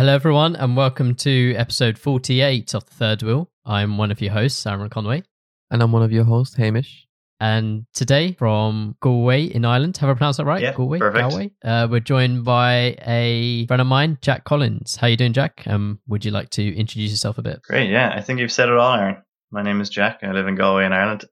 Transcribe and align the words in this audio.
Hello, 0.00 0.14
everyone, 0.14 0.56
and 0.56 0.78
welcome 0.78 1.14
to 1.16 1.54
episode 1.56 1.98
48 1.98 2.74
of 2.74 2.86
The 2.86 2.94
Third 2.94 3.22
Wheel. 3.22 3.50
I'm 3.66 3.98
one 3.98 4.10
of 4.10 4.22
your 4.22 4.32
hosts, 4.32 4.64
Aaron 4.66 4.88
Conway. 4.88 5.24
And 5.70 5.82
I'm 5.82 5.92
one 5.92 6.02
of 6.02 6.10
your 6.10 6.24
hosts, 6.24 6.56
Hamish. 6.56 7.06
And 7.38 7.84
today 7.92 8.32
from 8.32 8.96
Galway 9.02 9.44
in 9.44 9.66
Ireland, 9.66 9.98
have 9.98 10.08
I 10.08 10.14
pronounced 10.14 10.38
that 10.38 10.46
right? 10.46 10.62
Yeah, 10.62 10.72
Galway, 10.72 11.00
perfect. 11.00 11.28
Galway. 11.28 11.50
Uh, 11.62 11.86
we're 11.90 12.00
joined 12.00 12.46
by 12.46 12.96
a 13.06 13.66
friend 13.66 13.82
of 13.82 13.88
mine, 13.88 14.16
Jack 14.22 14.44
Collins. 14.44 14.96
How 14.96 15.06
you 15.06 15.18
doing, 15.18 15.34
Jack? 15.34 15.64
Um, 15.66 16.00
would 16.08 16.24
you 16.24 16.30
like 16.30 16.48
to 16.52 16.66
introduce 16.66 17.10
yourself 17.10 17.36
a 17.36 17.42
bit? 17.42 17.60
Great, 17.60 17.90
yeah. 17.90 18.14
I 18.16 18.22
think 18.22 18.40
you've 18.40 18.52
said 18.52 18.70
it 18.70 18.78
all, 18.78 18.94
Aaron. 18.94 19.22
My 19.50 19.60
name 19.60 19.82
is 19.82 19.90
Jack. 19.90 20.20
I 20.22 20.32
live 20.32 20.48
in 20.48 20.54
Galway 20.54 20.86
in 20.86 20.94
Ireland. 20.94 21.26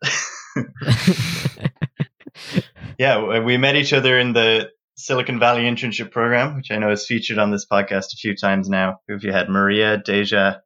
yeah, 2.99 3.39
we 3.41 3.57
met 3.57 3.77
each 3.77 3.95
other 3.95 4.19
in 4.19 4.35
the 4.35 4.71
Silicon 4.99 5.39
Valley 5.39 5.63
internship 5.63 6.11
program, 6.11 6.57
which 6.57 6.71
I 6.73 6.77
know 6.79 6.91
is 6.91 7.07
featured 7.07 7.39
on 7.39 7.51
this 7.53 7.65
podcast 7.71 8.13
a 8.13 8.17
few 8.19 8.35
times 8.37 8.69
now. 8.69 8.99
Who 9.07 9.15
have 9.15 9.23
you 9.25 9.33
had? 9.33 9.49
Maria, 9.49 9.97
Deja, 9.97 10.57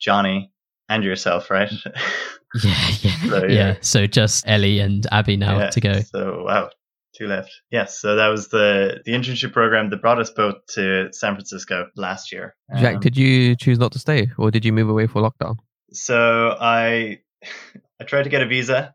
Johnny, 0.00 0.52
and 0.88 1.02
yourself, 1.02 1.50
right? 1.50 1.70
yeah, 2.62 2.88
yeah, 3.02 3.28
So, 3.28 3.38
yeah. 3.44 3.48
yeah. 3.48 3.76
So 3.80 4.06
just 4.06 4.44
Ellie 4.46 4.78
and 4.78 5.04
Abby 5.10 5.36
now 5.36 5.58
Yeah, 5.58 5.70
to 5.70 5.80
go. 5.80 6.00
So 6.02 6.44
wow, 6.44 6.70
two 7.16 7.26
left. 7.26 7.50
Yes, 7.72 7.98
so 7.98 8.14
that 8.16 8.28
was 8.28 8.48
the 8.48 9.00
the 9.04 9.12
internship 9.12 9.52
program 9.52 9.90
that 9.90 10.00
brought 10.00 10.20
us 10.20 10.30
both 10.30 10.64
to 10.74 11.12
San 11.12 11.34
Francisco 11.34 11.88
last 11.96 12.30
year. 12.32 12.54
Jack, 12.78 12.94
Um, 12.96 13.00
did 13.00 13.16
you 13.16 13.56
choose 13.56 13.78
not 13.80 13.90
to 13.92 13.98
stay 13.98 14.28
or 14.38 14.52
did 14.52 14.64
you 14.64 14.72
move 14.72 14.88
away 14.88 15.08
for 15.08 15.20
lockdown? 15.20 15.56
So 15.92 16.56
I 16.60 17.18
I 18.00 18.04
tried 18.04 18.22
to 18.22 18.30
get 18.30 18.42
a 18.42 18.46
visa. 18.46 18.94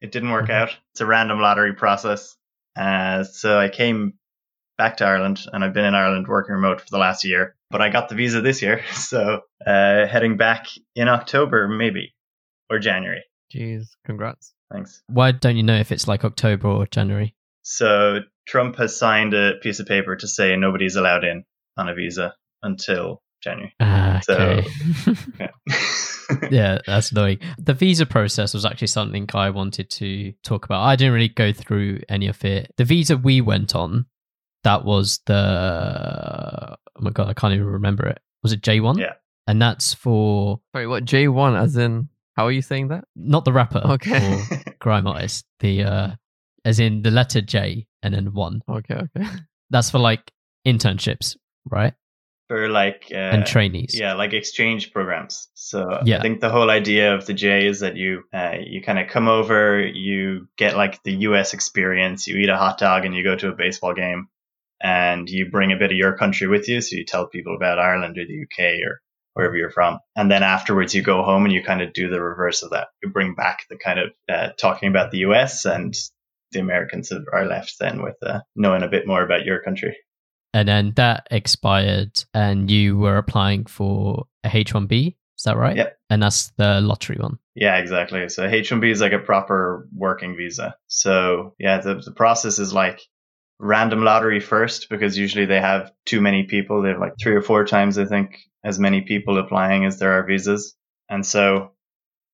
It 0.00 0.12
didn't 0.12 0.30
work 0.30 0.46
Mhm. 0.46 0.54
out. 0.54 0.76
It's 0.92 1.00
a 1.00 1.06
random 1.06 1.40
lottery 1.40 1.74
process. 1.74 2.36
Uh, 2.76 3.24
so 3.24 3.58
I 3.58 3.68
came 3.68 4.14
back 4.80 4.96
to 4.96 5.04
Ireland 5.04 5.44
and 5.52 5.62
I've 5.62 5.74
been 5.74 5.84
in 5.84 5.94
Ireland 5.94 6.26
working 6.26 6.54
remote 6.54 6.80
for 6.80 6.86
the 6.90 6.96
last 6.96 7.22
year. 7.22 7.54
But 7.70 7.82
I 7.82 7.90
got 7.90 8.08
the 8.08 8.14
visa 8.14 8.40
this 8.40 8.62
year. 8.62 8.82
So 8.94 9.40
uh, 9.66 10.06
heading 10.06 10.38
back 10.38 10.68
in 10.96 11.06
October, 11.08 11.68
maybe, 11.68 12.14
or 12.70 12.78
January. 12.78 13.22
Jeez, 13.54 13.88
congrats. 14.06 14.54
Thanks. 14.72 15.02
Why 15.06 15.32
don't 15.32 15.58
you 15.58 15.62
know 15.62 15.76
if 15.78 15.92
it's 15.92 16.08
like 16.08 16.24
October 16.24 16.68
or 16.68 16.86
January? 16.86 17.34
So 17.60 18.20
Trump 18.46 18.76
has 18.76 18.96
signed 18.96 19.34
a 19.34 19.56
piece 19.60 19.80
of 19.80 19.86
paper 19.86 20.16
to 20.16 20.26
say 20.26 20.56
nobody's 20.56 20.96
allowed 20.96 21.24
in 21.24 21.44
on 21.76 21.90
a 21.90 21.94
visa 21.94 22.34
until 22.62 23.20
January. 23.42 23.74
Ah, 23.80 24.20
So- 24.24 24.34
okay. 24.34 24.66
Yeah. 25.38 25.50
yeah, 26.50 26.78
that's 26.86 27.10
annoying. 27.12 27.38
The 27.58 27.74
visa 27.74 28.06
process 28.06 28.54
was 28.54 28.64
actually 28.64 28.86
something 28.88 29.28
I 29.34 29.50
wanted 29.50 29.90
to 29.90 30.32
talk 30.44 30.64
about. 30.64 30.82
I 30.82 30.96
didn't 30.96 31.12
really 31.14 31.28
go 31.28 31.52
through 31.52 32.00
any 32.08 32.28
of 32.28 32.44
it. 32.44 32.72
The 32.76 32.84
visa 32.84 33.16
we 33.16 33.40
went 33.40 33.74
on, 33.74 34.06
that 34.64 34.84
was 34.84 35.20
the 35.26 36.76
oh 36.76 37.00
my 37.00 37.10
god, 37.10 37.28
I 37.28 37.34
can't 37.34 37.54
even 37.54 37.66
remember 37.66 38.06
it. 38.06 38.20
Was 38.42 38.52
it 38.52 38.62
J 38.62 38.80
one? 38.80 38.98
Yeah. 38.98 39.14
and 39.46 39.60
that's 39.60 39.94
for 39.94 40.60
Sorry, 40.74 40.86
what 40.86 41.04
J1 41.04 41.60
as 41.60 41.76
in 41.76 42.08
how 42.36 42.46
are 42.46 42.52
you 42.52 42.62
saying 42.62 42.88
that? 42.88 43.04
not 43.16 43.44
the 43.44 43.52
rapper 43.52 43.82
Okay. 43.84 44.34
or 44.34 44.74
grime 44.78 45.06
artist. 45.06 45.44
The 45.60 45.84
uh, 45.84 46.08
as 46.64 46.78
in 46.80 47.02
the 47.02 47.10
letter 47.10 47.40
J 47.40 47.86
and 48.02 48.14
then 48.14 48.32
one. 48.32 48.62
Okay, 48.68 48.94
okay. 48.94 49.26
That's 49.70 49.90
for 49.90 49.98
like 49.98 50.30
internships, 50.66 51.36
right? 51.64 51.94
for 52.48 52.68
like 52.68 53.06
uh, 53.12 53.14
and 53.34 53.46
trainees. 53.46 53.96
Yeah, 53.96 54.14
like 54.14 54.32
exchange 54.32 54.92
programs. 54.92 55.48
So 55.54 56.00
Yeah. 56.04 56.18
I 56.18 56.20
think 56.22 56.40
the 56.40 56.50
whole 56.50 56.68
idea 56.68 57.14
of 57.14 57.24
the 57.26 57.32
J 57.34 57.66
is 57.68 57.78
that 57.80 57.94
you 57.96 58.24
uh, 58.34 58.56
you 58.60 58.82
kind 58.82 58.98
of 58.98 59.06
come 59.08 59.28
over, 59.28 59.86
you 59.86 60.48
get 60.56 60.76
like 60.76 61.00
the 61.04 61.12
U.S. 61.28 61.54
experience, 61.54 62.26
you 62.26 62.36
eat 62.38 62.48
a 62.48 62.56
hot 62.56 62.76
dog, 62.78 63.04
and 63.04 63.14
you 63.14 63.22
go 63.22 63.36
to 63.36 63.48
a 63.50 63.52
baseball 63.54 63.94
game, 63.94 64.26
and 64.80 65.28
you 65.28 65.50
bring 65.50 65.72
a 65.72 65.76
bit 65.76 65.92
of 65.92 65.96
your 65.96 66.16
country 66.16 66.48
with 66.48 66.68
you. 66.68 66.80
So 66.80 66.96
you 66.96 67.04
tell 67.04 67.26
people 67.26 67.54
about 67.54 67.78
Ireland 67.78 68.18
or 68.18 68.26
the 68.26 68.32
U.K. 68.32 68.80
or 68.84 69.00
wherever 69.34 69.56
you're 69.56 69.70
from, 69.70 69.98
and 70.16 70.30
then 70.30 70.42
afterwards 70.42 70.94
you 70.94 71.02
go 71.02 71.22
home 71.22 71.44
and 71.44 71.52
you 71.52 71.62
kind 71.62 71.82
of 71.82 71.92
do 71.92 72.08
the 72.10 72.20
reverse 72.20 72.62
of 72.62 72.70
that. 72.70 72.88
You 73.02 73.10
bring 73.10 73.34
back 73.34 73.66
the 73.68 73.76
kind 73.76 73.98
of 73.98 74.10
uh, 74.28 74.48
talking 74.58 74.88
about 74.88 75.10
the 75.10 75.18
U.S. 75.18 75.64
and 75.64 75.94
the 76.52 76.60
Americans 76.60 77.12
are 77.12 77.46
left 77.46 77.76
then 77.78 78.02
with 78.02 78.16
uh, 78.22 78.40
knowing 78.56 78.82
a 78.82 78.88
bit 78.88 79.06
more 79.06 79.22
about 79.22 79.44
your 79.44 79.62
country. 79.62 79.96
and 80.52 80.68
then 80.68 80.92
that 80.96 81.28
expired 81.30 82.24
and 82.34 82.70
you 82.70 82.98
were 82.98 83.16
applying 83.18 83.66
for 83.66 84.26
a 84.42 84.48
H1B, 84.48 85.14
is 85.38 85.44
that 85.44 85.56
right? 85.56 85.76
Yep. 85.76 85.96
And 86.10 86.22
that's 86.22 86.50
the 86.56 86.80
lottery 86.80 87.18
one. 87.20 87.38
Yeah, 87.54 87.76
exactly. 87.76 88.28
So 88.28 88.48
H1B 88.48 88.90
is 88.90 89.00
like 89.00 89.12
a 89.12 89.18
proper 89.18 89.88
working 89.94 90.36
visa. 90.36 90.76
So 90.88 91.54
yeah, 91.58 91.78
the, 91.80 92.02
the 92.04 92.12
process 92.12 92.58
is 92.58 92.72
like 92.72 93.00
random 93.60 94.02
lottery 94.02 94.40
first 94.40 94.88
because 94.88 95.18
usually 95.18 95.44
they 95.44 95.60
have 95.60 95.92
too 96.06 96.20
many 96.20 96.44
people. 96.44 96.82
They 96.82 96.90
have 96.90 96.98
like 96.98 97.14
three 97.20 97.34
or 97.34 97.42
four 97.42 97.66
times, 97.66 97.98
I 97.98 98.06
think, 98.06 98.38
as 98.64 98.78
many 98.78 99.02
people 99.02 99.38
applying 99.38 99.84
as 99.84 99.98
there 99.98 100.12
are 100.18 100.26
visas. 100.26 100.74
And 101.08 101.24
so, 101.24 101.72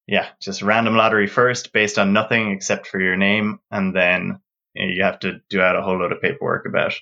yeah, 0.07 0.29
just 0.41 0.63
random 0.63 0.97
lottery 0.97 1.27
first 1.27 1.73
based 1.73 1.99
on 1.99 2.13
nothing 2.13 2.53
except 2.53 2.87
for 2.87 3.01
your 3.01 3.17
name. 3.17 3.59
And 3.71 3.95
then 3.95 4.41
you, 4.75 4.87
know, 4.87 4.93
you 4.93 5.03
have 5.03 5.19
to 5.21 5.41
do 5.51 5.61
out 5.61 5.77
a 5.77 5.83
whole 5.83 5.99
load 5.99 6.13
of 6.13 6.23
paperwork 6.23 6.67
about 6.67 6.95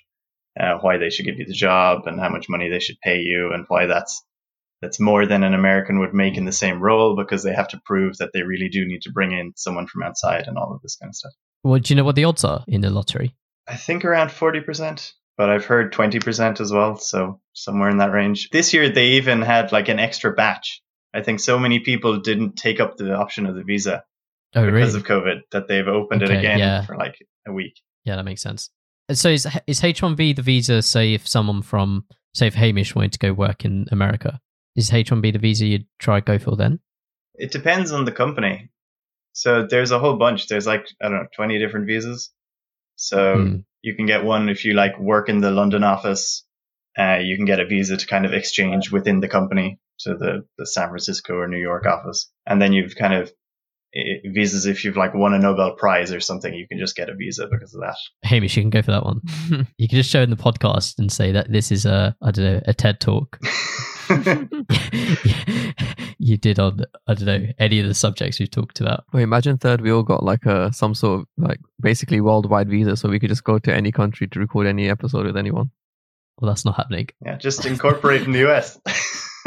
uh, 0.59 0.79
why 0.81 0.97
they 0.97 1.11
should 1.11 1.27
give 1.27 1.39
you 1.39 1.45
the 1.45 1.53
job 1.53 2.07
and 2.07 2.19
how 2.19 2.31
much 2.31 2.49
money 2.49 2.71
they 2.71 2.81
should 2.81 3.01
pay 3.01 3.21
you 3.21 3.53
and 3.53 3.67
why 3.69 3.87
that's 3.87 4.25
that's 4.81 5.01
more 5.01 5.27
than 5.27 5.43
an 5.45 5.55
American 5.55 5.99
would 6.01 6.13
make 6.13 6.37
in 6.37 6.45
the 6.45 6.53
same 6.53 6.81
role 6.81 7.17
because 7.17 7.43
they 7.43 7.55
have 7.55 7.69
to 7.69 7.81
prove 7.87 8.19
that 8.19 8.31
they 8.35 8.43
really 8.43 8.69
do 8.69 8.85
need 8.87 9.03
to 9.03 9.13
bring 9.13 9.33
in 9.33 9.53
someone 9.57 9.87
from 9.87 10.03
outside 10.03 10.47
and 10.47 10.59
all 10.59 10.75
of 10.75 10.83
this 10.83 10.97
kind 10.97 11.09
of 11.09 11.17
stuff. 11.17 11.33
Well, 11.63 11.79
do 11.79 11.93
you 11.93 11.97
know 11.97 12.05
what 12.05 12.17
the 12.17 12.25
odds 12.25 12.45
are 12.45 12.65
in 12.69 12.83
the 12.83 12.91
lottery? 12.91 13.35
I 13.67 13.77
think 13.77 14.05
around 14.05 14.29
40%, 14.29 15.13
but 15.37 15.51
I've 15.51 15.65
heard 15.65 15.93
20% 15.93 16.61
as 16.61 16.73
well. 16.73 16.97
So 16.97 17.41
somewhere 17.53 17.89
in 17.91 17.99
that 17.99 18.13
range. 18.13 18.51
This 18.51 18.75
year, 18.75 18.89
they 18.91 19.13
even 19.13 19.43
had 19.43 19.73
like 19.73 19.89
an 19.89 19.99
extra 19.99 20.33
batch. 20.33 20.83
I 21.15 21.23
think 21.23 21.41
so 21.41 21.59
many 21.59 21.81
people 21.81 22.21
didn't 22.21 22.57
take 22.57 22.81
up 22.81 22.97
the 22.97 23.15
option 23.15 23.47
of 23.47 23.55
the 23.55 23.63
visa 23.63 24.05
Oh, 24.57 24.65
because 24.67 24.95
really? 24.95 24.99
of 24.99 25.05
COVID 25.05 25.41
that 25.53 25.67
they've 25.69 25.87
opened 25.87 26.23
it 26.23 26.31
again 26.31 26.59
yeah. 26.61 26.85
for 26.85 26.97
like 26.97 27.17
a 27.47 27.53
week. 27.53 27.81
yeah, 28.05 28.17
that 28.17 28.25
makes 28.25 28.43
sense. 28.43 28.71
And 29.09 29.19
So 29.19 29.29
is, 29.29 29.47
is 29.67 29.81
H1B 29.81 30.37
the 30.37 30.43
visa, 30.43 30.81
say, 30.81 31.13
if 31.15 31.27
someone 31.27 31.63
from, 31.63 32.05
say, 32.35 32.47
if 32.47 32.55
Hamish 32.55 32.95
wanted 32.95 33.13
to 33.13 33.19
go 33.19 33.33
work 33.33 33.65
in 33.65 33.87
America, 33.91 34.41
is 34.77 34.91
H1B 34.91 35.33
the 35.33 35.39
visa 35.39 35.67
you'd 35.67 35.87
try 35.99 36.21
go 36.21 36.39
for 36.39 36.57
then? 36.57 36.79
It 37.35 37.51
depends 37.51 37.91
on 37.93 38.05
the 38.05 38.13
company. 38.13 38.71
So 39.33 39.67
there's 39.67 39.91
a 39.91 39.99
whole 39.99 40.17
bunch. 40.17 40.47
There's 40.47 40.67
like, 40.67 40.87
I 41.03 41.09
don't 41.09 41.19
know, 41.19 41.27
20 41.35 41.59
different 41.59 41.87
visas. 41.87 42.31
So 42.97 43.37
Hmm. 43.37 43.57
you 43.83 43.95
can 43.97 44.07
get 44.07 44.25
one 44.25 44.49
if 44.49 44.65
you 44.65 44.75
like 44.75 44.99
work 44.99 45.29
in 45.29 45.41
the 45.41 45.51
London 45.51 45.83
office. 45.85 46.45
Uh, 46.99 47.19
you 47.23 47.37
can 47.37 47.45
get 47.45 47.61
a 47.61 47.67
visa 47.67 47.97
to 47.97 48.07
kind 48.07 48.25
of 48.25 48.33
exchange 48.33 48.91
within 48.93 49.21
the 49.21 49.29
company 49.29 49.79
to 50.01 50.15
the, 50.15 50.47
the 50.59 50.67
San 50.67 50.89
Francisco 50.89 51.35
or 51.35 51.49
New 51.49 51.59
York 51.61 51.87
office. 51.87 52.31
And 52.47 52.63
then 52.63 52.73
you've 52.73 52.95
kind 52.95 53.15
of 53.15 53.33
eh, 53.95 54.21
visas 54.33 54.67
if 54.67 54.85
you've 54.85 54.97
like 54.97 55.13
won 55.15 55.35
a 55.35 55.39
Nobel 55.39 55.75
Prize 55.77 56.13
or 56.13 56.21
something, 56.21 56.55
you 56.55 56.69
can 56.69 56.79
just 56.79 56.95
get 56.97 57.09
a 57.11 57.15
visa 57.15 57.49
because 57.51 57.75
of 57.75 57.81
that. 57.81 57.97
Hamish, 58.23 58.57
you 58.57 58.63
can 58.63 58.71
go 58.71 58.83
for 58.83 58.93
that 58.93 59.05
one. 59.05 59.21
You 59.77 59.89
can 59.89 59.97
just 59.97 60.11
show 60.11 60.23
in 60.23 60.31
the 60.31 60.37
podcast 60.37 60.99
and 60.99 61.11
say 61.11 61.33
that 61.33 61.51
this 61.51 61.73
is 61.73 61.85
a, 61.85 62.15
I 62.23 62.31
don't 62.31 62.45
know, 62.45 62.61
a 62.67 62.73
TED 62.75 63.01
talk. 63.01 63.39
you 66.35 66.39
did 66.39 66.59
on, 66.59 66.85
I 67.07 67.15
don't 67.15 67.27
know, 67.27 67.47
any 67.59 67.81
of 67.81 67.87
the 67.87 67.95
subjects 67.95 68.39
we've 68.39 68.51
talked 68.51 68.81
about. 68.81 69.05
Wait, 69.13 69.23
imagine 69.23 69.57
third 69.59 69.81
we 69.81 69.91
all 69.93 70.03
got 70.03 70.23
like 70.23 70.45
a 70.47 70.73
some 70.73 70.95
sort 70.95 71.21
of 71.21 71.27
like 71.39 71.61
basically 71.81 72.21
worldwide 72.21 72.69
visa 72.69 72.97
so 72.97 73.09
we 73.09 73.19
could 73.21 73.31
just 73.31 73.45
go 73.45 73.59
to 73.59 73.75
any 73.75 73.93
country 73.93 74.27
to 74.29 74.39
record 74.41 74.67
any 74.67 74.89
episode 74.91 75.27
with 75.27 75.37
anyone. 75.37 75.71
Well, 76.41 76.51
that's 76.51 76.65
not 76.65 76.77
happening. 76.77 77.09
yeah, 77.25 77.37
just 77.37 77.65
incorporate 77.65 78.23
in 78.23 78.33
the 78.33 78.51
US. 78.51 78.79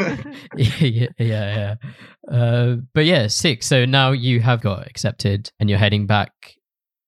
yeah, 0.56 0.78
yeah, 0.86 1.06
yeah. 1.18 1.74
Uh, 2.32 2.76
but 2.94 3.04
yeah, 3.04 3.26
sick. 3.26 3.62
So 3.62 3.84
now 3.84 4.12
you 4.12 4.40
have 4.40 4.60
got 4.60 4.86
accepted 4.86 5.50
and 5.60 5.68
you're 5.68 5.78
heading 5.78 6.06
back 6.06 6.32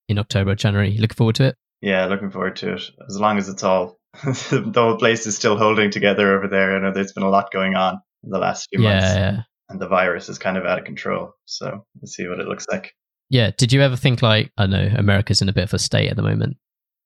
in 0.08 0.18
October, 0.18 0.54
January. 0.54 0.96
Looking 0.98 1.16
forward 1.16 1.36
to 1.36 1.44
it. 1.44 1.56
yeah, 1.80 2.06
looking 2.06 2.30
forward 2.30 2.56
to 2.56 2.74
it. 2.74 2.82
As 3.08 3.16
long 3.18 3.38
as 3.38 3.48
it's 3.48 3.62
all, 3.62 3.96
the 4.24 4.72
whole 4.74 4.96
place 4.96 5.26
is 5.26 5.36
still 5.36 5.56
holding 5.56 5.90
together 5.90 6.36
over 6.36 6.48
there. 6.48 6.76
I 6.76 6.80
know 6.80 6.92
there's 6.92 7.12
been 7.12 7.22
a 7.22 7.30
lot 7.30 7.52
going 7.52 7.74
on 7.76 8.00
in 8.24 8.30
the 8.30 8.38
last 8.38 8.68
few 8.70 8.82
Yeah, 8.82 8.90
months. 8.90 9.14
yeah. 9.14 9.40
And 9.70 9.80
the 9.80 9.88
virus 9.88 10.28
is 10.28 10.38
kind 10.38 10.58
of 10.58 10.66
out 10.66 10.78
of 10.78 10.84
control. 10.84 11.34
So 11.46 11.86
let's 12.00 12.14
see 12.14 12.26
what 12.28 12.40
it 12.40 12.46
looks 12.48 12.66
like. 12.70 12.92
Yeah. 13.30 13.52
Did 13.56 13.72
you 13.72 13.80
ever 13.80 13.96
think 13.96 14.20
like, 14.22 14.50
I 14.58 14.66
know 14.66 14.90
America's 14.96 15.40
in 15.40 15.48
a 15.48 15.52
bit 15.52 15.64
of 15.64 15.72
a 15.72 15.78
state 15.78 16.10
at 16.10 16.16
the 16.16 16.22
moment. 16.22 16.56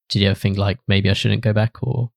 Did 0.09 0.23
you 0.23 0.29
ever 0.31 0.39
think 0.39 0.59
like 0.59 0.79
maybe 0.89 1.11
I 1.11 1.13
shouldn't 1.13 1.43
go 1.43 1.53
back 1.53 1.83
or 1.83 2.11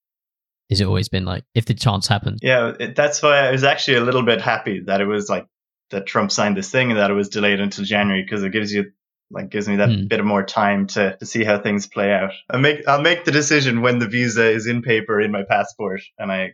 is 0.70 0.82
it 0.82 0.86
always 0.86 1.10
been 1.10 1.26
like 1.26 1.44
if 1.54 1.66
the 1.66 1.74
chance 1.74 2.08
happened? 2.08 2.40
Yeah, 2.42 2.74
it, 2.80 2.96
that's 2.96 3.22
why 3.22 3.48
I 3.48 3.52
was 3.52 3.64
actually 3.64 3.98
a 3.98 4.02
little 4.02 4.24
bit 4.24 4.42
happy 4.42 4.82
that 4.88 5.02
it 5.02 5.06
was 5.06 5.30
like 5.30 5.46
that 5.92 6.06
Trump 6.06 6.32
signed 6.32 6.58
this 6.58 6.72
thing 6.72 6.92
and 6.92 7.00
that 7.00 7.12
it 7.12 7.14
was 7.14 7.30
delayed 7.30 7.60
until 7.60 7.86
January 7.86 8.24
because 8.24 8.44
it 8.44 8.52
gives 8.52 8.74
you 8.74 8.92
like 9.32 9.50
gives 9.50 9.68
me 9.68 9.78
that 9.78 9.90
Hmm. 9.90 10.08
bit 10.08 10.20
of 10.20 10.26
more 10.26 10.44
time 10.44 10.88
to, 10.88 11.18
to 11.18 11.26
see 11.26 11.44
how 11.44 11.60
things 11.60 11.88
play 11.88 12.12
out. 12.12 12.32
I 12.50 12.58
make 12.58 12.88
I'll 12.88 13.02
make 13.02 13.26
the 13.26 13.32
decision 13.32 13.82
when 13.82 14.00
the 14.00 14.08
visa 14.08 14.50
is 14.50 14.68
in 14.68 14.82
paper 14.82 15.20
in 15.20 15.32
my 15.32 15.44
passport 15.44 16.02
and 16.18 16.32
I 16.32 16.54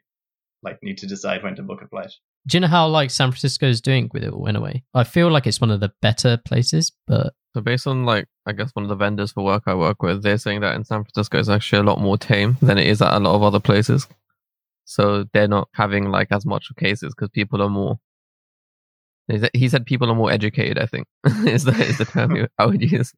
like 0.64 0.80
need 0.82 1.00
to 1.00 1.08
decide 1.08 1.44
when 1.44 1.56
to 1.56 1.64
book 1.64 1.82
a 1.84 1.88
flight. 1.88 2.12
Do 2.48 2.58
you 2.58 2.62
know 2.62 2.68
how 2.68 2.88
like 2.88 3.10
San 3.10 3.32
Francisco 3.32 3.68
is 3.68 3.80
doing 3.82 4.10
with 4.14 4.24
it 4.24 4.34
all 4.34 4.48
in 4.48 4.56
a 4.56 4.62
way? 4.62 4.84
I 4.94 5.04
feel 5.06 5.30
like 5.32 5.48
it's 5.48 5.62
one 5.62 5.72
of 5.72 5.80
the 5.80 5.94
better 6.02 6.38
places, 6.44 6.92
but 7.08 7.34
So 7.56 7.62
based 7.62 7.88
on 7.88 8.06
like 8.06 8.28
I 8.46 8.52
guess 8.52 8.72
one 8.74 8.84
of 8.84 8.90
the 8.90 8.96
vendors 8.96 9.32
for 9.32 9.44
work 9.46 9.64
I 9.66 9.76
work 9.76 10.02
with, 10.04 10.24
they're 10.24 10.38
saying 10.38 10.62
that 10.62 10.76
in 10.76 10.84
San 10.84 11.04
Francisco 11.04 11.40
it's 11.40 11.48
actually 11.50 11.80
a 11.80 11.84
lot 11.84 12.02
more 12.02 12.18
tame 12.18 12.58
than 12.62 12.78
it 12.78 12.88
is 12.88 13.02
at 13.02 13.14
a 13.14 13.20
lot 13.20 13.36
of 13.36 13.44
other 13.44 13.60
places. 13.62 14.08
so 14.86 15.24
they're 15.34 15.48
not 15.48 15.70
having 15.74 16.10
like 16.12 16.28
as 16.32 16.46
much 16.46 16.68
cases 16.78 17.14
because 17.16 17.30
people 17.30 17.62
are 17.62 17.70
more. 17.70 17.98
He 19.54 19.70
said- 19.70 19.86
people 19.86 20.12
are 20.12 20.16
more 20.16 20.32
educated. 20.32 20.78
I 20.78 20.86
think 20.86 21.08
is 21.48 21.64
the 21.64 21.72
is 21.72 21.98
the 21.98 22.06
term 22.06 22.36
you- 22.36 22.50
I 22.58 22.66
would 22.66 22.82
use. 22.82 23.14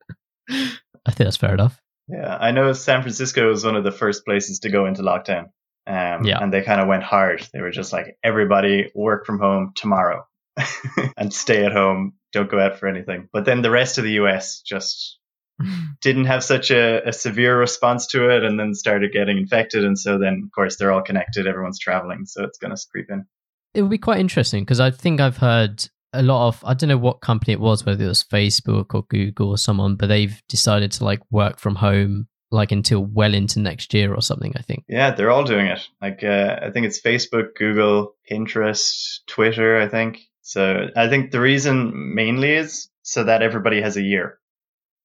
I 0.50 1.12
think 1.12 1.18
that's 1.26 1.38
fair 1.38 1.54
enough. 1.54 1.82
Yeah, 2.08 2.38
I 2.40 2.52
know 2.52 2.72
San 2.74 3.02
Francisco 3.02 3.48
was 3.50 3.66
one 3.66 3.76
of 3.76 3.84
the 3.84 3.92
first 3.92 4.24
places 4.26 4.60
to 4.60 4.70
go 4.70 4.86
into 4.86 5.02
lockdown. 5.02 5.46
Um, 5.88 6.26
Yeah. 6.26 6.40
And 6.42 6.52
they 6.52 6.62
kind 6.62 6.82
of 6.82 6.88
went 6.88 7.04
hard. 7.04 7.48
They 7.54 7.62
were 7.62 7.72
just 7.72 7.94
like, 7.94 8.18
everybody 8.24 8.92
work 8.96 9.26
from 9.26 9.40
home 9.40 9.74
tomorrow 9.76 10.26
and 11.18 11.34
stay 11.34 11.66
at 11.66 11.72
home. 11.72 12.14
Don't 12.34 12.50
go 12.50 12.60
out 12.60 12.80
for 12.80 12.88
anything. 12.88 13.30
But 13.32 13.46
then 13.46 13.62
the 13.62 13.72
rest 13.72 13.98
of 13.98 14.04
the 14.04 14.14
US 14.14 14.62
just 14.62 15.20
didn't 16.02 16.26
have 16.26 16.44
such 16.44 16.72
a, 16.72 17.08
a 17.08 17.14
severe 17.14 17.58
response 17.58 18.08
to 18.08 18.30
it 18.30 18.44
and 18.44 18.60
then 18.60 18.74
started 18.74 19.12
getting 19.12 19.38
infected. 19.38 19.84
And 19.84 19.98
so 19.98 20.18
then, 20.18 20.44
of 20.46 20.52
course, 20.54 20.78
they're 20.78 20.92
all 20.92 21.02
connected. 21.02 21.48
Everyone's 21.48 21.80
traveling. 21.80 22.26
So 22.26 22.44
it's 22.44 22.58
going 22.58 22.76
to 22.76 22.82
creep 22.92 23.10
in. 23.10 23.26
It 23.74 23.82
would 23.82 23.92
be 23.92 23.98
quite 23.98 24.20
interesting 24.20 24.64
because 24.64 24.80
I 24.80 24.92
think 24.92 25.20
I've 25.20 25.38
heard 25.38 25.86
a 26.14 26.24
lot 26.24 26.48
of 26.48 26.64
I 26.64 26.74
don't 26.74 26.88
know 26.88 26.98
what 26.98 27.20
company 27.20 27.54
it 27.54 27.60
was, 27.60 27.86
whether 27.86 28.04
it 28.04 28.08
was 28.08 28.24
Facebook 28.24 28.94
or 28.94 29.04
Google 29.10 29.50
or 29.50 29.58
someone, 29.58 29.96
but 29.96 30.08
they've 30.08 30.42
decided 30.48 30.92
to 30.94 31.04
like 31.04 31.20
work 31.30 31.60
from 31.60 31.76
home 31.76 32.28
like 32.52 32.72
until 32.72 33.04
well 33.04 33.34
into 33.34 33.60
next 33.60 33.94
year 33.94 34.14
or 34.14 34.22
something. 34.22 34.54
I 34.56 34.62
think. 34.62 34.84
Yeah, 34.88 35.12
they're 35.12 35.32
all 35.32 35.44
doing 35.44 35.68
it. 35.68 35.88
Like, 36.02 36.24
uh, 36.24 36.60
I 36.62 36.72
think 36.72 36.86
it's 36.86 37.02
Facebook, 37.02 37.56
Google, 37.58 38.16
Pinterest, 38.30 39.20
Twitter, 39.28 39.80
I 39.80 39.88
think. 39.88 40.20
So 40.42 40.88
I 40.96 41.10
think 41.10 41.32
the 41.32 41.42
reason 41.42 42.14
mainly 42.16 42.54
is 42.54 42.90
so 43.02 43.24
that 43.24 43.42
everybody 43.42 43.82
has 43.82 43.98
a 43.98 44.02
year. 44.04 44.40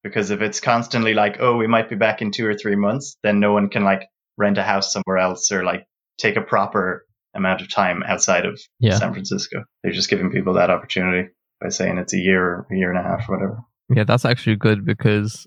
Because 0.03 0.31
if 0.31 0.41
it's 0.41 0.61
constantly 0.61 1.13
like, 1.15 1.37
oh, 1.41 1.57
we 1.57 1.67
might 1.67 1.91
be 1.91 1.97
back 1.97 2.23
in 2.23 2.31
two 2.31 2.47
or 2.47 2.55
three 2.55 2.77
months, 2.77 3.17
then 3.23 3.41
no 3.41 3.53
one 3.53 3.69
can 3.69 3.85
like 3.85 4.09
rent 4.39 4.57
a 4.59 4.63
house 4.63 4.93
somewhere 4.93 5.19
else 5.19 5.53
or 5.53 5.63
like 5.65 5.87
take 6.19 6.37
a 6.37 6.41
proper 6.43 7.07
amount 7.35 7.61
of 7.61 7.71
time 7.71 8.03
outside 8.07 8.47
of 8.47 8.59
Yeah. 8.79 8.97
San 8.99 9.13
Francisco. 9.13 9.65
They're 9.83 9.93
just 9.93 10.09
giving 10.11 10.31
people 10.31 10.55
that 10.55 10.71
opportunity 10.71 11.29
by 11.61 11.69
saying 11.69 11.99
it's 11.99 12.15
a 12.15 12.19
year 12.19 12.43
or 12.43 12.67
a 12.71 12.77
year 12.77 12.91
and 12.91 12.99
a 12.99 13.03
half 13.03 13.29
or 13.29 13.37
whatever. 13.37 13.59
Yeah, 13.95 14.05
that's 14.05 14.25
actually 14.25 14.57
good 14.57 14.85
because 14.87 15.47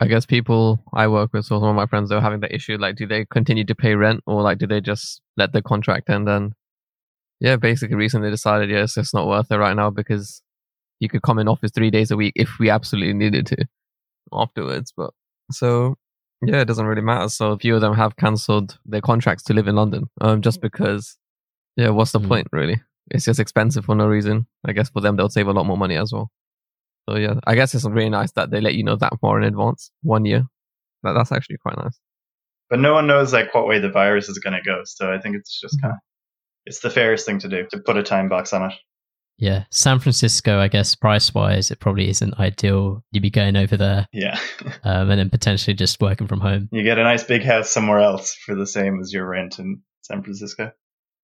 I 0.00 0.06
guess 0.06 0.26
people 0.26 0.80
I 0.92 1.08
work 1.08 1.32
with, 1.32 1.46
so 1.46 1.58
some 1.58 1.68
of 1.68 1.74
my 1.74 1.86
friends, 1.86 2.08
they're 2.08 2.20
having 2.20 2.40
that 2.40 2.54
issue 2.54 2.76
like, 2.78 2.96
do 2.96 3.06
they 3.06 3.24
continue 3.24 3.64
to 3.64 3.74
pay 3.74 3.94
rent 3.94 4.22
or 4.26 4.42
like, 4.42 4.58
do 4.58 4.66
they 4.66 4.80
just 4.80 5.20
let 5.36 5.52
the 5.52 5.60
contract 5.62 6.08
end? 6.08 6.28
And 6.28 6.52
yeah, 7.40 7.56
basically 7.56 7.96
recently 7.96 8.30
decided, 8.30 8.70
yeah, 8.70 8.84
it's 8.84 8.94
just 8.94 9.12
not 9.14 9.26
worth 9.26 9.50
it 9.50 9.56
right 9.56 9.74
now 9.74 9.90
because 9.90 10.40
you 11.00 11.08
could 11.08 11.22
come 11.22 11.38
in 11.38 11.48
office 11.48 11.72
three 11.74 11.90
days 11.90 12.10
a 12.10 12.16
week 12.16 12.32
if 12.36 12.58
we 12.60 12.70
absolutely 12.70 13.14
needed 13.14 13.46
to 13.46 13.66
afterwards. 14.32 14.92
But 14.96 15.10
so 15.50 15.96
yeah, 16.42 16.60
it 16.60 16.66
doesn't 16.66 16.86
really 16.86 17.02
matter. 17.02 17.28
So 17.28 17.52
a 17.52 17.58
few 17.58 17.74
of 17.74 17.80
them 17.80 17.94
have 17.94 18.16
cancelled 18.16 18.78
their 18.86 19.00
contracts 19.00 19.42
to 19.44 19.52
live 19.54 19.66
in 19.66 19.74
London, 19.74 20.08
um, 20.20 20.42
just 20.42 20.60
because, 20.60 21.16
yeah, 21.76 21.88
what's 21.90 22.12
the 22.12 22.20
Hmm. 22.20 22.28
point 22.28 22.48
really? 22.52 22.80
It's 23.10 23.24
just 23.24 23.40
expensive 23.40 23.84
for 23.86 23.94
no 23.96 24.06
reason. 24.06 24.46
I 24.64 24.72
guess 24.72 24.90
for 24.90 25.00
them, 25.00 25.16
they'll 25.16 25.28
save 25.28 25.48
a 25.48 25.52
lot 25.52 25.66
more 25.66 25.78
money 25.78 25.96
as 25.96 26.12
well. 26.12 26.30
So 27.08 27.16
yeah, 27.16 27.34
I 27.46 27.54
guess 27.54 27.74
it's 27.74 27.86
really 27.86 28.10
nice 28.10 28.32
that 28.32 28.50
they 28.50 28.60
let 28.60 28.74
you 28.74 28.84
know 28.84 28.96
that 28.96 29.14
far 29.20 29.40
in 29.40 29.44
advance, 29.44 29.90
one 30.02 30.26
year. 30.26 30.46
That, 31.02 31.12
that's 31.12 31.32
actually 31.32 31.56
quite 31.56 31.78
nice. 31.78 31.98
But 32.68 32.80
no 32.80 32.92
one 32.92 33.06
knows 33.06 33.32
like 33.32 33.54
what 33.54 33.66
way 33.66 33.78
the 33.78 33.88
virus 33.88 34.28
is 34.28 34.38
going 34.38 34.54
to 34.54 34.62
go. 34.62 34.82
So 34.84 35.10
I 35.12 35.18
think 35.18 35.36
it's 35.36 35.58
just 35.58 35.80
kind 35.80 35.92
of, 35.92 35.98
it's 36.66 36.80
the 36.80 36.90
fairest 36.90 37.24
thing 37.24 37.38
to 37.38 37.48
do 37.48 37.66
to 37.70 37.78
put 37.78 37.96
a 37.96 38.02
time 38.02 38.28
box 38.28 38.52
on 38.52 38.70
it. 38.70 38.76
Yeah, 39.38 39.64
San 39.70 40.00
Francisco, 40.00 40.58
I 40.58 40.68
guess 40.68 40.94
price 40.96 41.32
wise, 41.32 41.70
it 41.70 41.78
probably 41.78 42.10
isn't 42.10 42.38
ideal. 42.40 43.04
You'd 43.12 43.22
be 43.22 43.30
going 43.30 43.56
over 43.56 43.76
there 43.76 44.06
Yeah. 44.12 44.38
um, 44.82 45.08
and 45.10 45.20
then 45.20 45.30
potentially 45.30 45.74
just 45.74 46.00
working 46.02 46.26
from 46.26 46.40
home. 46.40 46.68
you 46.72 46.82
get 46.82 46.98
a 46.98 47.04
nice 47.04 47.22
big 47.22 47.42
house 47.42 47.70
somewhere 47.70 48.00
else 48.00 48.34
for 48.34 48.54
the 48.54 48.66
same 48.66 49.00
as 49.00 49.12
your 49.14 49.26
rent 49.26 49.60
in 49.60 49.80
San 50.02 50.22
Francisco. 50.22 50.72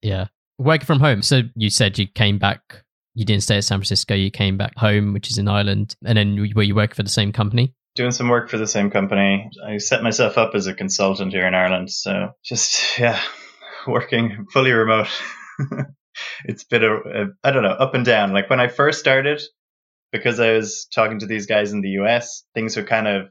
Yeah. 0.01 0.29
Working 0.57 0.87
from 0.87 1.01
home. 1.01 1.21
So 1.23 1.43
you 1.57 1.69
said 1.69 1.99
you 1.99 2.07
came 2.07 2.39
back, 2.39 2.84
you 3.15 3.25
didn't 3.25 3.43
stay 3.43 3.57
at 3.59 3.65
San 3.65 3.79
Francisco, 3.79 4.15
you 4.15 4.31
came 4.31 4.57
back 4.57 4.77
home, 4.77 5.13
which 5.13 5.31
is 5.31 5.39
in 5.39 5.49
Ireland. 5.49 5.97
And 6.05 6.19
then 6.19 6.37
were 6.55 6.63
you 6.63 6.75
working 6.75 6.95
for 6.95 7.03
the 7.03 7.09
same 7.09 7.33
company? 7.33 7.75
Doing 7.95 8.11
some 8.11 8.29
work 8.29 8.51
for 8.51 8.59
the 8.59 8.67
same 8.67 8.91
company. 8.91 9.49
I 9.65 9.79
set 9.79 10.03
myself 10.03 10.37
up 10.37 10.55
as 10.55 10.67
a 10.67 10.75
consultant 10.75 11.33
here 11.33 11.47
in 11.47 11.55
Ireland. 11.55 11.91
So 11.91 12.31
just, 12.45 12.99
yeah, 12.99 13.21
working 13.87 14.47
fully 14.53 14.73
remote. 14.73 15.09
it's 16.45 16.65
been 16.65 16.83
a, 16.83 17.27
I 17.45 17.53
don't 17.53 17.63
know, 17.63 17.71
up 17.71 17.95
and 17.95 18.05
down. 18.05 18.33
Like 18.33 18.51
when 18.51 18.61
I 18.61 18.67
first 18.67 18.99
started, 18.99 19.41
because 20.11 20.41
I 20.41 20.53
was 20.53 20.87
talking 20.93 21.21
to 21.21 21.27
these 21.27 21.47
guys 21.47 21.73
in 21.73 21.83
the 21.83 21.91
US, 22.01 22.45
things 22.55 22.77
were 22.77 22.83
kind 22.83 23.07
of 23.07 23.29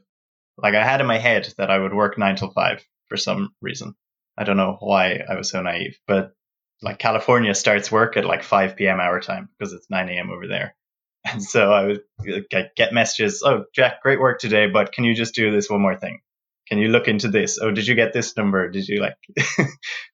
like 0.56 0.74
I 0.74 0.84
had 0.84 1.00
in 1.00 1.06
my 1.06 1.18
head 1.18 1.52
that 1.58 1.70
I 1.70 1.78
would 1.78 1.92
work 1.94 2.18
nine 2.18 2.36
till 2.36 2.50
five 2.50 2.82
for 3.08 3.16
some 3.16 3.50
reason. 3.60 3.94
I 4.36 4.44
don't 4.44 4.56
know 4.56 4.76
why 4.80 5.20
I 5.28 5.36
was 5.36 5.50
so 5.50 5.62
naive, 5.62 5.98
but 6.06 6.32
like 6.82 6.98
California 6.98 7.54
starts 7.54 7.90
work 7.90 8.16
at 8.16 8.24
like 8.24 8.42
5 8.42 8.76
p.m. 8.76 9.00
our 9.00 9.20
time 9.20 9.48
because 9.58 9.72
it's 9.72 9.90
9 9.90 10.08
a.m. 10.08 10.30
over 10.30 10.46
there. 10.46 10.74
And 11.26 11.42
so 11.42 11.72
I 11.72 11.86
would 11.86 12.00
like, 12.52 12.74
get 12.76 12.92
messages, 12.92 13.42
oh, 13.42 13.64
Jack, 13.74 14.02
great 14.02 14.20
work 14.20 14.38
today, 14.40 14.66
but 14.66 14.92
can 14.92 15.04
you 15.04 15.14
just 15.14 15.34
do 15.34 15.50
this 15.50 15.70
one 15.70 15.80
more 15.80 15.96
thing? 15.96 16.20
Can 16.68 16.76
you 16.76 16.88
look 16.88 17.08
into 17.08 17.28
this? 17.28 17.58
Oh, 17.58 17.70
did 17.70 17.86
you 17.86 17.94
get 17.94 18.12
this 18.12 18.36
number? 18.36 18.68
Did 18.68 18.86
you 18.88 19.00
like 19.00 19.16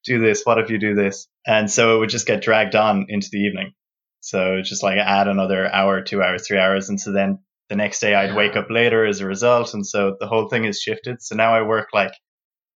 do 0.04 0.20
this? 0.20 0.42
What 0.44 0.58
if 0.58 0.70
you 0.70 0.78
do 0.78 0.94
this? 0.94 1.26
And 1.44 1.68
so 1.68 1.96
it 1.96 1.98
would 1.98 2.10
just 2.10 2.28
get 2.28 2.42
dragged 2.42 2.76
on 2.76 3.06
into 3.08 3.28
the 3.32 3.38
evening. 3.38 3.72
So 4.20 4.60
just 4.62 4.84
like 4.84 4.98
add 4.98 5.26
another 5.26 5.66
hour, 5.72 6.00
two 6.00 6.22
hours, 6.22 6.46
three 6.46 6.58
hours. 6.58 6.88
And 6.88 7.00
so 7.00 7.10
then 7.12 7.40
the 7.68 7.76
next 7.76 8.00
day 8.00 8.14
I'd 8.14 8.36
wake 8.36 8.54
up 8.54 8.70
later 8.70 9.04
as 9.04 9.20
a 9.20 9.26
result. 9.26 9.74
And 9.74 9.86
so 9.86 10.16
the 10.20 10.28
whole 10.28 10.48
thing 10.48 10.64
is 10.64 10.80
shifted. 10.80 11.22
So 11.22 11.34
now 11.34 11.54
I 11.54 11.62
work 11.62 11.88
like 11.92 12.12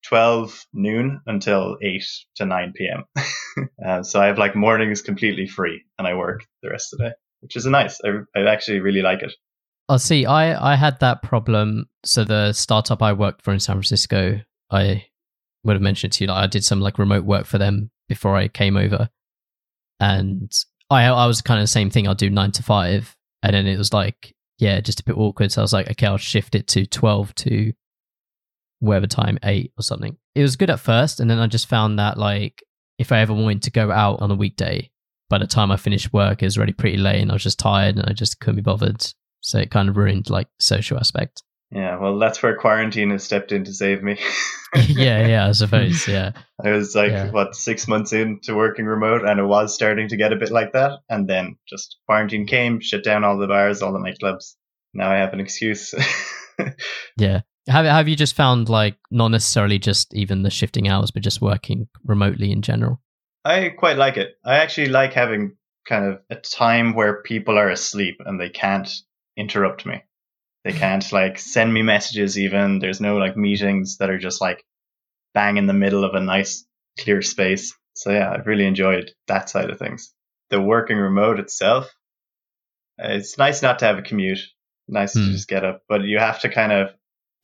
12 0.09 0.67
noon 0.73 1.21
until 1.27 1.77
8 1.83 2.05
to 2.37 2.47
9 2.47 2.73
p.m. 2.77 3.05
uh, 3.87 4.03
so 4.03 4.21
I 4.21 4.27
have 4.27 4.39
like 4.39 4.55
mornings 4.55 5.03
completely 5.03 5.47
free 5.47 5.83
and 5.99 6.07
I 6.07 6.15
work 6.15 6.45
the 6.63 6.71
rest 6.71 6.93
of 6.93 6.99
the 6.99 7.07
day, 7.07 7.15
which 7.41 7.57
is 7.57 7.67
nice. 7.67 8.01
I, 8.05 8.39
I 8.39 8.47
actually 8.47 8.81
really 8.81 9.03
like 9.03 9.23
it. 9.23 9.33
Oh, 9.89 9.97
see, 9.97 10.25
I, 10.27 10.73
I 10.73 10.77
had 10.77 11.01
that 11.01 11.23
problem. 11.23 11.87
So 12.05 12.25
the 12.25 12.53
startup 12.53 13.03
I 13.03 13.13
worked 13.13 13.43
for 13.43 13.53
in 13.53 13.61
San 13.61 13.77
Francisco, 13.77 14.41
I 14.71 15.07
would 15.63 15.75
have 15.75 15.83
mentioned 15.83 16.13
to 16.15 16.25
you, 16.25 16.29
like 16.29 16.45
I 16.45 16.47
did 16.47 16.65
some 16.65 16.81
like 16.81 16.99
remote 16.99 17.25
work 17.25 17.47
for 17.47 17.59
them 17.59 17.91
before 18.09 18.37
I 18.37 18.49
came 18.49 18.77
over. 18.77 19.09
And 20.01 20.53
I, 20.91 21.05
I 21.07 21.27
was 21.27 21.43
kind 21.43 21.61
of 21.61 21.65
the 21.65 21.69
same 21.69 21.91
thing. 21.91 22.07
I'll 22.07 22.15
do 22.15 22.31
nine 22.31 22.53
to 22.53 22.63
five. 22.63 23.15
And 23.43 23.55
then 23.55 23.67
it 23.67 23.79
was 23.79 23.93
like, 23.93 24.35
yeah, 24.59 24.81
just 24.81 25.01
a 25.01 25.05
bit 25.05 25.17
awkward. 25.17 25.53
So 25.53 25.61
I 25.61 25.65
was 25.65 25.73
like, 25.73 25.91
okay, 25.91 26.07
I'll 26.07 26.17
shift 26.17 26.55
it 26.55 26.67
to 26.69 26.87
12 26.87 27.35
to 27.37 27.73
whatever 28.81 29.07
time, 29.07 29.39
eight 29.45 29.73
or 29.79 29.83
something. 29.83 30.17
It 30.35 30.43
was 30.43 30.57
good 30.57 30.71
at 30.71 30.81
first. 30.81 31.21
And 31.21 31.31
then 31.31 31.39
I 31.39 31.47
just 31.47 31.69
found 31.69 31.99
that 31.99 32.19
like, 32.19 32.63
if 32.99 33.13
I 33.13 33.21
ever 33.21 33.33
wanted 33.33 33.63
to 33.65 33.71
go 33.71 33.91
out 33.91 34.21
on 34.21 34.31
a 34.31 34.35
weekday, 34.37 34.91
by 35.31 35.39
the 35.39 35.47
time 35.47 35.71
I 35.73 35.77
finished 35.77 36.13
work, 36.13 36.43
it 36.43 36.47
was 36.47 36.57
already 36.57 36.73
pretty 36.73 36.99
late 36.99 37.21
and 37.21 37.31
I 37.31 37.35
was 37.35 37.43
just 37.43 37.59
tired 37.59 37.97
and 37.97 38.07
I 38.07 38.13
just 38.13 38.41
couldn't 38.41 38.57
be 38.57 38.63
bothered. 38.63 39.07
So 39.41 39.59
it 39.59 39.71
kind 39.71 39.89
of 39.89 39.97
ruined 39.97 40.31
like 40.31 40.49
social 40.59 40.99
aspect. 40.99 41.43
Yeah, 41.71 41.99
well, 41.99 42.19
that's 42.19 42.41
where 42.43 42.57
quarantine 42.57 43.11
has 43.11 43.25
stepped 43.25 43.51
in 43.51 43.65
to 43.65 43.73
save 43.73 44.03
me. 44.03 44.19
yeah, 44.89 45.27
yeah, 45.27 45.49
I 45.49 45.53
suppose. 45.53 46.07
Yeah. 46.09 46.33
I 46.65 46.71
was 46.71 46.95
like, 46.95 47.11
Yeah. 47.11 47.31
what, 47.31 47.55
six 47.55 47.87
months 47.89 48.13
into 48.13 48.55
working 48.55 48.87
remote, 48.87 49.25
and 49.25 49.39
it 49.39 49.45
was 49.45 49.73
starting 49.75 50.09
to 50.09 50.17
get 50.17 50.33
a 50.33 50.37
bit 50.37 50.51
like 50.51 50.73
that. 50.73 50.99
And 51.09 51.29
then 51.29 51.57
just 51.69 51.99
quarantine 52.07 52.47
came, 52.47 52.81
shut 52.81 53.05
down 53.05 53.23
all 53.25 53.39
the 53.39 53.47
bars, 53.47 53.83
all 53.83 53.93
the 53.93 53.99
nightclubs. 53.99 54.55
Now 54.93 55.11
I 55.11 55.17
have 55.17 55.33
an 55.33 55.41
excuse. 55.41 55.95
Yeah. 57.17 57.41
Have 57.69 57.87
have 57.87 58.09
you 58.09 58.17
just 58.17 58.35
found 58.37 58.69
like 58.69 58.97
not 59.11 59.29
necessarily 59.29 59.79
just 59.79 60.15
even 60.15 60.43
the 60.43 60.51
shifting 60.51 60.89
hours, 60.89 61.11
but 61.11 61.23
just 61.23 61.41
working 61.41 61.89
remotely 62.05 62.53
in 62.53 62.63
general? 62.63 63.01
I 63.45 63.71
quite 63.71 63.97
like 63.97 64.17
it. 64.17 64.37
I 64.45 64.57
actually 64.57 64.89
like 64.89 65.13
having 65.13 65.57
kind 65.87 66.05
of 66.07 66.21
a 66.31 66.37
time 66.37 66.95
where 66.95 67.23
people 67.23 67.59
are 67.59 67.71
asleep 67.71 68.17
and 68.25 68.41
they 68.41 68.49
can't 68.49 68.91
interrupt 69.37 69.85
me. 69.87 70.03
They 70.65 70.73
can't 70.85 71.11
like 71.13 71.39
send 71.39 71.73
me 71.73 71.83
messages 71.83 72.39
even. 72.39 72.79
There's 72.79 73.01
no 73.01 73.17
like 73.17 73.37
meetings 73.37 73.99
that 73.99 74.11
are 74.11 74.19
just 74.19 74.41
like 74.41 74.65
bang 75.35 75.57
in 75.57 75.67
the 75.67 75.73
middle 75.73 76.05
of 76.05 76.15
a 76.15 76.21
nice 76.21 76.67
clear 77.01 77.23
space. 77.23 77.75
So 77.95 78.11
yeah, 78.11 78.31
I've 78.33 78.47
really 78.47 78.67
enjoyed 78.67 79.13
that 79.29 79.49
side 79.51 79.71
of 79.71 79.79
things. 79.79 80.13
The 80.51 80.61
working 80.61 80.97
remote 80.99 81.39
itself, 81.41 81.91
it's 82.99 83.39
nice 83.39 83.63
not 83.63 83.79
to 83.81 83.87
have 83.87 83.99
a 83.99 84.03
commute. 84.03 84.41
Nice 84.87 85.15
to 85.15 85.21
Hmm. 85.21 85.33
just 85.33 85.49
get 85.49 85.65
up, 85.65 85.83
but 85.89 86.03
you 86.03 86.19
have 86.19 86.41
to 86.41 86.49
kind 86.51 86.71
of, 86.71 86.91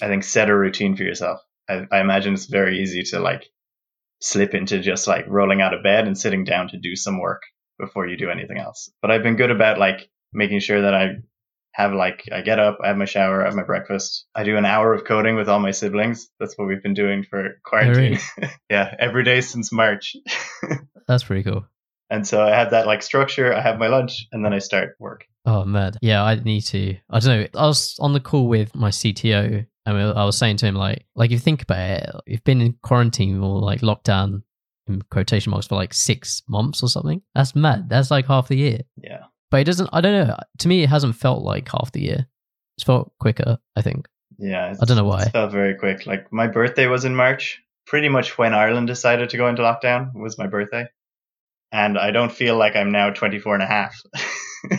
I 0.02 0.08
think, 0.08 0.24
set 0.24 0.50
a 0.50 0.56
routine 0.56 0.96
for 0.96 1.02
yourself. 1.02 1.40
I, 1.68 1.86
I 1.90 2.00
imagine 2.00 2.34
it's 2.34 2.46
very 2.46 2.80
easy 2.80 3.02
to 3.10 3.20
like 3.20 3.48
slip 4.20 4.54
into 4.54 4.80
just 4.80 5.06
like 5.06 5.24
rolling 5.28 5.60
out 5.60 5.74
of 5.74 5.82
bed 5.82 6.06
and 6.06 6.16
sitting 6.16 6.44
down 6.44 6.68
to 6.68 6.78
do 6.78 6.96
some 6.96 7.18
work 7.18 7.42
before 7.78 8.06
you 8.06 8.16
do 8.16 8.30
anything 8.30 8.58
else. 8.58 8.90
But 9.00 9.10
I've 9.10 9.22
been 9.22 9.36
good 9.36 9.50
about 9.50 9.78
like 9.78 10.10
making 10.32 10.60
sure 10.60 10.82
that 10.82 10.94
I 10.94 11.16
have 11.72 11.92
like 11.92 12.28
I 12.32 12.42
get 12.42 12.58
up, 12.58 12.78
I 12.82 12.88
have 12.88 12.96
my 12.96 13.04
shower, 13.04 13.42
I 13.42 13.46
have 13.46 13.54
my 13.54 13.62
breakfast. 13.62 14.26
I 14.34 14.44
do 14.44 14.56
an 14.56 14.64
hour 14.64 14.92
of 14.92 15.04
coding 15.04 15.36
with 15.36 15.48
all 15.48 15.60
my 15.60 15.70
siblings. 15.70 16.28
That's 16.38 16.56
what 16.58 16.66
we've 16.66 16.82
been 16.82 16.94
doing 16.94 17.24
for 17.24 17.60
quarantine. 17.64 18.18
yeah, 18.70 18.94
every 18.98 19.24
day 19.24 19.40
since 19.40 19.72
March. 19.72 20.16
That's 21.08 21.24
pretty 21.24 21.42
cool. 21.42 21.64
and 22.10 22.26
so 22.26 22.42
I 22.42 22.50
have 22.50 22.70
that 22.72 22.86
like 22.86 23.02
structure, 23.02 23.54
I 23.54 23.60
have 23.60 23.78
my 23.78 23.88
lunch 23.88 24.26
and 24.32 24.44
then 24.44 24.52
I 24.52 24.58
start 24.58 24.96
work. 24.98 25.24
Oh 25.46 25.64
man, 25.64 25.92
yeah, 26.02 26.22
I 26.22 26.34
need 26.34 26.62
to. 26.62 26.96
I 27.08 27.18
don't 27.20 27.40
know. 27.40 27.60
I 27.60 27.66
was 27.66 27.96
on 27.98 28.12
the 28.12 28.20
call 28.20 28.48
with 28.48 28.74
my 28.74 28.90
CTO, 28.90 29.66
and 29.90 29.98
we- 29.98 30.20
I 30.20 30.24
was 30.24 30.38
saying 30.38 30.56
to 30.58 30.66
him 30.66 30.74
like, 30.74 31.04
like 31.14 31.28
if 31.30 31.32
you 31.32 31.38
think 31.38 31.62
about 31.62 31.78
it, 31.78 32.10
you've 32.26 32.44
been 32.44 32.60
in 32.60 32.74
quarantine 32.82 33.42
or 33.42 33.60
like 33.60 33.80
lockdown 33.80 34.42
in 34.86 35.02
quotation 35.10 35.50
marks 35.50 35.66
for 35.66 35.74
like 35.74 35.92
six 35.92 36.42
months 36.48 36.82
or 36.82 36.88
something. 36.88 37.22
That's 37.34 37.54
mad. 37.54 37.88
That's 37.88 38.10
like 38.10 38.26
half 38.26 38.48
the 38.48 38.56
year. 38.56 38.80
Yeah. 38.96 39.24
But 39.50 39.60
it 39.60 39.64
doesn't. 39.64 39.90
I 39.92 40.00
don't 40.00 40.28
know. 40.28 40.36
To 40.58 40.68
me, 40.68 40.82
it 40.84 40.88
hasn't 40.88 41.16
felt 41.16 41.42
like 41.42 41.68
half 41.68 41.92
the 41.92 42.00
year. 42.00 42.26
It's 42.76 42.84
felt 42.84 43.12
quicker. 43.18 43.58
I 43.76 43.82
think. 43.82 44.06
Yeah. 44.38 44.74
I 44.80 44.84
don't 44.84 44.96
know 44.96 45.04
why. 45.04 45.24
It 45.24 45.32
felt 45.32 45.50
very 45.52 45.74
quick. 45.74 46.06
Like 46.06 46.32
my 46.32 46.46
birthday 46.46 46.86
was 46.86 47.04
in 47.04 47.14
March. 47.14 47.60
Pretty 47.86 48.08
much 48.08 48.38
when 48.38 48.54
Ireland 48.54 48.86
decided 48.86 49.30
to 49.30 49.36
go 49.36 49.48
into 49.48 49.62
lockdown 49.62 50.14
was 50.14 50.38
my 50.38 50.46
birthday. 50.46 50.86
And 51.72 51.98
I 51.98 52.10
don't 52.12 52.30
feel 52.32 52.56
like 52.56 52.76
I'm 52.76 52.92
now 52.92 53.10
24 53.10 53.54
and 53.54 53.62
a 53.62 53.66
half. 53.66 53.94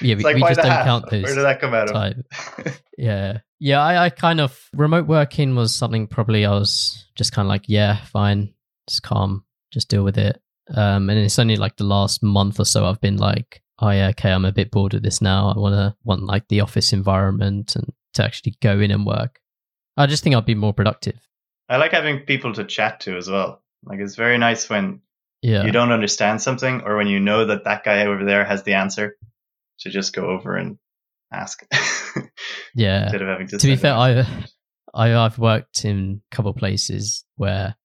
yeah, 0.00 0.16
we, 0.16 0.22
like, 0.22 0.36
we 0.36 0.42
just 0.42 0.56
don't 0.56 0.66
half? 0.66 0.84
count 0.84 1.10
those 1.10 1.24
Where 1.24 1.34
did 1.34 1.42
that 1.44 1.60
come 1.60 1.74
out 1.74 1.90
of? 1.90 2.80
Yeah. 2.98 3.38
Yeah, 3.64 3.80
I, 3.80 4.06
I 4.06 4.10
kind 4.10 4.40
of 4.40 4.68
remote 4.72 5.06
working 5.06 5.54
was 5.54 5.72
something 5.72 6.08
probably 6.08 6.44
I 6.44 6.50
was 6.50 7.06
just 7.14 7.30
kind 7.30 7.46
of 7.46 7.50
like, 7.50 7.66
yeah, 7.68 8.04
fine, 8.06 8.52
just 8.88 9.04
calm, 9.04 9.44
just 9.72 9.88
deal 9.88 10.02
with 10.02 10.18
it. 10.18 10.42
Um, 10.74 11.08
and 11.08 11.16
it's 11.20 11.38
only 11.38 11.54
like 11.54 11.76
the 11.76 11.84
last 11.84 12.24
month 12.24 12.58
or 12.58 12.64
so 12.64 12.84
I've 12.86 13.00
been 13.00 13.18
like, 13.18 13.62
oh 13.78 13.90
yeah, 13.90 14.08
okay, 14.08 14.32
I'm 14.32 14.44
a 14.44 14.50
bit 14.50 14.72
bored 14.72 14.94
of 14.94 15.02
this 15.04 15.22
now. 15.22 15.52
I 15.54 15.58
want 15.60 15.74
to 15.74 15.94
want 16.02 16.24
like 16.24 16.48
the 16.48 16.60
office 16.60 16.92
environment 16.92 17.76
and 17.76 17.92
to 18.14 18.24
actually 18.24 18.56
go 18.60 18.80
in 18.80 18.90
and 18.90 19.06
work. 19.06 19.38
I 19.96 20.06
just 20.06 20.24
think 20.24 20.34
I'd 20.34 20.44
be 20.44 20.56
more 20.56 20.74
productive. 20.74 21.20
I 21.68 21.76
like 21.76 21.92
having 21.92 22.20
people 22.26 22.52
to 22.54 22.64
chat 22.64 22.98
to 23.02 23.16
as 23.16 23.30
well. 23.30 23.62
Like 23.84 24.00
it's 24.00 24.16
very 24.16 24.38
nice 24.38 24.68
when 24.68 25.02
Yeah. 25.40 25.62
you 25.62 25.70
don't 25.70 25.92
understand 25.92 26.42
something 26.42 26.80
or 26.80 26.96
when 26.96 27.06
you 27.06 27.20
know 27.20 27.46
that 27.46 27.62
that 27.62 27.84
guy 27.84 28.06
over 28.06 28.24
there 28.24 28.44
has 28.44 28.64
the 28.64 28.74
answer 28.74 29.16
to 29.80 29.90
just 29.90 30.14
go 30.14 30.26
over 30.26 30.56
and 30.56 30.78
ask 31.32 31.64
yeah. 32.74 33.04
instead 33.04 33.22
of 33.22 33.28
having 33.28 33.46
to 33.48 33.58
To 33.58 33.66
be 33.66 33.76
fair, 33.76 33.94
I. 33.94 34.26
I 34.94 35.14
I've 35.14 35.38
worked 35.38 35.86
in 35.86 36.20
a 36.30 36.34
couple 36.36 36.50
of 36.50 36.56
places 36.58 37.24
where 37.36 37.76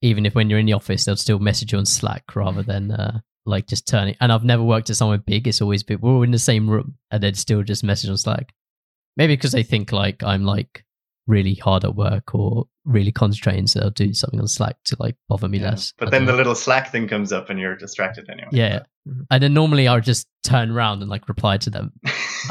even 0.00 0.24
if 0.24 0.34
when 0.34 0.48
you're 0.48 0.58
in 0.58 0.64
the 0.64 0.72
office, 0.72 1.04
they'll 1.04 1.14
still 1.16 1.38
message 1.38 1.72
you 1.72 1.78
on 1.78 1.84
Slack 1.84 2.24
rather 2.34 2.62
than 2.62 2.90
uh, 2.90 3.20
like 3.44 3.66
just 3.66 3.86
turning. 3.86 4.16
And 4.18 4.32
I've 4.32 4.42
never 4.44 4.62
worked 4.62 4.88
at 4.88 4.96
somewhere 4.96 5.18
big. 5.18 5.46
It's 5.46 5.60
always 5.60 5.82
been 5.82 6.00
we're 6.00 6.10
all 6.12 6.22
in 6.22 6.30
the 6.30 6.38
same 6.38 6.70
room 6.70 6.96
and 7.10 7.22
they'd 7.22 7.36
still 7.36 7.62
just 7.62 7.84
message 7.84 8.08
on 8.08 8.16
Slack. 8.16 8.54
Maybe 9.18 9.34
because 9.36 9.52
they 9.52 9.62
think 9.62 9.92
like 9.92 10.22
I'm 10.22 10.44
like 10.44 10.86
really 11.26 11.54
hard 11.54 11.84
at 11.84 11.94
work 11.96 12.34
or 12.34 12.64
really 12.86 13.12
concentrating, 13.12 13.66
so 13.66 13.80
they'll 13.80 13.90
do 13.90 14.14
something 14.14 14.40
on 14.40 14.48
Slack 14.48 14.76
to 14.86 14.96
like 14.98 15.16
bother 15.28 15.48
me 15.48 15.58
Yeah. 15.58 15.70
less. 15.72 15.92
But 15.98 16.10
then 16.10 16.22
don't 16.22 16.28
the 16.28 16.36
little 16.38 16.54
Slack 16.54 16.90
thing 16.90 17.08
comes 17.08 17.30
up 17.30 17.50
and 17.50 17.60
you're 17.60 17.76
distracted 17.76 18.30
anyway. 18.30 18.48
yeah, 18.52 18.84
and 19.30 19.42
then 19.42 19.52
normally 19.52 19.86
I 19.86 19.96
would 19.96 20.04
just 20.04 20.26
turn 20.44 20.70
around 20.70 21.02
and 21.02 21.10
like 21.10 21.28
reply 21.28 21.58
to 21.58 21.68
them. 21.68 21.92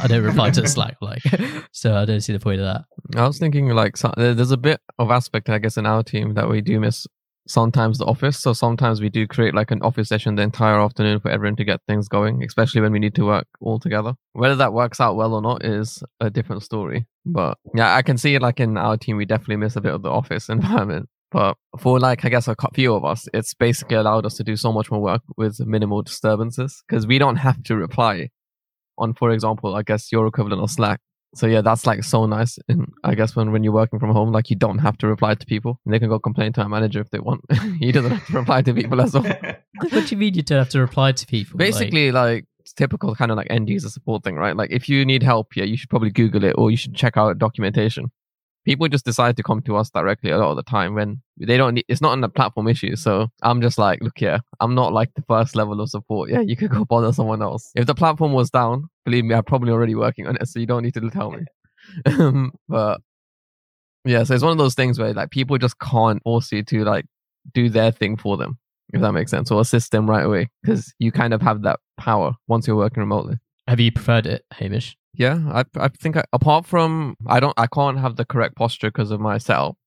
I 0.01 0.07
don't 0.07 0.23
reply 0.23 0.49
to 0.51 0.67
Slack 0.67 0.97
like, 1.01 1.21
so 1.71 1.95
I 1.95 2.05
don't 2.05 2.21
see 2.21 2.33
the 2.33 2.39
point 2.39 2.61
of 2.61 2.65
that. 2.65 3.19
I 3.19 3.27
was 3.27 3.39
thinking 3.39 3.69
like 3.69 3.97
there's 4.17 4.51
a 4.51 4.57
bit 4.57 4.79
of 4.97 5.11
aspect 5.11 5.49
I 5.49 5.59
guess 5.59 5.77
in 5.77 5.85
our 5.85 6.03
team 6.03 6.33
that 6.35 6.49
we 6.49 6.61
do 6.61 6.79
miss 6.79 7.05
sometimes 7.47 7.97
the 7.97 8.05
office. 8.05 8.39
So 8.39 8.53
sometimes 8.53 9.01
we 9.01 9.09
do 9.09 9.27
create 9.27 9.53
like 9.53 9.71
an 9.71 9.81
office 9.81 10.09
session 10.09 10.35
the 10.35 10.43
entire 10.43 10.79
afternoon 10.79 11.19
for 11.19 11.29
everyone 11.29 11.55
to 11.57 11.63
get 11.63 11.81
things 11.87 12.07
going, 12.07 12.43
especially 12.43 12.81
when 12.81 12.91
we 12.91 12.99
need 12.99 13.15
to 13.15 13.25
work 13.25 13.47
all 13.59 13.79
together. 13.79 14.13
Whether 14.33 14.55
that 14.57 14.73
works 14.73 14.99
out 14.99 15.15
well 15.15 15.33
or 15.33 15.41
not 15.41 15.65
is 15.65 16.03
a 16.19 16.29
different 16.29 16.63
story. 16.63 17.07
But 17.25 17.57
yeah, 17.75 17.95
I 17.95 18.01
can 18.01 18.17
see 18.17 18.37
like 18.39 18.59
in 18.59 18.77
our 18.77 18.97
team 18.97 19.17
we 19.17 19.25
definitely 19.25 19.57
miss 19.57 19.75
a 19.75 19.81
bit 19.81 19.93
of 19.93 20.01
the 20.01 20.09
office 20.09 20.49
environment. 20.49 21.09
But 21.31 21.55
for 21.79 21.99
like 21.99 22.25
I 22.25 22.29
guess 22.29 22.47
a 22.47 22.55
few 22.73 22.93
of 22.93 23.05
us, 23.05 23.27
it's 23.33 23.53
basically 23.53 23.95
allowed 23.95 24.25
us 24.25 24.35
to 24.35 24.43
do 24.43 24.57
so 24.57 24.73
much 24.73 24.91
more 24.91 25.01
work 25.01 25.21
with 25.37 25.59
minimal 25.61 26.01
disturbances 26.01 26.83
because 26.87 27.07
we 27.07 27.19
don't 27.19 27.37
have 27.37 27.63
to 27.63 27.75
reply 27.75 28.29
on, 28.97 29.13
for 29.13 29.31
example, 29.31 29.75
I 29.75 29.83
guess 29.83 30.11
your 30.11 30.27
equivalent 30.27 30.61
of 30.61 30.69
Slack 30.69 30.99
so 31.33 31.47
yeah, 31.47 31.61
that's 31.61 31.87
like 31.87 32.03
so 32.03 32.25
nice. 32.25 32.59
And 32.67 32.91
I 33.03 33.15
guess 33.15 33.35
when, 33.35 33.51
when 33.51 33.63
you're 33.63 33.73
working 33.73 33.99
from 33.99 34.11
home, 34.11 34.31
like 34.31 34.49
you 34.49 34.55
don't 34.57 34.79
have 34.79 34.97
to 34.97 35.07
reply 35.07 35.35
to 35.35 35.45
people. 35.45 35.79
And 35.85 35.93
they 35.93 35.99
can 35.99 36.09
go 36.09 36.19
complain 36.19 36.51
to 36.53 36.61
our 36.61 36.69
manager 36.69 36.99
if 36.99 37.09
they 37.09 37.19
want. 37.19 37.41
he 37.79 37.91
doesn't 37.91 38.11
have 38.11 38.27
to 38.27 38.33
reply 38.33 38.61
to 38.63 38.73
people 38.73 38.99
as 38.99 39.13
well. 39.13 39.23
what 39.79 39.91
do 39.91 39.99
you 40.09 40.17
mean 40.17 40.33
you 40.33 40.41
don't 40.41 40.57
have 40.59 40.69
to 40.69 40.79
reply 40.79 41.13
to 41.13 41.25
people? 41.25 41.57
Like- 41.57 41.73
Basically, 41.73 42.11
like 42.11 42.45
it's 42.59 42.73
typical 42.73 43.15
kind 43.15 43.31
of 43.31 43.37
like 43.37 43.47
end 43.49 43.69
user 43.69 43.89
support 43.89 44.23
thing, 44.23 44.35
right? 44.35 44.55
Like 44.55 44.71
if 44.71 44.89
you 44.89 45.05
need 45.05 45.23
help, 45.23 45.55
yeah, 45.55 45.63
you 45.63 45.77
should 45.77 45.89
probably 45.89 46.11
Google 46.11 46.43
it 46.43 46.55
or 46.57 46.69
you 46.69 46.77
should 46.77 46.95
check 46.95 47.15
out 47.15 47.37
documentation. 47.37 48.11
People 48.65 48.87
just 48.87 49.05
decide 49.05 49.37
to 49.37 49.43
come 49.43 49.61
to 49.63 49.75
us 49.75 49.89
directly 49.89 50.29
a 50.29 50.37
lot 50.37 50.51
of 50.51 50.55
the 50.55 50.63
time 50.63 50.93
when 50.93 51.21
they 51.37 51.57
don't 51.57 51.73
need, 51.75 51.85
it's 51.87 52.01
not 52.01 52.11
on 52.11 52.21
the 52.21 52.29
platform 52.29 52.67
issue. 52.67 52.95
So 52.95 53.27
I'm 53.41 53.61
just 53.61 53.77
like, 53.77 54.01
look 54.01 54.17
here, 54.17 54.39
I'm 54.59 54.75
not 54.75 54.93
like 54.93 55.13
the 55.15 55.23
first 55.23 55.55
level 55.55 55.81
of 55.81 55.89
support. 55.89 56.29
Yeah, 56.29 56.41
you 56.41 56.55
could 56.55 56.69
go 56.69 56.85
bother 56.85 57.11
someone 57.11 57.41
else. 57.41 57.71
If 57.75 57.87
the 57.87 57.95
platform 57.95 58.33
was 58.33 58.49
down, 58.51 58.87
believe 59.05 59.25
me, 59.25 59.33
I'm 59.33 59.43
probably 59.43 59.71
already 59.71 59.95
working 59.95 60.27
on 60.27 60.37
it. 60.39 60.47
So 60.47 60.59
you 60.59 60.67
don't 60.67 60.83
need 60.83 60.93
to 60.93 61.09
tell 61.09 61.31
me. 61.31 61.45
Um, 62.05 62.53
but 62.69 63.01
yeah, 64.05 64.23
so 64.23 64.35
it's 64.35 64.43
one 64.43 64.51
of 64.51 64.59
those 64.59 64.75
things 64.75 64.99
where 64.99 65.13
like 65.13 65.31
people 65.31 65.57
just 65.57 65.79
can't 65.79 66.21
force 66.21 66.51
you 66.51 66.63
to 66.63 66.83
like 66.83 67.05
do 67.53 67.69
their 67.69 67.91
thing 67.91 68.17
for 68.17 68.37
them, 68.37 68.59
if 68.93 69.01
that 69.01 69.11
makes 69.11 69.31
sense, 69.31 69.51
or 69.51 69.61
assist 69.61 69.91
them 69.91 70.09
right 70.09 70.23
away 70.23 70.49
because 70.61 70.93
you 70.99 71.11
kind 71.11 71.33
of 71.33 71.41
have 71.41 71.63
that 71.63 71.79
power 71.97 72.33
once 72.47 72.67
you're 72.67 72.75
working 72.75 73.01
remotely. 73.01 73.37
have 73.67 73.79
you 73.79 73.91
preferred 73.91 74.27
it, 74.27 74.45
Hamish? 74.51 74.95
Yeah, 75.13 75.39
I 75.51 75.65
I 75.75 75.89
think 75.89 76.17
I, 76.17 76.23
apart 76.31 76.65
from 76.65 77.15
I 77.27 77.39
don't 77.39 77.53
I 77.57 77.67
can't 77.67 77.99
have 77.99 78.15
the 78.15 78.25
correct 78.25 78.55
posture 78.55 78.87
because 78.89 79.11
of 79.11 79.19
my 79.19 79.37
setup, 79.37 79.77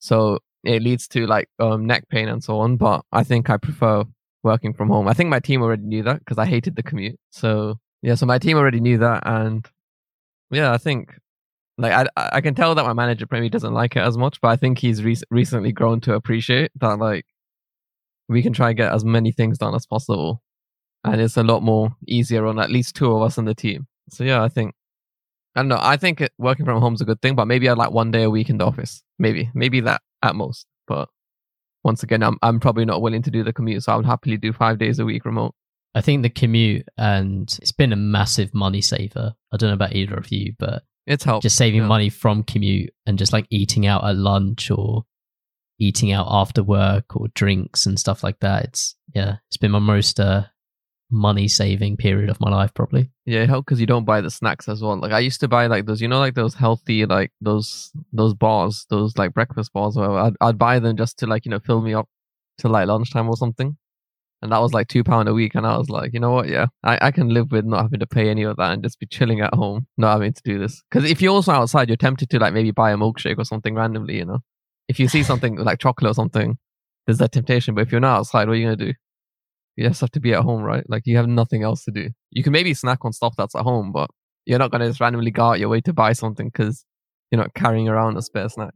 so 0.00 0.38
it 0.64 0.82
leads 0.82 1.08
to 1.08 1.26
like 1.26 1.48
um 1.60 1.86
neck 1.86 2.08
pain 2.10 2.28
and 2.28 2.42
so 2.44 2.58
on. 2.60 2.76
But 2.76 3.04
I 3.12 3.24
think 3.24 3.50
I 3.50 3.58
prefer 3.58 4.04
working 4.42 4.74
from 4.74 4.88
home. 4.90 5.08
I 5.08 5.14
think 5.14 5.30
my 5.30 5.40
team 5.40 5.62
already 5.62 5.84
knew 5.84 6.02
that 6.04 6.20
because 6.20 6.38
I 6.38 6.46
hated 6.46 6.76
the 6.76 6.82
commute. 6.82 7.18
So 7.30 7.78
yeah, 8.02 8.14
so 8.16 8.26
my 8.26 8.38
team 8.38 8.56
already 8.58 8.80
knew 8.80 8.98
that, 8.98 9.24
and 9.26 9.66
yeah, 10.50 10.72
I 10.72 10.78
think 10.78 11.18
like 11.78 11.92
I 12.16 12.30
I 12.38 12.40
can 12.42 12.54
tell 12.54 12.74
that 12.76 12.86
my 12.86 12.94
manager 12.94 13.26
probably 13.26 13.50
doesn't 13.50 13.74
like 13.74 13.96
it 13.96 14.00
as 14.02 14.18
much, 14.18 14.40
but 14.40 14.48
I 14.48 14.56
think 14.56 14.78
he's 14.78 15.04
re- 15.04 15.16
recently 15.30 15.72
grown 15.72 16.00
to 16.02 16.14
appreciate 16.14 16.72
that 16.80 16.98
like 16.98 17.26
we 18.28 18.42
can 18.42 18.52
try 18.52 18.68
and 18.70 18.76
get 18.76 18.92
as 18.92 19.04
many 19.04 19.32
things 19.32 19.58
done 19.58 19.74
as 19.74 19.86
possible, 19.86 20.42
and 21.04 21.20
it's 21.20 21.36
a 21.38 21.42
lot 21.44 21.62
more 21.62 21.96
easier 22.08 22.46
on 22.46 22.58
at 22.60 22.70
least 22.70 22.96
two 22.96 23.12
of 23.14 23.22
us 23.22 23.38
in 23.38 23.44
the 23.46 23.54
team. 23.54 23.86
So 24.10 24.24
yeah, 24.24 24.42
I 24.42 24.48
think 24.48 24.74
I 25.56 25.60
don't 25.60 25.68
know. 25.68 25.78
I 25.80 25.96
think 25.96 26.26
working 26.38 26.66
from 26.66 26.80
home 26.80 26.94
is 26.94 27.00
a 27.00 27.04
good 27.04 27.22
thing, 27.22 27.34
but 27.36 27.46
maybe 27.46 27.68
I'd 27.68 27.78
like 27.78 27.92
one 27.92 28.10
day 28.10 28.24
a 28.24 28.30
week 28.30 28.50
in 28.50 28.58
the 28.58 28.66
office. 28.66 29.02
Maybe, 29.18 29.50
maybe 29.54 29.80
that 29.82 30.02
at 30.22 30.34
most. 30.34 30.66
But 30.86 31.08
once 31.84 32.02
again, 32.02 32.22
I'm 32.22 32.38
I'm 32.42 32.60
probably 32.60 32.84
not 32.84 33.02
willing 33.02 33.22
to 33.22 33.30
do 33.30 33.44
the 33.44 33.52
commute, 33.52 33.82
so 33.82 33.92
I 33.92 33.96
would 33.96 34.06
happily 34.06 34.36
do 34.36 34.52
five 34.52 34.78
days 34.78 34.98
a 34.98 35.04
week 35.04 35.24
remote. 35.24 35.54
I 35.94 36.00
think 36.00 36.22
the 36.22 36.30
commute 36.30 36.88
and 36.98 37.56
it's 37.62 37.70
been 37.72 37.92
a 37.92 37.96
massive 37.96 38.52
money 38.52 38.80
saver. 38.80 39.34
I 39.52 39.56
don't 39.56 39.68
know 39.70 39.74
about 39.74 39.94
either 39.94 40.16
of 40.16 40.32
you, 40.32 40.54
but 40.58 40.82
It's 41.06 41.22
helped. 41.22 41.44
just 41.44 41.56
saving 41.56 41.82
yeah. 41.82 41.86
money 41.86 42.08
from 42.08 42.42
commute 42.42 42.90
and 43.06 43.16
just 43.16 43.32
like 43.32 43.46
eating 43.50 43.86
out 43.86 44.02
at 44.04 44.16
lunch 44.16 44.72
or 44.72 45.04
eating 45.78 46.10
out 46.10 46.26
after 46.28 46.64
work 46.64 47.14
or 47.16 47.28
drinks 47.28 47.86
and 47.86 47.98
stuff 47.98 48.24
like 48.24 48.40
that. 48.40 48.64
It's 48.64 48.96
yeah, 49.14 49.36
it's 49.48 49.56
been 49.56 49.70
my 49.70 49.78
most 49.78 50.18
uh, 50.18 50.44
money 51.10 51.48
saving 51.48 51.96
period 51.96 52.30
of 52.30 52.40
my 52.40 52.50
life 52.50 52.72
probably. 52.74 53.10
Yeah, 53.24 53.42
it 53.42 53.48
helped 53.48 53.66
because 53.66 53.80
you 53.80 53.86
don't 53.86 54.04
buy 54.04 54.20
the 54.20 54.30
snacks 54.30 54.68
as 54.68 54.82
well. 54.82 54.98
Like 54.98 55.12
I 55.12 55.20
used 55.20 55.40
to 55.40 55.48
buy 55.48 55.66
like 55.66 55.86
those, 55.86 56.00
you 56.00 56.08
know, 56.08 56.18
like 56.18 56.34
those 56.34 56.54
healthy, 56.54 57.06
like 57.06 57.30
those 57.40 57.92
those 58.12 58.34
bars, 58.34 58.86
those 58.90 59.16
like 59.16 59.34
breakfast 59.34 59.72
bars. 59.72 59.96
Or. 59.96 60.18
I'd 60.18 60.34
I'd 60.40 60.58
buy 60.58 60.78
them 60.78 60.96
just 60.96 61.18
to 61.18 61.26
like 61.26 61.44
you 61.44 61.50
know 61.50 61.60
fill 61.60 61.80
me 61.80 61.94
up 61.94 62.08
to 62.58 62.68
like 62.68 62.88
lunchtime 62.88 63.28
or 63.28 63.36
something. 63.36 63.76
And 64.42 64.52
that 64.52 64.60
was 64.60 64.74
like 64.74 64.88
two 64.88 65.02
pound 65.02 65.26
a 65.26 65.32
week, 65.32 65.54
and 65.54 65.66
I 65.66 65.78
was 65.78 65.88
like, 65.88 66.12
you 66.12 66.20
know 66.20 66.32
what? 66.32 66.48
Yeah, 66.48 66.66
I, 66.82 66.98
I 67.06 67.10
can 67.12 67.30
live 67.30 67.50
with 67.50 67.64
not 67.64 67.80
having 67.82 68.00
to 68.00 68.06
pay 68.06 68.28
any 68.28 68.42
of 68.42 68.58
that 68.58 68.72
and 68.72 68.82
just 68.82 69.00
be 69.00 69.06
chilling 69.06 69.40
at 69.40 69.54
home, 69.54 69.86
not 69.96 70.12
having 70.12 70.34
to 70.34 70.42
do 70.44 70.58
this. 70.58 70.82
Because 70.90 71.10
if 71.10 71.22
you're 71.22 71.32
also 71.32 71.52
outside, 71.52 71.88
you're 71.88 71.96
tempted 71.96 72.28
to 72.28 72.38
like 72.38 72.52
maybe 72.52 72.70
buy 72.70 72.90
a 72.90 72.96
milkshake 72.96 73.38
or 73.38 73.44
something 73.44 73.74
randomly, 73.74 74.18
you 74.18 74.26
know. 74.26 74.40
If 74.86 75.00
you 75.00 75.08
see 75.08 75.22
something 75.22 75.56
like 75.56 75.78
chocolate 75.78 76.10
or 76.10 76.14
something, 76.14 76.58
there's 77.06 77.18
that 77.18 77.32
temptation. 77.32 77.74
But 77.74 77.82
if 77.82 77.92
you're 77.92 78.02
not 78.02 78.18
outside, 78.18 78.46
what 78.46 78.54
are 78.54 78.56
you 78.56 78.66
gonna 78.66 78.76
do? 78.76 78.92
You 79.76 79.88
just 79.88 80.00
have 80.00 80.10
to 80.12 80.20
be 80.20 80.34
at 80.34 80.42
home, 80.42 80.62
right? 80.62 80.84
Like 80.88 81.02
you 81.06 81.16
have 81.16 81.26
nothing 81.26 81.62
else 81.62 81.84
to 81.84 81.90
do. 81.90 82.10
You 82.30 82.42
can 82.42 82.52
maybe 82.52 82.74
snack 82.74 83.04
on 83.04 83.12
stuff 83.12 83.34
that's 83.36 83.54
at 83.54 83.62
home, 83.62 83.92
but 83.92 84.10
you're 84.46 84.58
not 84.58 84.70
gonna 84.70 84.86
just 84.86 85.00
randomly 85.00 85.30
go 85.30 85.44
out 85.44 85.58
your 85.58 85.68
way 85.68 85.80
to 85.82 85.92
buy 85.92 86.12
something 86.12 86.46
because 86.46 86.84
you're 87.30 87.40
not 87.40 87.54
carrying 87.54 87.88
around 87.88 88.16
a 88.16 88.22
spare 88.22 88.48
snack. 88.48 88.74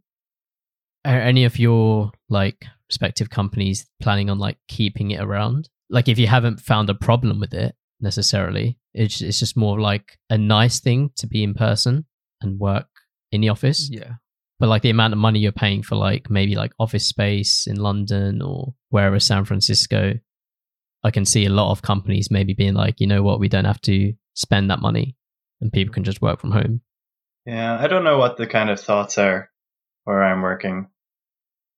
Are 1.04 1.20
any 1.20 1.44
of 1.44 1.58
your 1.58 2.10
like 2.28 2.64
respective 2.88 3.30
companies 3.30 3.86
planning 4.00 4.30
on 4.30 4.38
like 4.38 4.58
keeping 4.68 5.12
it 5.12 5.20
around? 5.20 5.68
Like 5.90 6.08
if 6.08 6.18
you 6.18 6.26
haven't 6.26 6.60
found 6.60 6.90
a 6.90 6.94
problem 6.94 7.38
with 7.40 7.54
it 7.54 7.74
necessarily, 8.00 8.78
it's 8.94 9.20
it's 9.20 9.38
just 9.38 9.56
more 9.56 9.80
like 9.80 10.18
a 10.30 10.38
nice 10.38 10.80
thing 10.80 11.10
to 11.16 11.26
be 11.26 11.42
in 11.42 11.54
person 11.54 12.06
and 12.40 12.58
work 12.58 12.88
in 13.32 13.40
the 13.40 13.48
office. 13.48 13.88
Yeah. 13.90 14.14
But 14.58 14.68
like 14.68 14.82
the 14.82 14.90
amount 14.90 15.12
of 15.12 15.18
money 15.18 15.38
you're 15.38 15.52
paying 15.52 15.82
for 15.82 15.94
like 15.94 16.30
maybe 16.30 16.56
like 16.56 16.72
office 16.80 17.06
space 17.06 17.66
in 17.66 17.76
London 17.76 18.42
or 18.42 18.74
wherever 18.88 19.20
San 19.20 19.44
Francisco, 19.44 20.14
I 21.04 21.10
can 21.10 21.24
see 21.24 21.46
a 21.46 21.50
lot 21.50 21.70
of 21.70 21.82
companies 21.82 22.30
maybe 22.30 22.54
being 22.54 22.74
like, 22.74 23.00
you 23.00 23.06
know 23.06 23.22
what, 23.22 23.40
we 23.40 23.48
don't 23.48 23.64
have 23.64 23.80
to 23.82 24.12
spend 24.34 24.70
that 24.70 24.80
money 24.80 25.16
and 25.60 25.72
people 25.72 25.94
can 25.94 26.04
just 26.04 26.22
work 26.22 26.40
from 26.40 26.52
home. 26.52 26.80
Yeah, 27.46 27.78
I 27.80 27.86
don't 27.86 28.04
know 28.04 28.18
what 28.18 28.36
the 28.36 28.46
kind 28.46 28.70
of 28.70 28.80
thoughts 28.80 29.18
are 29.18 29.50
where 30.04 30.22
I'm 30.22 30.42
working. 30.42 30.88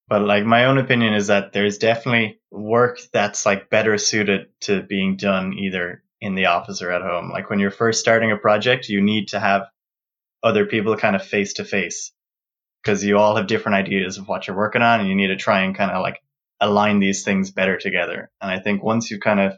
But 0.08 0.22
like 0.22 0.44
my 0.44 0.64
own 0.64 0.78
opinion 0.78 1.14
is 1.14 1.28
that 1.28 1.52
there's 1.52 1.78
definitely 1.78 2.40
work 2.50 2.98
that's 3.12 3.46
like 3.46 3.70
better 3.70 3.96
suited 3.96 4.48
to 4.62 4.82
being 4.82 5.16
done 5.16 5.54
either 5.54 6.02
in 6.20 6.34
the 6.34 6.46
office 6.46 6.82
or 6.82 6.90
at 6.90 7.02
home. 7.02 7.30
Like 7.30 7.48
when 7.48 7.60
you're 7.60 7.70
first 7.70 8.00
starting 8.00 8.32
a 8.32 8.36
project, 8.36 8.88
you 8.88 9.00
need 9.00 9.28
to 9.28 9.40
have 9.40 9.68
other 10.42 10.66
people 10.66 10.96
kind 10.96 11.14
of 11.14 11.24
face 11.24 11.54
to 11.54 11.64
face 11.64 12.12
because 12.82 13.04
you 13.04 13.18
all 13.18 13.36
have 13.36 13.46
different 13.46 13.76
ideas 13.76 14.18
of 14.18 14.26
what 14.26 14.46
you're 14.46 14.56
working 14.56 14.82
on 14.82 15.00
and 15.00 15.08
you 15.08 15.14
need 15.14 15.28
to 15.28 15.36
try 15.36 15.60
and 15.60 15.76
kind 15.76 15.90
of 15.90 16.02
like 16.02 16.20
align 16.60 17.00
these 17.00 17.24
things 17.24 17.50
better 17.50 17.78
together. 17.78 18.30
And 18.40 18.50
I 18.50 18.60
think 18.60 18.82
once 18.82 19.10
you've 19.10 19.20
kind 19.20 19.40
of 19.40 19.54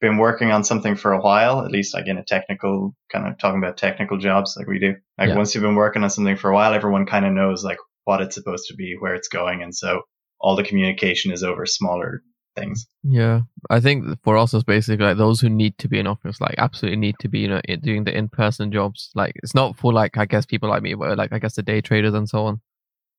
been 0.00 0.18
working 0.18 0.50
on 0.50 0.64
something 0.64 0.96
for 0.96 1.12
a 1.12 1.20
while, 1.20 1.64
at 1.64 1.70
least 1.70 1.94
like 1.94 2.08
in 2.08 2.18
a 2.18 2.24
technical 2.24 2.94
kind 3.10 3.26
of 3.26 3.38
talking 3.38 3.58
about 3.58 3.76
technical 3.76 4.18
jobs 4.18 4.56
like 4.58 4.66
we 4.66 4.78
do. 4.78 4.96
Like 5.18 5.28
Yeah. 5.28 5.36
once 5.36 5.54
you've 5.54 5.62
been 5.62 5.76
working 5.76 6.02
on 6.02 6.10
something 6.10 6.36
for 6.36 6.50
a 6.50 6.54
while, 6.54 6.74
everyone 6.74 7.06
kind 7.06 7.24
of 7.24 7.32
knows 7.32 7.62
like 7.62 7.78
what 8.04 8.20
it's 8.20 8.34
supposed 8.34 8.66
to 8.68 8.74
be, 8.74 8.96
where 8.98 9.14
it's 9.14 9.28
going. 9.28 9.62
And 9.62 9.74
so 9.74 10.02
all 10.40 10.56
the 10.56 10.64
communication 10.64 11.30
is 11.32 11.44
over 11.44 11.66
smaller 11.66 12.22
things. 12.56 12.86
Yeah, 13.04 13.42
I 13.70 13.80
think 13.80 14.04
for 14.24 14.36
us 14.36 14.52
it's 14.54 14.64
basically 14.64 15.06
like 15.06 15.16
those 15.16 15.40
who 15.40 15.48
need 15.48 15.78
to 15.78 15.88
be 15.88 16.00
in 16.00 16.06
office, 16.06 16.40
like 16.40 16.56
absolutely 16.58 16.98
need 16.98 17.16
to 17.20 17.28
be, 17.28 17.40
you 17.40 17.48
know, 17.48 17.60
doing 17.80 18.04
the 18.04 18.16
in-person 18.16 18.72
jobs. 18.72 19.10
Like 19.14 19.34
it's 19.36 19.54
not 19.54 19.76
for 19.76 19.92
like 19.92 20.18
I 20.18 20.26
guess 20.26 20.46
people 20.46 20.68
like 20.68 20.82
me, 20.82 20.94
but 20.94 21.16
like 21.16 21.32
I 21.32 21.38
guess 21.38 21.54
the 21.54 21.62
day 21.62 21.80
traders 21.80 22.14
and 22.14 22.28
so 22.28 22.46
on. 22.46 22.60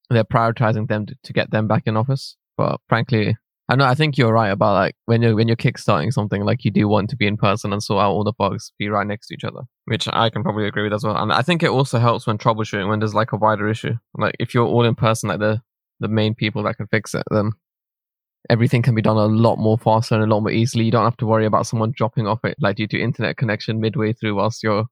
They're 0.10 0.26
prioritizing 0.26 0.90
them 0.90 1.06
to, 1.06 1.16
to 1.24 1.34
get 1.34 1.50
them 1.50 1.68
back 1.68 1.84
in 1.86 1.96
office. 1.96 2.36
But 2.58 2.80
frankly, 2.88 3.36
I 3.70 3.76
know 3.76 3.86
I 3.86 3.96
think 3.96 4.18
you're 4.18 4.34
right 4.34 4.52
about 4.52 4.74
like 4.74 4.96
when 5.06 5.22
you're 5.22 5.36
when 5.36 5.48
you're 5.48 5.58
kickstarting 5.58 6.12
something, 6.12 6.44
like 6.44 6.66
you 6.66 6.72
do 6.72 6.88
want 6.88 7.10
to 7.12 7.16
be 7.16 7.28
in 7.28 7.38
person 7.38 7.72
and 7.72 7.82
sort 7.82 8.04
out 8.04 8.12
all 8.12 8.24
the 8.24 8.34
bugs, 8.38 8.74
be 8.78 8.90
right 8.90 9.08
next 9.08 9.28
to 9.28 9.34
each 9.36 9.44
other, 9.44 9.62
which 9.86 10.08
I 10.12 10.30
can 10.30 10.44
probably 10.44 10.68
agree 10.68 10.84
with 10.84 10.94
as 10.94 11.04
well. 11.04 11.16
And 11.16 11.32
I 11.32 11.42
think 11.42 11.64
it 11.64 11.70
also 11.70 11.98
helps 11.98 12.28
when 12.28 12.38
troubleshooting 12.38 12.90
when 12.90 13.00
there's 13.00 13.16
like 13.16 13.32
a 13.32 13.38
wider 13.38 13.70
issue. 13.70 13.94
Like 14.18 14.36
if 14.40 14.54
you're 14.54 14.68
all 14.68 14.84
in 14.86 14.96
person, 14.96 15.30
like 15.30 15.40
the 15.40 15.62
the 16.00 16.10
main 16.10 16.36
people 16.36 16.64
that 16.64 16.76
can 16.76 16.88
fix 16.88 17.14
it, 17.14 17.24
then 17.32 17.52
everything 18.50 18.82
can 18.82 18.96
be 18.96 19.02
done 19.02 19.18
a 19.18 19.26
lot 19.26 19.58
more 19.58 19.78
faster 19.78 20.16
and 20.16 20.24
a 20.24 20.28
lot 20.28 20.42
more 20.42 20.52
easily. 20.52 20.84
You 20.84 20.92
don't 20.92 21.06
have 21.06 21.18
to 21.18 21.26
worry 21.26 21.46
about 21.46 21.66
someone 21.66 21.94
dropping 21.96 22.28
off 22.28 22.44
it, 22.44 22.58
like 22.60 22.76
due 22.76 22.88
to 22.88 23.00
internet 23.02 23.38
connection 23.38 23.80
midway 23.80 24.12
through 24.12 24.36
whilst 24.36 24.62
you're 24.62 24.86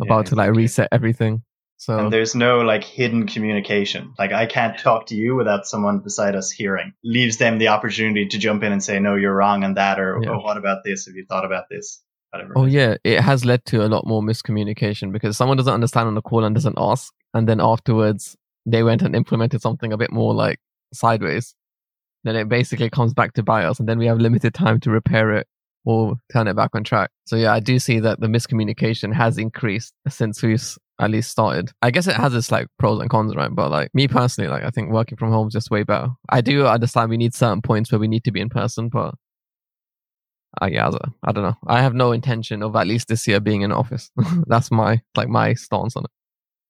about 0.00 0.26
to 0.26 0.36
like 0.36 0.54
reset 0.54 0.88
everything. 0.92 1.42
So 1.78 1.98
And 1.98 2.12
there's 2.12 2.34
no 2.34 2.60
like 2.60 2.84
hidden 2.84 3.26
communication. 3.26 4.14
Like 4.18 4.32
I 4.32 4.46
can't 4.46 4.78
talk 4.78 5.06
to 5.06 5.14
you 5.14 5.36
without 5.36 5.66
someone 5.66 5.98
beside 5.98 6.34
us 6.34 6.50
hearing. 6.50 6.92
Leaves 7.04 7.36
them 7.36 7.58
the 7.58 7.68
opportunity 7.68 8.26
to 8.28 8.38
jump 8.38 8.62
in 8.62 8.72
and 8.72 8.82
say, 8.82 8.98
no, 8.98 9.14
you're 9.14 9.34
wrong 9.34 9.62
on 9.62 9.74
that. 9.74 10.00
Or, 10.00 10.16
oh, 10.16 10.22
Yeah. 10.22 10.30
oh, 10.30 10.40
what 10.40 10.56
about 10.56 10.84
this? 10.84 11.06
Have 11.06 11.14
you 11.14 11.26
thought 11.28 11.44
about 11.44 11.64
this? 11.70 12.02
Whatever. 12.30 12.54
Oh 12.56 12.64
yeah, 12.64 12.96
it 13.04 13.20
has 13.20 13.44
led 13.44 13.64
to 13.66 13.84
a 13.84 13.88
lot 13.88 14.06
more 14.06 14.22
miscommunication 14.22 15.12
because 15.12 15.36
someone 15.36 15.56
doesn't 15.56 15.72
understand 15.72 16.08
on 16.08 16.14
the 16.14 16.22
call 16.22 16.44
and 16.44 16.54
doesn't 16.54 16.76
ask, 16.76 17.12
and 17.32 17.48
then 17.48 17.60
afterwards 17.60 18.36
they 18.66 18.82
went 18.82 19.02
and 19.02 19.14
implemented 19.14 19.62
something 19.62 19.92
a 19.92 19.96
bit 19.96 20.10
more 20.10 20.34
like 20.34 20.58
sideways. 20.92 21.54
Then 22.24 22.34
it 22.34 22.48
basically 22.48 22.90
comes 22.90 23.14
back 23.14 23.34
to 23.34 23.42
bite 23.44 23.64
us, 23.64 23.78
and 23.78 23.88
then 23.88 23.98
we 23.98 24.06
have 24.06 24.18
limited 24.18 24.54
time 24.54 24.80
to 24.80 24.90
repair 24.90 25.34
it 25.36 25.46
or 25.84 26.16
turn 26.32 26.48
it 26.48 26.56
back 26.56 26.70
on 26.74 26.82
track. 26.82 27.10
So 27.26 27.36
yeah, 27.36 27.52
I 27.52 27.60
do 27.60 27.78
see 27.78 28.00
that 28.00 28.18
the 28.20 28.26
miscommunication 28.26 29.14
has 29.14 29.38
increased 29.38 29.94
since 30.08 30.42
we've 30.42 30.76
at 31.00 31.10
least 31.10 31.30
started. 31.30 31.70
I 31.82 31.90
guess 31.90 32.06
it 32.06 32.16
has 32.16 32.34
its 32.34 32.50
like 32.50 32.68
pros 32.78 33.00
and 33.00 33.10
cons, 33.10 33.34
right? 33.36 33.54
But 33.54 33.70
like 33.70 33.94
me 33.94 34.08
personally, 34.08 34.50
like 34.50 34.64
I 34.64 34.70
think 34.70 34.90
working 34.90 35.18
from 35.18 35.30
home 35.30 35.48
is 35.48 35.52
just 35.52 35.70
way 35.70 35.82
better. 35.82 36.08
I 36.28 36.40
do 36.40 36.66
understand 36.66 37.10
we 37.10 37.16
need 37.16 37.34
certain 37.34 37.60
points 37.62 37.92
where 37.92 37.98
we 37.98 38.08
need 38.08 38.24
to 38.24 38.32
be 38.32 38.40
in 38.40 38.48
person, 38.48 38.88
but 38.88 39.14
uh, 40.62 40.66
yeah, 40.66 40.86
I 40.86 40.90
don't- 40.90 41.12
I 41.24 41.32
don't 41.32 41.44
know. 41.44 41.56
I 41.66 41.82
have 41.82 41.94
no 41.94 42.12
intention 42.12 42.62
of 42.62 42.74
at 42.76 42.86
least 42.86 43.08
this 43.08 43.26
year 43.28 43.40
being 43.40 43.62
in 43.62 43.72
office. 43.72 44.10
That's 44.46 44.70
my 44.70 45.02
like 45.16 45.28
my 45.28 45.54
stance 45.54 45.96
on 45.96 46.04
it. 46.04 46.10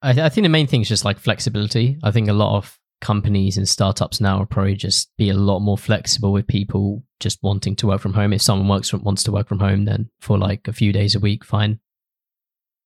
I, 0.03 0.27
I 0.27 0.29
think 0.29 0.45
the 0.45 0.49
main 0.49 0.67
thing 0.67 0.81
is 0.83 0.89
just 0.89 1.05
like 1.05 1.19
flexibility. 1.19 1.99
I 2.03 2.11
think 2.11 2.29
a 2.29 2.33
lot 2.33 2.57
of 2.57 2.79
companies 3.01 3.57
and 3.59 3.69
startups 3.69 4.21
now 4.21 4.39
will 4.39 4.47
probably 4.47 4.75
just 4.75 5.11
be 5.19 5.29
a 5.29 5.35
lot 5.35 5.61
more 5.61 5.79
flexible 5.79 6.33
with 6.33 6.47
people 6.47 7.05
just 7.21 7.39
wanting 7.43 7.77
to 7.77 7.87
work 7.87 8.01
from 8.01 8.15
home. 8.15 8.33
If 8.33 8.43
someone 8.43 8.69
works 8.69 8.89
from, 8.89 9.05
wants 9.05 9.23
to 9.25 9.33
work 9.33 9.47
from 9.49 9.61
home, 9.61 9.85
then 9.85 10.11
for 10.21 10.37
like 10.39 10.67
a 10.67 10.73
few 10.73 10.93
days 10.93 11.15
a 11.15 11.21
week, 11.21 11.45
fine. 11.45 11.79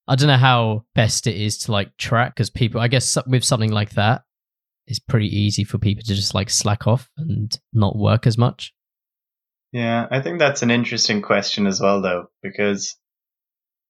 I 0.07 0.15
don't 0.15 0.27
know 0.27 0.37
how 0.37 0.85
best 0.95 1.27
it 1.27 1.35
is 1.35 1.57
to 1.59 1.71
like 1.71 1.95
track 1.97 2.35
because 2.35 2.49
people, 2.49 2.81
I 2.81 2.87
guess 2.87 3.17
with 3.27 3.43
something 3.43 3.71
like 3.71 3.91
that, 3.91 4.23
it's 4.87 4.99
pretty 4.99 5.27
easy 5.27 5.63
for 5.63 5.77
people 5.77 6.03
to 6.03 6.15
just 6.15 6.33
like 6.35 6.49
slack 6.49 6.87
off 6.87 7.09
and 7.17 7.57
not 7.71 7.95
work 7.95 8.27
as 8.27 8.37
much. 8.37 8.73
Yeah, 9.71 10.07
I 10.11 10.19
think 10.21 10.39
that's 10.39 10.63
an 10.63 10.71
interesting 10.71 11.21
question 11.21 11.65
as 11.65 11.79
well, 11.79 12.01
though, 12.01 12.25
because 12.43 12.97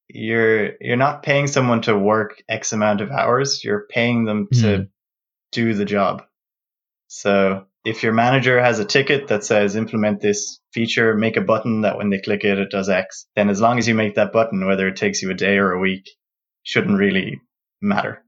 you're 0.10 0.74
you're 0.82 0.98
not 0.98 1.24
paying 1.24 1.48
someone 1.48 1.82
to 1.84 1.98
work 1.98 2.44
X 2.50 2.72
amount 2.74 3.02
of 3.02 3.10
hours. 3.10 3.64
You're 3.64 3.88
paying 3.90 4.26
them 4.26 4.48
to 4.56 4.78
Hmm. 4.78 4.84
do 5.54 5.74
the 5.74 5.86
job. 5.86 6.24
So 7.08 7.66
if 7.84 8.04
your 8.04 8.14
manager 8.14 8.62
has 8.62 8.80
a 8.80 8.86
ticket 8.86 9.28
that 9.28 9.44
says 9.44 9.76
implement 9.76 10.22
this 10.22 10.60
feature, 10.74 11.16
make 11.16 11.38
a 11.38 11.42
button 11.42 11.82
that 11.82 11.98
when 11.98 12.10
they 12.10 12.20
click 12.20 12.44
it, 12.44 12.60
it 12.60 12.70
does 12.70 12.90
X, 12.90 13.26
then 13.36 13.50
as 13.50 13.60
long 13.60 13.80
as 13.80 13.88
you 13.88 13.96
make 13.96 14.16
that 14.16 14.32
button, 14.32 14.66
whether 14.66 14.88
it 14.88 14.96
takes 14.96 15.22
you 15.22 15.32
a 15.32 15.36
day 15.36 15.58
or 15.58 15.72
a 15.72 15.80
week, 15.80 16.10
shouldn't 16.64 16.98
really 16.98 17.42
matter. 17.82 18.24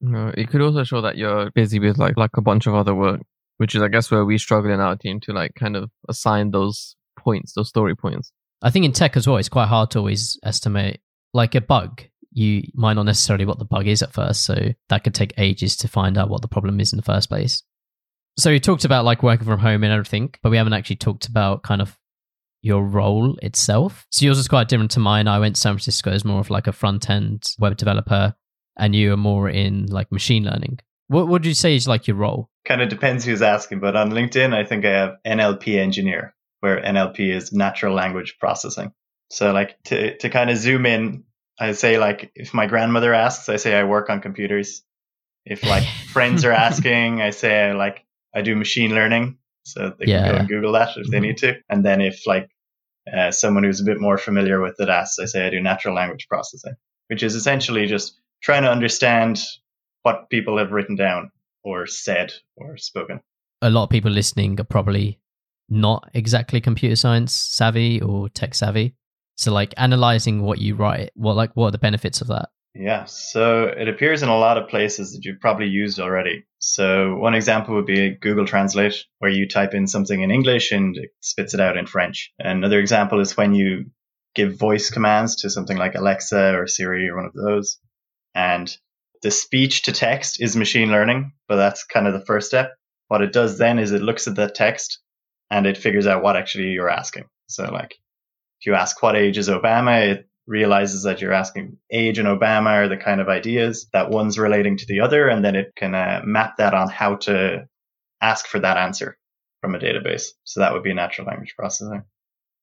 No, 0.00 0.32
it 0.36 0.48
could 0.48 0.60
also 0.60 0.84
show 0.84 1.00
that 1.00 1.16
you're 1.16 1.50
busy 1.50 1.80
with 1.80 1.98
like 1.98 2.16
like 2.16 2.36
a 2.36 2.42
bunch 2.42 2.66
of 2.66 2.74
other 2.74 2.94
work, 2.94 3.20
which 3.56 3.74
is 3.74 3.82
I 3.82 3.88
guess 3.88 4.10
where 4.10 4.24
we 4.24 4.38
struggle 4.38 4.70
in 4.70 4.80
our 4.80 4.96
team 4.96 5.18
to 5.20 5.32
like 5.32 5.54
kind 5.56 5.76
of 5.76 5.90
assign 6.08 6.52
those 6.52 6.94
points, 7.18 7.54
those 7.54 7.68
story 7.68 7.96
points. 7.96 8.32
I 8.62 8.70
think 8.70 8.84
in 8.84 8.92
tech 8.92 9.16
as 9.16 9.26
well, 9.26 9.38
it's 9.38 9.48
quite 9.48 9.68
hard 9.68 9.90
to 9.92 9.98
always 9.98 10.38
estimate 10.44 11.00
like 11.34 11.56
a 11.56 11.60
bug. 11.60 12.02
You 12.30 12.62
might 12.74 12.94
not 12.94 13.04
necessarily 13.04 13.44
what 13.44 13.58
the 13.58 13.64
bug 13.64 13.88
is 13.88 14.02
at 14.02 14.12
first, 14.12 14.44
so 14.44 14.72
that 14.88 15.02
could 15.02 15.14
take 15.14 15.34
ages 15.36 15.76
to 15.78 15.88
find 15.88 16.16
out 16.16 16.28
what 16.28 16.42
the 16.42 16.48
problem 16.48 16.78
is 16.78 16.92
in 16.92 16.96
the 16.96 17.02
first 17.02 17.28
place. 17.28 17.62
So 18.38 18.50
we 18.50 18.60
talked 18.60 18.84
about 18.84 19.04
like 19.04 19.24
working 19.24 19.46
from 19.46 19.58
home 19.58 19.82
and 19.82 19.92
everything, 19.92 20.32
but 20.42 20.50
we 20.50 20.56
haven't 20.56 20.72
actually 20.72 20.96
talked 20.96 21.26
about 21.26 21.64
kind 21.64 21.82
of 21.82 21.98
your 22.62 22.84
role 22.84 23.36
itself. 23.42 24.06
So 24.12 24.26
yours 24.26 24.38
is 24.38 24.46
quite 24.46 24.68
different 24.68 24.92
to 24.92 25.00
mine. 25.00 25.26
I 25.26 25.40
went 25.40 25.56
to 25.56 25.60
San 25.60 25.74
Francisco 25.74 26.12
as 26.12 26.24
more 26.24 26.38
of 26.38 26.48
like 26.48 26.68
a 26.68 26.72
front 26.72 27.10
end 27.10 27.52
web 27.58 27.76
developer, 27.76 28.36
and 28.78 28.94
you 28.94 29.12
are 29.12 29.16
more 29.16 29.48
in 29.48 29.86
like 29.86 30.12
machine 30.12 30.44
learning. 30.44 30.78
What 31.08 31.26
would 31.26 31.44
you 31.44 31.54
say 31.54 31.74
is 31.74 31.88
like 31.88 32.06
your 32.06 32.16
role? 32.16 32.48
Kind 32.64 32.80
of 32.80 32.88
depends 32.88 33.24
who's 33.24 33.42
asking, 33.42 33.80
but 33.80 33.96
on 33.96 34.10
LinkedIn, 34.12 34.54
I 34.54 34.64
think 34.64 34.84
I 34.84 34.90
have 34.90 35.16
NLP 35.26 35.76
engineer, 35.76 36.34
where 36.60 36.80
NLP 36.80 37.34
is 37.34 37.52
natural 37.52 37.92
language 37.92 38.36
processing. 38.38 38.92
So 39.30 39.52
like 39.52 39.82
to, 39.86 40.16
to 40.18 40.30
kind 40.30 40.48
of 40.48 40.58
zoom 40.58 40.86
in, 40.86 41.24
I 41.58 41.72
say 41.72 41.98
like 41.98 42.30
if 42.36 42.54
my 42.54 42.68
grandmother 42.68 43.12
asks, 43.12 43.48
I 43.48 43.56
say 43.56 43.74
I 43.74 43.82
work 43.82 44.10
on 44.10 44.20
computers. 44.20 44.82
If 45.44 45.64
like 45.64 45.84
friends 46.12 46.44
are 46.44 46.52
asking, 46.52 47.20
I 47.20 47.30
say 47.30 47.68
I 47.68 47.72
like 47.72 48.04
I 48.34 48.42
do 48.42 48.54
machine 48.56 48.94
learning. 48.94 49.38
So 49.64 49.92
they 49.98 50.06
Yeah, 50.06 50.22
can 50.22 50.32
go 50.32 50.38
and 50.38 50.48
Google 50.48 50.72
that 50.72 50.96
if 50.96 51.10
they 51.10 51.18
Mhm. 51.18 51.22
need 51.22 51.36
to. 51.38 51.56
And 51.68 51.84
then 51.84 52.00
if 52.00 52.26
like 52.26 52.48
uh, 53.12 53.30
someone 53.30 53.64
who's 53.64 53.80
a 53.80 53.84
bit 53.84 54.00
more 54.00 54.18
familiar 54.18 54.60
with 54.60 54.76
it 54.80 54.88
asks, 54.88 55.18
I 55.18 55.24
say 55.26 55.46
I 55.46 55.50
do 55.50 55.60
natural 55.60 55.94
language 55.94 56.26
processing, 56.28 56.74
which 57.08 57.22
is 57.22 57.34
essentially 57.34 57.86
just 57.86 58.18
trying 58.42 58.62
to 58.62 58.70
understand 58.70 59.40
what 60.02 60.30
people 60.30 60.58
have 60.58 60.72
written 60.72 60.96
down 60.96 61.30
or 61.64 61.86
said 61.86 62.32
or 62.56 62.76
spoken. 62.76 63.20
a 63.60 63.70
lot 63.70 63.84
of 63.84 63.90
people 63.90 64.10
listening 64.10 64.58
are 64.60 64.64
probably 64.64 65.18
not 65.68 66.08
exactly 66.14 66.60
computer 66.60 66.96
science 66.96 67.34
savvy 67.34 68.00
or 68.00 68.28
tech 68.28 68.54
savvy. 68.54 68.94
So 69.36 69.52
like 69.52 69.74
analyzing 69.76 70.42
what 70.42 70.58
you 70.58 70.74
write, 70.76 71.10
what 71.14 71.36
like 71.36 71.50
what 71.54 71.68
are 71.68 71.70
the 71.72 71.78
benefits 71.78 72.20
of 72.20 72.28
that? 72.28 72.48
Yeah, 72.80 73.06
so 73.06 73.64
it 73.64 73.88
appears 73.88 74.22
in 74.22 74.28
a 74.28 74.38
lot 74.38 74.56
of 74.56 74.68
places 74.68 75.12
that 75.12 75.24
you've 75.24 75.40
probably 75.40 75.66
used 75.66 75.98
already. 75.98 76.44
So 76.60 77.16
one 77.16 77.34
example 77.34 77.74
would 77.74 77.86
be 77.86 78.10
Google 78.10 78.46
Translate, 78.46 78.94
where 79.18 79.32
you 79.32 79.48
type 79.48 79.74
in 79.74 79.88
something 79.88 80.20
in 80.20 80.30
English 80.30 80.70
and 80.70 80.96
it 80.96 81.10
spits 81.18 81.54
it 81.54 81.60
out 81.60 81.76
in 81.76 81.86
French. 81.86 82.32
Another 82.38 82.78
example 82.78 83.18
is 83.18 83.36
when 83.36 83.52
you 83.52 83.86
give 84.36 84.60
voice 84.60 84.90
commands 84.90 85.34
to 85.36 85.50
something 85.50 85.76
like 85.76 85.96
Alexa 85.96 86.54
or 86.56 86.68
Siri 86.68 87.08
or 87.08 87.16
one 87.16 87.24
of 87.24 87.32
those. 87.32 87.80
And 88.36 88.72
the 89.22 89.32
speech 89.32 89.82
to 89.82 89.92
text 89.92 90.40
is 90.40 90.54
machine 90.54 90.92
learning, 90.92 91.32
but 91.48 91.56
that's 91.56 91.82
kind 91.82 92.06
of 92.06 92.12
the 92.12 92.24
first 92.24 92.46
step. 92.46 92.70
What 93.08 93.22
it 93.22 93.32
does 93.32 93.58
then 93.58 93.80
is 93.80 93.90
it 93.90 94.02
looks 94.02 94.28
at 94.28 94.36
that 94.36 94.54
text 94.54 95.00
and 95.50 95.66
it 95.66 95.78
figures 95.78 96.06
out 96.06 96.22
what 96.22 96.36
actually 96.36 96.68
you're 96.68 96.88
asking. 96.88 97.24
So 97.48 97.64
like 97.72 97.96
if 98.60 98.66
you 98.66 98.74
ask 98.74 99.02
what 99.02 99.16
age 99.16 99.36
is 99.36 99.48
Obama, 99.48 100.12
it 100.12 100.27
realizes 100.48 101.02
that 101.02 101.20
you're 101.20 101.32
asking 101.32 101.76
age 101.92 102.18
and 102.18 102.26
Obama 102.26 102.70
are 102.70 102.88
the 102.88 102.96
kind 102.96 103.20
of 103.20 103.28
ideas 103.28 103.86
that 103.92 104.10
one's 104.10 104.38
relating 104.38 104.78
to 104.78 104.86
the 104.86 105.00
other, 105.00 105.28
and 105.28 105.44
then 105.44 105.54
it 105.54 105.72
can 105.76 105.94
uh, 105.94 106.22
map 106.24 106.56
that 106.56 106.74
on 106.74 106.88
how 106.88 107.16
to 107.16 107.68
ask 108.20 108.46
for 108.46 108.58
that 108.58 108.78
answer 108.78 109.18
from 109.60 109.74
a 109.74 109.78
database. 109.78 110.28
So 110.44 110.60
that 110.60 110.72
would 110.72 110.82
be 110.82 110.94
natural 110.94 111.26
language 111.26 111.54
processing. 111.56 112.02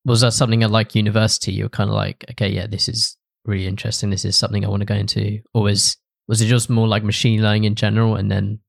Was 0.04 0.21
that 0.21 0.34
something 0.34 0.63
at 0.63 0.71
like 0.71 0.95
university 0.95 1.54
you're 1.54 1.69
kind 1.69 1.89
of 1.89 1.95
like, 1.95 2.26
okay, 2.32 2.50
yeah, 2.50 2.67
this 2.67 2.89
is 2.89 3.17
really 3.45 3.67
interesting. 3.67 4.10
This 4.10 4.26
is 4.26 4.36
something 4.36 4.65
I 4.65 4.69
want 4.69 4.82
to 4.82 4.86
go 4.86 4.95
into. 4.95 5.39
Or 5.54 5.63
was 5.63 5.98
was 6.28 6.41
it 6.41 6.48
just 6.48 6.69
more 6.69 6.88
like 6.88 7.04
machine 7.04 7.41
learning 7.41 7.65
in 7.65 7.76
general 7.76 8.15
and 8.15 8.32
then 8.32 8.60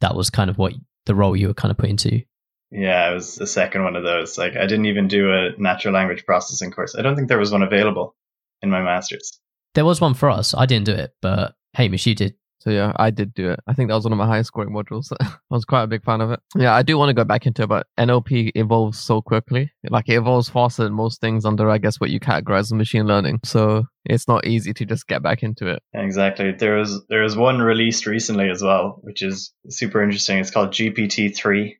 that 0.00 0.14
was 0.14 0.28
kind 0.30 0.50
of 0.50 0.58
what 0.58 0.74
the 1.06 1.14
role 1.14 1.36
you 1.36 1.48
were 1.48 1.54
kind 1.54 1.70
of 1.70 1.78
put 1.78 1.88
into? 1.88 2.22
Yeah, 2.70 3.10
it 3.10 3.14
was 3.14 3.36
the 3.36 3.46
second 3.46 3.84
one 3.84 3.96
of 3.96 4.04
those. 4.04 4.36
Like 4.36 4.56
I 4.56 4.66
didn't 4.66 4.86
even 4.86 5.08
do 5.08 5.32
a 5.32 5.50
natural 5.58 5.94
language 5.94 6.26
processing 6.26 6.70
course. 6.70 6.94
I 6.96 7.02
don't 7.02 7.14
think 7.16 7.28
there 7.28 7.38
was 7.38 7.52
one 7.52 7.62
available 7.62 8.14
in 8.64 8.70
my 8.70 8.82
master's. 8.82 9.38
There 9.74 9.84
was 9.84 10.00
one 10.00 10.14
for 10.14 10.30
us. 10.30 10.54
I 10.54 10.66
didn't 10.66 10.86
do 10.86 10.94
it, 10.94 11.12
but 11.22 11.54
Hamish, 11.74 12.06
you 12.06 12.14
did. 12.14 12.34
So 12.60 12.70
yeah, 12.70 12.92
I 12.96 13.10
did 13.10 13.34
do 13.34 13.50
it. 13.50 13.60
I 13.66 13.74
think 13.74 13.90
that 13.90 13.94
was 13.94 14.04
one 14.04 14.12
of 14.12 14.18
my 14.18 14.26
highest 14.26 14.48
scoring 14.48 14.70
modules. 14.70 15.12
I 15.20 15.36
was 15.50 15.66
quite 15.66 15.82
a 15.82 15.86
big 15.86 16.02
fan 16.02 16.22
of 16.22 16.30
it. 16.30 16.40
Yeah, 16.56 16.74
I 16.74 16.82
do 16.82 16.96
want 16.96 17.10
to 17.10 17.14
go 17.14 17.24
back 17.24 17.46
into 17.46 17.62
it, 17.62 17.68
but 17.68 17.86
NLP 18.00 18.52
evolves 18.54 18.98
so 18.98 19.20
quickly. 19.20 19.70
Like 19.90 20.08
it 20.08 20.14
evolves 20.14 20.48
faster 20.48 20.84
than 20.84 20.94
most 20.94 21.20
things 21.20 21.44
under, 21.44 21.68
I 21.68 21.76
guess, 21.76 22.00
what 22.00 22.08
you 22.08 22.20
categorize 22.20 22.60
as 22.60 22.72
machine 22.72 23.06
learning. 23.06 23.40
So 23.44 23.84
it's 24.06 24.26
not 24.26 24.46
easy 24.46 24.72
to 24.72 24.86
just 24.86 25.06
get 25.06 25.22
back 25.22 25.42
into 25.42 25.66
it. 25.66 25.82
Exactly. 25.92 26.52
There 26.52 26.76
was 26.76 27.04
there 27.10 27.22
was 27.22 27.36
one 27.36 27.58
released 27.58 28.06
recently 28.06 28.48
as 28.48 28.62
well, 28.62 28.98
which 29.02 29.20
is 29.20 29.52
super 29.68 30.02
interesting. 30.02 30.38
It's 30.38 30.50
called 30.50 30.70
GPT 30.70 31.36
three, 31.36 31.76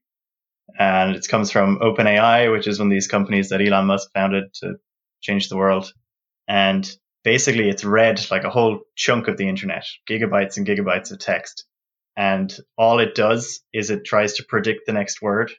and 0.79 1.17
it 1.17 1.27
comes 1.29 1.51
from 1.51 1.79
OpenAI, 1.79 2.53
which 2.53 2.67
is 2.67 2.79
one 2.79 2.89
of 2.89 2.93
these 2.93 3.09
companies 3.09 3.49
that 3.49 3.63
Elon 3.63 3.87
Musk 3.87 4.11
founded 4.13 4.53
to 4.61 4.75
change 5.23 5.49
the 5.49 5.57
world. 5.57 5.91
And 6.49 6.89
basically, 7.23 7.69
it's 7.69 7.85
read 7.85 8.31
like 8.31 8.45
a 8.45 8.51
whole 8.51 8.81
chunk 8.97 9.29
of 9.29 9.37
the 9.37 9.49
internet, 9.49 9.87
gigabytes 10.09 10.57
and 10.57 10.67
gigabytes 10.67 11.11
of 11.11 11.19
text. 11.19 11.65
And 12.17 12.55
all 12.79 13.01
it 13.01 13.15
does 13.15 13.61
is 13.73 13.91
it 13.91 14.05
tries 14.05 14.35
to 14.35 14.45
predict 14.45 14.87
the 14.87 14.93
next 14.93 15.21
word. 15.21 15.53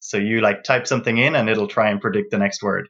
So 0.00 0.18
you 0.18 0.40
like 0.40 0.64
type 0.64 0.86
something 0.86 1.16
in 1.16 1.34
and 1.34 1.48
it'll 1.48 1.68
try 1.68 1.90
and 1.90 2.00
predict 2.00 2.30
the 2.30 2.38
next 2.38 2.62
word. 2.62 2.88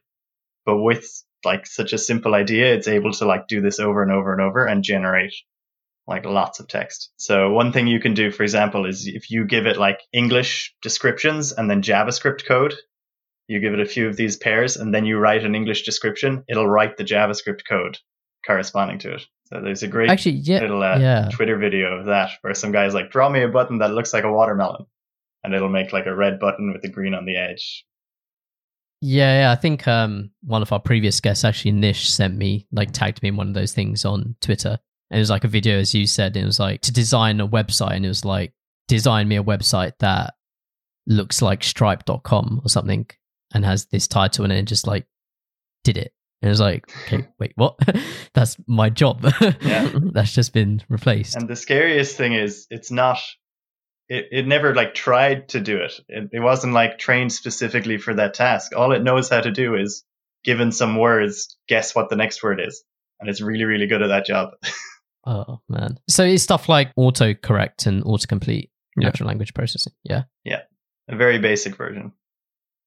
But 0.65 0.77
with 0.77 1.07
like 1.45 1.65
such 1.65 1.93
a 1.93 1.97
simple 1.97 2.33
idea, 2.33 2.73
it's 2.73 2.87
able 2.87 3.13
to 3.13 3.25
like 3.25 3.47
do 3.47 3.61
this 3.61 3.79
over 3.79 4.03
and 4.03 4.11
over 4.11 4.33
and 4.33 4.41
over 4.41 4.65
and 4.65 4.83
generate 4.83 5.33
like 6.07 6.25
lots 6.25 6.59
of 6.59 6.67
text. 6.67 7.11
So 7.17 7.51
one 7.51 7.71
thing 7.71 7.87
you 7.87 7.99
can 7.99 8.13
do, 8.13 8.31
for 8.31 8.43
example, 8.43 8.85
is 8.85 9.07
if 9.07 9.31
you 9.31 9.45
give 9.45 9.65
it 9.65 9.77
like 9.77 10.01
English 10.11 10.75
descriptions 10.81 11.51
and 11.51 11.69
then 11.69 11.81
JavaScript 11.81 12.45
code, 12.45 12.75
you 13.47 13.59
give 13.59 13.73
it 13.73 13.79
a 13.79 13.85
few 13.85 14.07
of 14.07 14.17
these 14.17 14.37
pairs 14.37 14.75
and 14.77 14.93
then 14.93 15.05
you 15.05 15.17
write 15.17 15.43
an 15.43 15.55
English 15.55 15.83
description, 15.83 16.43
it'll 16.47 16.67
write 16.67 16.97
the 16.97 17.03
JavaScript 17.03 17.61
code 17.67 17.97
corresponding 18.45 18.99
to 18.99 19.15
it. 19.15 19.25
So 19.47 19.61
there's 19.61 19.83
a 19.83 19.87
great 19.87 20.09
Actually, 20.09 20.37
yeah, 20.37 20.61
little 20.61 20.81
uh, 20.81 20.97
yeah. 20.97 21.29
Twitter 21.31 21.57
video 21.57 21.97
of 21.99 22.05
that 22.07 22.31
where 22.41 22.53
some 22.53 22.71
guy's 22.71 22.93
like, 22.93 23.11
draw 23.11 23.29
me 23.29 23.43
a 23.43 23.47
button 23.47 23.79
that 23.79 23.91
looks 23.91 24.13
like 24.13 24.23
a 24.23 24.31
watermelon. 24.31 24.85
And 25.43 25.53
it'll 25.53 25.69
make 25.69 25.93
like 25.93 26.07
a 26.07 26.15
red 26.15 26.39
button 26.39 26.73
with 26.73 26.81
the 26.81 26.89
green 26.89 27.13
on 27.13 27.25
the 27.25 27.37
edge. 27.37 27.85
Yeah, 29.01 29.41
yeah, 29.41 29.51
I 29.51 29.55
think 29.55 29.87
um, 29.87 30.31
one 30.41 30.63
of 30.63 30.71
our 30.71 30.79
previous 30.79 31.19
guests, 31.19 31.43
actually 31.43 31.73
Nish, 31.73 32.09
sent 32.09 32.35
me 32.35 32.65
like 32.71 32.91
tagged 32.91 33.21
me 33.21 33.29
in 33.29 33.35
one 33.35 33.49
of 33.49 33.53
those 33.53 33.71
things 33.71 34.03
on 34.05 34.35
Twitter, 34.41 34.79
and 35.11 35.17
it 35.17 35.19
was 35.19 35.29
like 35.29 35.43
a 35.43 35.49
video, 35.49 35.77
as 35.77 35.93
you 35.93 36.07
said, 36.07 36.35
and 36.35 36.43
it 36.43 36.47
was 36.47 36.59
like 36.59 36.81
to 36.81 36.91
design 36.91 37.39
a 37.39 37.47
website, 37.47 37.97
and 37.97 38.05
it 38.05 38.07
was 38.07 38.25
like 38.25 38.53
design 38.87 39.27
me 39.27 39.35
a 39.35 39.43
website 39.43 39.91
that 39.99 40.33
looks 41.05 41.41
like 41.41 41.63
Stripe.com 41.63 42.61
or 42.63 42.69
something, 42.69 43.05
and 43.55 43.65
has 43.65 43.85
this 43.87 44.07
title, 44.07 44.43
and 44.45 44.53
it 44.53 44.65
just 44.65 44.85
like 44.85 45.07
did 45.83 45.97
it, 45.97 46.13
and 46.41 46.49
it 46.49 46.51
was 46.51 46.59
like, 46.59 46.87
okay, 47.07 47.27
wait, 47.39 47.53
what? 47.55 47.79
That's 48.33 48.57
my 48.67 48.89
job. 48.89 49.25
Yeah. 49.61 49.89
That's 50.13 50.33
just 50.33 50.53
been 50.53 50.83
replaced. 50.89 51.35
And 51.37 51.47
the 51.47 51.55
scariest 51.55 52.15
thing 52.17 52.33
is 52.33 52.67
it's 52.69 52.91
not 52.91 53.17
it, 54.09 54.25
it 54.31 54.47
never 54.47 54.75
like 54.75 54.93
tried 54.93 55.49
to 55.49 55.59
do 55.59 55.77
it. 55.77 55.93
it. 56.09 56.29
It 56.33 56.39
wasn't 56.41 56.73
like 56.73 56.99
trained 56.99 57.31
specifically 57.33 57.97
for 57.97 58.13
that 58.13 58.33
task. 58.35 58.75
All 58.75 58.91
it 58.91 59.01
knows 59.01 59.29
how 59.29 59.41
to 59.41 59.51
do 59.51 59.73
is 59.75 60.03
given 60.43 60.71
some 60.71 60.99
words, 60.99 61.57
guess 61.67 61.95
what 61.95 62.09
the 62.09 62.15
next 62.15 62.43
word 62.43 62.59
is. 62.61 62.83
And 63.19 63.29
it's 63.29 63.41
really, 63.41 63.63
really 63.63 63.87
good 63.87 64.03
at 64.03 64.09
that 64.09 64.25
job. 64.27 64.49
Oh 65.25 65.59
man. 65.69 65.97
So 66.07 66.23
it's 66.23 66.43
stuff 66.43 66.69
like 66.69 66.93
autocorrect 66.95 67.87
and 67.87 68.03
autocomplete 68.03 68.69
Yeah. 68.95 69.07
natural 69.07 69.27
language 69.27 69.55
processing. 69.55 69.93
Yeah. 70.03 70.23
Yeah. 70.43 70.61
A 71.07 71.15
very 71.15 71.39
basic 71.39 71.75
version. 71.75 72.11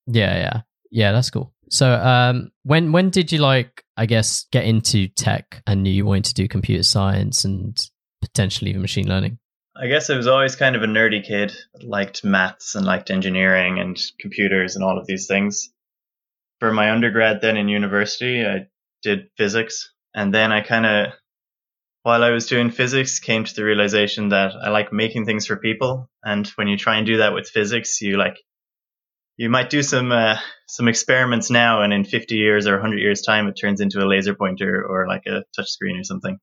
Yeah, 0.09 0.37
yeah. 0.37 0.61
Yeah, 0.91 1.13
that's 1.13 1.31
cool. 1.31 1.53
So 1.71 1.93
um 1.93 2.51
when 2.63 2.93
when 2.93 3.11
did 3.11 3.31
you 3.31 3.39
like 3.39 3.85
I 3.97 4.07
guess 4.07 4.47
get 4.51 4.65
into 4.65 5.09
tech 5.09 5.63
and 5.67 5.83
knew 5.83 5.91
you 5.91 6.07
wanted 6.07 6.25
to 6.25 6.35
do 6.35 6.49
computer 6.49 6.83
science 6.83 7.45
and 7.45 7.77
potentially 8.23 8.71
even 8.71 8.83
machine 8.83 9.09
learning? 9.09 9.39
I 9.81 9.87
guess 9.87 10.11
I 10.11 10.17
was 10.17 10.27
always 10.27 10.57
kind 10.57 10.75
of 10.75 10.83
a 10.83 10.87
nerdy 10.87 11.25
kid, 11.25 11.53
liked 11.83 12.25
maths 12.25 12.75
and 12.75 12.85
liked 12.85 13.11
engineering 13.11 13.79
and 13.79 13.97
computers 14.19 14.75
and 14.75 14.85
all 14.85 14.99
of 14.99 15.07
these 15.07 15.29
things. 15.29 15.71
For 16.59 16.73
my 16.73 16.91
undergrad 16.91 17.41
then 17.41 17.57
in 17.57 17.69
university, 17.69 18.45
I 18.45 18.67
did 19.03 19.29
physics. 19.37 19.93
And 20.15 20.35
then 20.35 20.51
I 20.51 20.63
kind 20.63 20.87
of, 20.87 21.13
while 22.03 22.25
I 22.25 22.31
was 22.31 22.49
doing 22.49 22.71
physics, 22.71 23.21
came 23.21 23.45
to 23.45 23.55
the 23.55 23.65
realization 23.65 24.31
that 24.31 24.53
I 24.61 24.71
like 24.71 24.93
making 24.93 25.27
things 25.27 25.47
for 25.47 25.57
people. 25.57 26.11
And 26.25 26.47
when 26.57 26.67
you 26.67 26.77
try 26.77 26.97
and 26.97 27.07
do 27.07 27.19
that 27.19 27.35
with 27.35 27.49
physics, 27.49 28.01
you 28.01 28.17
like, 28.17 28.37
you 29.39 29.49
might 29.49 29.71
do 29.71 29.83
some, 29.83 30.13
uh, 30.13 30.37
some 30.67 30.89
experiments 30.89 31.49
now 31.49 31.81
and 31.81 31.93
in 31.93 32.05
50 32.05 32.35
years 32.35 32.67
or 32.67 32.73
100 32.73 32.99
years 32.99 33.23
time, 33.23 33.47
it 33.47 33.55
turns 33.55 33.81
into 33.81 34.05
a 34.05 34.07
laser 34.07 34.35
pointer 34.35 34.85
or 34.85 35.07
like 35.09 35.23
a 35.27 35.45
touch 35.57 35.69
screen 35.69 35.97
or 35.97 36.05
something. 36.05 36.39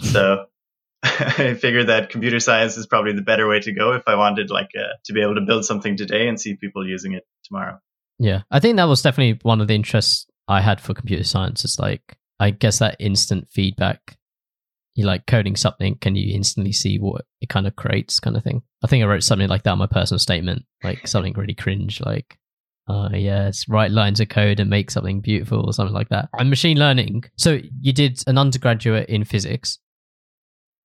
So 0.00 0.46
I 1.02 1.54
figured 1.54 1.86
that 1.86 2.10
computer 2.10 2.40
science 2.40 2.76
is 2.76 2.86
probably 2.86 3.12
the 3.12 3.22
better 3.22 3.48
way 3.48 3.60
to 3.60 3.72
go 3.72 3.92
if 3.92 4.02
I 4.06 4.16
wanted 4.16 4.50
like 4.50 4.70
uh, 4.76 4.94
to 5.06 5.12
be 5.12 5.22
able 5.22 5.36
to 5.36 5.42
build 5.46 5.64
something 5.64 5.96
today 5.96 6.28
and 6.28 6.38
see 6.38 6.56
people 6.56 6.86
using 6.86 7.14
it 7.14 7.22
tomorrow. 7.44 7.78
Yeah. 8.18 8.42
I 8.50 8.60
think 8.60 8.76
that 8.76 8.84
was 8.84 9.02
definitely 9.02 9.38
one 9.42 9.60
of 9.60 9.68
the 9.68 9.74
interests 9.74 10.26
I 10.48 10.60
had 10.60 10.80
for 10.80 10.92
computer 10.92 11.24
science 11.24 11.64
is 11.64 11.78
like 11.78 12.18
I 12.40 12.50
guess 12.50 12.80
that 12.80 12.96
instant 12.98 13.48
feedback. 13.48 14.18
You 14.94 15.06
like 15.06 15.26
coding 15.26 15.56
something, 15.56 15.96
can 15.96 16.14
you 16.14 16.34
instantly 16.34 16.72
see 16.72 16.98
what 16.98 17.24
it 17.40 17.48
kind 17.48 17.66
of 17.66 17.74
creates 17.74 18.20
kind 18.20 18.36
of 18.36 18.44
thing? 18.44 18.62
I 18.84 18.86
think 18.86 19.02
I 19.02 19.06
wrote 19.06 19.24
something 19.24 19.48
like 19.48 19.64
that 19.64 19.72
in 19.72 19.78
my 19.78 19.86
personal 19.86 20.18
statement, 20.18 20.64
like 20.82 21.08
something 21.08 21.32
really 21.32 21.54
cringe, 21.54 22.00
like 22.00 22.38
uh 22.86 23.08
yes, 23.12 23.68
write 23.68 23.90
lines 23.90 24.20
of 24.20 24.28
code 24.28 24.60
and 24.60 24.70
make 24.70 24.90
something 24.90 25.20
beautiful 25.20 25.64
or 25.64 25.72
something 25.72 25.94
like 25.94 26.10
that. 26.10 26.28
And 26.38 26.50
machine 26.50 26.78
learning. 26.78 27.24
So 27.36 27.60
you 27.80 27.92
did 27.92 28.22
an 28.26 28.38
undergraduate 28.38 29.08
in 29.08 29.24
physics 29.24 29.78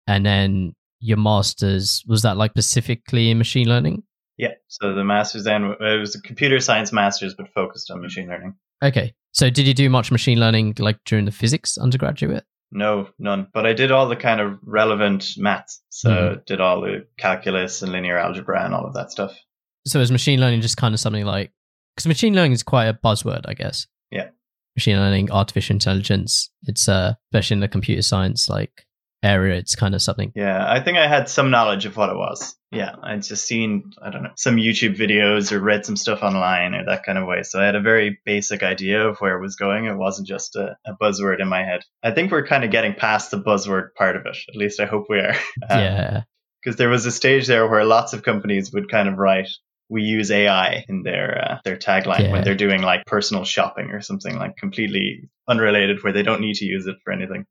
and 0.06 0.24
then 0.24 0.74
your 1.00 1.18
masters 1.18 2.02
was 2.06 2.22
that 2.22 2.36
like 2.36 2.52
specifically 2.52 3.30
in 3.30 3.38
machine 3.38 3.68
learning? 3.68 4.02
Yeah. 4.36 4.54
So 4.68 4.94
the 4.94 5.04
master's 5.04 5.44
then 5.44 5.74
it 5.80 6.00
was 6.00 6.14
a 6.14 6.22
computer 6.22 6.60
science 6.60 6.92
master's, 6.92 7.34
but 7.34 7.52
focused 7.52 7.90
on 7.90 8.00
machine 8.00 8.28
learning. 8.28 8.54
Okay. 8.82 9.14
So 9.32 9.50
did 9.50 9.66
you 9.66 9.74
do 9.74 9.90
much 9.90 10.10
machine 10.10 10.40
learning 10.40 10.76
like 10.78 10.98
during 11.04 11.24
the 11.24 11.32
physics 11.32 11.76
undergraduate? 11.76 12.44
No, 12.70 13.08
none. 13.18 13.48
But 13.52 13.66
I 13.66 13.72
did 13.72 13.90
all 13.90 14.08
the 14.08 14.16
kind 14.16 14.40
of 14.40 14.58
relevant 14.62 15.24
maths. 15.36 15.82
So 15.88 16.10
Mhm. 16.10 16.44
did 16.44 16.60
all 16.60 16.80
the 16.82 17.06
calculus 17.16 17.82
and 17.82 17.92
linear 17.92 18.18
algebra 18.18 18.64
and 18.64 18.74
all 18.74 18.86
of 18.86 18.94
that 18.94 19.10
stuff. 19.10 19.32
So 19.86 20.00
is 20.00 20.10
machine 20.12 20.40
learning 20.40 20.60
just 20.60 20.76
kind 20.76 20.92
of 20.94 21.00
something 21.00 21.24
like 21.24 21.52
because 21.96 22.06
machine 22.06 22.34
learning 22.34 22.52
is 22.52 22.62
quite 22.62 22.86
a 22.86 22.94
buzzword, 22.94 23.42
I 23.46 23.54
guess. 23.54 23.86
Yeah. 24.10 24.28
Machine 24.76 24.98
learning, 24.98 25.30
artificial 25.32 25.74
intelligence. 25.74 26.50
It's 26.64 26.88
uh 26.88 27.14
especially 27.32 27.54
in 27.54 27.60
the 27.60 27.68
computer 27.68 28.02
science 28.02 28.48
like 28.48 28.84
area, 29.22 29.56
it's 29.56 29.74
kind 29.74 29.94
of 29.94 30.02
something. 30.02 30.32
Yeah, 30.34 30.64
I 30.70 30.80
think 30.80 30.98
I 30.98 31.06
had 31.08 31.28
some 31.28 31.50
knowledge 31.50 31.86
of 31.86 31.96
what 31.96 32.10
it 32.10 32.16
was. 32.16 32.54
Yeah, 32.70 32.94
I'd 33.02 33.22
just 33.22 33.46
seen, 33.46 33.92
I 34.02 34.10
don't 34.10 34.22
know, 34.22 34.32
some 34.36 34.56
YouTube 34.56 34.96
videos 34.96 35.52
or 35.52 35.60
read 35.60 35.86
some 35.86 35.96
stuff 35.96 36.22
online 36.22 36.74
or 36.74 36.84
that 36.84 37.04
kind 37.04 37.16
of 37.16 37.26
way. 37.26 37.42
So 37.42 37.60
I 37.60 37.64
had 37.64 37.74
a 37.76 37.80
very 37.80 38.18
basic 38.26 38.62
idea 38.62 39.08
of 39.08 39.18
where 39.18 39.38
it 39.38 39.42
was 39.42 39.56
going. 39.56 39.86
It 39.86 39.96
wasn't 39.96 40.28
just 40.28 40.54
a, 40.54 40.76
a 40.86 40.92
buzzword 41.00 41.40
in 41.40 41.48
my 41.48 41.64
head. 41.64 41.80
I 42.02 42.10
think 42.10 42.30
we're 42.30 42.46
kind 42.46 42.64
of 42.64 42.70
getting 42.70 42.94
past 42.94 43.30
the 43.30 43.40
buzzword 43.40 43.94
part 43.96 44.16
of 44.16 44.26
it. 44.26 44.36
At 44.48 44.56
least 44.56 44.80
I 44.80 44.86
hope 44.86 45.06
we 45.08 45.18
are. 45.18 45.34
yeah. 45.70 46.22
Because 46.62 46.76
there 46.76 46.90
was 46.90 47.06
a 47.06 47.12
stage 47.12 47.46
there 47.46 47.66
where 47.66 47.84
lots 47.84 48.12
of 48.12 48.22
companies 48.22 48.72
would 48.72 48.90
kind 48.90 49.08
of 49.08 49.16
write, 49.16 49.48
we 49.88 50.02
use 50.02 50.30
AI 50.30 50.84
in 50.88 51.02
their 51.02 51.38
uh, 51.52 51.58
their 51.64 51.76
tagline 51.78 52.24
Yeah. 52.24 52.32
when 52.32 52.44
they're 52.44 52.54
doing 52.54 52.82
like 52.82 53.06
personal 53.06 53.44
shopping 53.44 53.90
or 53.92 54.02
something 54.02 54.36
like 54.36 54.56
completely 54.58 55.30
unrelated 55.48 56.02
where 56.04 56.12
they 56.12 56.22
don't 56.22 56.42
need 56.42 56.56
to 56.56 56.66
use 56.66 56.86
it 56.86 56.96
for 57.04 57.12
anything. 57.12 57.46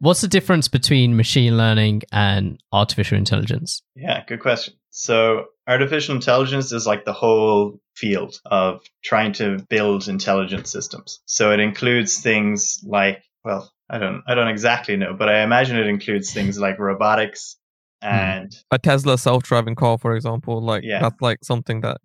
What's 0.00 0.20
the 0.20 0.28
difference 0.28 0.68
between 0.68 1.16
machine 1.16 1.56
learning 1.56 2.02
and 2.12 2.62
artificial 2.72 3.18
intelligence? 3.18 3.82
Yeah, 3.96 4.24
good 4.26 4.40
question. 4.40 4.74
So, 4.90 5.46
artificial 5.66 6.14
intelligence 6.14 6.72
is 6.72 6.86
like 6.86 7.04
the 7.04 7.12
whole 7.12 7.80
field 7.94 8.40
of 8.46 8.80
trying 9.02 9.32
to 9.34 9.58
build 9.68 10.08
intelligent 10.08 10.68
systems. 10.68 11.20
So 11.26 11.52
it 11.52 11.60
includes 11.60 12.18
things 12.20 12.80
like, 12.84 13.22
well, 13.44 13.70
I 13.90 13.98
don't, 13.98 14.22
I 14.26 14.34
don't 14.34 14.48
exactly 14.48 14.96
know, 14.96 15.14
but 15.18 15.28
I 15.28 15.42
imagine 15.42 15.76
it 15.76 15.86
includes 15.86 16.32
things 16.32 16.58
like 16.58 16.78
robotics 16.78 17.56
hmm. 18.02 18.08
and 18.08 18.56
a 18.70 18.78
Tesla 18.78 19.18
self-driving 19.18 19.74
car, 19.74 19.98
for 19.98 20.14
example, 20.14 20.62
like 20.62 20.84
Yeah. 20.84 21.00
that's 21.00 21.20
like 21.20 21.38
something 21.42 21.80
that 21.80 21.98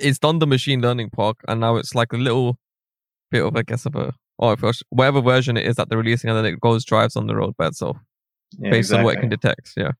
it's 0.00 0.18
done 0.18 0.38
the 0.38 0.46
machine 0.46 0.80
learning 0.80 1.10
part, 1.10 1.36
and 1.46 1.60
now 1.60 1.76
it's 1.76 1.94
like 1.94 2.12
a 2.12 2.16
little 2.16 2.58
bit 3.30 3.44
of, 3.44 3.56
I 3.56 3.62
guess, 3.62 3.86
of 3.86 3.94
a 3.96 4.14
or 4.38 4.52
if 4.54 4.58
it's- 4.60 4.82
whatever 4.90 5.20
version 5.20 5.56
it 5.56 5.66
is 5.66 5.76
that 5.76 5.88
they're 5.88 5.98
releasing, 5.98 6.30
and 6.30 6.36
then 6.38 6.46
it 6.46 6.60
goes 6.60 6.84
drives 6.84 7.16
on 7.16 7.26
the 7.26 7.36
road 7.36 7.54
by 7.56 7.66
itself 7.68 7.96
yeah, 8.58 8.70
based 8.70 8.92
on 8.92 9.02
what 9.02 9.10
it 9.16 9.24
exactly. 9.24 9.28
can 9.28 9.30
detect. 9.30 9.72
Yeah, 9.76 9.92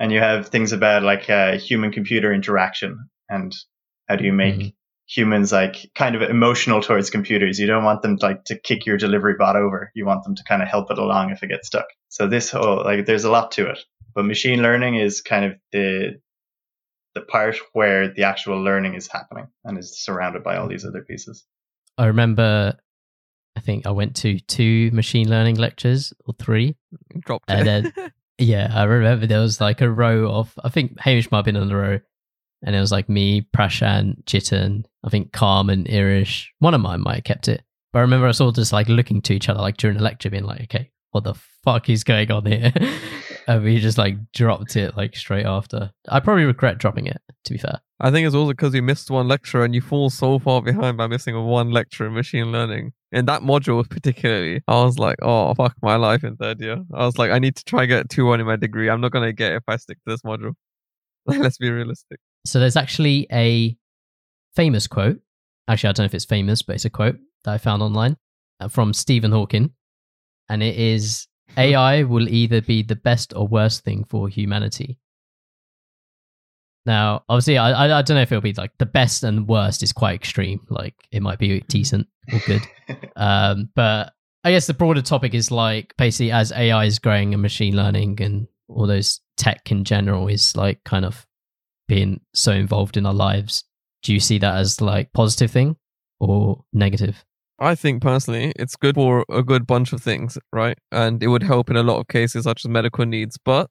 and 0.00 0.12
you 0.12 0.18
have 0.20 0.48
things 0.48 0.72
about 0.72 1.02
like 1.02 1.28
uh, 1.30 1.56
human 1.58 1.92
computer 1.92 2.32
interaction 2.32 3.08
and 3.28 3.54
how 4.08 4.16
do 4.16 4.24
you 4.24 4.32
make 4.32 4.56
Mhm. 4.56 4.74
humans 5.06 5.52
like 5.52 5.76
kind 5.94 6.14
of 6.14 6.22
emotional 6.22 6.80
towards 6.82 7.10
computers 7.10 7.58
you 7.58 7.66
don't 7.66 7.84
want 7.84 8.02
them 8.02 8.16
to, 8.18 8.26
like 8.26 8.44
to 8.44 8.58
kick 8.58 8.84
your 8.86 8.96
delivery 8.96 9.34
bot 9.38 9.56
over 9.56 9.90
you 9.94 10.04
want 10.06 10.24
them 10.24 10.34
to 10.34 10.42
kind 10.44 10.62
of 10.62 10.68
help 10.68 10.90
it 10.90 10.98
along 10.98 11.30
if 11.30 11.42
it 11.42 11.48
gets 11.48 11.66
stuck 11.66 11.86
so 12.08 12.26
this 12.26 12.50
whole 12.50 12.82
like 12.84 13.04
there's 13.06 13.24
a 13.24 13.30
lot 13.30 13.50
to 13.52 13.66
it 13.70 13.78
but 14.14 14.24
machine 14.24 14.62
learning 14.62 14.94
is 14.96 15.20
kind 15.22 15.44
of 15.44 15.52
the 15.72 16.18
the 17.14 17.20
part 17.20 17.56
where 17.74 18.08
the 18.12 18.24
actual 18.24 18.62
learning 18.62 18.94
is 18.94 19.06
happening 19.08 19.46
and 19.64 19.78
is 19.78 20.02
surrounded 20.02 20.42
by 20.42 20.56
all 20.56 20.68
these 20.68 20.84
other 20.86 21.02
pieces 21.02 21.44
I 21.96 22.06
remember 22.06 22.74
I 23.56 23.60
think 23.60 23.86
I 23.86 23.90
went 23.90 24.16
to 24.16 24.38
two 24.40 24.90
machine 24.92 25.28
learning 25.28 25.56
lectures 25.56 26.12
or 26.26 26.34
three. 26.38 26.76
dropped 27.20 27.50
And 27.50 27.86
it. 27.86 28.12
Yeah, 28.36 28.68
I 28.74 28.82
remember 28.82 29.26
there 29.26 29.40
was 29.40 29.60
like 29.60 29.80
a 29.80 29.88
row 29.88 30.28
of 30.28 30.52
I 30.64 30.68
think 30.68 30.98
Hamish 30.98 31.30
might 31.30 31.38
have 31.38 31.44
been 31.44 31.56
on 31.56 31.68
the 31.68 31.76
row. 31.76 32.00
And 32.66 32.74
it 32.74 32.80
was 32.80 32.90
like 32.90 33.08
me, 33.08 33.46
Prashant, 33.56 34.24
Chitan, 34.24 34.86
I 35.04 35.10
think 35.10 35.32
Calm 35.32 35.70
and 35.70 35.86
Irish. 35.88 36.52
One 36.58 36.74
of 36.74 36.80
mine 36.80 37.02
might 37.02 37.16
have 37.16 37.24
kept 37.24 37.46
it. 37.46 37.62
But 37.92 37.98
I 38.00 38.02
remember 38.02 38.26
us 38.26 38.40
all 38.40 38.50
just 38.50 38.72
like 38.72 38.88
looking 38.88 39.22
to 39.22 39.34
each 39.34 39.48
other 39.48 39.60
like 39.60 39.76
during 39.76 39.98
the 39.98 40.02
lecture 40.02 40.30
being 40.30 40.44
like, 40.44 40.62
okay, 40.62 40.90
what 41.10 41.24
the 41.24 41.34
fuck 41.62 41.88
is 41.88 42.02
going 42.02 42.32
on 42.32 42.46
here? 42.46 42.72
and 43.46 43.62
we 43.64 43.78
just 43.78 43.98
like 43.98 44.16
dropped 44.32 44.76
it 44.76 44.96
like 44.96 45.16
straight 45.16 45.46
after. 45.46 45.90
I 46.08 46.20
probably 46.20 46.44
regret 46.44 46.78
dropping 46.78 47.06
it. 47.06 47.20
To 47.44 47.52
be 47.52 47.58
fair, 47.58 47.80
I 48.00 48.10
think 48.10 48.26
it's 48.26 48.34
also 48.34 48.52
because 48.52 48.74
you 48.74 48.80
missed 48.80 49.10
one 49.10 49.28
lecture 49.28 49.64
and 49.64 49.74
you 49.74 49.82
fall 49.82 50.08
so 50.08 50.38
far 50.38 50.62
behind 50.62 50.96
by 50.96 51.06
missing 51.06 51.36
one 51.44 51.70
lecture 51.70 52.06
in 52.06 52.14
machine 52.14 52.52
learning. 52.52 52.92
In 53.12 53.26
that 53.26 53.42
module 53.42 53.88
particularly, 53.88 54.62
I 54.66 54.82
was 54.82 54.98
like, 54.98 55.18
oh 55.22 55.52
fuck 55.54 55.74
my 55.82 55.96
life 55.96 56.24
in 56.24 56.36
third 56.36 56.60
year. 56.60 56.82
I 56.94 57.04
was 57.04 57.18
like, 57.18 57.30
I 57.30 57.38
need 57.38 57.56
to 57.56 57.64
try 57.64 57.86
get 57.86 58.08
two 58.08 58.26
one 58.26 58.40
in 58.40 58.46
my 58.46 58.56
degree. 58.56 58.88
I'm 58.88 59.00
not 59.00 59.12
gonna 59.12 59.32
get 59.32 59.52
it 59.52 59.56
if 59.56 59.64
I 59.68 59.76
stick 59.76 59.98
to 60.06 60.12
this 60.12 60.22
module. 60.22 60.54
Let's 61.26 61.58
be 61.58 61.70
realistic. 61.70 62.18
so 62.46 62.60
there's 62.60 62.76
actually 62.76 63.26
a 63.32 63.76
famous 64.56 64.86
quote. 64.86 65.20
Actually, 65.68 65.88
I 65.88 65.92
don't 65.92 66.04
know 66.04 66.06
if 66.06 66.14
it's 66.14 66.24
famous, 66.24 66.62
but 66.62 66.76
it's 66.76 66.84
a 66.84 66.90
quote 66.90 67.16
that 67.44 67.54
I 67.54 67.58
found 67.58 67.82
online 67.82 68.16
uh, 68.60 68.68
from 68.68 68.92
Stephen 68.92 69.32
Hawking, 69.32 69.70
and 70.48 70.62
it 70.62 70.78
is 70.78 71.26
AI 71.56 72.02
will 72.02 72.28
either 72.28 72.60
be 72.60 72.82
the 72.82 72.96
best 72.96 73.32
or 73.34 73.46
worst 73.46 73.84
thing 73.84 74.04
for 74.04 74.28
humanity. 74.28 74.98
Now, 76.86 77.24
obviously, 77.28 77.56
I, 77.56 77.70
I 77.70 77.98
I 77.98 78.02
don't 78.02 78.16
know 78.16 78.22
if 78.22 78.30
it'll 78.30 78.42
be 78.42 78.52
like 78.52 78.76
the 78.78 78.86
best 78.86 79.24
and 79.24 79.48
worst 79.48 79.82
is 79.82 79.92
quite 79.92 80.14
extreme. 80.14 80.66
Like 80.68 80.94
it 81.10 81.22
might 81.22 81.38
be 81.38 81.60
decent 81.68 82.06
or 82.32 82.40
good, 82.46 82.62
um, 83.16 83.70
but 83.74 84.12
I 84.44 84.50
guess 84.50 84.66
the 84.66 84.74
broader 84.74 85.00
topic 85.00 85.32
is 85.32 85.50
like 85.50 85.94
basically 85.96 86.30
as 86.30 86.52
AI 86.52 86.84
is 86.84 86.98
growing 86.98 87.32
and 87.32 87.40
machine 87.40 87.74
learning 87.74 88.20
and 88.20 88.46
all 88.68 88.86
those 88.86 89.20
tech 89.36 89.70
in 89.70 89.84
general 89.84 90.28
is 90.28 90.54
like 90.56 90.84
kind 90.84 91.06
of 91.06 91.26
being 91.88 92.20
so 92.34 92.52
involved 92.52 92.96
in 92.98 93.06
our 93.06 93.14
lives. 93.14 93.64
Do 94.02 94.12
you 94.12 94.20
see 94.20 94.38
that 94.38 94.56
as 94.56 94.82
like 94.82 95.12
positive 95.14 95.50
thing 95.50 95.76
or 96.20 96.64
negative? 96.74 97.24
I 97.58 97.74
think 97.74 98.02
personally, 98.02 98.52
it's 98.56 98.74
good 98.76 98.96
for 98.96 99.24
a 99.30 99.42
good 99.42 99.66
bunch 99.66 99.92
of 99.92 100.02
things, 100.02 100.36
right? 100.52 100.76
And 100.90 101.22
it 101.22 101.28
would 101.28 101.42
help 101.42 101.70
in 101.70 101.76
a 101.76 101.82
lot 101.82 102.00
of 102.00 102.08
cases, 102.08 102.44
such 102.44 102.64
as 102.64 102.68
medical 102.68 103.06
needs. 103.06 103.38
But 103.42 103.70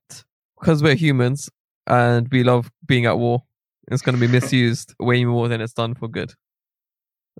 because 0.60 0.82
we're 0.82 0.96
humans 0.96 1.50
and 1.86 2.28
we 2.32 2.44
love 2.44 2.72
being 2.86 3.06
at 3.06 3.20
war, 3.20 3.44
it's 3.92 4.02
going 4.02 4.16
to 4.16 4.22
be 4.22 4.28
misused 4.40 4.94
way 5.00 5.26
more 5.26 5.50
than 5.50 5.60
it's 5.60 5.74
done 5.74 5.96
for 5.96 6.08
good. 6.08 6.34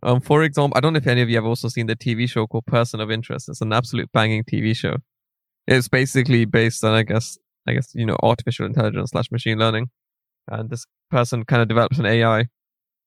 Um, 0.02 0.20
for 0.20 0.44
example, 0.44 0.78
I 0.78 0.82
don't 0.82 0.94
know 0.94 0.98
if 0.98 1.08
any 1.08 1.22
of 1.22 1.30
you 1.30 1.36
have 1.36 1.46
also 1.46 1.70
seen 1.70 1.86
the 1.86 1.96
TV 1.96 2.30
show 2.30 2.46
called 2.48 2.66
Person 2.66 3.00
of 3.00 3.10
Interest. 3.10 3.48
It's 3.48 3.62
an 3.62 3.72
absolute 3.72 4.12
banging 4.12 4.44
TV 4.44 4.76
show. 4.76 4.98
It's 5.68 5.88
basically 5.88 6.44
based 6.44 6.84
on, 6.84 6.94
I 6.94 7.04
guess, 7.04 7.38
I 7.68 7.74
guess 7.74 7.94
you 7.94 8.06
know, 8.06 8.18
artificial 8.22 8.66
intelligence 8.66 9.12
slash 9.12 9.32
machine 9.32 9.60
learning, 9.60 9.90
and 10.50 10.70
this 10.70 10.86
person 11.10 11.46
kind 11.46 11.62
of 11.62 11.70
develops 11.70 12.00
an 12.00 12.06
AI 12.06 12.48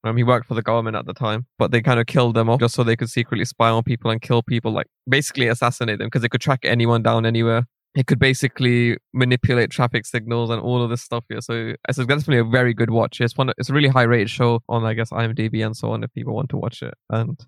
um, 0.07 0.17
he 0.17 0.23
worked 0.23 0.47
for 0.47 0.53
the 0.53 0.61
government 0.61 0.95
at 0.95 1.05
the 1.05 1.13
time, 1.13 1.45
but 1.57 1.71
they 1.71 1.81
kind 1.81 1.99
of 1.99 2.07
killed 2.07 2.35
them 2.35 2.49
off 2.49 2.59
just 2.59 2.75
so 2.75 2.83
they 2.83 2.95
could 2.95 3.09
secretly 3.09 3.45
spy 3.45 3.69
on 3.69 3.83
people 3.83 4.11
and 4.11 4.21
kill 4.21 4.41
people, 4.41 4.71
like 4.71 4.87
basically 5.07 5.47
assassinate 5.47 5.99
them 5.99 6.07
because 6.07 6.21
they 6.21 6.29
could 6.29 6.41
track 6.41 6.59
anyone 6.63 7.03
down 7.03 7.25
anywhere. 7.25 7.63
It 7.95 8.05
could 8.05 8.19
basically 8.19 8.97
manipulate 9.13 9.71
traffic 9.71 10.05
signals 10.05 10.51
and 10.51 10.61
all 10.61 10.83
of 10.83 10.89
this 10.89 11.01
stuff 11.01 11.23
here. 11.29 11.41
So 11.41 11.73
it's 11.89 11.97
definitely 11.97 12.37
a 12.37 12.43
very 12.43 12.73
good 12.73 12.91
watch. 12.91 13.19
It's 13.21 13.35
one. 13.35 13.51
It's 13.57 13.69
a 13.69 13.73
really 13.73 13.87
high 13.87 14.03
rated 14.03 14.29
show 14.29 14.61
on, 14.69 14.85
I 14.85 14.93
guess, 14.93 15.09
IMDb 15.09 15.65
and 15.65 15.75
so 15.75 15.91
on. 15.91 16.03
If 16.03 16.13
people 16.13 16.35
want 16.35 16.49
to 16.49 16.57
watch 16.57 16.83
it, 16.83 16.93
and 17.09 17.39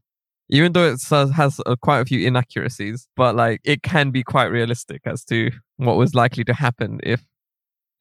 even 0.50 0.72
though 0.74 0.86
it 0.86 1.00
has 1.10 1.62
uh, 1.66 1.76
quite 1.82 2.00
a 2.00 2.06
few 2.06 2.26
inaccuracies, 2.26 3.08
but 3.16 3.36
like 3.36 3.62
it 3.64 3.84
can 3.84 4.10
be 4.10 4.24
quite 4.24 4.46
realistic 4.46 5.02
as 5.06 5.24
to 5.26 5.52
what 5.78 5.98
was 5.98 6.16
likely 6.16 6.44
to 6.46 6.54
happen 6.54 7.00
if 7.04 7.24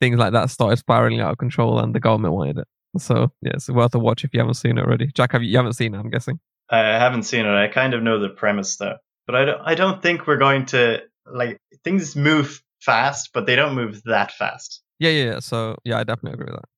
things 0.00 0.18
like 0.18 0.32
that 0.32 0.50
started 0.50 0.78
spiraling 0.78 1.20
out 1.20 1.32
of 1.32 1.38
control 1.38 1.78
and 1.78 1.94
the 1.94 2.00
government 2.00 2.34
wanted 2.34 2.58
it. 2.58 2.68
So 2.96 3.30
yeah, 3.42 3.52
it's 3.54 3.68
worth 3.68 3.94
a 3.94 3.98
watch 3.98 4.24
if 4.24 4.32
you 4.32 4.40
haven't 4.40 4.54
seen 4.54 4.78
it 4.78 4.82
already. 4.82 5.10
Jack, 5.14 5.32
have 5.32 5.42
you, 5.42 5.50
you 5.50 5.56
haven't 5.56 5.74
seen 5.74 5.94
it? 5.94 5.98
I'm 5.98 6.10
guessing. 6.10 6.40
I 6.70 6.80
haven't 6.80 7.24
seen 7.24 7.46
it. 7.46 7.54
I 7.54 7.68
kind 7.68 7.94
of 7.94 8.02
know 8.02 8.20
the 8.20 8.28
premise 8.28 8.76
though, 8.76 8.96
but 9.26 9.34
I 9.34 9.44
don't. 9.44 9.60
I 9.64 9.74
don't 9.74 10.02
think 10.02 10.26
we're 10.26 10.38
going 10.38 10.66
to 10.66 11.02
like 11.26 11.58
things 11.84 12.16
move 12.16 12.62
fast, 12.80 13.30
but 13.32 13.46
they 13.46 13.56
don't 13.56 13.74
move 13.74 14.02
that 14.04 14.32
fast. 14.32 14.82
Yeah, 14.98 15.10
yeah. 15.10 15.24
yeah. 15.24 15.38
So 15.40 15.76
yeah, 15.84 15.98
I 15.98 16.04
definitely 16.04 16.34
agree 16.34 16.52
with 16.52 16.60
that. 16.60 16.68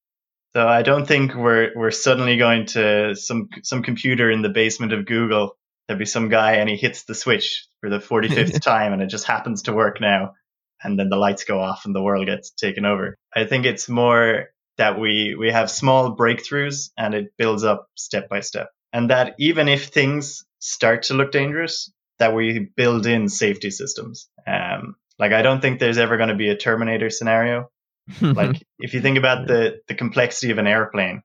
So 0.53 0.67
I 0.67 0.83
don't 0.83 1.07
think 1.07 1.35
we're 1.35 1.71
we're 1.77 1.91
suddenly 1.93 2.37
going 2.37 2.67
to 2.67 3.15
some 3.15 3.49
some 3.63 3.83
computer 3.83 4.31
in 4.31 4.43
the 4.43 4.49
basement 4.49 4.93
of 4.93 5.07
Google. 5.07 5.57
There'll 5.87 5.99
be 5.99 6.07
some 6.07 6.29
guy 6.29 6.55
and 6.55 6.69
he 6.69 6.77
hits 6.77 7.05
the 7.05 7.15
switch 7.15 7.67
for 7.81 7.91
the 7.91 7.99
45th 7.99 8.61
time 8.63 8.93
and 8.93 9.03
it 9.03 9.09
just 9.09 9.27
happens 9.27 9.63
to 9.63 9.73
work 9.73 10.01
now. 10.01 10.35
And 10.83 10.99
then 10.99 11.09
the 11.09 11.17
lights 11.17 11.45
go 11.45 11.61
off 11.61 11.85
and 11.85 11.95
the 11.95 12.03
world 12.03 12.27
gets 12.27 12.51
taken 12.51 12.85
over. 12.85 13.17
I 13.35 13.45
think 13.45 13.67
it's 13.67 13.89
more 13.89 14.47
that 14.79 14.99
we 14.99 15.35
we 15.39 15.51
have 15.51 15.71
small 15.71 16.17
breakthroughs 16.17 16.91
and 16.97 17.15
it 17.15 17.33
builds 17.37 17.65
up 17.65 17.89
step 17.97 18.29
by 18.29 18.41
step. 18.41 18.69
And 18.93 19.11
that 19.11 19.35
even 19.39 19.69
if 19.69 19.87
things 19.89 20.45
start 20.59 21.05
to 21.05 21.15
look 21.15 21.33
dangerous, 21.33 21.93
that 22.19 22.35
we 22.35 22.71
build 22.77 23.07
in 23.07 23.29
safety 23.29 23.71
systems. 23.71 24.29
Um, 24.47 24.97
like 25.19 25.33
I 25.33 25.43
don't 25.43 25.61
think 25.61 25.79
there's 25.79 25.99
ever 25.99 26.17
going 26.17 26.31
to 26.31 26.35
be 26.35 26.49
a 26.49 26.57
Terminator 26.57 27.11
scenario. 27.11 27.71
like 28.21 28.63
if 28.79 28.95
you 28.95 29.01
think 29.01 29.19
about 29.19 29.47
the 29.47 29.81
the 29.89 29.95
complexity 29.95 30.51
of 30.51 30.59
an 30.59 30.67
airplane 30.67 31.23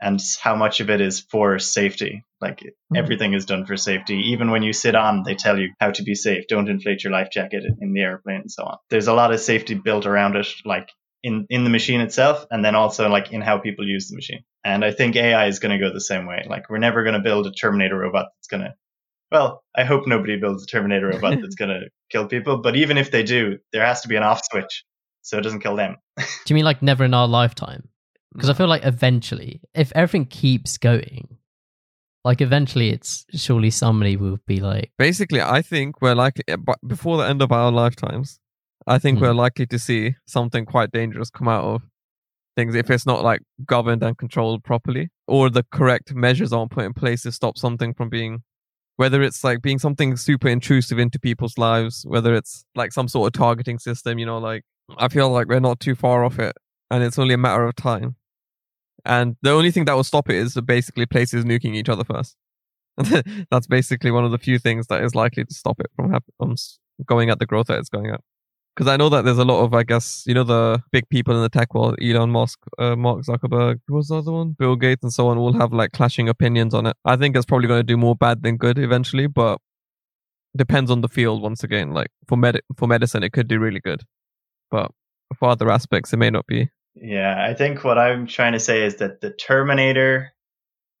and 0.00 0.20
how 0.40 0.54
much 0.56 0.80
of 0.80 0.90
it 0.90 1.00
is 1.00 1.20
for 1.20 1.58
safety, 1.58 2.24
like 2.40 2.62
Mm-hmm. 2.92 3.02
everything 3.02 3.32
is 3.32 3.46
done 3.46 3.66
for 3.66 3.76
safety. 3.76 4.14
Even 4.32 4.50
when 4.50 4.62
you 4.62 4.72
sit 4.72 4.94
on, 4.94 5.22
they 5.24 5.34
tell 5.34 5.58
you 5.58 5.70
how 5.80 5.90
to 5.90 6.02
be 6.02 6.14
safe. 6.14 6.44
Don't 6.48 6.68
inflate 6.68 7.02
your 7.02 7.12
life 7.12 7.30
jacket 7.30 7.64
in 7.80 7.92
the 7.94 8.02
airplane 8.02 8.42
and 8.42 8.50
so 8.52 8.64
on. 8.64 8.76
There's 8.90 9.08
a 9.08 9.14
lot 9.14 9.32
of 9.32 9.40
safety 9.40 9.74
built 9.74 10.06
around 10.06 10.36
it, 10.36 10.46
like 10.64 10.90
in 11.24 11.46
in 11.48 11.64
the 11.64 11.70
machine 11.70 12.00
itself, 12.00 12.46
and 12.50 12.64
then 12.64 12.76
also 12.76 13.08
like 13.08 13.32
in 13.32 13.40
how 13.40 13.58
people 13.58 13.86
use 13.86 14.08
the 14.08 14.14
machine. 14.14 14.44
And 14.62 14.84
I 14.84 14.92
think 14.92 15.16
AI 15.16 15.46
is 15.46 15.58
going 15.58 15.76
to 15.76 15.84
go 15.84 15.92
the 15.92 16.00
same 16.00 16.26
way. 16.26 16.46
Like 16.48 16.70
we're 16.70 16.78
never 16.78 17.02
going 17.02 17.14
to 17.14 17.20
build 17.20 17.46
a 17.46 17.52
Terminator 17.52 17.98
robot 17.98 18.26
that's 18.36 18.46
going 18.46 18.62
to 18.62 18.74
well, 19.32 19.64
I 19.74 19.82
hope 19.82 20.06
nobody 20.06 20.36
builds 20.36 20.62
a 20.62 20.66
Terminator 20.66 21.08
robot 21.08 21.38
that's 21.42 21.56
going 21.56 21.70
to 21.70 21.88
kill 22.10 22.28
people. 22.28 22.58
But 22.58 22.76
even 22.76 22.98
if 22.98 23.10
they 23.10 23.24
do, 23.24 23.58
there 23.72 23.84
has 23.84 24.02
to 24.02 24.08
be 24.08 24.14
an 24.14 24.22
off 24.22 24.42
switch 24.44 24.84
so 25.22 25.38
it 25.38 25.40
doesn't 25.40 25.60
kill 25.60 25.74
them. 25.74 25.96
Do 26.16 26.24
you 26.48 26.54
mean 26.54 26.64
like 26.64 26.82
never 26.82 27.04
in 27.04 27.14
our 27.14 27.26
lifetime? 27.26 27.88
Because 28.32 28.50
I 28.50 28.52
feel 28.52 28.66
like 28.66 28.84
eventually, 28.84 29.62
if 29.74 29.92
everything 29.94 30.26
keeps 30.26 30.76
going, 30.76 31.38
like 32.24 32.40
eventually, 32.40 32.90
it's 32.90 33.24
surely 33.34 33.70
somebody 33.70 34.16
will 34.16 34.38
be 34.46 34.60
like, 34.60 34.92
Basically, 34.98 35.40
I 35.40 35.62
think 35.62 36.02
we're 36.02 36.14
likely 36.14 36.44
eh, 36.48 36.56
before 36.86 37.16
the 37.16 37.24
end 37.24 37.42
of 37.42 37.52
our 37.52 37.70
lifetimes. 37.70 38.40
I 38.86 38.98
think 38.98 39.18
Hmm. 39.18 39.24
we're 39.24 39.34
likely 39.34 39.66
to 39.66 39.78
see 39.78 40.16
something 40.26 40.66
quite 40.66 40.90
dangerous 40.92 41.30
come 41.30 41.48
out 41.48 41.64
of 41.64 41.82
things 42.56 42.74
if 42.74 42.88
it's 42.90 43.06
not 43.06 43.24
like 43.24 43.40
governed 43.64 44.02
and 44.02 44.16
controlled 44.16 44.62
properly, 44.62 45.10
or 45.26 45.50
the 45.50 45.64
correct 45.72 46.14
measures 46.14 46.52
aren't 46.52 46.70
put 46.70 46.84
in 46.84 46.92
place 46.94 47.22
to 47.22 47.32
stop 47.32 47.58
something 47.58 47.94
from 47.94 48.08
being. 48.08 48.42
Whether 48.96 49.22
it's 49.22 49.42
like 49.42 49.60
being 49.60 49.80
something 49.80 50.16
super 50.16 50.46
intrusive 50.48 51.00
into 51.00 51.18
people's 51.18 51.58
lives, 51.58 52.04
whether 52.06 52.32
it's 52.32 52.64
like 52.76 52.92
some 52.92 53.08
sort 53.08 53.26
of 53.26 53.32
targeting 53.38 53.80
system, 53.80 54.18
you 54.20 54.26
know, 54.26 54.38
like 54.38 54.62
I 54.98 55.08
feel 55.08 55.30
like 55.30 55.48
we're 55.48 55.58
not 55.58 55.80
too 55.80 55.96
far 55.96 56.24
off 56.24 56.38
it, 56.38 56.52
and 56.92 57.02
it's 57.02 57.18
only 57.18 57.34
a 57.34 57.38
matter 57.38 57.64
of 57.64 57.74
time. 57.74 58.14
And 59.04 59.36
the 59.42 59.50
only 59.50 59.70
thing 59.72 59.84
that 59.86 59.94
will 59.94 60.04
stop 60.04 60.30
it 60.30 60.36
is 60.36 60.54
basically 60.64 61.06
places 61.06 61.44
nuking 61.44 61.74
each 61.74 61.88
other 61.88 62.04
first. 62.04 62.36
That's 63.50 63.66
basically 63.66 64.12
one 64.12 64.24
of 64.24 64.30
the 64.30 64.38
few 64.38 64.58
things 64.60 64.86
that 64.86 65.02
is 65.02 65.14
likely 65.16 65.44
to 65.44 65.52
stop 65.54 65.80
it 65.80 65.90
from 65.96 66.12
hap- 66.12 66.24
from 66.38 66.54
going 67.04 67.30
at 67.30 67.40
the 67.40 67.46
growth 67.46 67.66
that 67.66 67.78
it's 67.80 67.88
going 67.88 68.10
at. 68.10 68.20
Because 68.74 68.92
I 68.92 68.96
know 68.96 69.08
that 69.08 69.24
there's 69.24 69.38
a 69.38 69.44
lot 69.44 69.62
of, 69.62 69.72
I 69.72 69.84
guess, 69.84 70.24
you 70.26 70.34
know, 70.34 70.42
the 70.42 70.82
big 70.90 71.08
people 71.08 71.36
in 71.36 71.42
the 71.42 71.48
tech 71.48 71.74
world, 71.74 71.96
Elon 72.02 72.30
Musk, 72.30 72.58
uh, 72.78 72.96
Mark 72.96 73.20
Zuckerberg, 73.22 73.78
who 73.86 73.94
was 73.94 74.08
the 74.08 74.16
other 74.16 74.32
one? 74.32 74.56
Bill 74.58 74.74
Gates 74.74 75.04
and 75.04 75.12
so 75.12 75.28
on, 75.28 75.38
all 75.38 75.52
have 75.52 75.72
like 75.72 75.92
clashing 75.92 76.28
opinions 76.28 76.74
on 76.74 76.86
it. 76.86 76.96
I 77.04 77.14
think 77.16 77.36
it's 77.36 77.46
probably 77.46 77.68
going 77.68 77.78
to 77.80 77.84
do 77.84 77.96
more 77.96 78.16
bad 78.16 78.42
than 78.42 78.56
good 78.56 78.78
eventually, 78.78 79.28
but 79.28 79.58
depends 80.56 80.90
on 80.90 81.02
the 81.02 81.08
field 81.08 81.40
once 81.40 81.62
again. 81.62 81.92
Like 81.92 82.08
for 82.26 82.36
med- 82.36 82.60
for 82.76 82.88
medicine, 82.88 83.22
it 83.22 83.32
could 83.32 83.46
do 83.46 83.60
really 83.60 83.80
good, 83.80 84.02
but 84.72 84.90
for 85.38 85.50
other 85.50 85.70
aspects, 85.70 86.12
it 86.12 86.16
may 86.16 86.30
not 86.30 86.46
be. 86.46 86.68
Yeah, 86.96 87.44
I 87.48 87.54
think 87.54 87.84
what 87.84 87.98
I'm 87.98 88.26
trying 88.26 88.52
to 88.52 88.60
say 88.60 88.84
is 88.84 88.96
that 88.96 89.20
the 89.20 89.30
Terminator 89.30 90.32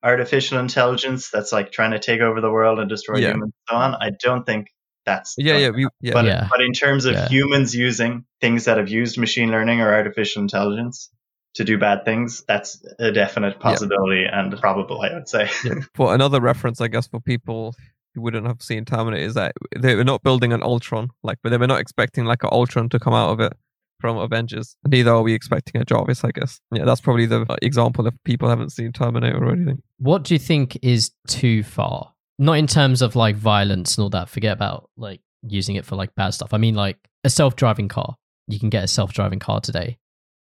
artificial 0.02 0.58
intelligence 0.58 1.30
that's 1.30 1.50
like 1.52 1.72
trying 1.72 1.92
to 1.92 1.98
take 1.98 2.20
over 2.20 2.40
the 2.40 2.50
world 2.50 2.78
and 2.78 2.88
destroy 2.88 3.18
Yeah. 3.18 3.30
humans 3.30 3.52
and 3.54 3.70
so 3.70 3.76
on, 3.76 3.94
I 3.94 4.10
don't 4.20 4.44
think 4.44 4.68
that's 5.06 5.34
Yeah, 5.38 5.56
yeah, 5.58 5.70
we, 5.70 5.88
yeah. 6.00 6.12
But, 6.12 6.24
Yeah. 6.24 6.48
but 6.50 6.60
in 6.60 6.72
terms 6.72 7.04
of 7.04 7.14
Yeah. 7.14 7.28
humans 7.28 7.74
using 7.74 8.24
things 8.40 8.64
that 8.64 8.78
have 8.78 8.88
used 8.88 9.18
machine 9.18 9.50
learning 9.50 9.80
or 9.80 9.92
artificial 9.92 10.42
intelligence 10.42 11.10
to 11.54 11.64
do 11.64 11.78
bad 11.78 12.04
things, 12.04 12.42
that's 12.48 12.84
a 12.98 13.12
definite 13.12 13.60
possibility 13.60 14.24
and 14.24 14.58
probable, 14.60 15.00
I 15.02 15.14
would 15.14 15.28
say. 15.28 15.48
Yeah. 15.64 15.74
For 15.94 16.14
another 16.14 16.40
reference, 16.40 16.80
I 16.80 16.88
guess, 16.88 17.06
for 17.06 17.20
people 17.20 17.74
who 18.14 18.22
wouldn't 18.22 18.46
have 18.46 18.62
seen 18.62 18.84
Terminator, 18.84 19.24
is 19.24 19.34
that 19.34 19.52
they 19.76 19.94
were 19.94 20.04
not 20.04 20.22
building 20.22 20.52
an 20.52 20.62
Ultron, 20.62 21.10
like, 21.22 21.38
but 21.42 21.50
they 21.50 21.56
were 21.58 21.66
not 21.66 21.80
expecting 21.80 22.24
like 22.24 22.42
an 22.42 22.50
Ultron 22.52 22.88
to 22.90 22.98
come 22.98 23.12
out 23.14 23.30
of 23.30 23.40
it 23.40 23.52
from 24.00 24.16
Avengers. 24.18 24.76
Neither 24.86 25.12
are 25.12 25.22
we 25.22 25.32
expecting 25.34 25.80
a 25.80 25.84
Jarvis, 25.84 26.24
I 26.24 26.30
guess. 26.32 26.60
Yeah, 26.72 26.84
that's 26.84 27.00
probably 27.00 27.26
the 27.26 27.46
uh, 27.48 27.56
example 27.62 28.06
if 28.06 28.14
people 28.24 28.48
haven't 28.48 28.70
seen 28.70 28.92
Terminator 28.92 29.42
or 29.44 29.52
anything. 29.52 29.82
what 29.98 30.24
do 30.24 30.34
you 30.34 30.38
think 30.38 30.78
is 30.82 31.10
too 31.28 31.62
far? 31.62 32.13
Not 32.38 32.54
in 32.54 32.66
terms 32.66 33.02
of 33.02 33.16
like 33.16 33.36
violence 33.36 33.96
and 33.96 34.02
all 34.02 34.10
that. 34.10 34.28
Forget 34.28 34.52
about 34.52 34.90
like 34.96 35.20
using 35.42 35.76
it 35.76 35.84
for 35.84 35.96
like 35.96 36.14
bad 36.14 36.30
stuff. 36.30 36.52
I 36.52 36.58
mean, 36.58 36.74
like 36.74 36.98
a 37.22 37.30
self 37.30 37.56
driving 37.56 37.88
car. 37.88 38.16
You 38.48 38.58
can 38.58 38.70
get 38.70 38.84
a 38.84 38.88
self 38.88 39.12
driving 39.12 39.38
car 39.38 39.60
today. 39.60 39.98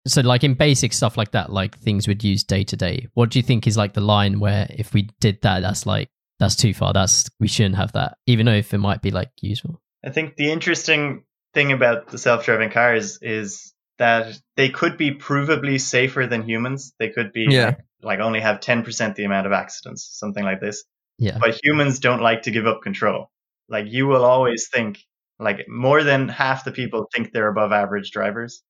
So, 0.07 0.21
like 0.23 0.43
in 0.43 0.55
basic 0.55 0.93
stuff 0.93 1.17
like 1.17 1.33
that, 1.33 1.53
like 1.53 1.79
things 1.79 2.09
we'd 2.09 2.25
use 2.25 2.43
day 2.45 2.65
to 2.65 2.77
day. 2.77 3.09
What 3.15 3.31
do 3.31 3.39
you 3.39 3.43
think 3.43 3.67
is 3.67 3.77
like 3.77 3.93
the 3.93 4.01
line 4.01 4.41
where 4.41 4.67
if 4.71 4.93
we 4.93 5.09
did 5.21 5.41
that, 5.43 5.61
that's 5.61 5.87
like 5.87 6.09
that's 6.41 6.57
too 6.57 6.75
far. 6.75 6.93
That's 6.93 7.29
we 7.39 7.47
shouldn't 7.49 7.77
have 7.77 7.93
that, 7.93 8.19
even 8.27 8.47
though 8.47 8.53
if 8.53 8.75
it 8.75 8.79
might 8.79 9.03
be 9.03 9.11
like 9.13 9.31
useful. 9.41 9.81
I 10.05 10.11
think 10.11 10.35
the 10.37 10.51
interesting 10.51 11.23
thing 11.55 11.71
about 11.71 12.09
the 12.09 12.19
self-driving 12.19 12.71
cars 12.71 13.19
is 13.23 13.73
that 13.99 14.37
they 14.57 14.71
could 14.71 14.97
be 14.97 15.13
provably 15.13 15.81
safer 15.81 16.27
than 16.27 16.43
humans. 16.43 16.95
They 16.99 17.11
could 17.11 17.33
be 17.33 17.47
Yeah. 17.49 17.67
like, 17.67 17.79
like 18.03 18.19
only 18.21 18.41
have 18.41 18.59
10% 18.59 19.15
the 19.15 19.25
amount 19.25 19.47
of 19.47 19.53
accidents, 19.53 20.09
something 20.19 20.43
like 20.43 20.61
this. 20.61 20.83
Yeah. 21.19 21.39
But 21.41 21.59
humans 21.63 21.99
don't 21.99 22.21
like 22.23 22.43
to 22.43 22.51
give 22.51 22.67
up 22.67 22.83
control. 22.83 23.31
Like 23.69 23.87
you 23.89 24.07
will 24.07 24.25
always 24.25 24.69
think 24.69 24.99
like 25.39 25.67
more 25.69 26.03
than 26.03 26.29
half 26.29 26.65
the 26.65 26.73
people 26.73 27.07
think 27.15 27.33
they're 27.33 27.49
above 27.49 27.73
average 27.73 28.11
drivers. 28.11 28.63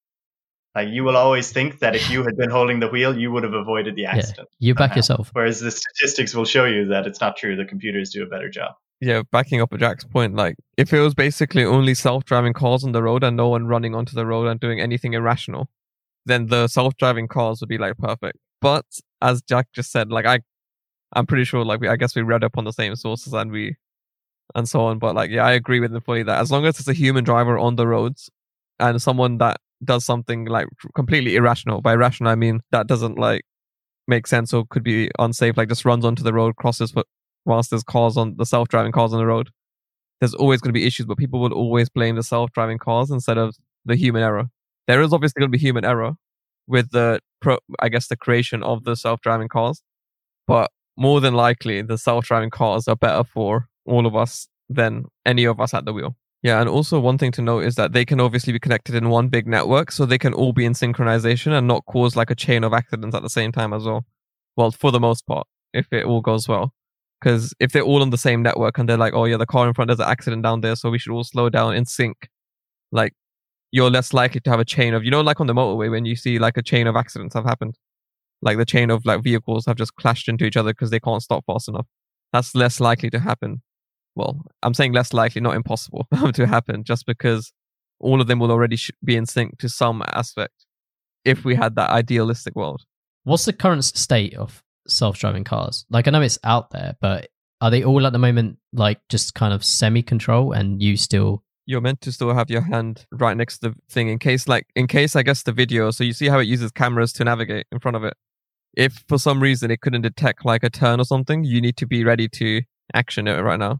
Like 0.74 0.88
you 0.88 1.04
will 1.04 1.16
always 1.16 1.52
think 1.52 1.80
that 1.80 1.94
if 1.94 2.08
you 2.10 2.22
had 2.22 2.36
been 2.36 2.48
holding 2.50 2.80
the 2.80 2.88
wheel, 2.88 3.16
you 3.18 3.30
would 3.30 3.42
have 3.42 3.52
avoided 3.52 3.94
the 3.94 4.02
Yeah. 4.02 4.16
accident. 4.16 4.48
You 4.58 4.74
back 4.74 4.90
somehow. 4.90 4.96
yourself. 4.96 5.30
Whereas 5.34 5.60
the 5.60 5.70
statistics 5.70 6.34
will 6.34 6.46
show 6.46 6.64
you 6.64 6.86
that 6.86 7.06
it's 7.06 7.20
not 7.20 7.36
true. 7.36 7.56
The 7.56 7.64
computers 7.66 8.10
do 8.10 8.22
a 8.22 8.26
better 8.26 8.48
job. 8.48 8.72
Yeah, 9.00 9.22
backing 9.32 9.60
up 9.60 9.72
at 9.72 9.80
Jack's 9.80 10.04
point, 10.04 10.34
like 10.36 10.54
if 10.76 10.92
it 10.92 11.00
was 11.00 11.14
basically 11.14 11.64
only 11.64 11.92
self-driving 11.94 12.52
cars 12.52 12.84
on 12.84 12.92
the 12.92 13.02
road 13.02 13.24
and 13.24 13.36
no 13.36 13.48
one 13.48 13.66
running 13.66 13.94
onto 13.94 14.14
the 14.14 14.24
road 14.24 14.46
and 14.46 14.60
doing 14.60 14.80
anything 14.80 15.12
irrational, 15.14 15.68
then 16.24 16.46
the 16.46 16.68
self-driving 16.68 17.26
cars 17.28 17.60
would 17.60 17.68
be 17.68 17.78
like 17.78 17.98
perfect. 17.98 18.38
But 18.60 18.86
as 19.20 19.42
Jack 19.42 19.66
just 19.74 19.90
said, 19.90 20.10
like 20.10 20.24
I, 20.24 20.40
I'm 21.12 21.26
pretty 21.26 21.44
sure, 21.44 21.64
like 21.64 21.80
we, 21.80 21.88
I 21.88 21.96
guess 21.96 22.14
we 22.14 22.22
read 22.22 22.44
up 22.44 22.56
on 22.56 22.64
the 22.64 22.72
same 22.72 22.96
sources 22.96 23.32
and 23.32 23.50
we, 23.50 23.76
and 24.54 24.68
so 24.68 24.80
on. 24.80 24.98
But 24.98 25.14
like, 25.14 25.30
yeah, 25.30 25.44
I 25.44 25.52
agree 25.52 25.80
with 25.80 25.94
him 25.94 26.00
fully 26.00 26.22
that 26.22 26.40
as 26.40 26.50
long 26.50 26.66
as 26.66 26.78
it's 26.78 26.88
a 26.88 26.92
human 26.92 27.24
driver 27.24 27.58
on 27.58 27.76
the 27.76 27.86
roads 27.86 28.30
and 28.78 29.00
someone 29.00 29.38
that 29.38 29.58
does 29.84 30.04
something 30.04 30.46
like 30.46 30.66
completely 30.94 31.36
irrational, 31.36 31.80
by 31.80 31.94
irrational 31.94 32.30
I 32.30 32.34
mean 32.36 32.60
that 32.70 32.86
doesn't 32.86 33.18
like 33.18 33.42
make 34.08 34.26
sense 34.26 34.52
or 34.52 34.64
could 34.68 34.82
be 34.82 35.10
unsafe, 35.18 35.56
like 35.56 35.68
just 35.68 35.84
runs 35.84 36.04
onto 36.04 36.22
the 36.22 36.32
road, 36.32 36.56
crosses 36.56 36.92
but 36.92 37.06
whilst 37.44 37.70
there's 37.70 37.82
cars 37.82 38.16
on 38.16 38.36
the 38.36 38.46
self-driving 38.46 38.92
cars 38.92 39.12
on 39.12 39.18
the 39.18 39.26
road, 39.26 39.50
there's 40.20 40.34
always 40.34 40.60
going 40.60 40.70
to 40.70 40.78
be 40.78 40.86
issues, 40.86 41.06
but 41.06 41.18
people 41.18 41.40
will 41.40 41.52
always 41.52 41.88
blame 41.88 42.16
the 42.16 42.22
self-driving 42.22 42.78
cars 42.78 43.10
instead 43.10 43.38
of 43.38 43.54
the 43.84 43.96
human 43.96 44.22
error. 44.22 44.46
There 44.86 45.02
is 45.02 45.12
obviously 45.12 45.40
going 45.40 45.50
to 45.50 45.56
be 45.56 45.62
human 45.62 45.84
error 45.84 46.12
with 46.68 46.90
the, 46.90 47.20
pro, 47.40 47.58
I 47.80 47.88
guess, 47.88 48.06
the 48.06 48.16
creation 48.16 48.62
of 48.62 48.84
the 48.84 48.94
self-driving 48.94 49.48
cars, 49.48 49.82
but 50.46 50.70
more 50.96 51.20
than 51.20 51.34
likely, 51.34 51.82
the 51.82 51.98
self-driving 51.98 52.50
cars 52.50 52.88
are 52.88 52.96
better 52.96 53.24
for 53.24 53.68
all 53.84 54.06
of 54.06 54.14
us 54.14 54.48
than 54.68 55.06
any 55.24 55.44
of 55.44 55.60
us 55.60 55.74
at 55.74 55.84
the 55.84 55.92
wheel. 55.92 56.16
Yeah, 56.42 56.60
and 56.60 56.68
also 56.68 56.98
one 56.98 57.18
thing 57.18 57.30
to 57.32 57.42
note 57.42 57.64
is 57.64 57.76
that 57.76 57.92
they 57.92 58.04
can 58.04 58.20
obviously 58.20 58.52
be 58.52 58.58
connected 58.58 58.96
in 58.96 59.08
one 59.08 59.28
big 59.28 59.46
network, 59.46 59.92
so 59.92 60.04
they 60.04 60.18
can 60.18 60.34
all 60.34 60.52
be 60.52 60.64
in 60.64 60.72
synchronization 60.72 61.52
and 61.56 61.68
not 61.68 61.84
cause 61.86 62.16
like 62.16 62.30
a 62.30 62.34
chain 62.34 62.64
of 62.64 62.72
accidents 62.72 63.14
at 63.14 63.22
the 63.22 63.30
same 63.30 63.52
time 63.52 63.72
as 63.72 63.84
well. 63.84 64.04
Well, 64.56 64.72
for 64.72 64.90
the 64.90 65.00
most 65.00 65.26
part, 65.26 65.46
if 65.72 65.86
it 65.92 66.04
all 66.04 66.20
goes 66.20 66.48
well. 66.48 66.74
Because 67.20 67.54
if 67.60 67.70
they're 67.70 67.84
all 67.84 68.02
on 68.02 68.10
the 68.10 68.18
same 68.18 68.42
network 68.42 68.78
and 68.78 68.88
they're 68.88 68.96
like, 68.96 69.14
oh 69.14 69.26
yeah, 69.26 69.36
the 69.36 69.46
car 69.46 69.68
in 69.68 69.74
front 69.74 69.90
has 69.90 70.00
an 70.00 70.08
accident 70.08 70.42
down 70.42 70.60
there, 70.60 70.74
so 70.74 70.90
we 70.90 70.98
should 70.98 71.12
all 71.12 71.22
slow 71.22 71.48
down 71.48 71.76
in 71.76 71.84
sync, 71.84 72.28
like 72.90 73.12
you're 73.70 73.90
less 73.90 74.12
likely 74.12 74.40
to 74.40 74.50
have 74.50 74.58
a 74.58 74.64
chain 74.64 74.92
of, 74.92 75.04
you 75.04 75.10
know, 75.12 75.20
like 75.20 75.40
on 75.40 75.46
the 75.46 75.54
motorway 75.54 75.88
when 75.88 76.04
you 76.04 76.16
see 76.16 76.40
like 76.40 76.56
a 76.56 76.62
chain 76.62 76.88
of 76.88 76.96
accidents 76.96 77.34
have 77.36 77.44
happened, 77.44 77.78
like 78.42 78.58
the 78.58 78.64
chain 78.64 78.90
of 78.90 79.04
like 79.06 79.22
vehicles 79.22 79.66
have 79.66 79.76
just 79.76 79.94
clashed 79.96 80.28
into 80.28 80.44
each 80.44 80.56
other 80.56 80.72
because 80.72 80.90
they 80.90 81.00
can't 81.00 81.22
stop 81.22 81.44
fast 81.46 81.68
enough. 81.68 81.86
That's 82.32 82.54
less 82.54 82.80
likely 82.80 83.10
to 83.10 83.20
happen. 83.20 83.62
Well, 84.14 84.44
I'm 84.62 84.74
saying 84.74 84.92
less 84.92 85.12
likely, 85.12 85.40
not 85.40 85.54
impossible 85.54 86.06
to 86.34 86.46
happen, 86.46 86.84
just 86.84 87.06
because 87.06 87.52
all 88.00 88.20
of 88.20 88.26
them 88.26 88.38
will 88.38 88.50
already 88.50 88.76
sh- 88.76 88.90
be 89.02 89.16
in 89.16 89.26
sync 89.26 89.58
to 89.58 89.68
some 89.68 90.02
aspect. 90.08 90.66
If 91.24 91.44
we 91.44 91.54
had 91.54 91.76
that 91.76 91.90
idealistic 91.90 92.56
world. 92.56 92.82
What's 93.24 93.44
the 93.44 93.52
current 93.52 93.84
state 93.84 94.34
of 94.34 94.62
self-driving 94.88 95.44
cars? 95.44 95.86
Like 95.88 96.08
I 96.08 96.10
know 96.10 96.20
it's 96.20 96.40
out 96.42 96.70
there, 96.70 96.96
but 97.00 97.28
are 97.62 97.70
they 97.70 97.84
all 97.84 98.04
at 98.06 98.12
the 98.12 98.18
moment 98.18 98.58
like 98.72 99.00
just 99.08 99.34
kind 99.34 99.54
of 99.54 99.64
semi-control 99.64 100.52
and 100.52 100.82
you 100.82 100.96
still 100.96 101.42
you're 101.64 101.80
meant 101.80 102.00
to 102.00 102.10
still 102.10 102.34
have 102.34 102.50
your 102.50 102.60
hand 102.60 103.06
right 103.12 103.36
next 103.36 103.58
to 103.58 103.70
the 103.70 103.76
thing 103.88 104.08
in 104.08 104.18
case 104.18 104.48
like 104.48 104.66
in 104.74 104.88
case 104.88 105.14
i 105.14 105.22
guess 105.22 105.44
the 105.44 105.52
video 105.52 105.92
so 105.92 106.02
you 106.02 106.12
see 106.12 106.28
how 106.28 106.40
it 106.40 106.44
uses 106.44 106.72
cameras 106.72 107.12
to 107.12 107.24
navigate 107.24 107.66
in 107.70 107.78
front 107.78 107.96
of 107.96 108.02
it 108.02 108.14
if 108.74 109.04
for 109.08 109.18
some 109.18 109.42
reason 109.42 109.70
it 109.70 109.80
couldn't 109.80 110.02
detect 110.02 110.44
like 110.44 110.62
a 110.62 110.70
turn 110.70 111.00
or 111.00 111.04
something 111.04 111.44
you 111.44 111.60
need 111.60 111.76
to 111.76 111.86
be 111.86 112.04
ready 112.04 112.28
to 112.28 112.62
action 112.94 113.28
it 113.28 113.40
right 113.40 113.58
now 113.58 113.78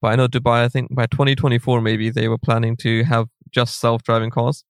but 0.00 0.08
i 0.08 0.16
know 0.16 0.26
dubai 0.26 0.64
i 0.64 0.68
think 0.68 0.94
by 0.94 1.06
2024 1.06 1.80
maybe 1.80 2.10
they 2.10 2.28
were 2.28 2.38
planning 2.38 2.76
to 2.76 3.04
have 3.04 3.26
just 3.50 3.80
self-driving 3.80 4.30
cars 4.30 4.64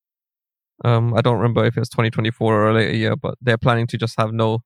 um 0.85 1.14
i 1.14 1.20
don't 1.20 1.37
remember 1.37 1.64
if 1.64 1.76
it 1.76 1.80
was 1.80 1.88
2024 1.88 2.54
or 2.54 2.70
a 2.70 2.74
later 2.74 2.96
year 2.96 3.16
but 3.16 3.35
they're 3.40 3.59
planning 3.59 3.87
to 3.87 3.96
just 3.96 4.18
have 4.18 4.33
no 4.33 4.61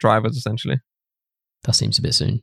drivers 0.00 0.36
essentially 0.36 0.80
that 1.64 1.74
seems 1.74 1.98
a 1.98 2.02
bit 2.02 2.14
soon. 2.14 2.42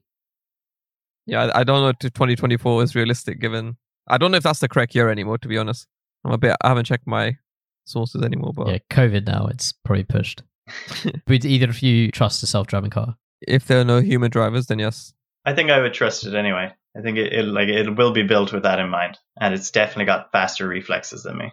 yeah 1.25 1.43
i, 1.43 1.61
I 1.61 1.63
don't 1.63 1.81
know 1.81 1.89
if 1.89 1.99
2024 1.99 2.83
is 2.83 2.95
realistic 2.95 3.39
given 3.39 3.77
I 4.07 4.17
don't 4.17 4.31
know 4.31 4.37
if 4.37 4.43
that's 4.43 4.59
the 4.59 4.67
correct 4.67 4.95
year 4.95 5.09
anymore, 5.09 5.37
to 5.37 5.47
be 5.47 5.57
honest. 5.57 5.87
I'm 6.25 6.31
a 6.31 6.37
bit, 6.37 6.55
I 6.61 6.69
haven't 6.69 6.85
checked 6.85 7.07
my 7.07 7.37
sources 7.85 8.21
anymore, 8.21 8.53
but 8.53 8.67
Yeah, 8.67 8.77
COVID 8.89 9.25
now 9.25 9.47
it's 9.47 9.71
probably 9.71 10.03
pushed. 10.03 10.43
Would 11.27 11.45
either 11.45 11.69
of 11.69 11.81
you 11.81 12.11
trust 12.11 12.43
a 12.43 12.47
self-driving 12.47 12.91
car? 12.91 13.15
if 13.47 13.65
there 13.65 13.79
are 13.79 13.85
no 13.85 14.01
human 14.01 14.31
drivers, 14.31 14.67
then 14.67 14.79
yes. 14.79 15.13
I 15.45 15.53
think 15.53 15.69
I 15.69 15.81
would 15.81 15.93
trust 15.93 16.25
it 16.25 16.33
anyway. 16.33 16.71
I 16.97 17.01
think 17.01 17.17
it, 17.17 17.33
it 17.33 17.43
like 17.43 17.67
it 17.67 17.97
will 17.97 18.11
be 18.11 18.23
built 18.23 18.53
with 18.53 18.63
that 18.63 18.79
in 18.79 18.89
mind, 18.89 19.17
and 19.39 19.53
it's 19.53 19.71
definitely 19.71 20.05
got 20.05 20.31
faster 20.31 20.67
reflexes 20.67 21.23
than 21.23 21.37
me. 21.37 21.51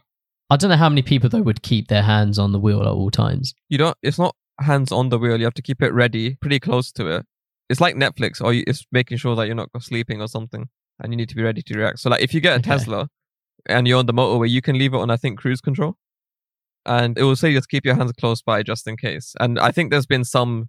I 0.51 0.57
don't 0.57 0.71
know 0.71 0.77
how 0.77 0.89
many 0.89 1.03
people 1.03 1.29
though 1.29 1.43
would 1.43 1.63
keep 1.63 1.89
their 1.89 2.03
hands 2.03 2.39
on 2.39 2.53
the 2.53 2.59
wheel 2.59 2.81
at 2.81 2.89
all 2.89 3.11
times. 3.11 3.55
You 3.69 3.79
don't, 3.79 3.97
it's 4.03 4.19
not 4.19 4.35
hands 4.61 4.93
on 4.93 5.09
the 5.09 5.19
wheel. 5.19 5.39
You 5.39 5.45
have 5.45 5.55
to 5.55 5.63
keep 5.63 5.83
it 5.83 5.93
ready, 5.93 6.37
pretty 6.37 6.61
close 6.61 6.93
to 6.93 7.07
it. 7.09 7.27
It's 7.69 7.81
like 7.81 7.95
Netflix, 7.95 8.43
or 8.43 8.53
you, 8.53 8.65
it's 8.67 8.85
making 8.93 9.19
sure 9.19 9.37
that 9.37 9.47
you're 9.47 9.55
not 9.55 9.71
sleeping 9.81 10.21
or 10.21 10.29
something, 10.29 10.69
and 11.01 11.13
you 11.13 11.17
need 11.17 11.29
to 11.31 11.37
be 11.37 11.43
ready 11.43 11.63
to 11.63 11.79
react. 11.79 12.01
So, 12.01 12.11
like, 12.11 12.23
if 12.23 12.35
you 12.35 12.41
get 12.41 12.53
a 12.53 12.57
Okay. 12.57 12.71
Tesla 12.71 13.09
and 13.67 13.87
you're 13.87 13.99
on 13.99 14.07
the 14.07 14.15
motorway, 14.15 14.51
you 14.51 14.61
can 14.61 14.77
leave 14.77 14.93
it 14.93 14.99
on, 14.99 15.11
I 15.11 15.17
think, 15.17 15.39
cruise 15.39 15.61
control, 15.61 15.97
and 16.87 17.19
it 17.19 17.23
will 17.23 17.37
say 17.37 17.53
just 17.53 17.69
keep 17.69 17.85
your 17.85 17.95
hands 17.95 18.13
close 18.13 18.43
by 18.43 18.63
just 18.63 18.87
in 18.87 18.97
case. 18.97 19.35
And 19.41 19.59
I 19.59 19.71
think 19.71 19.91
there's 19.91 20.07
been 20.07 20.25
some 20.25 20.69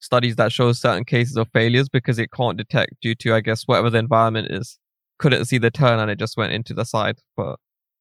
studies 0.00 0.36
that 0.36 0.52
show 0.52 0.72
certain 0.72 1.04
cases 1.04 1.36
of 1.36 1.48
failures 1.52 1.88
because 1.88 2.18
it 2.18 2.30
can't 2.32 2.58
detect 2.58 3.00
due 3.00 3.14
to, 3.16 3.34
I 3.34 3.40
guess, 3.40 3.64
whatever 3.64 3.90
the 3.90 3.98
environment 3.98 4.48
is. 4.50 4.78
Couldn't 5.18 5.46
see 5.46 5.58
the 5.58 5.70
turn 5.70 5.98
and 5.98 6.10
it 6.10 6.18
just 6.18 6.36
went 6.36 6.52
into 6.52 6.74
the 6.74 6.84
side, 6.84 7.18
but. 7.36 7.58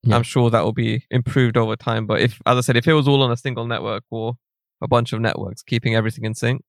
Yeah. 0.08 0.18
I'm 0.18 0.24
sure 0.24 0.52
that 0.52 0.64
will 0.64 0.72
be 0.72 1.04
improved 1.10 1.58
over 1.58 1.76
time. 1.76 2.06
But 2.06 2.22
if, 2.22 2.40
as 2.46 2.58
I 2.58 2.62
said, 2.62 2.78
if 2.78 2.88
it 2.88 2.94
was 2.94 3.08
all 3.08 3.24
on 3.24 3.32
a 3.32 3.38
single 3.38 3.66
network 3.66 4.04
or 4.12 4.36
a 4.80 4.88
bunch 4.88 5.14
of 5.14 5.20
networks 5.20 5.64
keeping 5.64 5.96
everything 5.96 6.26
in 6.26 6.36
sync, 6.36 6.62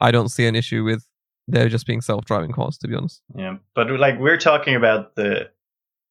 I 0.00 0.10
don't 0.10 0.30
see 0.30 0.46
an 0.46 0.56
issue 0.56 0.82
with 0.82 1.04
there 1.46 1.68
just 1.68 1.86
being 1.86 2.00
self-driving 2.00 2.52
cars. 2.52 2.78
To 2.78 2.88
be 2.88 2.94
honest, 2.94 3.20
Yeah, 3.36 3.56
but 3.74 3.90
like 3.90 4.18
we're 4.18 4.38
talking 4.38 4.74
about 4.74 5.14
the 5.14 5.50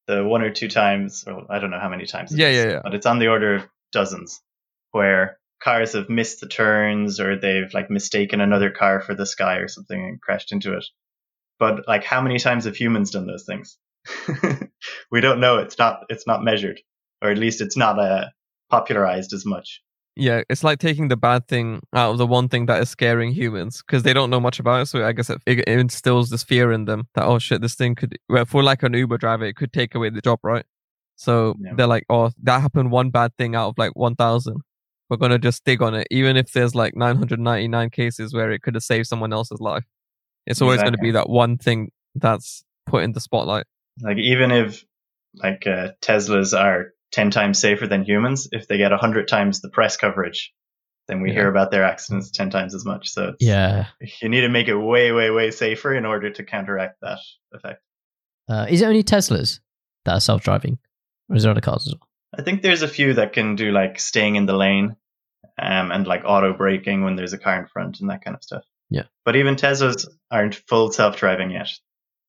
the 0.07 0.23
one 0.23 0.41
or 0.41 0.51
two 0.51 0.69
times, 0.69 1.23
or 1.27 1.45
I 1.49 1.59
don't 1.59 1.69
know 1.69 1.79
how 1.79 1.89
many 1.89 2.05
times. 2.05 2.35
Yeah, 2.35 2.47
is, 2.47 2.57
yeah, 2.57 2.71
yeah. 2.71 2.79
But 2.83 2.95
it's 2.95 3.05
on 3.05 3.19
the 3.19 3.27
order 3.27 3.55
of 3.55 3.69
dozens, 3.91 4.41
where 4.91 5.37
cars 5.61 5.93
have 5.93 6.09
missed 6.09 6.39
the 6.39 6.47
turns 6.47 7.19
or 7.19 7.37
they've 7.37 7.73
like 7.73 7.89
mistaken 7.89 8.41
another 8.41 8.69
car 8.69 9.01
for 9.01 9.13
the 9.13 9.25
sky 9.25 9.57
or 9.57 9.67
something 9.67 9.99
and 9.99 10.21
crashed 10.21 10.51
into 10.51 10.77
it. 10.77 10.85
But 11.59 11.87
like, 11.87 12.03
how 12.03 12.21
many 12.21 12.39
times 12.39 12.65
have 12.65 12.75
humans 12.75 13.11
done 13.11 13.27
those 13.27 13.45
things? 13.45 13.77
we 15.11 15.21
don't 15.21 15.39
know. 15.39 15.57
It's 15.57 15.77
not. 15.77 16.05
It's 16.09 16.27
not 16.27 16.43
measured, 16.43 16.79
or 17.21 17.29
at 17.29 17.37
least 17.37 17.61
it's 17.61 17.77
not 17.77 17.99
uh, 17.99 18.25
popularized 18.69 19.33
as 19.33 19.45
much. 19.45 19.81
Yeah, 20.17 20.41
it's 20.49 20.63
like 20.63 20.79
taking 20.79 21.07
the 21.07 21.15
bad 21.17 21.47
thing 21.47 21.81
out 21.93 22.11
of 22.11 22.17
the 22.17 22.27
one 22.27 22.49
thing 22.49 22.65
that 22.65 22.81
is 22.81 22.89
scaring 22.89 23.31
humans 23.31 23.81
because 23.85 24.03
they 24.03 24.13
don't 24.13 24.29
know 24.29 24.39
much 24.39 24.59
about 24.59 24.81
it. 24.81 24.85
So 24.87 25.05
I 25.05 25.11
guess 25.11 25.29
it, 25.29 25.41
it 25.45 25.67
instills 25.67 26.29
this 26.29 26.43
fear 26.43 26.71
in 26.71 26.85
them 26.85 27.07
that 27.13 27.25
oh 27.25 27.39
shit, 27.39 27.61
this 27.61 27.75
thing 27.75 27.95
could. 27.95 28.17
Well, 28.29 28.45
for 28.45 28.63
like 28.63 28.83
an 28.83 28.93
Uber 28.93 29.17
driver, 29.17 29.45
it 29.45 29.55
could 29.55 29.71
take 29.71 29.95
away 29.95 30.09
the 30.09 30.21
job, 30.21 30.39
right? 30.43 30.65
So 31.15 31.55
Yeah. 31.59 31.71
they're 31.75 31.87
like, 31.87 32.05
oh, 32.09 32.31
that 32.43 32.61
happened 32.61 32.91
one 32.91 33.09
bad 33.11 33.35
thing 33.37 33.55
out 33.55 33.69
of 33.69 33.77
like 33.77 33.95
one 33.95 34.15
thousand. 34.15 34.61
We're 35.09 35.17
gonna 35.17 35.39
just 35.39 35.63
dig 35.63 35.81
on 35.81 35.93
it, 35.95 36.07
even 36.11 36.35
if 36.35 36.51
there's 36.51 36.75
like 36.75 36.95
999 36.95 37.89
cases 37.91 38.33
where 38.33 38.51
it 38.51 38.61
could 38.61 38.75
have 38.75 38.83
saved 38.83 39.07
someone 39.07 39.31
else's 39.31 39.61
life. 39.61 39.85
It's 40.45 40.61
always 40.61 40.79
going 40.81 40.93
to 40.93 40.97
be 40.99 41.11
that 41.11 41.29
one 41.29 41.57
thing 41.57 41.91
that's 42.15 42.63
put 42.85 43.03
in 43.03 43.11
the 43.11 43.19
spotlight. 43.19 43.65
Like 44.01 44.17
even 44.17 44.51
if 44.51 44.83
like 45.35 45.67
uh, 45.67 45.89
Teslas 46.01 46.57
are 46.57 46.93
ten 47.11 47.31
times 47.31 47.59
safer 47.59 47.87
than 47.87 48.03
humans, 48.03 48.47
if 48.51 48.67
they 48.67 48.77
get 48.77 48.91
hundred 48.91 49.27
times 49.27 49.61
the 49.61 49.69
press 49.69 49.97
coverage, 49.97 50.53
then 51.07 51.21
we 51.21 51.29
Yeah. 51.29 51.35
hear 51.35 51.49
about 51.49 51.71
their 51.71 51.83
accidents 51.83 52.31
ten 52.31 52.49
times 52.49 52.75
as 52.75 52.85
much. 52.85 53.09
So 53.09 53.29
it's, 53.29 53.43
Yeah. 53.45 53.87
you 54.21 54.29
need 54.29 54.41
to 54.41 54.49
make 54.49 54.67
it 54.67 54.75
way, 54.75 55.11
way, 55.11 55.29
way 55.29 55.51
safer 55.51 55.93
in 55.93 56.05
order 56.05 56.29
to 56.31 56.43
counteract 56.43 56.99
that 57.01 57.19
effect. 57.53 57.81
Uh, 58.49 58.65
is 58.69 58.81
it 58.81 58.85
only 58.85 59.03
Teslas 59.03 59.59
that 60.05 60.13
are 60.13 60.19
self-driving, 60.21 60.77
or 61.29 61.35
is 61.35 61.43
there 61.43 61.51
other 61.51 61.61
cars 61.61 61.87
as 61.87 61.93
well? 61.93 62.07
I 62.37 62.41
think 62.43 62.61
there's 62.61 62.81
a 62.81 62.87
few 62.87 63.13
that 63.15 63.33
can 63.33 63.55
do 63.55 63.71
like 63.71 63.99
staying 63.99 64.35
in 64.35 64.45
the 64.45 64.53
lane, 64.55 64.95
um, 65.61 65.91
and 65.91 66.05
like 66.05 66.23
auto 66.25 66.53
braking 66.53 67.03
when 67.03 67.15
there's 67.15 67.33
a 67.33 67.37
car 67.37 67.59
in 67.59 67.67
front 67.67 67.99
and 68.01 68.09
that 68.09 68.23
kind 68.23 68.35
of 68.35 68.43
stuff. 68.43 68.63
Yeah. 68.89 69.03
But 69.25 69.35
even 69.37 69.55
Teslas 69.55 70.07
aren't 70.31 70.55
full 70.55 70.91
self-driving 70.91 71.51
yet. 71.51 71.69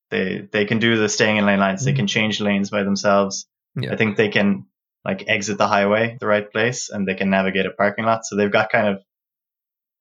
They 0.09 0.47
they 0.51 0.65
can 0.65 0.79
do 0.79 0.97
the 0.97 1.07
staying 1.09 1.37
in 1.37 1.45
lane 1.45 1.59
lines. 1.59 1.85
They 1.85 1.93
Mhm. 1.93 1.97
can 1.97 2.07
change 2.07 2.41
lanes 2.41 2.69
by 2.69 2.83
themselves. 2.83 3.47
Yeah. 3.75 3.93
I 3.93 3.95
think 3.95 4.17
they 4.17 4.29
can 4.29 4.65
like 5.05 5.25
exit 5.27 5.57
the 5.57 5.67
highway 5.67 6.17
the 6.19 6.27
right 6.27 6.51
place 6.51 6.89
and 6.89 7.07
they 7.07 7.15
can 7.15 7.29
navigate 7.29 7.65
a 7.65 7.71
parking 7.71 8.05
lot. 8.05 8.25
So 8.25 8.35
they've 8.35 8.51
got 8.51 8.71
kind 8.71 8.87
of 8.87 9.03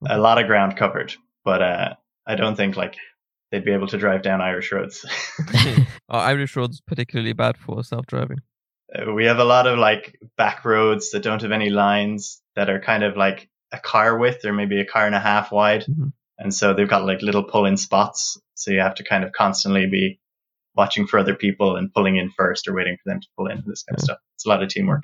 a 0.06 0.18
lot 0.18 0.40
of 0.40 0.46
ground 0.46 0.76
covered. 0.76 1.14
But 1.44 1.62
uh, 1.62 1.94
I 2.26 2.34
don't 2.34 2.56
think 2.56 2.76
like 2.76 2.96
they'd 3.50 3.64
be 3.64 3.72
able 3.72 3.86
to 3.88 3.98
drive 3.98 4.22
down 4.22 4.40
Irish 4.40 4.72
roads. 4.72 5.04
Are 6.08 6.20
Irish 6.20 6.56
roads 6.56 6.80
particularly 6.80 7.32
bad 7.32 7.56
for 7.56 7.82
self-driving? 7.82 8.38
Uh, 8.94 9.12
we 9.12 9.26
have 9.26 9.38
a 9.38 9.44
lot 9.44 9.66
of 9.66 9.78
like 9.78 10.18
back 10.36 10.64
roads 10.64 11.10
that 11.10 11.22
don't 11.22 11.42
have 11.42 11.52
any 11.52 11.70
lines 11.70 12.40
that 12.56 12.70
are 12.70 12.80
kind 12.80 13.02
of 13.02 13.16
like 13.16 13.48
a 13.72 13.78
car 13.78 14.16
width 14.16 14.44
or 14.44 14.52
maybe 14.52 14.80
a 14.80 14.86
car 14.86 15.06
and 15.06 15.14
a 15.14 15.20
half 15.20 15.52
wide. 15.52 15.84
Mhm. 15.84 16.12
And 16.38 16.54
so 16.54 16.72
they've 16.72 16.88
got 16.88 17.04
like 17.04 17.20
little 17.20 17.44
pull 17.44 17.66
in 17.66 17.76
spots. 17.76 18.40
So 18.54 18.70
you 18.70 18.80
have 18.80 18.96
to 18.96 19.04
kind 19.04 19.24
of 19.24 19.32
constantly 19.32 19.86
be 19.86 20.20
watching 20.78 21.06
for 21.06 21.18
other 21.18 21.34
people 21.34 21.76
and 21.76 21.92
pulling 21.92 22.16
in 22.16 22.30
first 22.30 22.66
or 22.66 22.74
waiting 22.74 22.96
for 23.02 23.10
them 23.10 23.20
to 23.20 23.26
pull 23.36 23.48
in, 23.48 23.62
this 23.66 23.82
kind 23.82 23.98
of 23.98 24.02
stuff. 24.02 24.18
It's 24.36 24.46
a 24.46 24.48
lot 24.48 24.62
of 24.62 24.68
teamwork. 24.70 25.02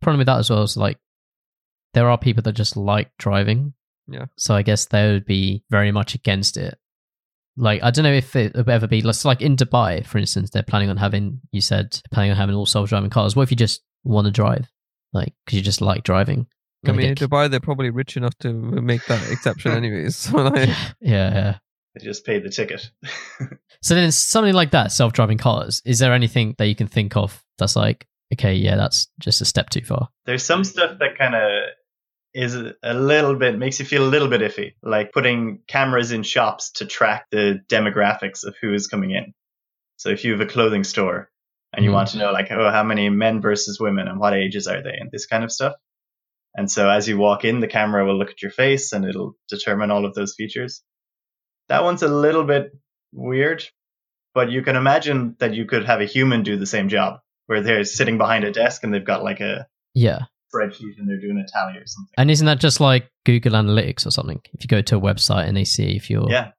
problem 0.00 0.18
with 0.18 0.28
that 0.28 0.38
as 0.38 0.48
well 0.48 0.62
is 0.62 0.76
like 0.76 0.98
there 1.92 2.08
are 2.08 2.16
people 2.16 2.42
that 2.44 2.52
just 2.52 2.76
like 2.76 3.10
driving. 3.18 3.74
Yeah. 4.08 4.26
So 4.38 4.54
I 4.54 4.62
guess 4.62 4.86
they 4.86 5.10
would 5.10 5.26
be 5.26 5.64
very 5.68 5.90
much 5.90 6.14
against 6.14 6.56
it. 6.56 6.78
Like 7.56 7.82
I 7.82 7.90
don't 7.90 8.04
know 8.04 8.12
if 8.12 8.36
it 8.36 8.54
would 8.54 8.68
ever 8.68 8.86
be 8.86 9.02
let's 9.02 9.24
like 9.24 9.42
in 9.42 9.56
Dubai, 9.56 10.06
for 10.06 10.18
instance, 10.18 10.50
they're 10.50 10.62
planning 10.62 10.90
on 10.90 10.96
having 10.96 11.40
you 11.52 11.60
said 11.60 12.00
planning 12.12 12.30
on 12.30 12.36
having 12.36 12.54
all 12.54 12.66
self-driving 12.66 13.10
cars. 13.10 13.34
What 13.34 13.42
if 13.42 13.50
you 13.50 13.56
just 13.56 13.82
want 14.04 14.26
to 14.26 14.30
drive, 14.30 14.70
like 15.12 15.32
because 15.44 15.56
you 15.56 15.62
just 15.64 15.80
like 15.80 16.04
driving? 16.04 16.46
I 16.84 16.88
Gonna 16.88 16.98
mean, 16.98 17.08
in 17.08 17.14
Dubai, 17.16 17.50
they're 17.50 17.58
probably 17.58 17.90
rich 17.90 18.16
enough 18.16 18.36
to 18.40 18.52
make 18.52 19.04
that 19.06 19.28
exception, 19.32 19.72
anyways. 19.82 20.14
So 20.14 20.36
like, 20.50 20.68
yeah, 21.00 21.34
yeah. 21.34 21.58
They 21.96 22.04
just 22.04 22.24
paid 22.26 22.44
the 22.44 22.50
ticket. 22.50 22.90
So 23.82 23.94
then 23.94 24.10
something 24.10 24.54
like 24.54 24.72
that, 24.72 24.90
self-driving 24.90 25.38
cars. 25.38 25.80
Is 25.84 26.00
there 26.00 26.12
anything 26.12 26.56
that 26.58 26.66
you 26.66 26.74
can 26.74 26.88
think 26.88 27.14
of 27.16 27.44
that's 27.56 27.76
like, 27.76 28.08
okay, 28.34 28.54
yeah, 28.54 28.74
that's 28.74 29.06
just 29.20 29.40
a 29.42 29.44
step 29.44 29.70
too 29.70 29.82
far? 29.82 30.08
There's 30.24 30.42
some 30.42 30.64
stuff 30.64 30.98
that 30.98 31.16
kind 31.16 31.36
of 31.36 31.50
is 32.34 32.56
a 32.82 32.94
little 32.94 33.36
bit 33.36 33.56
makes 33.58 33.78
you 33.78 33.84
feel 33.84 34.02
a 34.04 34.08
little 34.10 34.26
bit 34.28 34.40
iffy, 34.40 34.72
like 34.82 35.12
putting 35.12 35.60
cameras 35.68 36.10
in 36.10 36.24
shops 36.24 36.72
to 36.72 36.86
track 36.86 37.26
the 37.30 37.60
demographics 37.68 38.44
of 38.44 38.56
who 38.60 38.74
is 38.74 38.88
coming 38.88 39.12
in. 39.12 39.32
So 39.98 40.08
if 40.08 40.24
you 40.24 40.32
have 40.32 40.40
a 40.40 40.46
clothing 40.46 40.82
store 40.82 41.30
and 41.72 41.84
you 41.84 41.90
Mhm. 41.90 41.94
want 41.94 42.08
to 42.10 42.18
know 42.18 42.32
like 42.32 42.50
oh 42.50 42.70
how 42.70 42.82
many 42.82 43.08
men 43.08 43.40
versus 43.40 43.78
women 43.78 44.08
and 44.08 44.18
what 44.18 44.34
ages 44.34 44.66
are 44.66 44.82
they 44.82 44.96
and 44.98 45.10
this 45.12 45.26
kind 45.26 45.44
of 45.44 45.52
stuff. 45.52 45.74
And 46.56 46.68
so 46.70 46.90
as 46.90 47.06
you 47.06 47.18
walk 47.18 47.44
in, 47.44 47.60
the 47.60 47.68
camera 47.68 48.04
will 48.04 48.18
look 48.18 48.30
at 48.30 48.42
your 48.42 48.50
face 48.50 48.92
and 48.92 49.04
it'll 49.04 49.36
determine 49.48 49.90
all 49.92 50.04
of 50.06 50.14
those 50.14 50.34
features. 50.34 50.82
That 51.68 51.82
one's 51.84 52.02
a 52.02 52.08
little 52.08 52.44
bit 52.44 52.72
weird, 53.12 53.64
but 54.34 54.50
you 54.50 54.62
can 54.62 54.76
imagine 54.76 55.36
that 55.38 55.54
you 55.54 55.64
could 55.64 55.84
have 55.86 56.00
a 56.00 56.04
human 56.06 56.42
do 56.42 56.56
the 56.56 56.66
same 56.66 56.88
job 56.88 57.20
where 57.46 57.60
they're 57.60 57.84
sitting 57.84 58.18
behind 58.18 58.44
a 58.44 58.52
desk 58.52 58.84
and 58.84 58.92
they've 58.92 59.04
got 59.04 59.22
like 59.24 59.40
a 59.40 59.66
Yeah. 59.94 60.20
spreadsheet 60.54 60.98
and 60.98 61.08
they're 61.08 61.20
doing 61.20 61.38
a 61.38 61.46
tally 61.50 61.78
or 61.78 61.86
something. 61.86 62.12
And 62.16 62.30
isn't 62.30 62.46
that 62.46 62.60
just 62.60 62.80
like 62.80 63.10
Google 63.24 63.52
Analytics 63.52 64.06
or 64.06 64.10
something? 64.10 64.40
If 64.52 64.62
you 64.62 64.68
go 64.68 64.80
to 64.82 64.96
a 64.96 65.00
website 65.00 65.48
and 65.48 65.56
they 65.56 65.64
see 65.64 65.96
if 65.96 66.08
you're 66.10 66.30
Yeah. 66.30 66.52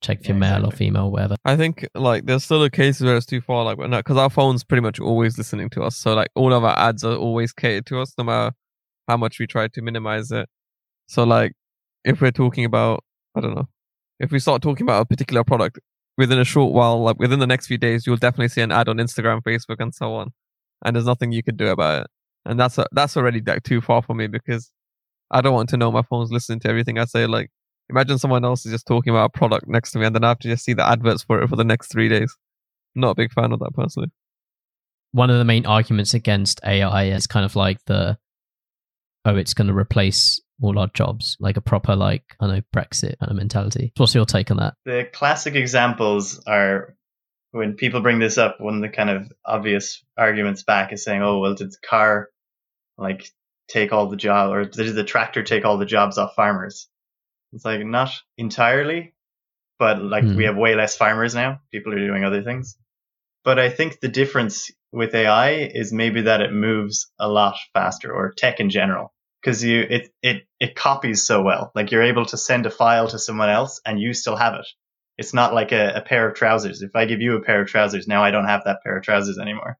check 0.00 0.20
if 0.20 0.28
you're 0.28 0.34
Yeah, 0.36 0.40
male 0.40 0.54
or 0.54 0.58
exactly. 0.68 0.86
female, 0.86 1.10
whatever. 1.10 1.36
I 1.44 1.56
think 1.56 1.86
like 1.94 2.24
there's 2.24 2.44
still 2.44 2.62
a 2.64 2.70
cases 2.70 3.02
where 3.04 3.16
it's 3.16 3.26
too 3.26 3.42
far, 3.42 3.64
like 3.64 3.76
because 3.78 4.16
our 4.16 4.30
phone's 4.30 4.64
pretty 4.64 4.80
much 4.80 4.98
always 4.98 5.36
listening 5.36 5.68
to 5.70 5.82
us. 5.82 5.96
So 5.96 6.14
like 6.14 6.30
all 6.34 6.52
of 6.54 6.64
our 6.64 6.78
ads 6.78 7.04
are 7.04 7.16
always 7.16 7.52
catered 7.52 7.84
to 7.86 8.00
us, 8.00 8.14
no 8.16 8.24
matter 8.24 8.54
how 9.08 9.18
much 9.18 9.38
we 9.38 9.46
try 9.46 9.68
to 9.68 9.82
minimize 9.82 10.30
it. 10.30 10.48
So 11.08 11.24
like 11.24 11.52
if 12.04 12.20
we're 12.22 12.30
talking 12.30 12.64
about, 12.64 13.04
I 13.34 13.40
don't 13.40 13.54
know, 13.54 13.68
if 14.20 14.30
we 14.30 14.38
start 14.38 14.62
talking 14.62 14.84
about 14.84 15.02
a 15.02 15.06
particular 15.06 15.44
product 15.44 15.78
within 16.16 16.38
a 16.38 16.44
short 16.44 16.72
while, 16.72 17.02
like 17.02 17.18
within 17.18 17.40
the 17.40 17.46
next 17.46 17.66
few 17.66 17.78
days, 17.78 18.06
you'll 18.06 18.16
definitely 18.16 18.48
see 18.48 18.60
an 18.60 18.72
ad 18.72 18.88
on 18.88 18.98
Instagram, 18.98 19.42
Facebook, 19.42 19.76
and 19.80 19.94
so 19.94 20.14
on. 20.14 20.32
And 20.84 20.94
there's 20.94 21.06
nothing 21.06 21.32
you 21.32 21.42
can 21.42 21.56
do 21.56 21.68
about 21.68 22.02
it. 22.02 22.06
And 22.44 22.60
that's 22.60 22.78
a, 22.78 22.86
that's 22.92 23.16
already 23.16 23.40
like 23.40 23.62
too 23.62 23.80
far 23.80 24.02
for 24.02 24.14
me 24.14 24.26
because 24.26 24.70
I 25.30 25.40
don't 25.40 25.54
want 25.54 25.68
to 25.70 25.76
know 25.76 25.90
my 25.90 26.02
phone's 26.02 26.30
listening 26.30 26.60
to 26.60 26.68
everything 26.68 26.98
I 26.98 27.06
say. 27.06 27.26
Like 27.26 27.50
imagine 27.88 28.18
someone 28.18 28.44
else 28.44 28.64
is 28.66 28.72
just 28.72 28.86
talking 28.86 29.10
about 29.10 29.30
a 29.34 29.38
product 29.38 29.66
next 29.66 29.92
to 29.92 29.98
me 29.98 30.06
and 30.06 30.14
then 30.14 30.24
I 30.24 30.28
have 30.28 30.38
to 30.40 30.48
just 30.48 30.64
see 30.64 30.74
the 30.74 30.86
adverts 30.86 31.22
for 31.22 31.42
it 31.42 31.48
for 31.48 31.56
the 31.56 31.64
next 31.64 31.90
three 31.90 32.08
days. 32.08 32.34
Not 32.94 33.10
a 33.10 33.14
big 33.14 33.32
fan 33.32 33.52
of 33.52 33.60
that 33.60 33.72
personally. 33.74 34.10
One 35.12 35.30
of 35.30 35.38
the 35.38 35.44
main 35.44 35.64
arguments 35.64 36.12
against 36.12 36.60
AI 36.64 37.04
is 37.04 37.26
kind 37.26 37.44
of 37.44 37.56
like 37.56 37.78
the 37.86 38.18
oh, 39.24 39.36
it's 39.36 39.54
going 39.54 39.68
to 39.68 39.74
replace 39.74 40.40
all 40.62 40.78
our 40.78 40.88
jobs, 40.88 41.36
like 41.40 41.56
a 41.56 41.60
proper 41.60 41.96
like 41.96 42.36
I 42.40 42.46
know 42.46 42.62
Brexit 42.74 43.18
kind 43.18 43.30
of 43.30 43.36
mentality. 43.36 43.92
What's 43.96 44.14
your 44.14 44.24
take 44.24 44.50
on 44.50 44.58
that? 44.58 44.74
The 44.84 45.08
classic 45.12 45.54
examples 45.54 46.42
are 46.46 46.96
when 47.52 47.74
people 47.74 48.00
bring 48.00 48.18
this 48.18 48.36
up, 48.38 48.60
one 48.60 48.74
of 48.74 48.80
the 48.82 48.88
kind 48.88 49.10
of 49.10 49.30
obvious 49.44 50.02
arguments 50.18 50.64
back 50.64 50.92
is 50.92 51.04
saying, 51.04 51.22
oh, 51.22 51.38
well, 51.38 51.54
did 51.54 51.70
the 51.70 51.86
car 51.88 52.28
like 52.98 53.28
take 53.68 53.92
all 53.92 54.08
the 54.08 54.16
job 54.16 54.52
or 54.52 54.64
did 54.64 54.94
the 54.94 55.04
tractor 55.04 55.42
take 55.42 55.64
all 55.64 55.78
the 55.78 55.86
jobs 55.86 56.18
off 56.18 56.34
farmers? 56.34 56.88
It's 57.52 57.64
like 57.64 57.84
not 57.86 58.10
entirely, 58.36 59.14
but 59.78 60.02
like 60.02 60.24
Hmm. 60.24 60.36
we 60.36 60.44
have 60.44 60.56
way 60.56 60.74
less 60.74 60.96
farmers 60.96 61.34
now. 61.34 61.60
People 61.70 61.92
are 61.94 62.06
doing 62.06 62.24
other 62.24 62.42
things. 62.42 62.76
But 63.44 63.60
I 63.60 63.70
think 63.70 64.00
the 64.00 64.08
difference 64.08 64.70
with 64.90 65.14
AI 65.14 65.70
is 65.72 65.92
maybe 65.92 66.22
that 66.22 66.40
it 66.40 66.52
moves 66.52 67.12
a 67.20 67.28
lot 67.28 67.56
faster 67.72 68.12
or 68.12 68.32
tech 68.36 68.58
in 68.58 68.68
general. 68.70 69.13
Cause 69.44 69.62
you, 69.62 69.80
it, 69.82 70.08
it, 70.22 70.46
it 70.58 70.74
copies 70.74 71.26
so 71.26 71.42
well. 71.42 71.70
Like 71.74 71.90
you're 71.90 72.02
able 72.02 72.24
to 72.26 72.38
send 72.38 72.64
a 72.64 72.70
file 72.70 73.08
to 73.08 73.18
someone 73.18 73.50
else 73.50 73.80
and 73.84 74.00
you 74.00 74.14
still 74.14 74.36
have 74.36 74.54
it. 74.54 74.66
It's 75.18 75.34
not 75.34 75.52
like 75.52 75.70
a, 75.72 75.94
a 75.96 76.00
pair 76.00 76.28
of 76.28 76.34
trousers. 76.34 76.82
If 76.82 76.96
I 76.96 77.04
give 77.04 77.20
you 77.20 77.36
a 77.36 77.42
pair 77.42 77.60
of 77.60 77.68
trousers, 77.68 78.08
now 78.08 78.24
I 78.24 78.30
don't 78.30 78.46
have 78.46 78.64
that 78.64 78.82
pair 78.82 78.96
of 78.96 79.04
trousers 79.04 79.38
anymore. 79.38 79.76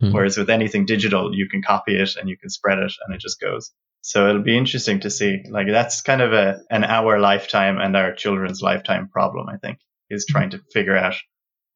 Hmm. 0.00 0.12
Whereas 0.12 0.36
with 0.36 0.50
anything 0.50 0.86
digital, 0.86 1.34
you 1.34 1.48
can 1.48 1.62
copy 1.62 1.94
it 1.94 2.16
and 2.16 2.28
you 2.28 2.36
can 2.36 2.50
spread 2.50 2.78
it 2.78 2.92
and 3.04 3.14
it 3.14 3.20
just 3.20 3.40
goes. 3.40 3.70
So 4.00 4.28
it'll 4.28 4.42
be 4.42 4.58
interesting 4.58 5.00
to 5.00 5.10
see. 5.10 5.44
Like 5.48 5.68
that's 5.68 6.02
kind 6.02 6.20
of 6.20 6.32
a 6.32 6.60
an 6.70 6.82
our 6.82 7.20
lifetime 7.20 7.78
and 7.78 7.96
our 7.96 8.12
children's 8.14 8.60
lifetime 8.60 9.08
problem, 9.08 9.48
I 9.48 9.58
think, 9.58 9.78
is 10.10 10.26
trying 10.26 10.50
to 10.50 10.60
figure 10.72 10.96
out 10.96 11.14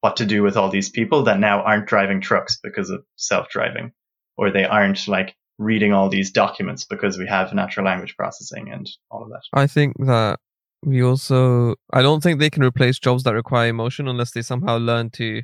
what 0.01 0.17
to 0.17 0.25
do 0.25 0.43
with 0.43 0.57
all 0.57 0.69
these 0.69 0.89
people 0.89 1.23
that 1.23 1.39
now 1.39 1.61
aren't 1.61 1.87
driving 1.87 2.19
trucks 2.19 2.59
because 2.61 2.89
of 2.89 3.03
self-driving, 3.15 3.93
or 4.35 4.51
they 4.51 4.65
aren't 4.65 5.07
like 5.07 5.35
reading 5.59 5.93
all 5.93 6.09
these 6.09 6.31
documents 6.31 6.85
because 6.85 7.17
we 7.17 7.27
have 7.27 7.53
natural 7.53 7.85
language 7.85 8.15
processing 8.15 8.69
and 8.71 8.89
all 9.09 9.23
of 9.23 9.29
that. 9.29 9.41
I 9.53 9.67
think 9.67 9.95
that 10.05 10.39
we 10.83 11.01
also, 11.03 11.75
I 11.91 12.01
don't 12.01 12.21
think 12.21 12.39
they 12.39 12.49
can 12.49 12.63
replace 12.63 12.99
jobs 12.99 13.23
that 13.23 13.33
require 13.33 13.67
emotion 13.67 14.07
unless 14.07 14.31
they 14.31 14.41
somehow 14.41 14.77
learn 14.77 15.09
to 15.11 15.41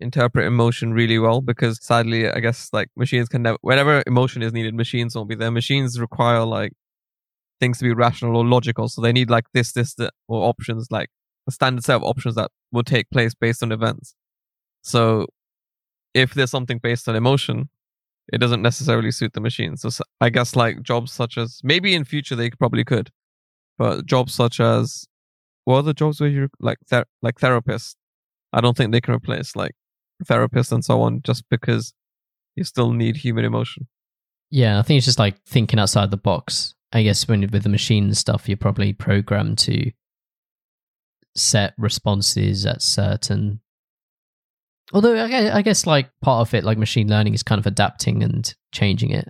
interpret 0.00 0.46
emotion 0.46 0.92
really 0.92 1.18
well. 1.18 1.40
Because 1.40 1.78
sadly, 1.84 2.28
I 2.28 2.40
guess 2.40 2.70
like 2.72 2.88
machines 2.96 3.28
can 3.28 3.42
never, 3.42 3.58
whenever 3.60 4.02
emotion 4.06 4.42
is 4.42 4.52
needed, 4.52 4.74
machines 4.74 5.14
won't 5.14 5.28
be 5.28 5.36
there. 5.36 5.50
Machines 5.50 6.00
require 6.00 6.44
like 6.44 6.72
things 7.60 7.78
to 7.78 7.84
be 7.84 7.94
rational 7.94 8.36
or 8.36 8.44
logical. 8.44 8.88
So 8.88 9.00
they 9.00 9.12
need 9.12 9.30
like 9.30 9.44
this, 9.54 9.72
this, 9.72 9.94
that, 9.94 10.12
or 10.26 10.48
options, 10.48 10.88
like 10.90 11.10
a 11.46 11.52
standard 11.52 11.84
set 11.84 11.96
of 11.96 12.02
options 12.02 12.34
that 12.34 12.50
will 12.72 12.82
take 12.82 13.08
place 13.10 13.34
based 13.34 13.62
on 13.62 13.70
events. 13.70 14.16
So 14.82 15.26
if 16.14 16.34
there's 16.34 16.50
something 16.50 16.78
based 16.82 17.08
on 17.08 17.14
emotion, 17.14 17.68
it 18.32 18.38
doesn't 18.38 18.62
necessarily 18.62 19.10
suit 19.10 19.32
the 19.32 19.40
machine. 19.40 19.76
So 19.76 19.90
I 20.20 20.30
guess 20.30 20.54
like 20.56 20.82
jobs 20.82 21.12
such 21.12 21.38
as 21.38 21.60
maybe 21.62 21.94
in 21.94 22.04
future 22.04 22.36
they 22.36 22.50
probably 22.50 22.84
could, 22.84 23.10
but 23.78 24.06
jobs 24.06 24.34
such 24.34 24.60
as 24.60 25.06
what 25.64 25.78
are 25.78 25.82
the 25.82 25.94
jobs 25.94 26.20
where 26.20 26.30
you 26.30 26.48
like 26.60 26.78
ther- 26.88 27.06
like 27.22 27.38
therapists? 27.38 27.94
I 28.52 28.60
don't 28.60 28.76
think 28.76 28.92
they 28.92 29.00
can 29.00 29.14
replace 29.14 29.56
like 29.56 29.72
therapists 30.24 30.72
and 30.72 30.84
so 30.84 31.00
on 31.02 31.22
just 31.22 31.48
because 31.48 31.94
you 32.54 32.64
still 32.64 32.92
need 32.92 33.16
human 33.16 33.44
emotion. 33.44 33.88
Yeah, 34.50 34.78
I 34.78 34.82
think 34.82 34.98
it's 34.98 35.06
just 35.06 35.18
like 35.18 35.42
thinking 35.44 35.78
outside 35.78 36.10
the 36.10 36.18
box. 36.18 36.74
I 36.92 37.02
guess 37.02 37.26
when 37.26 37.40
with 37.40 37.62
the 37.62 37.70
machine 37.70 38.12
stuff, 38.12 38.48
you're 38.48 38.58
probably 38.58 38.92
programmed 38.92 39.56
to 39.58 39.92
set 41.34 41.72
responses 41.78 42.66
at 42.66 42.82
certain. 42.82 43.61
Although 44.92 45.24
I 45.24 45.62
guess 45.62 45.86
like 45.86 46.10
part 46.20 46.46
of 46.46 46.54
it, 46.54 46.64
like 46.64 46.78
machine 46.78 47.08
learning, 47.08 47.34
is 47.34 47.42
kind 47.42 47.58
of 47.58 47.66
adapting 47.66 48.22
and 48.22 48.54
changing 48.72 49.10
it, 49.10 49.28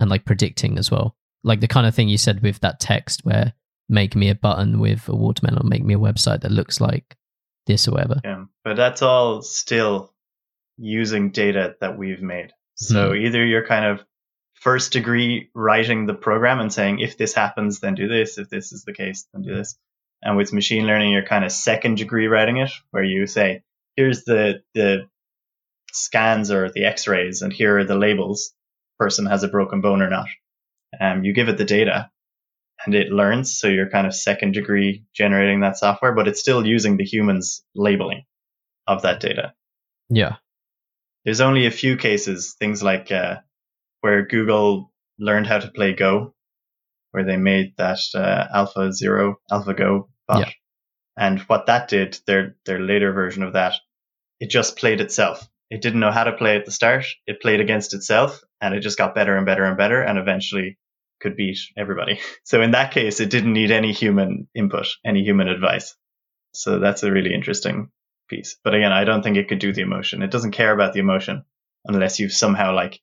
and 0.00 0.10
like 0.10 0.24
predicting 0.24 0.78
as 0.78 0.90
well. 0.90 1.16
Like 1.42 1.60
the 1.60 1.68
kind 1.68 1.86
of 1.86 1.94
thing 1.94 2.08
you 2.08 2.18
said 2.18 2.42
with 2.42 2.60
that 2.60 2.80
text, 2.80 3.20
where 3.24 3.52
make 3.88 4.16
me 4.16 4.30
a 4.30 4.34
button 4.34 4.80
with 4.80 5.08
a 5.08 5.14
watermelon, 5.14 5.68
make 5.68 5.84
me 5.84 5.94
a 5.94 5.98
website 5.98 6.40
that 6.40 6.50
looks 6.50 6.80
like 6.80 7.16
this 7.66 7.86
or 7.86 7.92
whatever. 7.92 8.20
Yeah, 8.24 8.44
but 8.64 8.76
that's 8.76 9.02
all 9.02 9.42
still 9.42 10.12
using 10.76 11.30
data 11.30 11.76
that 11.80 11.96
we've 11.96 12.22
made. 12.22 12.52
So 12.74 13.10
hmm. 13.10 13.16
either 13.16 13.44
you're 13.44 13.66
kind 13.66 13.84
of 13.84 14.04
first 14.54 14.92
degree 14.92 15.50
writing 15.54 16.06
the 16.06 16.14
program 16.14 16.60
and 16.60 16.72
saying, 16.72 17.00
if 17.00 17.18
this 17.18 17.34
happens, 17.34 17.80
then 17.80 17.94
do 17.94 18.08
this. 18.08 18.38
If 18.38 18.48
this 18.48 18.72
is 18.72 18.84
the 18.84 18.94
case, 18.94 19.26
then 19.32 19.42
do 19.42 19.54
this. 19.54 19.76
And 20.22 20.36
with 20.36 20.54
machine 20.54 20.86
learning, 20.86 21.12
you're 21.12 21.22
kind 21.22 21.44
of 21.44 21.52
second 21.52 21.96
degree 21.96 22.28
writing 22.28 22.56
it, 22.56 22.70
where 22.90 23.04
you 23.04 23.26
say, 23.26 23.62
here's 23.96 24.24
the, 24.24 24.62
the 24.74 25.08
scans 25.92 26.50
or 26.50 26.70
the 26.70 26.84
x-rays 26.84 27.42
and 27.42 27.52
here 27.52 27.78
are 27.78 27.84
the 27.84 27.96
labels. 27.96 28.52
Person 28.98 29.26
has 29.26 29.42
a 29.42 29.48
broken 29.48 29.80
bone 29.80 30.02
or 30.02 30.10
not. 30.10 30.28
Um, 31.00 31.24
you 31.24 31.32
give 31.32 31.48
it 31.48 31.58
the 31.58 31.64
data 31.64 32.10
and 32.84 32.94
it 32.94 33.10
learns. 33.10 33.58
So 33.58 33.68
you're 33.68 33.90
kind 33.90 34.06
of 34.06 34.14
second 34.14 34.52
degree 34.52 35.04
generating 35.14 35.60
that 35.60 35.76
software, 35.76 36.12
but 36.12 36.28
it's 36.28 36.40
still 36.40 36.66
using 36.66 36.96
the 36.96 37.04
humans 37.04 37.64
labeling 37.74 38.24
of 38.86 39.02
that 39.02 39.20
data. 39.20 39.52
Yeah. 40.08 40.36
There's 41.24 41.40
only 41.40 41.66
a 41.66 41.70
few 41.70 41.96
cases, 41.96 42.54
things 42.58 42.82
like 42.82 43.10
uh, 43.10 43.36
where 44.02 44.26
Google 44.26 44.92
learned 45.18 45.46
how 45.46 45.58
to 45.58 45.70
play 45.70 45.94
Go, 45.94 46.34
where 47.12 47.24
they 47.24 47.36
made 47.36 47.72
that 47.78 47.98
uh, 48.14 48.46
Alpha 48.52 48.92
Zero, 48.92 49.36
AlphaGo 49.50 50.08
bot. 50.28 50.40
Yeah. 50.40 50.52
And 51.16 51.40
what 51.42 51.66
that 51.66 51.88
did, 51.88 52.18
their 52.26 52.56
their 52.66 52.80
later 52.80 53.12
version 53.12 53.42
of 53.42 53.52
that, 53.54 53.74
it 54.40 54.50
just 54.50 54.76
played 54.76 55.00
itself. 55.00 55.48
it 55.70 55.80
didn't 55.82 56.00
know 56.00 56.12
how 56.12 56.24
to 56.24 56.32
play 56.32 56.56
at 56.56 56.64
the 56.66 56.70
start. 56.70 57.04
It 57.26 57.40
played 57.42 57.60
against 57.60 57.94
itself 57.94 58.42
and 58.60 58.74
it 58.74 58.80
just 58.80 58.98
got 58.98 59.14
better 59.14 59.36
and 59.36 59.46
better 59.46 59.64
and 59.64 59.76
better 59.76 60.02
and 60.02 60.18
eventually 60.18 60.78
could 61.20 61.36
beat 61.36 61.58
everybody. 61.76 62.20
So 62.44 62.62
in 62.62 62.72
that 62.72 62.92
case, 62.92 63.20
it 63.20 63.30
didn't 63.30 63.52
need 63.54 63.70
any 63.70 63.92
human 63.92 64.48
input, 64.54 64.86
any 65.04 65.22
human 65.24 65.48
advice. 65.48 65.96
So 66.52 66.78
that's 66.78 67.02
a 67.02 67.10
really 67.12 67.34
interesting 67.34 67.90
piece. 68.28 68.56
But 68.62 68.74
again, 68.74 68.92
I 68.92 69.04
don't 69.04 69.22
think 69.22 69.36
it 69.36 69.48
could 69.48 69.58
do 69.60 69.72
the 69.72 69.82
emotion. 69.82 70.22
It 70.22 70.30
doesn't 70.30 70.52
care 70.52 70.72
about 70.72 70.92
the 70.92 71.00
emotion 71.00 71.44
unless 71.86 72.20
you've 72.20 72.32
somehow 72.32 72.74
like 72.74 73.00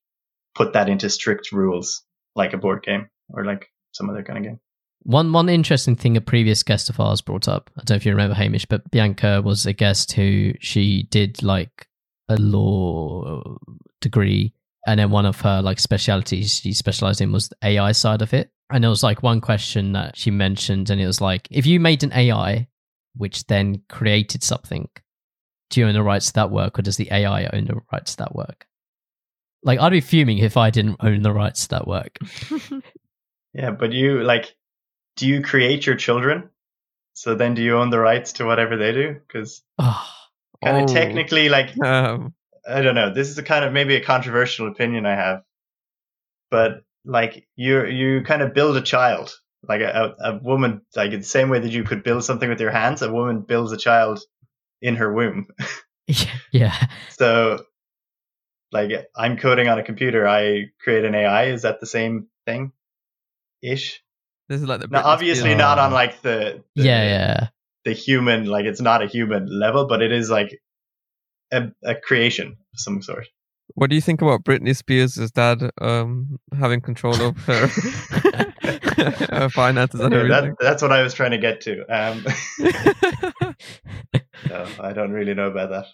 put 0.55 0.73
that 0.73 0.89
into 0.89 1.09
strict 1.09 1.51
rules, 1.51 2.03
like 2.35 2.53
a 2.53 2.57
board 2.57 2.83
game 2.83 3.09
or 3.29 3.45
like 3.45 3.69
some 3.91 4.09
other 4.09 4.23
kind 4.23 4.37
of 4.39 4.43
game. 4.45 4.59
One 5.03 5.33
one 5.33 5.49
interesting 5.49 5.95
thing 5.95 6.15
a 6.15 6.21
previous 6.21 6.63
guest 6.63 6.89
of 6.89 6.99
ours 6.99 7.21
brought 7.21 7.47
up, 7.47 7.69
I 7.75 7.81
don't 7.83 7.91
know 7.91 7.95
if 7.95 8.05
you 8.05 8.11
remember 8.11 8.35
Hamish, 8.35 8.65
but 8.65 8.89
Bianca 8.91 9.41
was 9.41 9.65
a 9.65 9.73
guest 9.73 10.11
who 10.13 10.53
she 10.59 11.03
did 11.03 11.41
like 11.41 11.87
a 12.29 12.37
law 12.37 13.57
degree 13.99 14.53
and 14.87 14.99
then 14.99 15.11
one 15.11 15.25
of 15.25 15.41
her 15.41 15.61
like 15.61 15.79
specialities 15.79 16.55
she 16.55 16.73
specialized 16.73 17.21
in 17.21 17.31
was 17.31 17.49
the 17.49 17.57
AI 17.63 17.91
side 17.91 18.21
of 18.21 18.33
it. 18.33 18.51
And 18.71 18.83
there 18.83 18.89
was 18.89 19.03
like 19.03 19.21
one 19.21 19.41
question 19.41 19.91
that 19.93 20.15
she 20.15 20.31
mentioned 20.31 20.89
and 20.89 21.01
it 21.01 21.07
was 21.07 21.19
like 21.19 21.47
if 21.51 21.65
you 21.65 21.79
made 21.79 22.03
an 22.03 22.13
AI 22.13 22.67
which 23.15 23.45
then 23.47 23.81
created 23.89 24.43
something, 24.43 24.87
do 25.69 25.81
you 25.81 25.87
own 25.87 25.93
the 25.93 26.03
rights 26.03 26.27
to 26.27 26.33
that 26.33 26.51
work 26.51 26.79
or 26.79 26.81
does 26.81 26.97
the 26.97 27.11
AI 27.11 27.45
own 27.53 27.65
the 27.65 27.81
rights 27.91 28.15
to 28.15 28.23
that 28.23 28.35
work? 28.35 28.65
Like 29.63 29.79
I'd 29.79 29.89
be 29.91 30.01
fuming 30.01 30.37
if 30.37 30.57
I 30.57 30.69
didn't 30.69 30.97
own 31.01 31.21
the 31.21 31.33
rights 31.33 31.63
to 31.63 31.69
that 31.69 31.87
work. 31.87 32.17
Yeah, 33.53 33.71
but 33.71 33.91
you 33.91 34.23
like, 34.23 34.55
do 35.15 35.27
you 35.27 35.41
create 35.41 35.85
your 35.85 35.95
children? 35.95 36.49
So 37.13 37.35
then 37.35 37.53
do 37.53 37.61
you 37.61 37.77
own 37.77 37.89
the 37.89 37.99
rights 37.99 38.33
to 38.33 38.45
whatever 38.45 38.77
they 38.77 38.93
do? 38.93 39.15
Because 39.27 39.63
Oh, 39.77 40.07
kind 40.63 40.77
of 40.77 40.89
Oh. 40.89 40.93
technically, 40.93 41.49
like, 41.49 41.77
Um, 41.81 42.33
I 42.67 42.81
don't 42.81 42.95
know. 42.95 43.13
This 43.13 43.29
is 43.29 43.37
a 43.37 43.43
kind 43.43 43.65
of 43.65 43.73
maybe 43.73 43.95
a 43.95 44.03
controversial 44.03 44.67
opinion 44.67 45.05
I 45.05 45.15
have, 45.15 45.43
but 46.49 46.83
like 47.05 47.47
you 47.55 47.85
you 47.85 48.23
kind 48.23 48.41
of 48.41 48.53
build 48.53 48.77
a 48.77 48.81
child, 48.81 49.33
like 49.67 49.81
a, 49.81 50.15
a, 50.19 50.31
a 50.33 50.37
woman, 50.37 50.81
like 50.95 51.11
the 51.11 51.23
same 51.23 51.49
way 51.49 51.59
that 51.59 51.71
you 51.71 51.83
could 51.83 52.03
build 52.03 52.23
something 52.23 52.47
with 52.49 52.61
your 52.61 52.71
hands, 52.71 53.01
a 53.01 53.11
woman 53.11 53.41
builds 53.41 53.71
a 53.71 53.77
child 53.77 54.19
in 54.81 54.95
her 54.97 55.11
womb. 55.11 55.47
yeah. 56.51 56.87
So, 57.09 57.65
like 58.71 58.91
I'm 59.15 59.37
coding 59.37 59.67
on 59.67 59.79
a 59.79 59.83
computer, 59.83 60.27
I 60.27 60.71
create 60.83 61.05
an 61.05 61.15
AI. 61.15 61.45
Is 61.45 61.63
that 61.63 61.79
the 61.79 61.87
same 61.87 62.27
thing? 62.45 62.71
Ish. 63.61 64.01
This 64.51 64.61
is 64.61 64.67
like 64.67 64.81
the 64.81 64.87
Now, 64.87 65.03
obviously 65.05 65.55
not 65.55 65.79
on 65.79 65.91
like 65.93 66.21
the, 66.21 66.61
the 66.75 66.83
Yeah, 66.83 67.03
yeah. 67.03 67.47
the 67.85 67.93
human, 67.93 68.45
like 68.45 68.65
it's 68.65 68.81
not 68.81 69.01
a 69.01 69.07
human 69.07 69.47
level, 69.47 69.87
but 69.87 70.01
it 70.01 70.11
is 70.11 70.29
like 70.29 70.59
a, 71.51 71.69
a 71.83 71.95
creation 71.95 72.47
of 72.49 72.79
some 72.79 73.01
sort. 73.01 73.27
What 73.75 73.89
do 73.89 73.95
you 73.95 74.01
think 74.01 74.21
about 74.21 74.43
Britney 74.43 74.75
Spears' 74.75 75.31
dad 75.31 75.71
um, 75.79 76.37
having 76.59 76.81
control 76.81 77.15
of 77.21 77.37
her, 77.45 77.67
her 79.31 79.49
finances 79.49 80.01
and 80.01 80.13
Yeah, 80.13 80.19
everything? 80.19 80.55
that, 80.59 80.63
that's 80.65 80.81
what 80.81 80.91
I 80.91 81.01
was 81.01 81.13
trying 81.13 81.31
to 81.31 81.37
get 81.37 81.61
to. 81.61 81.85
Um, 81.87 82.25
no, 84.49 84.67
I 84.81 84.91
don't 84.91 85.13
really 85.13 85.33
know 85.33 85.47
about 85.47 85.69
that. 85.69 85.85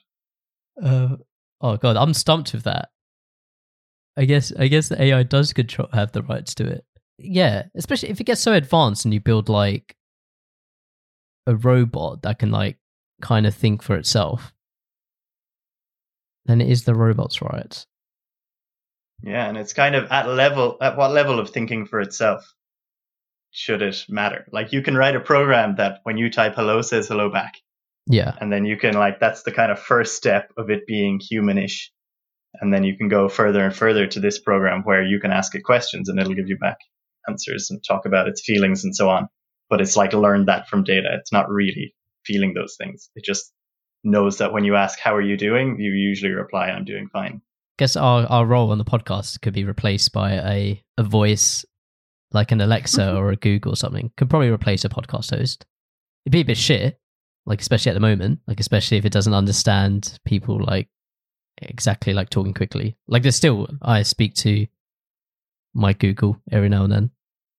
Uh, 0.84 1.18
oh 1.62 1.78
god, 1.78 1.98
I'm 1.98 2.16
stumped 2.16 2.54
with 2.54 2.64
that. 2.64 2.90
I 4.18 4.26
guess 4.26 4.52
I 4.58 4.68
guess 4.68 4.90
the 4.90 5.00
AI 5.00 5.22
does 5.22 5.54
control 5.54 5.90
have 5.94 6.12
the 6.12 6.24
rights 6.24 6.56
to 6.56 6.66
it. 6.66 6.84
Yeah, 7.18 7.64
especially 7.76 8.10
if 8.10 8.22
it 8.22 8.26
gets 8.26 8.42
so 8.42 8.54
advanced 8.54 9.06
and 9.06 9.14
you 9.14 9.20
build 9.20 9.50
like 9.50 9.96
a 11.46 11.56
robot 11.56 12.22
that 12.24 12.40
can 12.40 12.52
like 12.52 12.78
kind 13.22 13.48
of 13.48 13.56
think 13.56 13.82
for 13.82 13.96
itself. 13.96 14.54
Then 16.46 16.62
it 16.62 16.70
is 16.70 16.84
the 16.84 16.96
robot's 16.96 17.42
rights. 17.42 17.86
Yeah, 19.24 19.48
and 19.48 19.58
it's 19.58 19.74
kind 19.74 19.96
of 19.96 20.12
at 20.12 20.30
level 20.30 20.78
at 20.82 20.96
what 20.96 21.12
level 21.12 21.40
of 21.40 21.50
thinking 21.50 21.88
for 21.88 22.00
itself 22.00 22.46
should 23.52 23.82
it 23.82 24.06
matter? 24.08 24.46
Like 24.52 24.72
you 24.72 24.82
can 24.82 24.96
write 24.96 25.16
a 25.16 25.20
program 25.20 25.78
that 25.78 26.02
when 26.04 26.18
you 26.18 26.30
type 26.30 26.54
hello 26.56 26.82
says 26.82 27.08
hello 27.08 27.30
back. 27.32 27.56
Yeah. 28.10 28.36
and 28.40 28.52
then 28.52 28.64
you 28.64 28.78
can 28.78 28.94
like 28.94 29.20
that's 29.20 29.44
the 29.44 29.52
kind 29.52 29.70
of 29.70 29.80
first 29.80 30.16
step 30.16 30.54
of 30.56 30.70
it 30.70 30.88
being 30.88 31.20
humanish 31.20 31.88
and 32.54 32.74
then 32.74 32.86
you 32.86 32.96
can 32.98 33.10
go 33.10 33.28
further 33.28 33.66
and 33.66 33.76
further 33.76 34.08
to 34.08 34.20
this 34.22 34.40
program 34.40 34.84
where 34.84 35.04
you 35.04 35.20
can 35.20 35.32
ask 35.32 35.54
it 35.56 35.64
questions 35.64 36.08
and 36.08 36.18
it'll 36.18 36.34
give 36.34 36.48
you 36.48 36.58
back 36.58 36.78
answers 37.28 37.70
and 37.70 37.84
talk 37.84 38.06
about 38.06 38.28
its 38.28 38.42
feelings 38.44 38.84
and 38.84 38.96
so 38.96 39.10
on. 39.10 39.28
But 39.70 39.82
it's 39.82 39.98
like 39.98 40.14
learned 40.14 40.48
that 40.48 40.68
from 40.68 40.84
data. 40.84 41.10
It's 41.20 41.32
not 41.32 41.50
really 41.50 41.94
feeling 42.26 42.54
those 42.54 42.76
things. 42.78 43.10
It 43.16 43.24
just 43.24 43.52
knows 44.04 44.38
that 44.38 44.54
when 44.54 44.64
you 44.64 44.76
ask 44.76 45.00
how 45.00 45.16
are 45.16 45.22
you 45.22 45.38
doing? 45.38 45.78
you 45.80 45.92
usually 45.92 46.32
reply 46.32 46.68
i'm 46.68 46.86
doing 46.86 47.08
fine. 47.12 47.42
Guess 47.78 47.96
our, 47.96 48.26
our 48.28 48.46
role 48.46 48.72
on 48.72 48.78
the 48.78 48.86
podcast 48.86 49.42
could 49.42 49.54
be 49.54 49.64
replaced 49.64 50.12
by 50.12 50.32
a, 50.34 50.84
a 50.98 51.04
voice 51.04 51.64
like 52.32 52.52
an 52.52 52.62
Alexa 52.62 53.02
mm-hmm. 53.02 53.18
or 53.18 53.32
a 53.32 53.36
Google 53.36 53.74
or 53.74 53.76
something. 53.76 54.12
Could 54.18 54.30
probably 54.30 54.50
replace 54.50 54.84
a 54.84 54.90
podcast 54.90 55.36
host. 55.36 55.66
It'd 56.26 56.32
be 56.32 56.42
a 56.42 56.46
bit 56.46 56.58
shit, 56.58 57.00
like 57.46 57.62
especially 57.62 57.92
at 57.92 57.94
the 57.94 58.00
moment, 58.00 58.40
like 58.48 58.60
especially 58.60 58.98
if 58.98 59.06
it 59.06 59.14
doesn't 59.14 59.34
understand 59.34 60.20
people 60.26 60.62
like 60.64 60.90
exactly 61.62 62.14
like 62.14 62.30
talking 62.30 62.54
quickly. 62.54 62.98
Like 63.08 63.24
there's 63.24 63.36
still 63.36 63.68
I 63.82 64.04
speak 64.04 64.34
to 64.36 64.68
my 65.74 65.94
Google 65.94 66.42
every 66.52 66.70
now 66.70 66.84
and 66.84 66.92
then, 66.92 67.12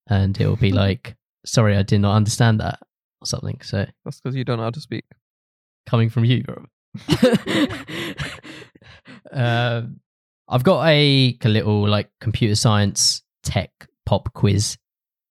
and 0.09 0.39
it 0.41 0.47
will 0.47 0.57
be 0.57 0.73
like, 0.73 1.17
"Sorry, 1.47 1.77
I 1.77 1.83
did 1.83 2.01
not 2.01 2.15
understand 2.17 2.61
that" 2.61 2.79
or 3.21 3.27
something. 3.27 3.61
So 3.63 3.87
That's 4.05 4.21
because 4.21 4.37
you 4.37 4.45
don't 4.45 4.59
know 4.59 4.65
how 4.65 4.71
to 4.71 4.81
speak. 4.81 5.05
coming 5.87 6.11
from 6.11 6.25
you, 6.25 6.43
bro. 6.45 6.65
um, 9.33 10.01
I've 10.49 10.65
got 10.65 10.87
a, 10.87 11.39
a 11.43 11.49
little 11.49 11.87
like 11.89 12.11
computer 12.21 12.55
science 12.55 13.23
tech 13.43 13.71
pop 14.07 14.33
quiz. 14.35 14.77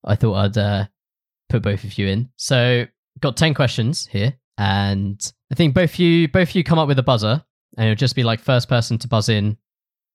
I 0.04 0.14
thought 0.14 0.34
I'd 0.34 0.58
uh, 0.58 0.84
put 1.48 1.62
both 1.62 1.84
of 1.84 1.98
you 1.98 2.06
in. 2.06 2.30
So, 2.36 2.86
got 3.20 3.36
ten 3.36 3.54
questions 3.54 4.06
here, 4.06 4.34
and 4.56 5.20
I 5.50 5.54
think 5.54 5.74
both 5.74 5.98
you 5.98 6.28
both 6.28 6.54
you 6.54 6.62
come 6.64 6.78
up 6.78 6.88
with 6.88 6.98
a 6.98 7.02
buzzer, 7.02 7.42
and 7.76 7.86
it'll 7.86 7.96
just 7.98 8.14
be 8.16 8.22
like 8.24 8.40
first 8.40 8.68
person 8.68 8.98
to 8.98 9.08
buzz 9.08 9.28
in 9.28 9.56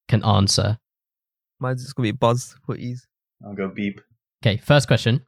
can 0.07 0.23
answer. 0.23 0.77
Mine's 1.59 1.83
just 1.83 1.95
gonna 1.95 2.07
be 2.07 2.11
buzz 2.11 2.55
for 2.65 2.75
ease. 2.75 3.07
i'll 3.45 3.53
go 3.53 3.67
beep 3.69 4.01
Okay, 4.43 4.57
first 4.57 4.87
question. 4.87 5.25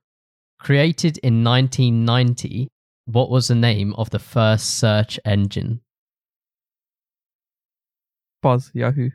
Created 0.60 1.18
in 1.20 1.42
1990, 1.42 2.68
what 3.06 3.30
was 3.30 3.48
the 3.48 3.56
name 3.56 3.94
of 3.94 4.10
the 4.10 4.20
first 4.20 4.78
search 4.78 5.18
engine? 5.24 5.80
Buzz 8.42 8.72
Yahoo. 8.74 9.12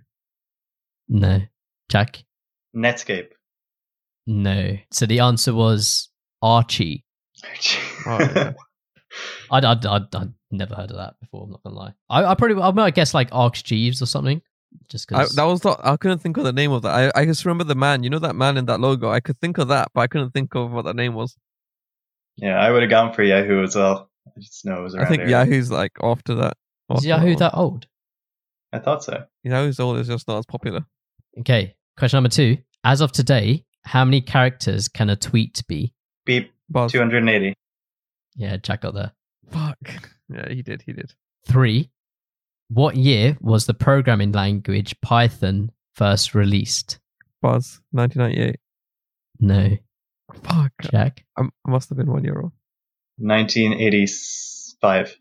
No. 1.11 1.42
Jack? 1.90 2.24
netscape 2.74 3.32
No. 4.26 4.78
So 4.90 5.05
the 5.05 5.20
answer 5.20 5.53
was 5.53 6.09
Archie. 6.40 7.05
Oh, 8.07 8.20
yeah. 8.20 8.53
I'd, 9.51 9.64
I'd, 9.66 9.84
I'd, 9.84 10.14
I'd 10.14 10.32
never 10.51 10.76
heard 10.76 10.92
of 10.92 10.96
that 10.96 11.20
before. 11.20 11.44
I'm 11.44 11.51
not 11.51 11.62
gonna 11.62 11.76
lie. 11.76 11.92
I, 12.09 12.24
I 12.24 12.34
probably 12.36 12.62
I 12.62 12.70
might 12.70 12.94
guess 12.94 13.12
like 13.12 13.28
Arch 13.32 13.64
Jeeves 13.64 14.01
or 14.01 14.07
something. 14.07 14.40
Just 14.89 15.09
because. 15.09 15.35
that 15.35 15.45
was 15.45 15.64
not. 15.64 15.81
I 15.85 15.97
couldn't 15.97 16.18
think 16.18 16.37
of 16.37 16.45
the 16.45 16.53
name 16.53 16.73
of 16.73 16.83
that. 16.83 17.12
I, 17.16 17.21
I 17.23 17.25
just 17.25 17.45
remember 17.45 17.64
the 17.64 17.75
man. 17.75 18.03
You 18.03 18.11
know 18.11 18.18
that 18.21 18.37
man 18.37 18.57
in 18.57 18.66
that 18.66 18.81
logo. 18.81 19.11
I 19.11 19.21
could 19.21 19.39
think 19.41 19.59
of 19.59 19.68
that, 19.68 19.89
but 19.95 20.01
I 20.03 20.07
couldn't 20.07 20.31
think 20.31 20.55
of 20.55 20.71
what 20.73 20.85
that 20.85 20.97
name 20.97 21.14
was. 21.14 21.37
yeah 22.37 22.59
i 22.59 22.71
would 22.71 22.83
have 22.83 22.91
gone 22.91 23.12
for 23.12 23.23
yahoo 23.23 23.62
as 23.64 23.75
well 23.77 24.09
i 24.27 24.41
just 24.41 24.64
know 24.64 24.79
it 24.81 24.83
was 24.83 24.95
around 24.95 25.07
I 25.07 25.09
think 25.09 25.23
there. 25.23 25.31
Yahoo's 25.31 25.71
like 25.71 25.93
after 26.03 26.35
that. 26.37 26.55
is 26.91 26.97
After 26.99 27.09
Yahoo 27.09 27.27
one. 27.31 27.37
that 27.39 27.55
old? 27.55 27.87
i 28.73 28.79
thought 28.79 29.03
so 29.05 29.25
Yahoo's 29.43 29.81
old. 29.81 29.99
It's 29.99 30.09
just 30.09 30.29
not 30.29 30.39
as 30.39 30.47
popular. 30.47 30.85
Okay. 31.41 31.75
Question 31.99 32.18
number 32.18 32.29
two. 32.31 32.59
As 32.85 33.01
of 33.01 33.11
today, 33.12 33.64
how 33.85 34.05
many 34.05 34.21
characters 34.21 34.89
can 34.89 35.11
a 35.11 35.16
tweet 35.16 35.62
be? 35.68 35.93
beep 36.25 36.53
Buzz. 36.68 36.93
280 36.93 37.55
Yeah, 38.37 38.57
Jack 38.59 38.83
got 38.83 38.95
there. 38.95 39.12
Fuck. 39.51 39.79
Yeah, 40.33 40.49
he 40.49 40.62
did. 40.62 40.83
He 40.83 40.93
did. 40.93 41.12
Three. 41.49 41.91
What 42.73 42.95
year 42.95 43.37
was 43.41 43.66
the 43.66 43.75
programming 43.75 44.31
language 44.31 44.95
Python 45.01 45.73
first 45.97 46.37
released? 46.37 47.01
Buzz. 47.43 47.81
1998. 47.91 48.61
No. 49.41 49.77
Fuck. 50.45 50.73
Jack? 50.93 51.25
I, 51.37 51.43
I 51.43 51.71
must 51.71 51.89
have 51.89 51.99
been 51.99 52.12
one 52.12 52.23
year 52.23 52.41
old. 52.41 52.53
1985 53.18 55.16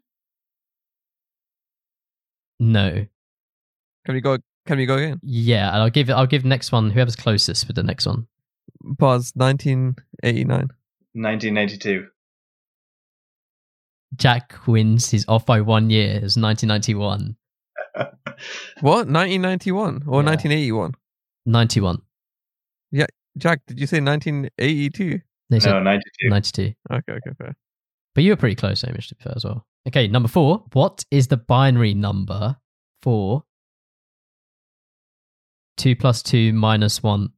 No. 2.60 3.06
Can 4.06 4.16
we 4.16 4.22
go? 4.22 4.38
Can 4.68 4.78
we 4.78 4.86
go 4.86 4.98
again? 4.98 5.20
Yeah, 5.24 5.70
and 5.70 5.78
I'll 5.78 5.90
give 5.90 6.12
I'll 6.12 6.28
give 6.28 6.46
next 6.46 6.72
one 6.72 6.92
whoever's 6.92 7.16
closest 7.16 7.66
with 7.68 7.76
the 7.76 7.84
next 7.84 8.06
one. 8.06 8.28
Buzz. 8.84 9.32
1989. 9.36 10.70
1992 11.14 12.08
Jack 14.16 14.56
wins. 14.68 15.10
He's 15.10 15.28
off 15.28 15.46
by 15.46 15.62
one 15.62 15.90
year. 15.90 16.18
It 16.18 16.24
was 16.24 16.38
1991. 16.38 17.36
What? 18.82 19.08
1991 19.08 20.04
or 20.08 20.22
Yeah. 20.22 20.30
1981? 20.30 20.94
91. 21.46 22.02
Yeah, 22.92 23.06
Jack, 23.38 23.62
did 23.68 23.80
you 23.80 23.88
say 23.88 24.00
1982? 24.00 25.20
They 25.50 25.60
no 25.60 25.82
92 25.82 26.30
92. 26.30 26.74
Okay, 26.92 27.12
okay, 27.12 27.32
fair. 27.38 27.56
But 28.16 28.24
you 28.24 28.32
were 28.32 28.36
pretty 28.38 28.56
close, 28.56 28.82
Hamish, 28.82 29.10
to 29.10 29.16
be 29.16 29.24
fair 29.24 29.34
as 29.36 29.44
well. 29.44 29.66
Okay, 29.88 30.08
number 30.08 30.30
four. 30.30 30.66
What 30.74 31.04
is 31.12 31.28
the 31.28 31.38
binary 31.38 31.94
number 31.94 32.58
for 33.02 33.44
Two 35.78 35.96
plus 35.96 36.22
two 36.22 36.52
minus 36.52 37.02
one. 37.02 37.30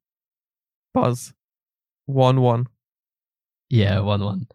Buzz. 0.95 1.31
One 2.07 2.41
one. 2.41 2.65
Yeah, 3.69 3.99
one 3.99 4.23
one. 4.23 4.47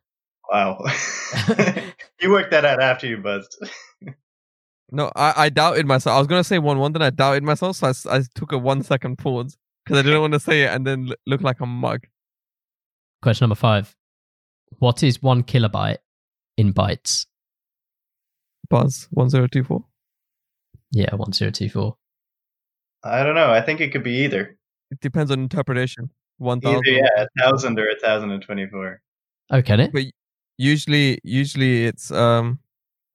Wow. 0.51 0.85
you 2.21 2.31
worked 2.31 2.51
that 2.51 2.65
out 2.65 2.83
after 2.83 3.07
you 3.07 3.19
buzzed. 3.19 3.57
No, 4.93 5.11
I, 5.17 5.33
I 5.37 5.49
doubted 5.49 5.87
myself. 5.87 6.15
I 6.15 6.19
was 6.19 6.27
gonna 6.29 6.45
say 6.45 6.59
one 6.59 6.79
one, 6.79 6.93
then 6.93 7.03
I 7.03 7.11
doubted 7.11 7.43
myself, 7.43 7.77
so 7.77 7.89
I, 7.89 8.19
I 8.19 8.23
took 8.35 8.53
a 8.53 8.59
one 8.59 8.83
second 8.83 9.17
pause 9.19 9.57
because 9.85 9.99
I 9.99 10.03
didn't 10.03 10.21
want 10.21 10.33
to 10.35 10.41
say 10.41 10.63
it 10.63 10.69
and 10.71 10.87
then 10.87 11.09
l- 11.09 11.15
look 11.27 11.41
like 11.43 11.61
a 11.61 11.67
mug. 11.67 12.07
Question 13.23 13.45
number 13.47 13.57
five. 13.57 13.97
What 14.79 15.03
is 15.03 15.21
one 15.23 15.43
kilobyte 15.43 15.99
in 16.57 16.73
bytes? 16.73 17.27
Buzz 18.69 19.09
one 19.11 19.29
zero 19.31 19.47
two 19.47 19.65
four. 19.65 19.85
Yeah, 20.93 21.15
one 21.15 21.33
zero 21.33 21.51
two 21.51 21.69
four. 21.69 21.97
I 23.03 23.23
don't 23.23 23.35
know. 23.35 23.51
I 23.53 23.61
think 23.61 23.81
it 23.81 23.93
could 23.93 24.03
be 24.05 24.25
either. 24.25 24.57
It 24.91 25.01
depends 25.01 25.31
on 25.31 25.41
interpretation. 25.41 26.11
One 26.39 26.59
Either, 26.65 26.75
thousand. 26.77 26.95
yeah, 26.95 27.25
a 27.25 27.27
thousand 27.41 27.79
or 27.81 27.89
a 27.89 27.99
thousand 27.99 28.31
and 28.31 28.43
twenty-four. 28.43 29.01
Oh, 29.51 29.63
can 29.63 29.81
it? 29.81 29.93
But 29.93 30.05
usually, 30.59 31.19
usually 31.25 31.87
it's 31.87 32.11
um 32.11 32.59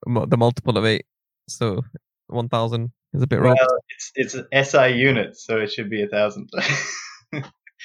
the 0.05 0.37
multiple 0.37 0.77
of 0.77 0.85
eight. 0.85 1.05
So 1.47 1.81
one 2.27 2.49
thousand 2.49 2.91
is 3.13 3.21
a 3.21 3.27
bit 3.27 3.39
Well, 3.41 3.49
wrong. 3.49 3.79
it's 3.89 4.11
it's 4.15 4.33
an 4.35 4.47
SI 4.63 4.93
unit, 4.97 5.37
so 5.37 5.57
it 5.57 5.71
should 5.71 5.89
be 5.89 6.03
a 6.03 6.07
thousand. 6.07 6.49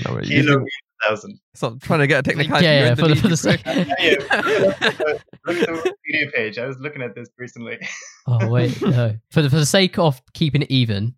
No, 0.05 0.13
but 0.15 0.25
Kilo 0.25 0.37
usually- 0.37 0.57
means 0.59 0.71
a 1.03 1.09
thousand. 1.09 1.41
Stop 1.55 1.81
trying 1.81 2.01
to 2.01 2.07
get 2.07 2.19
a 2.21 2.23
technicality. 2.23 2.65
Yeah, 2.67 2.85
yeah, 2.89 2.95
for 2.97 3.09
the, 3.09 3.17
for 3.17 3.29
the 3.29 3.37
sake. 3.37 3.65
prick. 3.65 3.89
Yeah, 3.99 4.17
look 5.47 5.57
at 5.57 5.67
the 5.67 5.95
Wikipedia 6.13 6.33
page. 6.35 6.59
I 6.59 6.67
was 6.67 6.77
looking 6.79 7.01
at 7.01 7.15
this 7.15 7.29
recently. 7.39 7.79
Oh 8.27 8.47
wait, 8.51 8.79
no. 8.83 9.17
For 9.31 9.41
the 9.41 9.49
for 9.49 9.57
the 9.57 9.65
sake 9.65 9.99
of 9.99 10.21
keeping 10.35 10.61
it 10.63 10.71
even, 10.71 11.15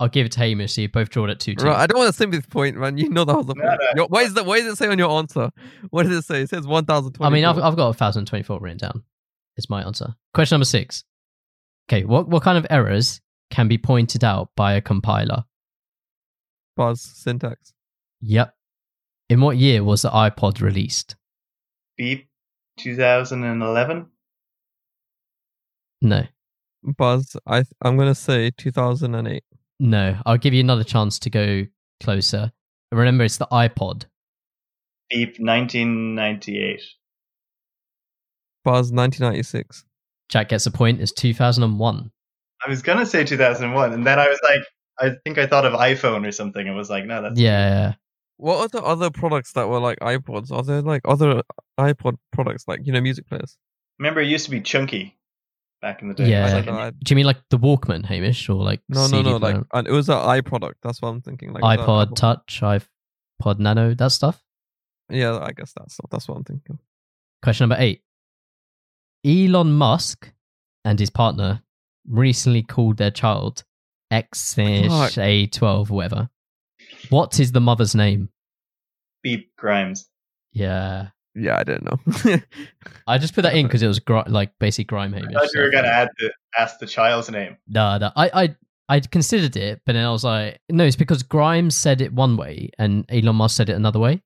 I'll 0.00 0.08
give 0.08 0.26
it 0.26 0.32
to 0.32 0.40
Hamish. 0.40 0.72
So 0.74 0.80
you 0.80 0.88
both 0.88 1.10
draw 1.10 1.26
it 1.26 1.30
at 1.30 1.38
two 1.38 1.54
two. 1.54 1.66
Right, 1.66 1.76
I 1.78 1.86
don't 1.86 1.98
want 2.00 2.12
to 2.12 2.16
sim 2.16 2.32
this 2.32 2.46
point, 2.46 2.76
man. 2.76 2.98
You 2.98 3.08
know 3.10 3.24
that 3.24 3.36
was 3.36 3.46
the 3.46 3.54
No, 3.54 3.62
point. 3.68 3.80
no. 3.80 3.86
Your- 4.02 4.08
What 4.08 4.24
is 4.24 4.34
that? 4.34 4.44
What 4.44 4.56
does 4.58 4.72
it 4.72 4.76
say 4.76 4.88
on 4.88 4.98
your 4.98 5.10
answer? 5.16 5.50
What 5.90 6.02
does 6.04 6.16
it 6.16 6.24
say? 6.24 6.42
It 6.42 6.48
says 6.50 6.66
one 6.66 6.84
thousand 6.84 7.16
I 7.20 7.30
mean, 7.30 7.44
I've 7.44 7.58
I've 7.58 7.76
got 7.76 7.90
a 7.90 7.94
thousand 7.94 8.26
twenty 8.26 8.42
four 8.42 8.58
written 8.60 8.78
down. 8.78 9.04
Is 9.56 9.70
my 9.70 9.82
answer. 9.84 10.14
Question 10.34 10.56
number 10.56 10.64
six. 10.64 11.04
Okay, 11.90 12.04
what 12.04 12.28
what 12.28 12.44
kind 12.44 12.56
of 12.56 12.66
errors 12.70 13.20
can 13.50 13.66
be 13.66 13.76
pointed 13.76 14.22
out 14.22 14.50
by 14.54 14.74
a 14.74 14.80
compiler? 14.80 15.42
buzz 16.76 17.02
syntax. 17.02 17.72
Yep. 18.20 18.54
In 19.28 19.40
what 19.40 19.56
year 19.56 19.82
was 19.82 20.02
the 20.02 20.10
iPod 20.10 20.60
released? 20.60 21.16
Beep, 21.96 22.28
2011. 22.78 24.06
No, 26.02 26.22
Buzz. 26.96 27.36
I 27.44 27.56
th- 27.56 27.66
I'm 27.82 27.98
gonna 27.98 28.14
say 28.14 28.50
two 28.56 28.70
thousand 28.70 29.16
and 29.16 29.26
eight. 29.26 29.44
no. 29.80 30.16
I'll 30.24 30.38
give 30.38 30.54
you 30.54 30.60
another 30.60 30.84
chance 30.84 31.18
to 31.18 31.28
go 31.28 31.66
closer. 32.00 32.52
Remember, 32.92 33.24
it's 33.24 33.36
the 33.36 33.48
iPod. 33.52 34.04
Beep, 35.10 35.40
1998. 35.40 36.80
Buzz 38.64 38.92
nineteen 38.92 39.26
ninety 39.26 39.42
six. 39.42 39.84
Jack 40.30 40.48
gets 40.48 40.64
a 40.66 40.70
point. 40.70 41.00
It's 41.00 41.12
two 41.12 41.34
thousand 41.34 41.64
and 41.64 41.78
one. 41.78 42.10
I 42.64 42.70
was 42.70 42.82
gonna 42.82 43.06
say 43.06 43.24
2001, 43.24 43.92
and 43.92 44.06
then 44.06 44.18
I 44.18 44.28
was 44.28 44.38
like, 44.42 44.60
I 45.00 45.16
think 45.24 45.38
I 45.38 45.46
thought 45.46 45.64
of 45.64 45.72
iPhone 45.72 46.26
or 46.26 46.32
something, 46.32 46.66
and 46.66 46.76
was 46.76 46.90
like, 46.90 47.04
no, 47.04 47.22
that's 47.22 47.38
Yeah. 47.38 47.94
What 48.36 48.58
are 48.58 48.68
the 48.68 48.82
other 48.82 49.10
products 49.10 49.52
that 49.52 49.68
were 49.68 49.80
like 49.80 49.98
iPods? 50.00 50.50
Are 50.50 50.62
there 50.62 50.80
like 50.80 51.02
other 51.04 51.42
iPod 51.78 52.16
products 52.32 52.64
like 52.66 52.80
you 52.84 52.92
know 52.92 53.00
music 53.00 53.26
players? 53.28 53.58
Remember, 53.98 54.20
it 54.20 54.28
used 54.28 54.46
to 54.46 54.50
be 54.50 54.60
chunky 54.60 55.18
back 55.82 56.00
in 56.02 56.08
the 56.08 56.14
day. 56.14 56.30
Yeah. 56.30 56.40
It 56.40 56.44
was 56.44 56.52
I 56.52 56.56
like 56.56 56.64
don't 56.66 56.74
know, 56.74 56.80
a- 56.80 56.86
I- 56.86 56.90
Do 56.90 57.12
you 57.12 57.16
mean 57.16 57.26
like 57.26 57.40
the 57.50 57.58
Walkman, 57.58 58.04
Hamish, 58.06 58.48
or 58.48 58.62
like 58.62 58.80
no, 58.88 59.02
no, 59.02 59.06
CD 59.06 59.30
no. 59.30 59.38
player? 59.38 59.54
Like 59.56 59.66
and 59.72 59.88
it 59.88 59.92
was 59.92 60.08
an 60.08 60.16
i 60.16 60.40
product. 60.40 60.78
That's 60.82 61.02
what 61.02 61.08
I'm 61.08 61.20
thinking. 61.22 61.52
Like 61.52 61.62
was 61.62 61.78
iPod 61.78 62.16
Touch, 62.16 62.60
iPod 62.62 63.58
Nano, 63.58 63.94
that 63.94 64.12
stuff. 64.12 64.42
Yeah, 65.10 65.38
I 65.38 65.52
guess 65.52 65.72
that's 65.76 65.98
that's 66.10 66.28
what 66.28 66.36
I'm 66.36 66.44
thinking. 66.44 66.78
Question 67.42 67.68
number 67.68 67.82
eight. 67.82 68.02
Elon 69.24 69.72
Musk 69.72 70.32
and 70.84 70.98
his 70.98 71.10
partner 71.10 71.62
recently 72.08 72.62
called 72.62 72.96
their 72.96 73.10
child 73.10 73.64
X 74.10 74.56
A 74.58 75.46
twelve, 75.46 75.90
whatever. 75.90 76.28
What 77.10 77.38
is 77.38 77.52
the 77.52 77.60
mother's 77.60 77.94
name? 77.94 78.30
Beep 79.22 79.54
Grimes. 79.56 80.08
Yeah, 80.52 81.08
Yeah, 81.34 81.58
I 81.58 81.64
didn't 81.64 81.84
know. 81.84 82.36
I 83.06 83.18
just 83.18 83.34
put 83.34 83.42
that 83.42 83.54
in 83.54 83.66
because 83.66 83.82
it 83.82 83.86
was 83.86 84.00
gri- 84.00 84.24
like 84.26 84.50
basically 84.58 84.84
grime 84.84 85.12
Hamish. 85.12 85.34
I 85.36 85.40
thought 85.40 85.54
you 85.54 85.60
were 85.60 85.66
so- 85.70 85.72
gonna 85.72 85.88
add 85.88 86.08
the 86.18 86.32
ask 86.58 86.78
the 86.78 86.86
child's 86.86 87.30
name. 87.30 87.56
No, 87.68 87.98
no, 87.98 88.10
I, 88.16 88.30
I, 88.44 88.56
I 88.88 89.00
considered 89.00 89.56
it, 89.56 89.80
but 89.86 89.92
then 89.92 90.04
I 90.04 90.10
was 90.10 90.24
like, 90.24 90.58
no, 90.70 90.84
it's 90.84 90.96
because 90.96 91.22
Grimes 91.22 91.76
said 91.76 92.00
it 92.00 92.12
one 92.12 92.36
way 92.36 92.70
and 92.78 93.04
Elon 93.08 93.36
Musk 93.36 93.56
said 93.56 93.68
it 93.68 93.76
another 93.76 94.00
way. 94.00 94.20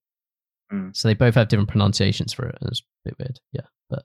Hmm. 0.70 0.88
So 0.94 1.08
they 1.08 1.14
both 1.14 1.34
have 1.34 1.48
different 1.48 1.68
pronunciations 1.68 2.32
for 2.32 2.46
it. 2.46 2.56
and 2.62 2.70
It's 2.70 2.80
a 2.80 3.10
bit 3.10 3.16
weird. 3.18 3.38
Yeah, 3.52 3.66
but 3.90 4.04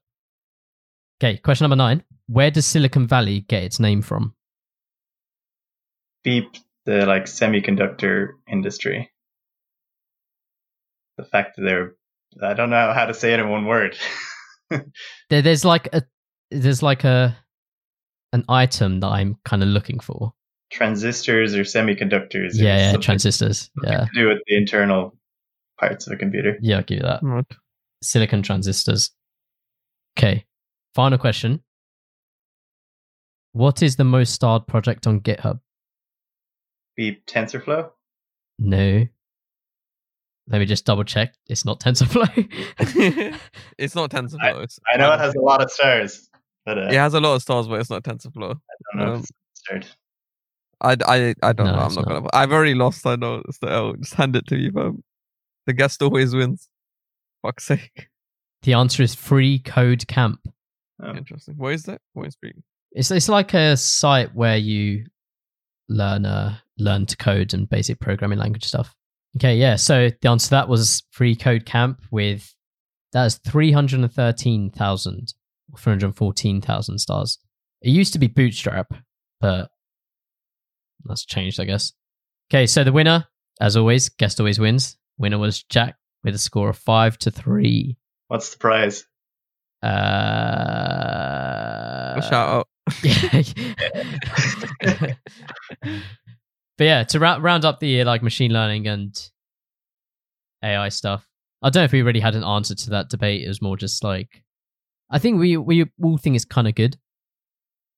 okay. 1.22 1.38
Question 1.38 1.66
number 1.66 1.76
nine: 1.76 2.04
Where 2.28 2.52
does 2.52 2.66
Silicon 2.66 3.08
Valley 3.08 3.42
get 3.42 3.64
its 3.64 3.80
name 3.80 4.02
from? 4.02 4.36
Beep 6.24 6.58
the 6.86 7.06
like 7.06 7.26
semiconductor 7.26 8.30
industry. 8.48 9.12
The 11.18 11.26
fact 11.26 11.58
that 11.58 11.64
they're 11.64 11.94
I 12.42 12.54
don't 12.54 12.70
know 12.70 12.94
how 12.94 13.06
to 13.06 13.14
say 13.14 13.34
it 13.34 13.40
in 13.40 13.50
one 13.50 13.66
word. 13.66 13.98
There, 15.32 15.42
there's 15.42 15.66
like 15.66 15.90
a, 15.94 16.04
there's 16.52 16.84
like 16.84 17.04
a, 17.04 17.36
an 18.34 18.46
item 18.48 19.00
that 19.00 19.08
I'm 19.08 19.38
kind 19.44 19.64
of 19.64 19.70
looking 19.70 20.00
for. 20.00 20.34
Transistors 20.72 21.56
or 21.56 21.62
semiconductors. 21.62 22.52
Yeah, 22.54 22.78
yeah, 22.78 22.86
something 22.92 23.02
transistors. 23.02 23.72
Yeah, 23.84 24.06
to 24.06 24.10
do 24.14 24.28
with 24.28 24.38
the 24.46 24.58
internal 24.58 25.18
parts 25.80 26.06
of 26.06 26.14
a 26.14 26.18
computer. 26.18 26.58
yeah, 26.62 26.78
I'll 26.78 26.84
give 26.84 26.98
you 26.98 27.04
that. 27.04 27.24
Right. 27.24 27.46
Silicon 28.04 28.44
transistors. 28.44 29.10
Okay. 30.18 30.46
Final 30.96 31.18
question. 31.18 31.62
What 33.54 33.82
is 33.82 33.96
the 33.96 34.04
most 34.04 34.34
starred 34.34 34.68
project 34.68 35.08
on 35.08 35.22
GitHub? 35.22 35.60
Be 36.96 37.22
TensorFlow. 37.28 37.90
No. 38.60 39.08
Let 40.48 40.60
me 40.60 40.66
just 40.66 40.86
double 40.86 41.04
check. 41.04 41.34
It's 41.48 41.64
not 41.64 41.80
TensorFlow. 41.80 42.50
it's 43.78 43.96
not 43.96 44.10
TensorFlow. 44.12 44.64
It's, 44.64 44.80
I 44.92 44.98
know 44.98 45.14
it 45.14 45.20
has 45.20 45.36
a 45.36 45.40
lot 45.40 45.62
of 45.62 45.72
stars, 45.72 46.30
but 46.66 46.78
uh, 46.78 46.88
it 46.88 46.94
has 46.94 47.14
a 47.14 47.20
lot 47.20 47.36
of 47.36 47.42
stars, 47.42 47.68
but 47.68 47.80
it's 47.80 47.90
not 47.90 48.04
TensorFlow. 48.04 48.56
I 48.56 48.98
don't 48.98 49.08
know 49.08 49.14
um, 49.16 49.20
if 49.20 49.76
it's. 49.78 49.96
I, 50.82 50.96
I, 51.06 51.36
I 51.44 51.54
don't 51.54 51.68
no, 51.68 51.74
know. 51.74 51.80
I'm 51.80 51.94
not, 51.94 51.96
not. 51.96 52.08
gonna. 52.08 52.28
I've 52.34 52.52
already 52.52 52.74
lost. 52.74 53.06
I 53.06 53.16
know. 53.16 53.42
It's 53.48 53.60
the 53.60 53.70
L. 53.70 53.94
Just 53.94 54.16
hand 54.16 54.36
it 54.36 54.48
to 54.48 54.56
me, 54.56 54.72
fam. 54.72 55.04
The 55.68 55.74
guest 55.74 56.02
always 56.02 56.34
wins. 56.34 56.70
Fuck's 57.42 57.66
sake. 57.66 58.08
the 58.64 58.74
answer 58.74 59.04
is 59.04 59.14
Free 59.14 59.60
Code 59.60 60.08
Camp. 60.08 60.40
Oh. 61.02 61.16
Interesting. 61.16 61.56
What 61.58 61.74
is 61.74 61.84
that? 61.84 62.02
What 62.14 62.28
is 62.28 62.36
free? 62.36 62.54
It's 62.92 63.12
it's 63.12 63.30
like 63.30 63.54
a 63.54 63.78
site 63.78 64.34
where 64.36 64.58
you 64.58 65.06
learn 65.88 66.26
uh 66.26 66.58
learn 66.78 67.06
to 67.08 67.18
code 67.18 67.54
and 67.54 67.70
basic 67.70 68.00
programming 68.00 68.40
language 68.40 68.66
stuff. 68.66 68.96
Okay, 69.38 69.56
yeah. 69.56 69.76
So 69.76 70.10
the 70.22 70.30
answer 70.30 70.48
to 70.48 70.52
that 70.52 70.70
was 70.70 71.04
Free 71.12 71.36
Code 71.36 71.66
Camp 71.66 72.02
with 72.12 72.54
that's 73.14 73.36
three 73.36 73.72
hundred 73.72 74.02
and 74.02 74.12
thirteen 74.12 74.72
thousand, 74.72 75.34
three 75.78 75.92
hundred 75.92 76.16
fourteen 76.16 76.62
thousand 76.62 76.98
stars. 77.00 77.38
It 77.82 77.92
used 77.92 78.14
to 78.14 78.20
be 78.20 78.28
Bootstrap, 78.28 78.94
but 79.40 79.70
that's 81.06 81.26
changed, 81.26 81.60
I 81.60 81.66
guess. 81.66 81.94
Okay, 82.52 82.66
so 82.66 82.84
the 82.84 82.92
winner, 82.92 83.26
as 83.62 83.78
always, 83.78 84.10
guest 84.10 84.40
always 84.40 84.60
wins. 84.60 84.98
Winner 85.18 85.38
was 85.38 85.64
Jack 85.64 85.96
with 86.24 86.36
a 86.36 86.40
score 86.40 86.70
of 86.70 86.78
five 86.78 87.18
to 87.20 87.32
three. 87.32 87.98
What's 88.28 88.52
the 88.52 88.58
prize? 88.58 89.06
Uh, 89.82 89.90
shout 92.22 92.50
out. 92.50 92.68
but 96.78 96.80
yeah, 96.80 97.04
to 97.04 97.20
ra- 97.20 97.38
round 97.40 97.66
up 97.66 97.80
the 97.80 97.88
year, 97.88 98.06
like 98.06 98.24
machine 98.24 98.52
learning 98.52 98.88
and 98.88 99.30
AI 100.64 100.90
stuff, 100.90 101.28
I 101.62 101.70
don't 101.70 101.82
know 101.82 101.86
if 101.86 101.92
we 101.92 102.02
really 102.02 102.20
had 102.20 102.36
an 102.36 102.44
answer 102.44 102.76
to 102.76 102.90
that 102.92 103.10
debate. 103.10 103.44
It 103.44 103.48
was 103.48 103.62
more 103.62 103.78
just 103.78 104.04
like, 104.04 104.44
I 105.10 105.20
think 105.20 105.40
we 105.40 105.58
we 105.58 105.86
all 106.02 106.18
think 106.18 106.36
it's 106.36 106.46
kind 106.46 106.68
of 106.68 106.76
good. 106.76 106.98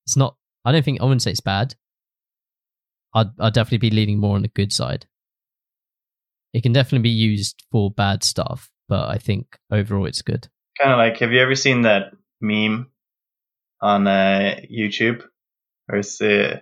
It's 0.06 0.18
not. 0.18 0.36
I 0.66 0.72
don't 0.72 0.84
think 0.86 1.02
I 1.02 1.06
wouldn't 1.06 1.22
say 1.22 1.32
it's 1.32 1.42
bad. 1.42 1.76
I'd 3.14 3.28
I'd 3.40 3.54
definitely 3.54 3.90
be 3.90 3.96
leaning 3.96 4.20
more 4.20 4.36
on 4.36 4.42
the 4.44 4.48
good 4.50 4.74
side. 4.74 5.06
It 6.54 6.64
can 6.64 6.74
definitely 6.74 7.04
be 7.04 7.10
used 7.10 7.64
for 7.72 7.92
bad 7.92 8.24
stuff, 8.24 8.70
but 8.90 9.10
I 9.10 9.18
think 9.18 9.58
overall 9.72 10.06
it's 10.06 10.22
good. 10.22 10.50
Kind 10.80 10.92
of 10.92 10.98
like, 10.98 11.18
have 11.20 11.32
you 11.32 11.42
ever 11.42 11.56
seen 11.56 11.84
that 11.84 12.14
meme 12.40 12.90
on 13.82 14.08
uh, 14.08 14.56
YouTube? 14.72 15.24
Or 15.90 15.98
it's 15.98 16.22
uh, 16.22 16.60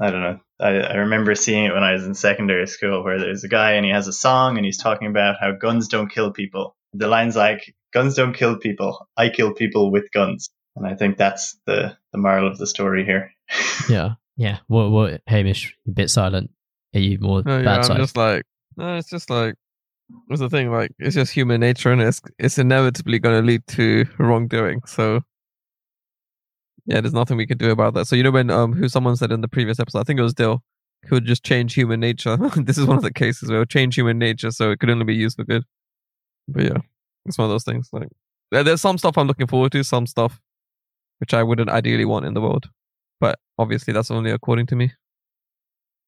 I 0.00 0.10
don't 0.10 0.22
know. 0.22 0.40
I, 0.60 0.68
I 0.68 0.94
remember 0.96 1.34
seeing 1.34 1.64
it 1.66 1.72
when 1.74 1.82
I 1.84 1.92
was 1.92 2.04
in 2.04 2.14
secondary 2.14 2.66
school, 2.66 3.04
where 3.04 3.18
there's 3.18 3.44
a 3.44 3.48
guy 3.48 3.72
and 3.72 3.84
he 3.84 3.92
has 3.92 4.08
a 4.08 4.12
song 4.12 4.56
and 4.56 4.64
he's 4.64 4.78
talking 4.78 5.08
about 5.08 5.36
how 5.40 5.52
guns 5.52 5.88
don't 5.88 6.10
kill 6.12 6.32
people. 6.32 6.76
The 6.94 7.08
line's 7.08 7.36
like, 7.36 7.74
"Guns 7.92 8.14
don't 8.14 8.32
kill 8.34 8.56
people. 8.58 9.08
I 9.16 9.28
kill 9.28 9.52
people 9.52 9.90
with 9.90 10.10
guns." 10.12 10.50
And 10.76 10.86
I 10.86 10.94
think 10.94 11.16
that's 11.18 11.58
the 11.66 11.96
the 12.12 12.18
moral 12.18 12.46
of 12.48 12.58
the 12.58 12.66
story 12.66 13.04
here. 13.04 13.32
Yeah, 13.88 14.14
yeah. 14.36 14.58
What 14.66 14.90
what 14.90 15.22
Hamish, 15.26 15.74
you 15.86 15.92
a 15.92 15.94
bit 15.94 16.10
silent. 16.10 16.50
Are 16.94 17.00
you 17.00 17.18
more 17.20 17.42
No, 17.44 17.62
bad 17.62 17.64
yeah, 17.64 17.76
I'm 17.76 17.82
side? 17.84 17.96
just 17.98 18.16
like, 18.16 18.42
no, 18.76 18.96
it's 18.96 19.10
just 19.10 19.30
like, 19.30 19.54
what's 20.26 20.40
the 20.40 20.50
thing? 20.50 20.70
Like, 20.70 20.92
it's 20.98 21.14
just 21.14 21.32
human 21.32 21.60
nature, 21.60 21.92
and 21.92 22.00
it's 22.00 22.20
it's 22.38 22.58
inevitably 22.58 23.18
going 23.18 23.40
to 23.40 23.46
lead 23.46 23.66
to 23.68 24.06
wrongdoing. 24.18 24.80
So, 24.86 25.22
yeah, 26.86 27.00
there's 27.00 27.14
nothing 27.14 27.36
we 27.36 27.46
can 27.46 27.58
do 27.58 27.70
about 27.70 27.94
that. 27.94 28.06
So, 28.06 28.16
you 28.16 28.22
know, 28.22 28.30
when 28.30 28.50
um, 28.50 28.72
who 28.72 28.88
someone 28.88 29.16
said 29.16 29.32
in 29.32 29.40
the 29.40 29.48
previous 29.48 29.80
episode, 29.80 30.00
I 30.00 30.04
think 30.04 30.18
it 30.18 30.24
was 30.24 30.34
Dill, 30.34 30.62
who 31.06 31.16
would 31.16 31.26
just 31.26 31.44
change 31.44 31.74
human 31.74 32.00
nature. 32.00 32.36
this 32.56 32.78
is 32.78 32.86
one 32.86 32.96
of 32.96 33.02
the 33.02 33.12
cases 33.12 33.50
where 33.50 33.62
it 33.62 33.70
change 33.70 33.94
human 33.94 34.18
nature, 34.18 34.50
so 34.50 34.70
it 34.70 34.80
could 34.80 34.90
only 34.90 35.04
be 35.04 35.14
used 35.14 35.36
for 35.36 35.44
good. 35.44 35.64
But 36.48 36.64
yeah, 36.64 36.78
it's 37.26 37.38
one 37.38 37.46
of 37.46 37.50
those 37.50 37.64
things. 37.64 37.88
Like, 37.92 38.08
there's 38.50 38.80
some 38.80 38.98
stuff 38.98 39.18
I'm 39.18 39.26
looking 39.26 39.46
forward 39.46 39.72
to, 39.72 39.84
some 39.84 40.06
stuff 40.06 40.40
which 41.18 41.34
I 41.34 41.42
wouldn't 41.42 41.70
ideally 41.70 42.04
want 42.04 42.26
in 42.26 42.34
the 42.34 42.40
world. 42.40 42.70
But 43.20 43.38
obviously, 43.58 43.92
that's 43.92 44.10
only 44.10 44.30
according 44.30 44.66
to 44.66 44.76
me. 44.76 44.92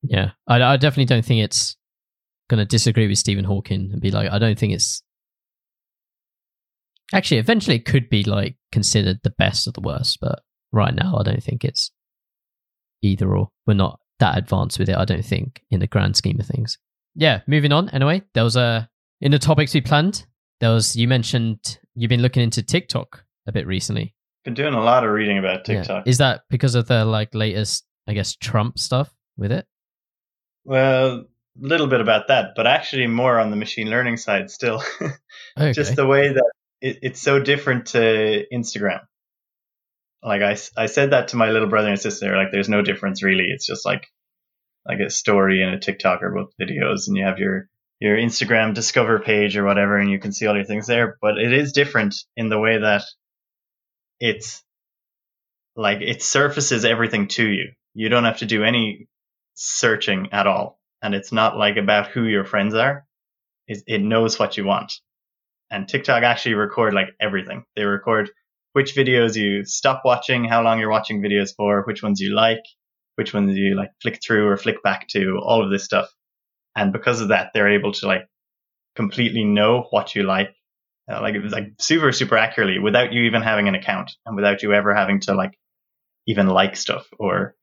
Yeah, 0.03 0.31
I, 0.47 0.63
I 0.63 0.77
definitely 0.77 1.07
don't 1.07 1.25
think 1.25 1.43
it's 1.43 1.77
going 2.51 2.59
to 2.59 2.67
disagree 2.67 3.07
with 3.09 3.17
Stephen 3.19 3.45
Hawking 3.45 3.91
and 3.93 4.01
be 4.01 4.11
like, 4.11 4.31
I 4.31 4.39
don't 4.39 4.59
think 4.59 4.75
it's. 4.75 5.03
Actually, 7.13 7.39
eventually 7.39 7.77
it 7.77 7.85
could 7.87 8.09
be 8.09 8.23
like 8.23 8.57
considered 8.71 9.21
the 9.23 9.31
best 9.39 9.67
of 9.67 9.75
the 9.75 9.81
worst, 9.81 10.19
but 10.21 10.43
right 10.73 10.95
now 10.95 11.17
I 11.19 11.23
don't 11.23 11.43
think 11.43 11.65
it's 11.65 11.91
either 13.03 13.35
or. 13.35 13.49
We're 13.67 13.75
not 13.75 13.99
that 14.19 14.37
advanced 14.39 14.79
with 14.79 14.89
it, 14.89 14.97
I 14.97 15.05
don't 15.05 15.25
think, 15.25 15.63
in 15.71 15.81
the 15.81 15.87
grand 15.87 16.17
scheme 16.17 16.39
of 16.39 16.47
things. 16.47 16.79
Yeah, 17.15 17.41
moving 17.47 17.73
on. 17.73 17.89
Anyway, 17.91 18.23
there 18.35 18.45
was 18.45 18.57
a 18.57 18.89
in 19.21 19.33
the 19.33 19.39
topics 19.39 19.75
we 19.75 19.81
planned. 19.81 20.27
There 20.61 20.71
was 20.71 20.95
you 20.95 21.09
mentioned 21.09 21.79
you've 21.95 22.09
been 22.11 22.23
looking 22.23 22.43
into 22.43 22.63
TikTok 22.63 23.25
a 23.47 23.53
bit 23.53 23.67
recently. 23.67 24.15
Been 24.45 24.55
doing 24.55 24.75
a 24.75 24.83
lot 24.83 25.05
of 25.05 25.11
reading 25.11 25.39
about 25.39 25.69
Yeah. 25.69 25.81
TikTok. 25.81 26.07
Is 26.07 26.19
that 26.19 26.43
because 26.49 26.75
of 26.77 26.87
the 26.87 27.05
like 27.05 27.35
latest, 27.35 27.85
I 28.07 28.13
guess, 28.15 28.37
Trump 28.37 28.79
stuff 28.79 29.13
with 29.37 29.51
it? 29.53 29.67
Well, 30.65 31.25
little 31.61 31.87
bit 31.87 32.01
about 32.01 32.29
that, 32.29 32.53
but 32.57 32.67
actually 32.67 33.07
more 33.07 33.39
on 33.39 33.51
the 33.51 33.57
machine 33.57 33.89
learning 33.89 34.17
side 34.17 34.51
still. 34.51 34.83
Okay. 35.59 35.73
Just 35.73 35.97
the 35.97 36.07
way 36.07 36.33
that 36.33 36.53
it, 36.81 36.99
it's 37.03 37.21
so 37.21 37.41
different 37.41 37.87
to 37.87 38.47
Instagram. 38.53 39.01
Like 40.23 40.43
I, 40.43 40.57
I 40.77 40.87
said 40.87 41.11
that 41.11 41.29
to 41.29 41.37
my 41.37 41.51
little 41.51 41.69
brother 41.69 41.89
and 41.89 41.99
sister. 41.99 42.37
Like, 42.37 42.53
there's 42.53 42.69
no 42.69 42.83
difference 42.83 43.23
really. 43.23 43.47
It's 43.49 43.67
just 43.67 43.85
like 43.85 44.07
like 44.87 45.01
a 45.01 45.11
story 45.11 45.63
and 45.63 45.75
a 45.75 45.79
TikTok 45.79 46.23
are 46.23 46.35
both 46.35 46.53
videos, 46.61 47.09
and 47.09 47.17
you 47.17 47.25
have 47.25 47.39
your 47.39 47.69
your 48.01 48.17
Instagram 48.17 48.75
discover 48.75 49.19
page 49.19 49.57
or 49.57 49.65
whatever, 49.65 49.99
and 49.99 50.11
you 50.11 50.19
can 50.19 50.33
see 50.33 50.47
all 50.47 50.57
your 50.57 50.65
things 50.65 50.87
there. 50.87 51.19
But 51.21 51.39
it 51.39 51.53
is 51.53 51.73
different 51.73 52.15
in 52.37 52.49
the 52.49 52.59
way 52.59 52.79
that 52.79 53.03
it's 54.19 54.63
like 55.77 56.01
it 56.01 56.23
surfaces 56.23 56.85
everything 56.85 57.29
to 57.29 57.49
you. 57.49 57.73
You 57.95 58.09
don't 58.09 58.25
have 58.25 58.39
to 58.39 58.47
do 58.47 58.65
any 58.65 59.09
searching 59.55 60.29
at 60.33 60.47
all, 60.47 60.80
and 61.03 61.15
it's 61.15 61.33
not 61.33 61.57
like 61.57 61.77
about 61.77 62.09
who 62.09 62.25
your 62.25 62.45
friends 62.45 62.75
are. 62.75 63.07
It, 63.67 63.83
it 63.87 64.03
knows 64.03 64.39
what 64.39 64.57
you 64.57 64.65
want, 64.65 64.93
and 65.71 65.89
TikTok 65.89 66.23
actually 66.23 66.55
record 66.55 66.95
like 66.95 67.09
everything. 67.21 67.65
They 67.77 67.85
record 67.85 68.31
which 68.73 68.95
videos 68.95 69.37
you 69.37 69.65
stop 69.65 70.03
watching, 70.05 70.45
how 70.45 70.63
long 70.63 70.79
you're 70.79 70.91
watching 70.91 71.23
videos 71.23 71.51
for, 71.57 71.83
which 71.83 72.03
ones 72.03 72.21
you 72.21 72.35
like, 72.35 72.63
which 73.17 73.35
ones 73.35 73.57
you 73.57 73.75
like 73.77 73.91
flick 74.01 74.21
through 74.25 74.49
or 74.49 74.57
flick 74.57 74.83
back 74.83 75.09
to, 75.09 75.39
all 75.43 75.65
of 75.65 75.71
this 75.71 75.85
stuff. 75.85 76.09
And 76.77 76.93
because 76.93 77.21
of 77.21 77.29
that, 77.29 77.51
they're 77.53 77.75
able 77.75 77.93
to 77.93 78.07
like 78.07 78.29
completely 78.95 79.45
know 79.45 79.87
what 79.91 80.15
you 80.15 80.23
like, 80.23 80.55
uh, 81.11 81.21
like 81.21 81.35
like 81.51 81.73
super 81.79 82.13
super 82.13 82.37
accurately 82.37 82.79
without 82.79 83.13
you 83.13 83.23
even 83.23 83.43
having 83.43 83.69
an 83.69 83.75
account 83.75 84.13
and 84.25 84.37
without 84.37 84.63
you 84.63 84.73
ever 84.73 84.95
having 84.95 85.21
to 85.21 85.35
like 85.35 85.53
even 86.27 86.47
like 86.47 86.77
stuff 86.77 87.07
or 87.19 87.57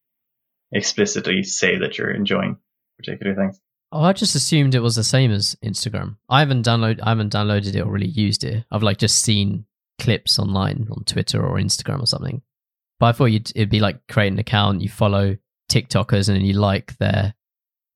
explicitly 0.72 1.44
say 1.44 1.80
that 1.80 1.98
you're 1.98 2.12
enjoying 2.12 2.58
particular 2.98 3.36
things. 3.36 3.60
Oh, 3.92 4.02
I 4.02 4.14
just 4.14 4.36
assumed 4.36 4.76
it 4.76 4.82
was 4.82 4.96
the 4.96 5.04
same 5.04 5.32
as 5.32 5.56
Instagram. 5.64 6.18
I 6.30 6.40
haven't 6.40 6.66
download 6.66 7.00
I 7.02 7.10
haven't 7.10 7.34
downloaded 7.34 7.76
it 7.76 7.82
or 7.82 7.92
really 7.92 8.08
used 8.08 8.44
it. 8.44 8.66
I've 8.72 8.84
like 8.84 8.98
just 8.98 9.24
seen 9.24 9.66
clips 10.00 10.38
online 10.40 10.88
on 10.92 11.04
Twitter 11.06 11.44
or 11.44 11.58
Instagram 11.58 12.02
or 12.02 12.08
something. 12.08 12.42
But 13.00 13.08
I 13.08 13.12
thought 13.14 13.26
you'd, 13.26 13.52
it'd 13.56 13.70
be 13.70 13.80
like 13.80 14.06
create 14.08 14.32
an 14.32 14.40
account, 14.40 14.82
you 14.82 14.90
follow 14.90 15.38
TikTokers, 15.72 16.28
and 16.28 16.38
then 16.38 16.46
you 16.46 16.54
like 16.54 16.98
their 16.98 17.36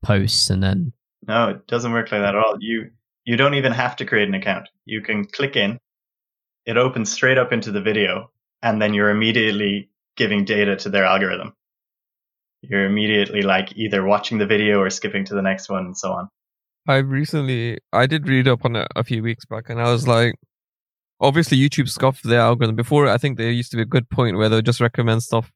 posts, 0.04 0.50
and 0.50 0.64
then 0.64 0.94
No, 1.28 1.50
it 1.50 1.68
doesn't 1.68 1.92
work 1.92 2.12
like 2.12 2.22
that 2.22 2.36
at 2.36 2.42
all. 2.42 2.56
You 2.60 2.92
you 3.26 3.36
don't 3.36 3.56
even 3.56 3.72
have 3.72 3.96
to 3.98 4.06
create 4.06 4.28
an 4.28 4.34
account. 4.34 4.70
You 4.86 5.02
can 5.02 5.26
click 5.26 5.56
in, 5.56 5.80
it 6.66 6.78
opens 6.78 7.12
straight 7.12 7.38
up 7.38 7.52
into 7.52 7.72
the 7.72 7.82
video, 7.82 8.32
and 8.62 8.82
then 8.82 8.94
you're 8.94 9.10
immediately 9.10 9.90
giving 10.16 10.46
data 10.46 10.76
to 10.78 10.90
their 10.90 11.06
algorithm. 11.06 11.54
You're 12.62 12.86
immediately 12.86 13.42
like 13.42 13.76
either 13.76 14.04
watching 14.04 14.38
the 14.38 14.46
video 14.46 14.80
or 14.80 14.90
skipping 14.90 15.26
to 15.26 15.36
the 15.36 15.42
next 15.42 15.70
one 15.70 15.86
and 15.86 15.98
so 15.98 16.12
on. 16.12 16.30
I 16.88 16.98
recently 16.98 17.80
I 17.94 18.06
did 18.06 18.28
read 18.28 18.48
up 18.48 18.66
on 18.66 18.76
it 18.76 18.88
a 18.96 19.04
few 19.04 19.24
weeks 19.24 19.46
back, 19.46 19.70
and 19.70 19.80
I 19.80 19.92
was 19.92 20.08
like, 20.08 20.36
obviously 21.20 21.58
YouTube 21.58 21.90
scuffed 21.90 22.24
their 22.24 22.40
algorithm. 22.40 22.76
Before, 22.76 23.08
I 23.08 23.18
think 23.18 23.38
there 23.38 23.52
used 23.52 23.72
to 23.72 23.78
be 23.78 23.84
a 23.84 23.86
good 23.86 24.10
point 24.10 24.38
where 24.38 24.50
they 24.50 24.58
would 24.58 24.66
just 24.66 24.82
recommend 24.82 25.24
stuff 25.24 25.52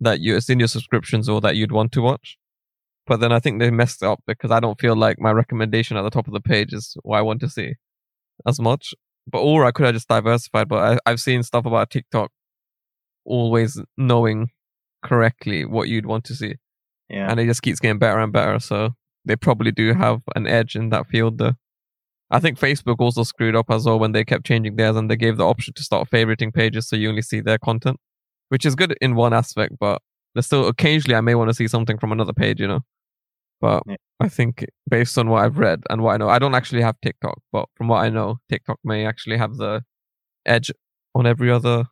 that 0.00 0.20
you 0.20 0.36
it's 0.36 0.48
in 0.48 0.58
your 0.58 0.68
subscriptions 0.68 1.28
or 1.28 1.40
that 1.40 1.56
you'd 1.56 1.72
want 1.72 1.92
to 1.92 2.02
watch. 2.02 2.38
But 3.06 3.20
then 3.20 3.32
I 3.32 3.40
think 3.40 3.58
they 3.58 3.70
messed 3.70 4.02
up 4.02 4.20
because 4.26 4.50
I 4.50 4.60
don't 4.60 4.80
feel 4.80 4.96
like 4.96 5.18
my 5.18 5.32
recommendation 5.32 5.96
at 5.96 6.02
the 6.02 6.10
top 6.10 6.26
of 6.26 6.32
the 6.32 6.40
page 6.40 6.72
is 6.72 6.96
what 7.02 7.18
I 7.18 7.22
want 7.22 7.40
to 7.40 7.48
see 7.48 7.74
as 8.46 8.60
much. 8.60 8.94
But 9.26 9.40
or 9.40 9.64
I 9.64 9.72
could 9.72 9.86
have 9.86 9.94
just 9.94 10.08
diversified. 10.08 10.68
But 10.68 10.98
I, 11.06 11.10
I've 11.10 11.20
seen 11.20 11.42
stuff 11.42 11.66
about 11.66 11.90
TikTok 11.90 12.30
always 13.24 13.80
knowing 13.96 14.48
correctly 15.02 15.64
what 15.64 15.88
you'd 15.88 16.06
want 16.06 16.24
to 16.24 16.34
see 16.34 16.54
Yeah. 17.08 17.30
and 17.30 17.40
it 17.40 17.46
just 17.46 17.62
keeps 17.62 17.80
getting 17.80 17.98
better 17.98 18.18
and 18.20 18.32
better. 18.32 18.58
So 18.60 18.94
they 19.24 19.36
probably 19.36 19.72
do 19.72 19.92
have 19.94 20.20
an 20.36 20.46
edge 20.46 20.76
in 20.76 20.90
that 20.90 21.06
field. 21.06 21.38
There, 21.38 21.56
I 22.30 22.38
think 22.40 22.58
Facebook 22.58 22.96
also 23.00 23.22
screwed 23.24 23.56
up 23.56 23.66
as 23.70 23.84
well 23.86 23.98
when 23.98 24.12
they 24.12 24.24
kept 24.24 24.46
changing 24.46 24.76
theirs 24.76 24.96
and 24.96 25.10
they 25.10 25.16
gave 25.16 25.36
the 25.36 25.46
option 25.46 25.74
to 25.74 25.82
start 25.82 26.08
favoriting 26.10 26.52
pages 26.54 26.88
so 26.88 26.96
you 26.96 27.08
only 27.08 27.22
see 27.22 27.40
their 27.40 27.58
content, 27.58 27.96
which 28.50 28.64
is 28.64 28.74
good 28.74 28.96
in 29.00 29.14
one 29.16 29.32
aspect, 29.34 29.74
but 29.80 30.00
there's 30.34 30.46
still 30.46 30.68
occasionally 30.68 31.16
I 31.16 31.20
may 31.20 31.34
want 31.34 31.50
to 31.50 31.54
see 31.54 31.66
something 31.68 31.98
from 31.98 32.12
another 32.12 32.32
page, 32.32 32.60
you 32.60 32.68
know. 32.68 32.80
But 33.60 33.82
Yeah. 33.86 33.96
I 34.20 34.28
think 34.28 34.64
based 34.88 35.18
on 35.18 35.28
what 35.28 35.44
I've 35.44 35.58
read 35.58 35.82
and 35.90 36.02
what 36.02 36.12
I 36.14 36.16
know, 36.18 36.28
I 36.28 36.38
don't 36.38 36.54
actually 36.54 36.82
have 36.82 36.96
TikTok, 37.02 37.40
but 37.52 37.66
from 37.74 37.88
what 37.88 38.04
I 38.04 38.08
know, 38.10 38.38
TikTok 38.48 38.78
may 38.84 39.04
actually 39.06 39.36
have 39.38 39.56
the 39.56 39.82
edge 40.46 40.70
on 41.14 41.26
every 41.26 41.50
other 41.50 41.84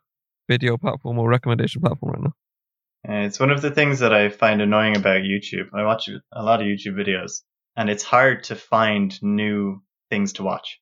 video 0.48 0.76
platform 0.78 1.18
or 1.18 1.28
recommendation 1.28 1.82
platform 1.82 2.12
right 2.12 2.22
now. 2.22 2.32
And 3.04 3.24
it's 3.26 3.40
one 3.40 3.50
of 3.50 3.62
the 3.62 3.70
things 3.70 4.00
that 4.00 4.12
I 4.12 4.28
find 4.28 4.60
annoying 4.60 4.96
about 4.96 5.22
YouTube. 5.22 5.68
I 5.72 5.84
watch 5.84 6.08
a 6.32 6.42
lot 6.42 6.60
of 6.60 6.66
YouTube 6.66 6.94
videos, 6.94 7.42
and 7.76 7.88
it's 7.88 8.02
hard 8.02 8.44
to 8.44 8.56
find 8.56 9.16
new 9.22 9.80
things 10.10 10.34
to 10.34 10.42
watch 10.42 10.80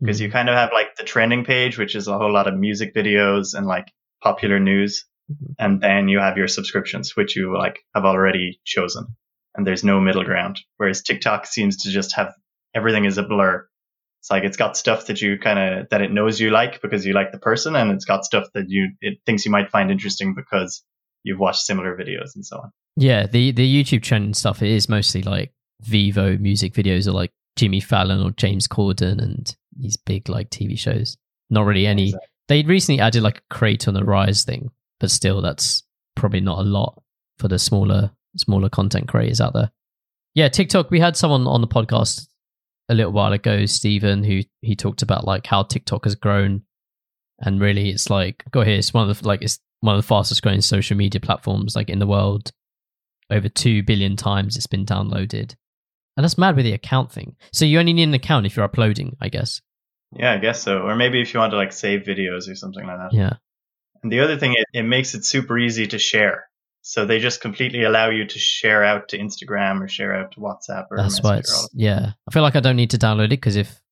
because 0.00 0.20
you 0.20 0.30
kind 0.30 0.48
of 0.48 0.54
have 0.54 0.70
like 0.72 0.94
the 0.96 1.04
trending 1.04 1.44
page, 1.44 1.78
which 1.78 1.94
is 1.94 2.08
a 2.08 2.18
whole 2.18 2.32
lot 2.32 2.46
of 2.46 2.54
music 2.54 2.94
videos 2.94 3.54
and 3.54 3.66
like 3.66 3.92
popular 4.22 4.58
news, 4.60 5.04
Mhm. 5.30 5.54
and 5.58 5.80
then 5.80 6.08
you 6.08 6.18
have 6.20 6.36
your 6.36 6.46
subscriptions, 6.48 7.16
which 7.16 7.34
you 7.36 7.56
like 7.56 7.80
have 7.94 8.04
already 8.04 8.60
chosen, 8.64 9.06
and 9.54 9.66
there's 9.66 9.82
no 9.84 10.00
middle 10.00 10.24
ground. 10.24 10.60
Whereas 10.76 11.02
TikTok 11.02 11.46
seems 11.46 11.78
to 11.82 11.90
just 11.90 12.14
have 12.14 12.32
everything 12.74 13.06
is 13.06 13.18
a 13.18 13.22
blur. 13.24 13.66
It's 14.20 14.30
like 14.30 14.44
it's 14.44 14.56
got 14.56 14.76
stuff 14.76 15.06
that 15.06 15.20
you 15.20 15.38
kind 15.38 15.58
of 15.58 15.88
that 15.90 16.02
it 16.02 16.12
knows 16.12 16.38
you 16.40 16.50
like 16.50 16.80
because 16.80 17.04
you 17.04 17.12
like 17.12 17.32
the 17.32 17.38
person, 17.38 17.74
and 17.74 17.90
it's 17.90 18.04
got 18.04 18.24
stuff 18.24 18.46
that 18.54 18.68
you 18.68 18.92
it 19.00 19.18
thinks 19.26 19.44
you 19.44 19.50
might 19.50 19.70
find 19.70 19.90
interesting 19.90 20.34
because 20.34 20.82
you've 21.26 21.40
watched 21.40 21.60
similar 21.60 21.96
videos 21.96 22.34
and 22.36 22.46
so 22.46 22.56
on. 22.58 22.72
yeah, 22.96 23.26
the 23.26 23.50
the 23.50 23.84
YouTube 23.84 24.02
trend 24.02 24.36
stuff 24.36 24.62
it 24.62 24.70
is 24.70 24.88
mostly 24.88 25.22
like 25.22 25.52
Vevo 25.84 26.38
music 26.40 26.72
videos 26.72 27.06
or 27.06 27.12
like 27.12 27.32
Jimmy 27.56 27.80
Fallon 27.80 28.22
or 28.22 28.30
James 28.30 28.68
Corden 28.68 29.20
and 29.20 29.54
these 29.76 29.96
big 29.96 30.28
like 30.28 30.48
TV 30.50 30.78
shows. 30.78 31.18
Not 31.50 31.66
really 31.66 31.86
any. 31.86 32.06
Exactly. 32.06 32.28
They 32.48 32.62
recently 32.62 33.00
added 33.00 33.22
like 33.22 33.38
a 33.38 33.54
Create 33.54 33.88
on 33.88 33.94
the 33.94 34.04
Rise 34.04 34.44
thing, 34.44 34.70
but 35.00 35.10
still, 35.10 35.42
that's 35.42 35.82
probably 36.14 36.40
not 36.40 36.60
a 36.60 36.62
lot 36.62 37.02
for 37.38 37.48
the 37.48 37.58
smaller 37.58 38.12
smaller 38.36 38.68
content 38.68 39.08
creators 39.08 39.40
out 39.40 39.52
there. 39.52 39.70
Yeah, 40.34 40.48
TikTok. 40.48 40.90
We 40.90 41.00
had 41.00 41.16
someone 41.16 41.46
on 41.46 41.60
the 41.60 41.66
podcast 41.66 42.28
a 42.88 42.94
little 42.94 43.12
while 43.12 43.32
ago, 43.32 43.66
Stephen, 43.66 44.22
who 44.22 44.42
he 44.60 44.76
talked 44.76 45.02
about 45.02 45.24
like 45.24 45.46
how 45.46 45.64
TikTok 45.64 46.04
has 46.04 46.14
grown, 46.14 46.62
and 47.40 47.60
really, 47.60 47.90
it's 47.90 48.10
like 48.10 48.44
go 48.52 48.62
here. 48.62 48.78
It's 48.78 48.94
one 48.94 49.10
of 49.10 49.18
the 49.18 49.26
like 49.26 49.42
it's 49.42 49.58
one 49.86 49.96
of 49.96 50.02
the 50.02 50.06
fastest 50.06 50.42
growing 50.42 50.60
social 50.60 50.96
media 50.96 51.20
platforms 51.20 51.74
like 51.74 51.88
in 51.88 51.98
the 51.98 52.06
world. 52.06 52.50
Over 53.30 53.48
two 53.48 53.82
billion 53.82 54.16
times 54.16 54.56
it's 54.56 54.68
been 54.68 54.86
downloaded, 54.86 55.54
and 56.16 56.24
that's 56.24 56.38
mad 56.38 56.54
with 56.54 56.64
the 56.64 56.74
account 56.74 57.10
thing. 57.10 57.36
So 57.52 57.64
you 57.64 57.78
only 57.78 57.92
need 57.92 58.04
an 58.04 58.14
account 58.14 58.46
if 58.46 58.56
you're 58.56 58.64
uploading, 58.64 59.16
I 59.20 59.28
guess. 59.28 59.60
Yeah, 60.12 60.32
I 60.32 60.38
guess 60.38 60.62
so. 60.62 60.78
Or 60.78 60.94
maybe 60.94 61.20
if 61.20 61.34
you 61.34 61.40
want 61.40 61.50
to 61.50 61.56
like 61.56 61.72
save 61.72 62.02
videos 62.02 62.48
or 62.48 62.54
something 62.54 62.86
like 62.86 62.98
that. 62.98 63.12
Yeah. 63.12 63.32
And 64.02 64.12
the 64.12 64.20
other 64.20 64.38
thing, 64.38 64.52
it, 64.52 64.66
it 64.72 64.82
makes 64.84 65.14
it 65.14 65.24
super 65.24 65.58
easy 65.58 65.86
to 65.88 65.98
share. 65.98 66.48
So 66.82 67.04
they 67.04 67.18
just 67.18 67.40
completely 67.40 67.82
allow 67.82 68.10
you 68.10 68.24
to 68.24 68.38
share 68.38 68.84
out 68.84 69.08
to 69.08 69.18
Instagram 69.18 69.82
or 69.82 69.88
share 69.88 70.14
out 70.14 70.32
to 70.32 70.40
WhatsApp 70.40 70.86
or 70.88 70.98
That's 70.98 71.20
why 71.20 71.38
it's 71.38 71.68
yeah. 71.72 72.12
I 72.28 72.32
feel 72.32 72.42
like 72.42 72.54
I 72.54 72.60
don't 72.60 72.76
need 72.76 72.90
to 72.90 72.98
download 72.98 73.26
it 73.26 73.30
because 73.30 73.56
if 73.56 73.82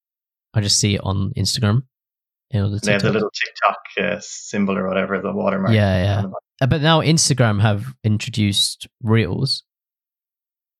I 0.55 0.61
just 0.61 0.79
see 0.79 0.95
it 0.95 1.01
on 1.03 1.33
Instagram, 1.37 1.83
you 2.51 2.61
know, 2.61 2.71
the 2.71 2.79
They 2.79 2.93
have 2.93 3.03
the 3.03 3.13
little 3.13 3.31
TikTok 3.31 3.79
uh, 4.01 4.21
symbol 4.21 4.77
or 4.79 4.87
whatever, 4.89 5.21
the 5.21 5.33
watermark. 5.33 5.75
Yeah, 5.75 6.03
yeah. 6.03 6.17
on 6.17 6.23
the 6.23 6.29
bottom. 6.29 6.41
Uh, 6.61 6.67
but 6.67 6.81
now 6.83 7.01
Instagram 7.01 7.61
have 7.61 7.95
introduced 8.05 8.87
Reels, 9.03 9.65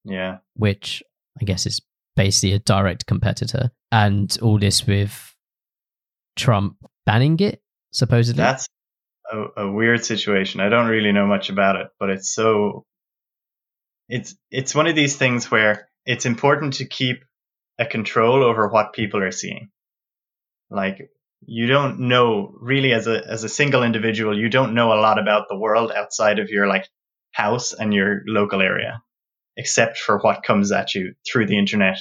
Yeah. 0.03 0.37
which 0.55 1.03
I 1.41 1.45
guess 1.45 1.65
is 1.65 1.81
basically 2.15 2.53
a 2.53 2.59
direct 2.59 3.05
competitor, 3.05 3.71
and 3.91 4.35
all 4.41 4.57
this 4.57 4.87
with 4.87 5.35
Trump 6.35 6.77
banning 7.05 7.39
it 7.39 7.61
supposedly. 7.91 8.41
That's 8.41 8.67
a, 9.31 9.63
a 9.63 9.71
weird 9.71 10.05
situation. 10.05 10.61
I 10.61 10.69
don't 10.69 10.87
really 10.87 11.11
know 11.11 11.27
much 11.27 11.49
about 11.49 11.75
it, 11.75 11.87
but 11.99 12.09
it's 12.09 12.33
so 12.33 12.85
it's 14.07 14.35
it's 14.51 14.75
one 14.75 14.87
of 14.87 14.95
these 14.95 15.15
things 15.17 15.49
where 15.51 15.89
it's 16.05 16.25
important 16.25 16.73
to 16.75 16.85
keep 16.85 17.17
a 17.79 17.85
control 17.85 18.43
over 18.43 18.67
what 18.69 18.93
people 18.93 19.21
are 19.21 19.31
seeing. 19.31 19.69
Like 20.69 21.09
you 21.41 21.67
don't 21.67 21.99
know 21.99 22.55
really 22.59 22.93
as 22.93 23.07
a 23.07 23.23
as 23.27 23.43
a 23.43 23.49
single 23.49 23.83
individual, 23.83 24.37
you 24.37 24.49
don't 24.49 24.73
know 24.73 24.93
a 24.93 25.01
lot 25.01 25.19
about 25.19 25.47
the 25.49 25.57
world 25.57 25.91
outside 25.91 26.39
of 26.39 26.49
your 26.49 26.67
like 26.67 26.87
house 27.31 27.73
and 27.73 27.93
your 27.93 28.21
local 28.25 28.61
area, 28.61 29.01
except 29.57 29.97
for 29.97 30.19
what 30.19 30.43
comes 30.43 30.71
at 30.71 30.95
you 30.95 31.13
through 31.27 31.45
the 31.47 31.57
internet, 31.57 31.97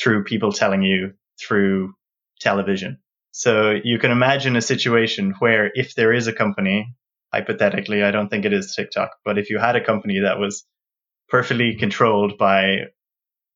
through 0.00 0.24
people 0.24 0.52
telling 0.52 0.82
you, 0.82 1.12
through 1.40 1.94
television. 2.40 2.98
So 3.30 3.78
you 3.82 3.98
can 3.98 4.10
imagine 4.10 4.56
a 4.56 4.62
situation 4.62 5.34
where 5.38 5.70
if 5.74 5.94
there 5.94 6.12
is 6.12 6.26
a 6.26 6.32
company, 6.32 6.94
hypothetically, 7.32 8.02
I 8.02 8.10
don't 8.10 8.28
think 8.28 8.44
it 8.44 8.52
is 8.52 8.74
TikTok, 8.74 9.10
but 9.24 9.38
if 9.38 9.48
you 9.48 9.58
had 9.58 9.76
a 9.76 9.84
company 9.84 10.20
that 10.20 10.38
was 10.38 10.64
perfectly 11.28 11.76
controlled 11.76 12.36
by 12.36 12.88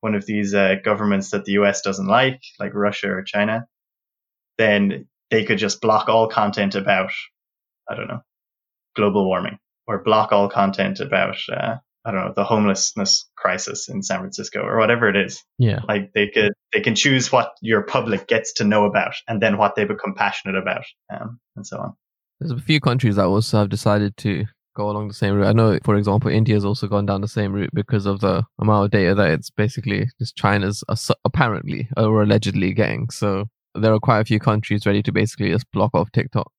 one 0.01 0.15
of 0.15 0.25
these 0.25 0.55
uh, 0.55 0.77
governments 0.83 1.31
that 1.31 1.45
the 1.45 1.53
US 1.53 1.83
doesn't 1.83 2.07
like, 2.07 2.41
like 2.59 2.75
Russia 2.75 3.09
or 3.11 3.23
China, 3.23 3.67
then 4.59 5.07
they 5.31 5.45
could 5.45 5.59
just 5.59 5.81
block 5.81 6.09
all 6.09 6.29
content 6.29 6.75
about, 6.75 7.11
I 7.89 7.95
don't 7.95 8.09
know, 8.09 8.23
global 8.95 9.27
warming 9.27 9.59
or 9.87 10.03
block 10.03 10.33
all 10.33 10.49
content 10.49 11.01
about, 11.01 11.37
uh, 11.53 11.77
I 12.05 12.11
don't 12.13 12.25
know, 12.25 12.33
the 12.35 12.45
homelessness 12.45 13.29
crisis 13.37 13.89
in 13.89 14.03
San 14.03 14.21
Francisco 14.21 14.61
or 14.61 14.79
whatever 14.79 15.09
it 15.09 15.17
is. 15.17 15.43
yeah, 15.59 15.81
Like 15.89 16.13
they 16.15 16.29
could, 16.29 16.53
they 16.73 16.81
can 16.81 16.95
choose 16.95 17.33
what 17.33 17.53
your 17.61 17.83
public 17.83 18.29
gets 18.29 18.53
to 18.55 18.65
know 18.65 18.85
about 18.85 19.15
and 19.29 19.43
then 19.43 19.59
what 19.59 19.75
they 19.75 19.85
become 19.85 20.15
passionate 20.15 20.57
about, 20.57 20.85
um, 21.13 21.41
and 21.57 21.67
so 21.67 21.79
on. 21.79 21.95
There's 22.41 22.53
a 22.53 22.59
few 22.59 22.81
countries 22.81 23.17
that 23.17 23.27
also 23.27 23.59
have 23.59 23.71
decided 23.71 24.17
to 24.19 24.45
go 24.77 24.91
along 24.91 25.09
the 25.09 25.15
same 25.15 25.35
route. 25.35 25.47
I 25.47 25.53
know, 25.53 25.79
for 25.85 25.97
example, 25.97 26.31
India's 26.31 26.65
also 26.65 26.87
gone 26.87 27.07
down 27.07 27.23
the 27.23 27.29
same 27.29 27.53
route 27.53 27.71
because 27.73 28.07
of 28.07 28.21
the 28.21 28.45
amount 28.61 28.85
of 28.85 28.91
data 28.91 29.15
that 29.15 29.31
it's 29.31 29.51
basically 29.51 30.07
just 30.21 30.37
China's 30.37 30.85
apparently 31.25 31.89
or 31.97 32.23
allegedly 32.23 32.73
getting. 32.75 33.09
So 33.11 33.47
there 33.81 33.93
are 33.93 34.01
quite 34.01 34.21
a 34.21 34.25
few 34.25 34.39
countries 34.39 34.87
ready 34.87 35.03
to 35.03 35.13
basically 35.13 35.51
just 35.51 35.71
block 35.73 35.91
off 35.95 36.11
TikTok. 36.13 36.51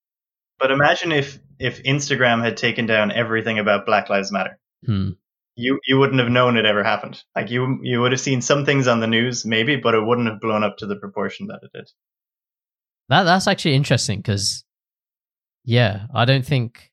But 0.60 0.72
imagine 0.72 1.12
if, 1.12 1.40
if 1.60 1.84
Instagram 1.84 2.44
had 2.44 2.58
taken 2.58 2.86
down 2.86 3.12
everything 3.12 3.60
about 3.60 3.86
Black 3.86 4.10
Lives 4.10 4.32
Matter. 4.32 4.58
Hmm. 4.86 5.12
you 5.56 5.80
you 5.88 5.98
wouldn't 5.98 6.20
have 6.20 6.30
known 6.30 6.56
it 6.56 6.66
ever 6.66 6.84
happened. 6.84 7.24
Like 7.36 7.50
you 7.50 7.80
you 7.82 8.00
would 8.00 8.12
have 8.12 8.22
seen 8.22 8.42
some 8.42 8.64
things 8.64 8.88
on 8.88 9.00
the 9.00 9.08
news 9.08 9.44
maybe, 9.46 9.76
but 9.76 9.96
it 9.96 10.06
wouldn't 10.06 10.28
have 10.28 10.40
blown 10.40 10.64
up 10.64 10.78
to 10.78 10.86
the 10.86 10.96
proportion 10.96 11.48
that 11.48 11.60
it 11.64 11.72
did. 11.74 11.90
that 13.10 13.24
that's 13.24 13.48
actually 13.48 13.74
interesting 13.74 14.20
because, 14.20 14.64
yeah, 15.66 16.06
I 16.14 16.26
don't 16.26 16.46
think, 16.46 16.92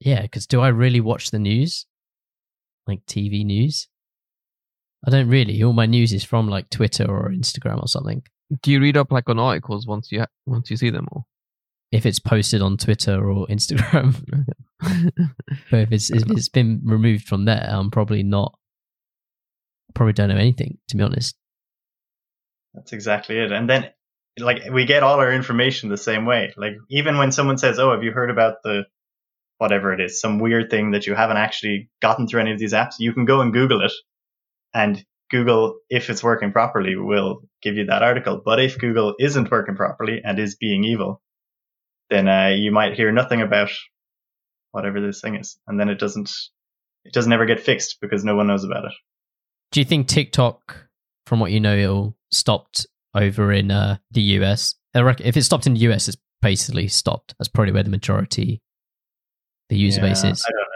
yeah, 0.00 0.22
because 0.22 0.46
do 0.46 0.60
I 0.60 0.68
really 0.68 1.00
watch 1.00 1.30
the 1.30 1.40
news, 1.40 1.86
like 2.86 3.04
TV 3.06 3.44
news? 3.44 3.88
I 5.06 5.10
don't 5.10 5.28
really. 5.28 5.62
All 5.62 5.72
my 5.72 5.86
news 5.86 6.12
is 6.12 6.24
from 6.24 6.48
like 6.48 6.70
Twitter 6.70 7.04
or 7.04 7.30
Instagram 7.30 7.82
or 7.82 7.88
something. 7.88 8.22
Do 8.62 8.70
you 8.70 8.80
read 8.80 8.96
up 8.96 9.10
like 9.10 9.28
on 9.28 9.38
articles 9.38 9.86
once 9.86 10.12
you 10.12 10.20
ha- 10.20 10.26
once 10.46 10.70
you 10.70 10.76
see 10.76 10.90
them 10.90 11.08
all? 11.10 11.26
If 11.92 12.06
it's 12.06 12.18
posted 12.18 12.60
on 12.60 12.76
Twitter 12.76 13.28
or 13.28 13.46
Instagram, 13.50 14.22
but 15.70 15.78
if 15.78 15.92
it's 15.92 16.10
if 16.10 16.30
it's 16.30 16.48
been 16.48 16.80
removed 16.84 17.26
from 17.26 17.44
there, 17.44 17.66
I'm 17.68 17.90
probably 17.90 18.22
not. 18.22 18.58
Probably 19.94 20.12
don't 20.12 20.28
know 20.28 20.36
anything 20.36 20.78
to 20.88 20.96
be 20.96 21.02
honest. 21.02 21.36
That's 22.74 22.92
exactly 22.92 23.38
it. 23.38 23.52
And 23.52 23.70
then 23.70 23.90
like 24.38 24.62
we 24.72 24.84
get 24.84 25.02
all 25.02 25.20
our 25.20 25.32
information 25.32 25.88
the 25.88 25.96
same 25.96 26.26
way. 26.26 26.52
Like 26.56 26.74
even 26.90 27.18
when 27.18 27.32
someone 27.32 27.58
says, 27.58 27.78
"Oh, 27.78 27.92
have 27.92 28.02
you 28.02 28.10
heard 28.10 28.30
about 28.30 28.62
the 28.62 28.84
whatever 29.58 29.92
it 29.92 30.00
is, 30.00 30.20
some 30.20 30.40
weird 30.40 30.70
thing 30.70 30.90
that 30.90 31.06
you 31.06 31.14
haven't 31.14 31.36
actually 31.36 31.88
gotten 32.02 32.26
through 32.26 32.40
any 32.40 32.52
of 32.52 32.58
these 32.58 32.74
apps?" 32.74 32.94
You 32.98 33.12
can 33.12 33.24
go 33.24 33.40
and 33.40 33.52
Google 33.52 33.84
it, 33.84 33.92
and 34.74 35.04
Google, 35.34 35.80
if 35.90 36.10
it's 36.10 36.22
working 36.22 36.52
properly, 36.52 36.94
will 36.94 37.40
give 37.60 37.76
you 37.76 37.86
that 37.86 38.04
article. 38.04 38.40
But 38.44 38.60
if 38.60 38.78
Google 38.78 39.16
isn't 39.18 39.50
working 39.50 39.74
properly 39.74 40.20
and 40.22 40.38
is 40.38 40.54
being 40.54 40.84
evil, 40.84 41.20
then 42.08 42.28
uh, 42.28 42.52
you 42.54 42.70
might 42.70 42.94
hear 42.94 43.10
nothing 43.10 43.42
about 43.42 43.70
whatever 44.70 45.00
this 45.00 45.20
thing 45.20 45.34
is, 45.34 45.58
and 45.66 45.80
then 45.80 45.88
it 45.88 45.98
doesn't 45.98 46.30
it 47.04 47.12
doesn't 47.12 47.32
ever 47.32 47.46
get 47.46 47.58
fixed 47.58 47.96
because 48.00 48.24
no 48.24 48.36
one 48.36 48.46
knows 48.46 48.62
about 48.62 48.84
it. 48.84 48.92
Do 49.72 49.80
you 49.80 49.84
think 49.84 50.06
TikTok, 50.06 50.86
from 51.26 51.40
what 51.40 51.50
you 51.50 51.58
know, 51.58 51.76
it'll 51.76 52.16
stopped 52.30 52.86
over 53.12 53.50
in 53.50 53.72
uh, 53.72 53.96
the 54.12 54.22
US? 54.38 54.76
If 54.94 55.36
it 55.36 55.42
stopped 55.42 55.66
in 55.66 55.74
the 55.74 55.80
US, 55.90 56.06
it's 56.06 56.16
basically 56.42 56.86
stopped. 56.86 57.34
That's 57.40 57.48
probably 57.48 57.72
where 57.72 57.82
the 57.82 57.90
majority, 57.90 58.62
the 59.68 59.76
user 59.76 60.00
Yeah, 60.00 60.10
base 60.10 60.22
is. 60.22 60.44
I 60.46 60.52
don't 60.52 60.60
know. 60.60 60.74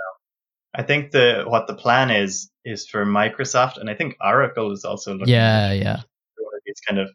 I 0.75 0.83
think 0.83 1.13
the 1.13 1.45
what 1.47 1.69
the 1.69 1.75
plan 1.75 2.11
is 2.11 2.51
is 2.69 2.87
for 2.87 3.05
Microsoft, 3.05 3.79
and 3.79 3.89
I 3.91 3.95
think 3.95 4.17
Oracle 4.21 4.73
is 4.73 4.85
also 4.85 5.15
looking 5.15 5.35
Yeah, 5.35 5.69
at 5.71 5.77
yeah. 5.79 5.97
one 6.37 6.55
of 6.55 6.63
these 6.67 6.81
kind 6.87 7.01
of 7.01 7.11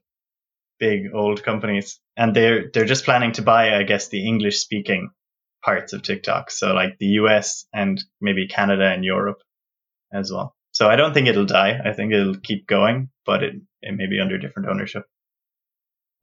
big 0.79 1.13
old 1.13 1.43
companies, 1.43 1.99
and 2.17 2.35
they're 2.35 2.69
they're 2.73 2.85
just 2.85 3.05
planning 3.05 3.31
to 3.33 3.41
buy, 3.41 3.75
I 3.77 3.83
guess, 3.83 4.09
the 4.09 4.25
English 4.27 4.59
speaking 4.59 5.11
parts 5.63 5.93
of 5.93 6.01
TikTok, 6.01 6.51
so 6.51 6.73
like 6.73 6.97
the 6.99 7.05
US 7.21 7.65
and 7.73 8.03
maybe 8.19 8.47
Canada 8.47 8.85
and 8.91 9.05
Europe 9.05 9.37
as 10.11 10.31
well. 10.31 10.55
So 10.71 10.89
I 10.89 10.95
don't 10.95 11.13
think 11.13 11.27
it'll 11.27 11.45
die. 11.45 11.79
I 11.85 11.93
think 11.93 12.11
it'll 12.13 12.35
keep 12.39 12.67
going, 12.67 13.09
but 13.25 13.43
it 13.43 13.55
it 13.81 13.95
may 13.95 14.07
be 14.07 14.19
under 14.19 14.37
different 14.37 14.69
ownership. 14.69 15.05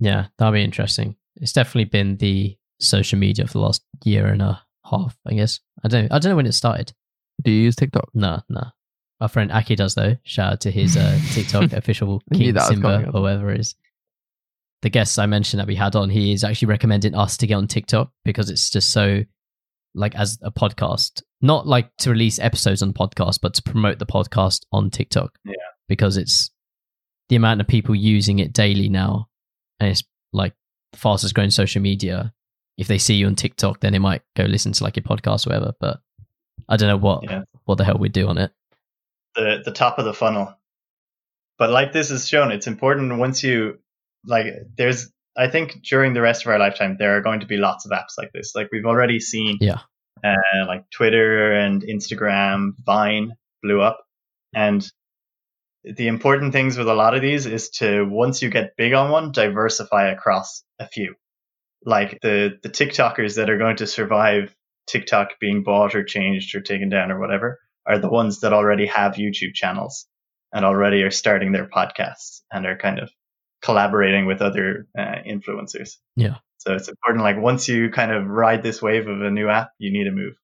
Yeah, 0.01 0.27
that'll 0.39 0.53
be 0.53 0.65
interesting. 0.65 1.17
It's 1.37 1.53
definitely 1.53 1.85
been 1.85 2.17
the 2.17 2.57
social 2.81 3.19
media 3.19 3.47
for 3.47 3.53
the 3.55 3.61
last 3.61 3.83
year 4.05 4.27
and 4.27 4.43
a 4.43 4.63
half, 4.91 5.17
I 5.27 5.35
guess. 5.35 5.61
I 5.85 5.89
don't 5.89 6.11
I 6.13 6.19
don't 6.19 6.31
know 6.31 6.37
when 6.37 6.47
it 6.47 6.53
started. 6.53 6.93
Do 7.43 7.51
you 7.51 7.63
use 7.63 7.77
TikTok? 7.77 8.09
No, 8.15 8.41
no. 8.49 8.65
Our 9.21 9.29
friend 9.29 9.53
Aki 9.53 9.77
does 9.77 9.95
though. 9.95 10.17
Shout 10.23 10.53
out 10.55 10.61
to 10.63 10.71
his 10.71 10.97
uh, 10.97 11.19
TikTok 11.33 11.73
official 11.73 12.23
King 12.33 12.59
Simba 12.59 13.11
or 13.13 13.23
whatever 13.23 13.51
it 13.53 13.61
is. 13.61 13.75
The 14.83 14.89
guest 14.91 15.19
I 15.19 15.27
mentioned 15.27 15.61
that 15.61 15.67
we 15.67 15.75
had 15.75 15.95
on, 15.95 16.09
he 16.09 16.33
is 16.33 16.43
actually 16.43 16.69
recommending 16.69 17.15
us 17.15 17.37
to 17.39 17.47
get 17.47 17.55
on 17.57 17.67
TikTok 17.69 18.11
because 18.25 18.49
it's 18.49 18.71
just 18.71 18.91
so 18.91 19.23
like 19.95 20.15
as 20.15 20.39
a 20.43 20.51
podcast, 20.51 21.23
not 21.43 21.67
like 21.67 21.95
to 21.99 22.11
release 22.11 22.39
episodes 22.39 22.81
on 22.83 22.95
podcast, 22.95 23.41
but 23.43 23.53
to 23.55 23.63
promote 23.63 23.99
the 23.99 24.07
podcast 24.07 24.65
on 24.73 24.89
TikTok. 24.91 25.39
Yeah. 25.45 25.55
Because 25.89 26.17
it's 26.17 26.51
the 27.29 27.37
amount 27.37 27.61
of 27.61 27.67
people 27.67 27.95
using 27.95 28.39
it 28.39 28.53
daily 28.55 28.89
now, 28.89 29.29
and 29.81 29.91
it's 29.91 30.03
like 30.33 30.55
the 30.93 30.99
fastest 30.99 31.35
growing 31.35 31.51
social 31.51 31.83
media. 31.83 32.33
If 32.79 32.87
they 32.87 32.97
see 32.99 33.15
you 33.17 33.27
on 33.27 33.35
TikTok, 33.35 33.81
then 33.81 33.93
they 33.93 33.99
might 33.99 34.23
go 34.35 34.45
listen 34.45 34.73
to 34.73 34.85
like 34.85 34.97
your 34.97 35.03
podcast 35.03 35.47
or 35.47 35.51
whatever. 35.51 35.73
But 35.79 36.01
I 36.69 36.77
don't 36.79 36.89
know 36.89 36.97
what 36.97 37.25
Yeah. 37.25 37.43
what 37.65 37.77
the 37.77 37.85
hell 37.85 37.99
we 37.99 38.09
do 38.09 38.29
on 38.29 38.39
it. 38.39 38.53
The 39.41 39.63
the 39.65 39.73
top 39.73 39.99
of 39.99 40.05
the 40.05 40.15
funnel. 40.15 40.55
But 41.59 41.71
like 41.71 41.93
this 41.93 42.11
is 42.11 42.27
shown, 42.29 42.53
it's 42.53 42.67
important 42.67 43.19
once 43.19 43.43
you 43.43 43.79
like 44.25 44.47
there's 44.77 45.11
I 45.37 45.49
think 45.49 45.83
during 45.83 46.13
the 46.15 46.21
rest 46.21 46.45
of 46.45 46.51
our 46.53 46.59
lifetime 46.59 46.97
there 46.99 47.17
are 47.17 47.21
going 47.23 47.41
to 47.41 47.47
be 47.47 47.57
lots 47.57 47.87
of 47.87 47.93
apps 47.93 48.17
like 48.19 48.33
this. 48.33 48.53
Like 48.55 48.69
we've 48.73 48.87
already 48.87 49.21
seen 49.21 49.59
Yeah. 49.61 49.81
uh, 50.25 50.67
like 50.67 50.85
Twitter 50.91 51.53
and 51.53 51.83
Instagram, 51.83 52.73
Vine 52.85 53.33
blew 53.63 53.81
up. 53.81 54.05
And 54.55 54.87
the 55.85 56.09
important 56.09 56.53
things 56.53 56.77
with 56.77 56.89
a 56.89 56.95
lot 56.95 57.15
of 57.15 57.23
these 57.23 57.47
is 57.47 57.71
to 57.81 58.05
once 58.05 58.43
you 58.43 58.51
get 58.51 58.77
big 58.77 58.93
on 58.93 59.11
one, 59.11 59.33
diversify 59.33 60.11
across 60.11 60.63
a 60.79 60.87
few. 60.87 61.15
Like 61.85 62.19
the 62.23 62.59
the 62.63 62.69
TikTokers 62.69 63.37
that 63.37 63.49
are 63.51 63.59
going 63.59 63.77
to 63.77 63.87
survive 63.87 64.55
TikTok 64.87 65.39
being 65.41 65.63
bought 65.63 65.95
or 65.95 66.05
changed 66.05 66.55
or 66.55 66.61
taken 66.61 66.89
down 66.91 67.11
or 67.13 67.19
whatever 67.21 67.59
are 67.87 67.99
the 67.99 68.11
ones 68.11 68.41
that 68.41 68.53
already 68.53 68.87
have 68.87 69.15
YouTube 69.15 69.55
channels 69.55 70.07
and 70.53 70.65
already 70.65 71.03
are 71.03 71.11
starting 71.11 71.53
their 71.53 71.67
podcasts 71.67 72.41
and 72.53 72.67
are 72.67 72.77
kind 72.77 72.99
of 72.99 73.11
collaborating 73.63 74.27
with 74.27 74.43
other 74.43 74.87
uh, 74.99 75.17
influencers. 75.27 75.97
Yeah. 76.17 76.37
So 76.59 76.75
it's 76.75 76.89
important. 76.89 77.25
Like 77.25 77.39
once 77.39 77.69
you 77.69 77.91
kind 77.91 78.13
of 78.13 78.27
ride 78.27 78.63
this 78.63 78.83
wave 78.83 79.09
of 79.09 79.23
a 79.23 79.31
new 79.31 79.49
app, 79.49 79.71
you 79.79 79.93
need 79.93 80.05
to 80.05 80.11
move. 80.11 80.35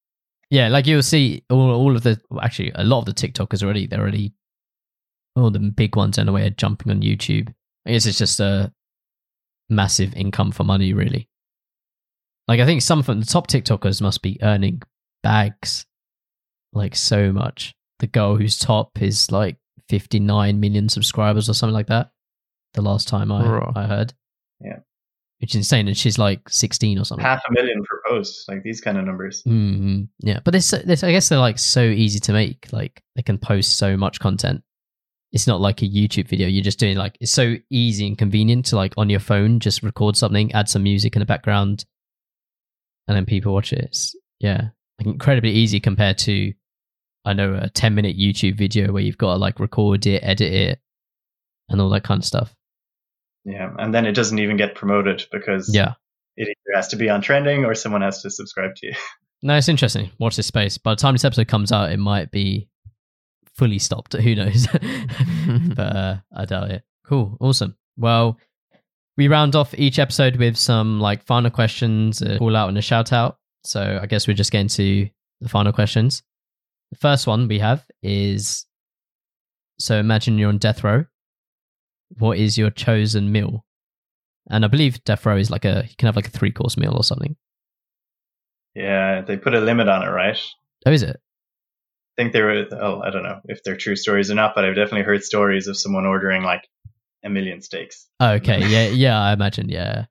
Yeah, 0.49 0.69
like 0.69 0.87
you'll 0.87 1.03
see 1.03 1.43
all 1.51 1.73
all 1.73 1.97
of 1.97 2.03
the 2.03 2.21
actually 2.41 2.73
a 2.75 2.85
lot 2.85 3.01
of 3.01 3.07
the 3.07 3.13
TikTokers 3.13 3.65
already 3.65 3.87
they're 3.87 4.01
already 4.01 4.33
all 5.35 5.51
the 5.51 5.59
big 5.59 5.97
ones 5.97 6.19
in 6.19 6.29
a 6.29 6.33
way 6.33 6.47
are 6.47 6.51
jumping 6.51 6.91
on 6.91 7.03
YouTube. 7.03 7.53
I 7.87 7.93
guess 7.93 8.07
it's 8.07 8.19
just 8.19 8.41
a 8.41 8.73
massive 9.69 10.15
income 10.15 10.53
for 10.53 10.65
money, 10.65 10.93
really. 10.93 11.29
Like 12.49 12.61
I 12.61 12.67
think 12.67 12.83
some 12.83 13.01
of 13.01 13.07
the 13.07 13.25
top 13.25 13.49
TikTokers 13.49 14.01
must 14.01 14.23
be 14.23 14.39
earning 14.43 14.83
bags, 15.23 15.85
like 16.77 16.95
so 16.95 17.33
much. 17.33 17.75
The 17.99 18.07
girl 18.07 18.37
who's 18.37 18.59
top 18.59 19.01
is 19.03 19.31
like 19.33 19.57
fifty 19.89 20.21
nine 20.21 20.61
million 20.61 20.89
subscribers 20.89 21.49
or 21.49 21.55
something 21.55 21.75
like 21.75 21.87
that. 21.89 22.11
The 22.75 22.83
last 22.83 23.09
time 23.09 23.33
I 23.33 23.49
Right. 23.49 23.73
I 23.75 23.87
heard. 23.87 24.13
Yeah. 24.61 24.79
which 25.41 25.51
is 25.53 25.57
insane. 25.57 25.87
And 25.89 25.97
she's 25.97 26.19
like 26.19 26.49
16 26.49 26.99
or 26.99 27.05
something. 27.05 27.25
Half 27.25 27.43
a 27.49 27.53
million 27.53 27.83
per 27.85 28.01
post, 28.09 28.49
like 28.49 28.63
these 28.63 28.81
kind 28.81 28.97
of 28.99 29.05
numbers. 29.05 29.43
hmm 29.43 30.05
Yeah, 30.21 30.41
but 30.45 30.53
this, 30.53 30.71
this, 30.71 31.05
I 31.05 31.11
guess 31.13 31.29
they're 31.29 31.39
like 31.39 31.59
so 31.59 31.83
easy 31.83 32.21
to 32.21 32.33
make. 32.33 32.69
Like 32.73 33.03
they 33.17 33.23
can 33.23 33.37
post 33.39 33.77
so 33.79 33.97
much 33.97 34.19
content. 34.21 34.63
It's 35.33 35.47
not 35.47 35.61
like 35.61 35.83
a 35.83 35.87
YouTube 35.87 36.29
video. 36.29 36.49
You're 36.49 36.65
just 36.65 36.79
doing 36.79 36.97
like 36.97 37.17
it's 37.21 37.33
so 37.33 37.57
easy 37.71 38.07
and 38.07 38.17
convenient 38.17 38.67
to 38.67 38.77
like 38.77 38.95
on 38.97 39.11
your 39.11 39.21
phone 39.21 39.61
just 39.61 39.83
record 39.83 40.17
something, 40.17 40.53
add 40.53 40.69
some 40.71 40.83
music 40.83 41.17
in 41.17 41.21
the 41.21 41.27
background, 41.27 41.85
and 43.09 43.17
then 43.17 43.27
people 43.27 43.53
watch 43.53 43.73
it. 43.73 43.81
It's, 43.81 44.15
yeah, 44.41 44.69
like 44.99 45.07
incredibly 45.07 45.51
easy 45.53 45.81
compared 45.81 46.17
to 46.19 46.53
I 47.27 47.33
know 47.35 47.59
a 47.61 47.69
10 47.69 47.95
minute 47.95 48.17
YouTube 48.17 48.57
video 48.57 48.93
where 48.93 49.03
you've 49.03 49.19
got 49.19 49.35
to 49.35 49.39
like 49.39 49.61
record 49.61 50.07
it, 50.07 50.21
edit 50.23 50.53
it, 50.53 50.81
and 51.69 51.81
all 51.81 51.91
that 51.91 52.05
kind 52.05 52.21
of 52.21 52.25
stuff. 52.25 52.55
Yeah, 53.45 53.73
and 53.79 53.93
then 53.95 54.07
it 54.07 54.13
doesn't 54.13 54.39
even 54.39 54.57
get 54.57 54.75
promoted 54.75 55.25
because 55.31 55.73
Yeah. 55.75 55.95
it 56.37 56.49
either 56.49 56.77
has 56.77 56.89
to 56.89 56.97
be 56.97 57.09
on 57.11 57.21
trending 57.21 57.65
or 57.65 57.75
someone 57.75 58.03
has 58.03 58.23
to 58.23 58.31
subscribe 58.31 58.75
to 58.77 58.87
you. 58.87 58.93
No, 59.43 59.55
it's 59.55 59.69
interesting. 59.69 60.11
Watch 60.19 60.37
this 60.37 60.47
space. 60.47 60.79
By 60.79 60.93
the 60.93 60.97
time 60.97 61.13
this 61.15 61.25
episode 61.25 61.47
comes 61.47 61.71
out, 61.71 61.93
it 61.93 61.99
might 61.99 62.31
be 62.31 62.69
fully 63.55 63.79
stopped. 63.79 64.15
Who 64.17 64.35
knows? 64.35 64.67
but 65.77 65.79
uh, 65.97 66.17
I 66.35 66.45
doubt 66.47 66.71
it. 66.71 66.83
Cool. 67.07 67.37
Awesome. 67.39 67.77
Well, 67.99 68.39
we 69.19 69.29
round 69.29 69.55
off 69.55 69.75
each 69.79 69.99
episode 69.99 70.37
with 70.37 70.57
some 70.57 71.01
like 71.01 71.23
final 71.23 71.51
questions, 71.51 72.23
a 72.23 72.39
call 72.39 72.57
out 72.57 72.71
and 72.71 72.79
a 72.79 72.83
shout 72.83 73.13
out. 73.13 73.39
So 73.63 74.01
I 74.03 74.07
guess 74.07 74.27
we're 74.27 74.35
just 74.35 74.51
getting 74.53 74.69
to 74.69 75.09
the 75.43 75.49
final 75.51 75.73
questions. 75.73 76.23
The 76.93 76.99
first 76.99 77.27
one 77.27 77.49
we 77.49 77.59
have 77.59 77.85
is 78.03 78.67
so 79.79 79.97
imagine 79.97 80.39
you're 80.39 80.49
on 80.49 80.59
death 80.59 80.85
row. 80.85 81.05
What 82.19 82.39
is 82.39 82.57
your 82.57 82.71
chosen 82.71 83.33
meal? 83.33 83.65
And 84.49 84.65
I 84.65 84.69
believe 84.69 85.03
death 85.05 85.27
row 85.27 85.37
is 85.37 85.51
like 85.51 85.65
a, 85.65 85.85
you 85.89 85.97
can 85.99 86.07
have 86.07 86.17
like 86.17 86.29
a 86.29 86.31
three 86.31 86.53
course 86.53 86.77
meal 86.77 86.95
or 86.95 87.03
something. 87.03 87.37
Yeah, 88.75 89.23
they 89.23 89.37
put 89.37 89.55
a 89.55 89.61
limit 89.61 89.89
on 89.89 90.03
it, 90.03 90.11
right? 90.11 90.39
Oh, 90.85 90.93
is 90.93 91.03
it? 91.03 91.17
I 91.17 92.23
think 92.23 92.33
they 92.33 92.43
were. 92.43 92.67
Oh, 92.73 93.01
I 93.03 93.11
don't 93.11 93.25
know 93.25 93.41
if 93.47 93.63
they're 93.63 93.77
true 93.77 93.97
stories 93.97 94.31
or 94.31 94.35
not, 94.35 94.55
but 94.55 94.65
I've 94.65 94.77
definitely 94.77 95.03
heard 95.03 95.25
stories 95.25 95.67
of 95.67 95.77
someone 95.77 96.07
ordering 96.07 96.43
like 96.43 96.69
a 97.25 97.29
million 97.29 97.61
steaks. 97.61 98.07
Oh, 98.21 98.33
okay. 98.33 98.61
Yeah. 98.67 98.89
Yeah. 98.89 99.21
I 99.21 99.33
imagine. 99.33 99.69
Yeah. 99.69 100.07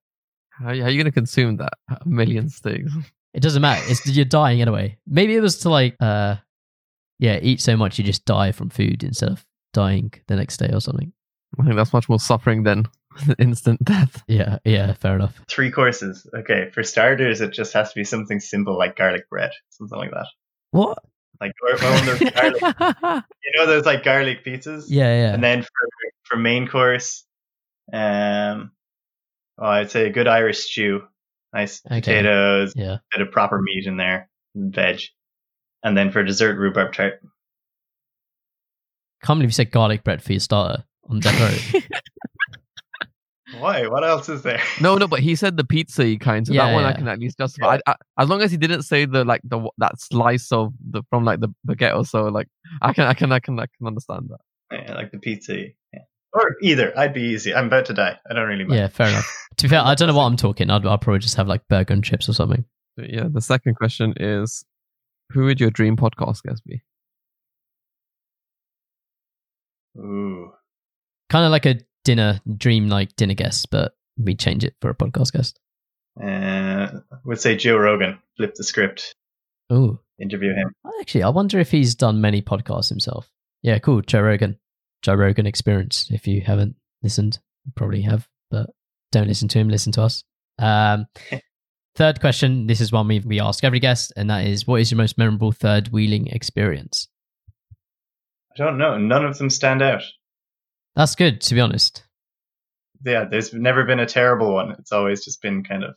How, 0.50 0.66
how 0.66 0.70
are 0.70 0.74
you 0.74 0.98
going 0.98 1.06
to 1.06 1.12
consume 1.12 1.58
that? 1.58 1.74
A 1.90 2.08
million 2.08 2.50
steaks. 2.50 2.92
It 3.34 3.42
doesn't 3.42 3.62
matter. 3.62 3.84
It's 3.88 4.06
you're 4.08 4.26
dying 4.26 4.62
anyway. 4.62 4.98
Maybe 5.08 5.36
it 5.36 5.42
was 5.42 5.60
to 5.60 5.70
like 5.70 5.96
uh 6.00 6.36
yeah, 7.20 7.40
eat 7.42 7.62
so 7.62 7.76
much 7.78 7.98
you 7.98 8.04
just 8.04 8.26
die 8.26 8.52
from 8.52 8.70
food 8.70 9.04
instead 9.04 9.30
of 9.30 9.46
dying 9.74 10.12
the 10.28 10.36
next 10.36 10.58
day 10.58 10.70
or 10.74 10.80
something. 10.82 11.12
I 11.60 11.64
think 11.64 11.76
that's 11.76 11.94
much 11.94 12.10
more 12.10 12.20
suffering 12.20 12.64
than 12.64 12.86
instant 13.40 13.84
death. 13.84 14.24
Yeah, 14.28 14.58
yeah, 14.66 14.94
fair 14.94 15.16
enough. 15.16 15.40
Three 15.50 15.72
courses. 15.72 16.28
Okay, 16.36 16.70
for 16.72 16.84
starters, 16.84 17.40
it 17.42 17.52
just 17.54 17.74
has 17.74 17.90
to 17.90 17.96
be 17.96 18.04
something 18.04 18.40
simple 18.40 18.78
like 18.78 18.96
garlic 18.98 19.30
bread, 19.30 19.52
something 19.70 19.98
like 19.98 20.12
that. 20.12 20.28
What? 20.72 20.98
Like 21.40 21.52
or, 21.62 21.74
or 21.74 21.92
one 21.92 22.10
of 22.10 22.20
those 22.20 22.32
garlic, 22.32 22.62
you 23.44 23.52
know, 23.56 23.66
those 23.66 23.86
like 23.86 24.04
garlic 24.04 24.44
pizzas. 24.46 24.86
Yeah, 24.88 25.14
yeah. 25.22 25.34
And 25.34 25.44
then 25.44 25.62
for 25.64 25.70
for 26.24 26.38
main 26.38 26.68
course, 26.68 27.26
um, 27.94 28.72
oh, 29.60 29.66
I'd 29.66 29.92
say 29.92 30.08
a 30.08 30.12
good 30.12 30.28
Irish 30.28 30.60
stew, 30.60 31.04
nice 31.54 31.82
Okay. 31.86 32.00
potatoes, 32.02 32.74
yeah. 32.76 32.98
bit 33.14 33.22
of 33.26 33.32
proper 33.32 33.62
meat 33.62 33.86
in 33.86 33.98
there, 33.98 34.30
and 34.56 34.74
veg, 34.74 35.02
and 35.86 35.96
then 35.96 36.12
for 36.12 36.24
dessert, 36.24 36.58
rhubarb 36.58 36.92
tart. 36.92 37.22
Can't 39.24 39.38
believe 39.38 39.50
you 39.50 39.54
said 39.54 39.72
garlic 39.72 40.04
bread 40.04 40.22
for 40.22 40.34
your 40.34 40.40
starter 40.42 40.84
on 41.10 41.20
death 41.20 41.74
row. 41.74 41.80
Why? 43.60 43.88
What 43.88 44.04
else 44.04 44.28
is 44.28 44.42
there? 44.42 44.60
no, 44.82 44.98
no, 44.98 45.08
but 45.08 45.20
he 45.20 45.36
said 45.36 45.56
the 45.56 45.64
pizza 45.64 46.18
kind, 46.18 46.46
so 46.46 46.54
Yeah, 46.54 46.66
that 46.66 46.74
one 46.74 46.84
I 46.84 46.94
can 46.94 47.08
at 47.08 47.20
least 47.20 47.38
justify. 47.38 47.78
I, 47.86 47.92
I, 47.92 47.96
as 48.20 48.28
long 48.28 48.42
as 48.42 48.52
he 48.52 48.58
didn't 48.58 48.82
say 48.82 49.06
the 49.06 49.24
like 49.24 49.42
the 49.44 49.70
that 49.78 50.00
slice 50.02 50.52
of 50.52 50.74
the 50.90 51.04
from 51.10 51.24
like 51.24 51.40
the 51.40 51.50
baguette 51.66 51.96
or 51.96 52.04
so, 52.04 52.26
like 52.26 52.48
I 52.82 52.92
can, 52.92 53.06
I 53.06 53.14
can, 53.14 53.32
I 53.32 53.40
can, 53.40 53.60
I 53.60 53.68
can 53.78 53.88
understand 53.88 54.30
that. 54.30 54.40
Yeah, 54.72 54.96
like 54.96 55.12
the 55.12 55.20
pizza. 55.20 55.56
Yeah. 55.94 56.00
Or 56.34 56.56
either. 56.62 56.92
I'd 56.98 57.14
be 57.14 57.22
easy. 57.22 57.54
I'm 57.54 57.68
about 57.68 57.86
to 57.86 57.94
die. 57.94 58.20
I 58.30 58.34
don't 58.34 58.48
really 58.48 58.66
mind. 58.66 58.80
yeah, 58.80 58.88
fair 58.88 59.08
enough. 59.08 59.48
To 59.58 59.64
be 59.66 59.70
fair, 59.70 59.82
I 59.82 59.96
don't 59.96 60.10
know 60.10 60.16
what 60.16 60.26
I'm 60.26 60.36
talking. 60.36 60.70
I'd, 60.70 60.86
I'll 60.86 60.98
probably 60.98 61.20
just 61.20 61.36
have 61.36 61.48
like 61.48 61.66
burger 61.70 61.94
and 61.94 62.04
chips 62.04 62.28
or 62.28 62.34
something. 62.34 62.66
But 62.98 63.10
yeah, 63.10 63.28
the 63.32 63.42
second 63.42 63.76
question 63.76 64.14
is, 64.18 64.66
who 65.32 65.46
would 65.46 65.60
your 65.60 65.72
dream 65.72 65.96
podcast 65.98 66.44
guest 66.44 66.64
be? 66.66 66.82
Ooh. 69.98 70.52
Kind 71.30 71.46
of 71.46 71.52
like 71.52 71.66
a 71.66 71.80
dinner 72.04 72.40
dream 72.58 72.90
like 72.90 73.16
dinner 73.16 73.34
guest, 73.34 73.70
but 73.72 73.96
we 74.18 74.36
change 74.36 74.64
it 74.64 74.76
for 74.82 74.90
a 74.90 74.96
podcast 74.96 75.34
guest. 75.34 75.60
Uh, 76.22 77.00
would 77.26 77.40
say 77.40 77.56
Joe 77.56 77.78
Rogan. 77.78 78.20
Flip 78.38 78.54
the 78.56 78.64
script. 78.64 79.16
Oh, 79.70 80.00
Interview 80.20 80.54
him. 80.54 80.72
actually, 81.02 81.24
I 81.24 81.30
wonder 81.30 81.60
if 81.60 81.72
he's 81.72 81.96
done 81.96 82.22
many 82.22 82.42
podcasts 82.42 82.88
himself. 82.90 83.30
Yeah, 83.64 83.80
cool. 83.80 84.02
Joe 84.02 84.22
Rogan. 84.22 84.58
Joe 85.02 85.16
Rogan 85.16 85.46
experience. 85.46 86.08
If 86.12 86.26
you 86.28 86.42
haven't 86.42 86.76
listened, 87.04 87.40
you 87.66 87.74
probably 87.76 88.02
have, 88.04 88.28
but 88.50 88.70
don't 89.12 89.28
listen 89.28 89.48
to 89.50 89.60
him, 89.60 89.68
listen 89.70 89.92
to 89.94 90.04
us. 90.04 90.24
Um, 90.58 91.08
third 91.96 92.20
question. 92.20 92.68
This 92.68 92.82
is 92.82 92.92
one 92.92 93.08
we, 93.08 93.20
we 93.20 93.40
ask 93.40 93.64
every 93.64 93.80
guest, 93.80 94.14
and 94.16 94.30
that 94.30 94.46
is 94.46 94.68
what 94.68 94.82
is 94.82 94.92
your 94.92 94.98
most 94.98 95.18
memorable 95.18 95.52
third 95.52 95.90
wheeling 95.90 96.28
experience? 96.28 97.08
I 98.54 98.64
don't 98.64 98.78
know. 98.78 98.98
None 98.98 99.26
of 99.26 99.38
them 99.38 99.50
stand 99.50 99.82
out. 99.82 100.04
That's 100.96 101.16
good, 101.16 101.42
to 101.42 101.56
be 101.56 101.62
honest. 101.62 102.04
Yeah, 103.04 103.26
there's 103.26 103.54
never 103.54 103.84
been 103.84 104.00
a 104.00 104.06
terrible 104.06 104.54
one. 104.54 104.72
It's 104.80 104.92
always 104.92 105.26
just 105.26 105.42
been 105.42 105.64
kind 105.64 105.84
of 105.84 105.96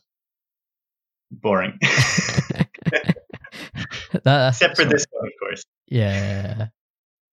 boring. 1.31 1.79
That- 4.23 4.49
Except 4.53 4.75
for 4.75 4.85
this 4.85 5.05
one, 5.11 5.27
of 5.27 5.33
course. 5.39 5.63
Yeah. 5.87 6.67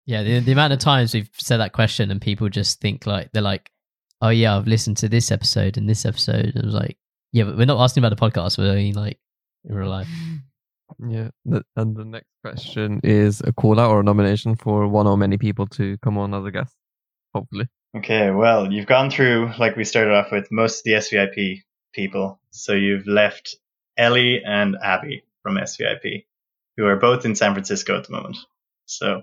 Yeah, 0.06 0.24
the, 0.24 0.40
the 0.40 0.52
amount 0.52 0.74
of 0.74 0.80
times 0.80 1.14
we've 1.14 1.30
said 1.38 1.58
that 1.58 1.72
question 1.72 2.12
and 2.12 2.20
people 2.22 2.50
just 2.50 2.82
think 2.82 3.06
like 3.06 3.32
they're 3.32 3.42
like, 3.42 3.70
"Oh 4.22 4.30
yeah, 4.30 4.58
I've 4.58 4.68
listened 4.68 4.98
to 4.98 5.08
this 5.08 5.32
episode 5.32 5.78
and 5.78 5.88
this 5.88 6.06
episode." 6.06 6.46
And 6.46 6.56
it 6.58 6.66
was 6.66 6.74
like, 6.74 6.98
"Yeah, 7.34 7.44
but 7.44 7.58
we're 7.58 7.66
not 7.66 7.84
asking 7.84 8.04
about 8.04 8.18
the 8.18 8.30
podcast. 8.30 8.58
We're 8.58 8.70
only 8.70 8.94
like 8.94 9.20
in 9.66 9.76
real 9.76 9.90
life." 9.90 10.08
Yeah, 11.10 11.30
the, 11.44 11.64
and 11.76 11.96
the 11.96 12.06
next 12.06 12.30
question 12.44 13.02
is 13.04 13.42
a 13.42 13.52
call 13.52 13.80
out 13.80 13.90
or 13.90 14.02
a 14.02 14.04
nomination 14.04 14.56
for 14.56 14.88
one 14.88 15.08
or 15.08 15.18
many 15.18 15.40
people 15.40 15.66
to 15.68 15.98
come 16.04 16.20
on 16.20 16.36
as 16.36 16.46
a 16.46 16.52
guest. 16.52 16.76
Hopefully, 17.34 17.68
Okay, 17.96 18.32
well, 18.32 18.72
you've 18.74 18.88
gone 18.88 19.12
through, 19.12 19.52
like 19.60 19.76
we 19.76 19.84
started 19.84 20.14
off 20.14 20.32
with, 20.32 20.52
most 20.52 20.80
of 20.80 20.84
the 20.86 20.94
SVIP 20.94 21.62
people. 21.94 22.40
So 22.50 22.74
you've 22.74 23.06
left 23.06 23.56
Ellie 23.98 24.42
and 24.44 24.76
Abby 24.84 25.24
from 25.44 25.58
SVIP, 25.58 26.26
who 26.76 26.86
are 26.86 26.96
both 26.96 27.24
in 27.24 27.36
San 27.36 27.54
Francisco 27.54 27.96
at 27.96 28.06
the 28.06 28.14
moment. 28.14 28.38
So 28.88 29.22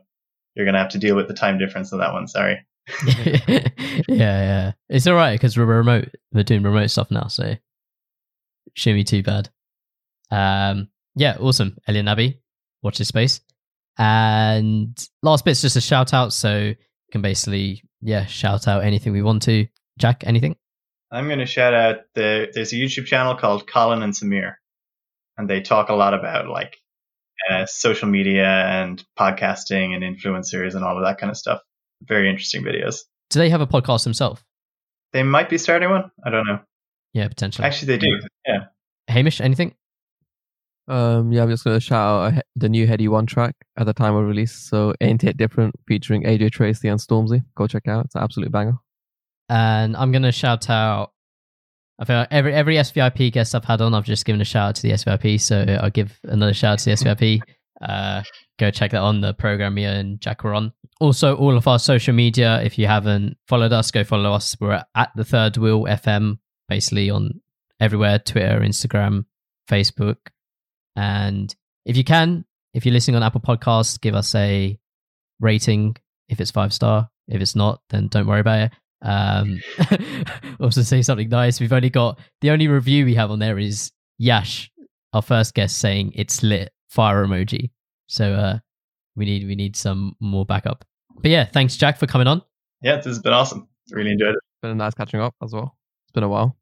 you're 0.54 0.66
going 0.66 0.74
to 0.74 0.80
have 0.80 0.90
to 0.90 0.98
deal 0.98 1.16
with 1.16 1.26
the 1.26 1.34
time 1.34 1.58
difference 1.58 1.92
of 1.92 1.98
that 1.98 2.12
one. 2.12 2.28
Sorry. 2.28 2.64
yeah, 3.06 3.62
yeah. 4.08 4.72
It's 4.88 5.06
all 5.08 5.14
right 5.14 5.34
because 5.34 5.56
we're 5.56 5.64
remote. 5.64 6.08
We're 6.32 6.44
doing 6.44 6.62
remote 6.62 6.90
stuff 6.90 7.10
now, 7.10 7.26
so 7.26 7.42
it 7.44 7.60
shouldn't 8.74 9.00
be 9.00 9.04
too 9.04 9.22
bad. 9.22 9.48
Um, 10.30 10.88
yeah, 11.14 11.36
awesome. 11.40 11.76
Ellie 11.86 12.00
and 12.00 12.08
Abby, 12.08 12.40
watch 12.82 12.98
this 12.98 13.08
space. 13.08 13.40
And 13.98 14.96
last 15.22 15.44
bit's 15.44 15.60
just 15.60 15.76
a 15.76 15.80
shout 15.80 16.14
out, 16.14 16.32
so 16.32 16.58
you 16.58 16.76
can 17.12 17.22
basically 17.22 17.82
yeah 18.00 18.24
shout 18.26 18.66
out 18.68 18.84
anything 18.84 19.12
we 19.12 19.22
want 19.22 19.42
to. 19.42 19.66
Jack, 19.98 20.24
anything? 20.26 20.56
I'm 21.12 21.26
going 21.26 21.40
to 21.40 21.46
shout 21.46 21.74
out 21.74 21.96
the 22.14 22.48
there's 22.54 22.72
a 22.72 22.76
YouTube 22.76 23.06
channel 23.06 23.34
called 23.34 23.66
Colin 23.66 24.02
and 24.02 24.12
Samir, 24.12 24.54
and 25.36 25.50
they 25.50 25.60
talk 25.60 25.88
a 25.88 25.94
lot 25.94 26.14
about 26.14 26.48
like 26.48 26.78
uh, 27.50 27.66
social 27.66 28.08
media 28.08 28.46
and 28.46 29.04
podcasting 29.18 29.94
and 29.94 30.02
influencers 30.02 30.74
and 30.74 30.84
all 30.84 30.96
of 30.96 31.04
that 31.04 31.18
kind 31.18 31.30
of 31.30 31.36
stuff. 31.36 31.60
Very 32.02 32.30
interesting 32.30 32.62
videos. 32.62 33.00
Do 33.30 33.38
they 33.38 33.50
have 33.50 33.60
a 33.60 33.66
podcast 33.66 34.04
themselves? 34.04 34.42
They 35.12 35.22
might 35.22 35.48
be 35.48 35.58
starting 35.58 35.90
one. 35.90 36.10
I 36.24 36.30
don't 36.30 36.46
know. 36.46 36.60
Yeah, 37.12 37.28
potentially. 37.28 37.66
Actually, 37.66 37.96
they 37.96 37.98
do. 37.98 38.20
Yeah. 38.46 38.64
Hamish, 39.08 39.40
anything? 39.40 39.74
um, 40.90 41.30
yeah, 41.30 41.42
I'm 41.42 41.50
just 41.50 41.62
gonna 41.62 41.78
shout 41.78 42.34
out 42.34 42.42
the 42.56 42.68
new 42.68 42.86
Headie 42.86 43.08
One 43.08 43.24
track 43.24 43.54
at 43.78 43.86
the 43.86 43.92
time 43.92 44.16
of 44.16 44.26
release. 44.26 44.52
So 44.52 44.92
ain't 45.00 45.22
it 45.22 45.36
different, 45.36 45.74
featuring 45.86 46.24
AJ 46.24 46.50
Tracey 46.50 46.88
and 46.88 46.98
Stormzy. 46.98 47.44
Go 47.54 47.68
check 47.68 47.82
it 47.86 47.90
out. 47.90 48.06
It's 48.06 48.16
an 48.16 48.22
absolute 48.22 48.50
banger. 48.50 48.74
And 49.48 49.96
I'm 49.96 50.10
gonna 50.10 50.32
shout 50.32 50.68
out. 50.68 51.12
I 52.00 52.04
feel 52.06 52.16
like 52.16 52.28
every 52.32 52.54
every 52.54 52.74
SVIP 52.74 53.32
guest 53.32 53.54
I've 53.54 53.64
had 53.64 53.80
on, 53.80 53.94
I've 53.94 54.04
just 54.04 54.24
given 54.24 54.40
a 54.40 54.44
shout 54.44 54.70
out 54.70 54.74
to 54.76 54.82
the 54.82 54.92
SVIP. 54.92 55.40
So 55.40 55.64
I'll 55.80 55.90
give 55.90 56.18
another 56.24 56.54
shout 56.54 56.72
out 56.72 56.78
to 56.80 56.84
the 56.86 56.96
SVIP. 56.96 57.40
Uh, 57.80 58.22
go 58.58 58.70
check 58.70 58.90
that 58.90 59.00
on 59.00 59.22
the 59.22 59.32
program 59.32 59.72
Mia 59.72 59.92
and 59.92 60.20
Jack 60.20 60.44
were 60.44 60.52
on. 60.52 60.70
Also, 61.00 61.34
all 61.36 61.56
of 61.56 61.66
our 61.66 61.78
social 61.78 62.12
media. 62.12 62.60
If 62.62 62.78
you 62.78 62.86
haven't 62.86 63.38
followed 63.48 63.72
us, 63.72 63.90
go 63.90 64.04
follow 64.04 64.34
us. 64.34 64.54
We're 64.60 64.72
at, 64.72 64.88
at 64.94 65.10
the 65.16 65.24
Third 65.24 65.56
Wheel 65.56 65.84
FM, 65.84 66.40
basically 66.70 67.10
on 67.10 67.42
everywhere: 67.78 68.18
Twitter, 68.18 68.60
Instagram, 68.60 69.26
Facebook. 69.68 70.16
And 70.96 71.54
if 71.84 71.98
you 71.98 72.04
can, 72.04 72.46
if 72.72 72.86
you're 72.86 72.94
listening 72.94 73.16
on 73.16 73.22
Apple 73.22 73.42
Podcasts, 73.42 74.00
give 74.00 74.14
us 74.14 74.34
a 74.34 74.78
rating 75.38 75.96
if 76.28 76.40
it's 76.40 76.50
five 76.50 76.72
star. 76.72 77.10
If 77.28 77.40
it's 77.40 77.54
not, 77.54 77.82
then 77.90 78.08
don't 78.08 78.26
worry 78.26 78.40
about 78.40 78.60
it. 78.60 78.72
Um, 79.02 79.60
also 80.60 80.82
say 80.82 81.02
something 81.02 81.28
nice. 81.28 81.60
We've 81.60 81.72
only 81.72 81.90
got 81.90 82.18
the 82.40 82.50
only 82.50 82.68
review 82.68 83.04
we 83.04 83.14
have 83.14 83.30
on 83.30 83.38
there 83.38 83.58
is 83.58 83.92
Yash, 84.18 84.70
our 85.12 85.22
first 85.22 85.54
guest, 85.54 85.78
saying 85.78 86.12
it's 86.14 86.42
lit 86.42 86.72
fire 86.88 87.24
emoji. 87.24 87.70
So 88.08 88.32
uh, 88.32 88.58
we 89.16 89.24
need 89.24 89.46
we 89.46 89.54
need 89.54 89.76
some 89.76 90.16
more 90.20 90.44
backup. 90.44 90.84
But 91.22 91.30
yeah, 91.30 91.44
thanks 91.44 91.76
Jack 91.76 91.98
for 91.98 92.06
coming 92.06 92.26
on. 92.26 92.42
Yeah, 92.82 92.96
this 92.96 93.06
has 93.06 93.18
been 93.20 93.32
awesome. 93.32 93.68
Really 93.90 94.12
enjoyed 94.12 94.34
it. 94.34 94.40
Been 94.62 94.72
a 94.72 94.74
nice 94.74 94.94
catching 94.94 95.20
up 95.20 95.34
as 95.42 95.52
well. 95.52 95.76
It's 96.04 96.12
been 96.12 96.22
a 96.22 96.28
while. 96.28 96.56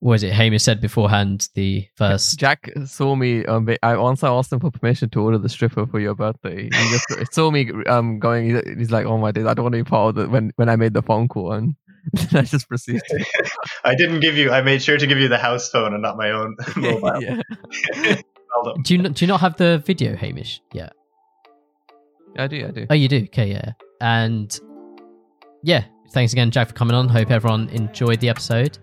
What 0.00 0.12
was 0.12 0.22
it 0.22 0.32
Hamish 0.32 0.62
said 0.62 0.80
beforehand? 0.80 1.48
The 1.54 1.88
first 1.96 2.38
Jack 2.38 2.70
saw 2.84 3.16
me. 3.16 3.44
Um, 3.46 3.68
I 3.82 3.96
once 3.96 4.22
I 4.22 4.28
asked 4.28 4.52
him 4.52 4.60
for 4.60 4.70
permission 4.70 5.10
to 5.10 5.20
order 5.20 5.38
the 5.38 5.48
stripper 5.48 5.86
for 5.86 5.98
your 5.98 6.14
birthday. 6.14 6.64
He 6.64 6.70
just 6.70 7.06
saw 7.32 7.50
me 7.50 7.70
um 7.86 8.18
going. 8.20 8.50
he's- 8.50 8.64
He's 8.78 8.90
like, 8.92 9.06
"Oh 9.06 9.18
my 9.18 9.32
days, 9.32 9.46
I 9.46 9.54
don't 9.54 9.64
want 9.64 9.72
to 9.74 9.82
be 9.84 9.88
part 9.88 10.10
of 10.10 10.14
the 10.14 10.28
when 10.28 10.52
when 10.56 10.68
I 10.68 10.76
made 10.76 10.94
the 10.94 11.02
phone 11.02 11.26
call." 11.28 11.52
And 11.52 11.74
I 12.32 12.42
just 12.42 12.68
proceeded. 12.68 13.02
I 13.84 13.94
didn't 13.96 14.20
give 14.20 14.36
you. 14.36 14.50
I 14.52 14.62
made 14.62 14.82
sure 14.82 14.96
to 14.98 15.06
give 15.06 15.18
you 15.18 15.28
the 15.28 15.38
house 15.38 15.68
phone 15.68 15.92
and 15.94 16.02
not 16.02 16.16
my 16.16 16.30
own 16.30 16.56
mobile. 16.76 17.20
yeah. 17.22 17.40
Well 18.54 18.74
done. 18.74 18.82
do 18.82 18.94
you 18.94 19.02
not, 19.02 19.12
do 19.14 19.24
you 19.24 19.28
not 19.28 19.40
have 19.40 19.56
the 19.56 19.82
video, 19.84 20.14
Hamish? 20.16 20.60
Yeah. 20.72 20.90
I 22.36 22.46
do. 22.46 22.66
I 22.66 22.70
do. 22.70 22.86
Oh, 22.88 22.94
you 22.94 23.08
do. 23.08 23.24
Okay, 23.24 23.50
yeah. 23.50 23.72
And 24.00 24.58
yeah, 25.62 25.84
thanks 26.10 26.32
again, 26.32 26.50
Jack, 26.50 26.68
for 26.68 26.74
coming 26.74 26.94
on. 26.94 27.08
Hope 27.08 27.30
everyone 27.30 27.68
enjoyed 27.70 28.20
the 28.20 28.28
episode. 28.28 28.78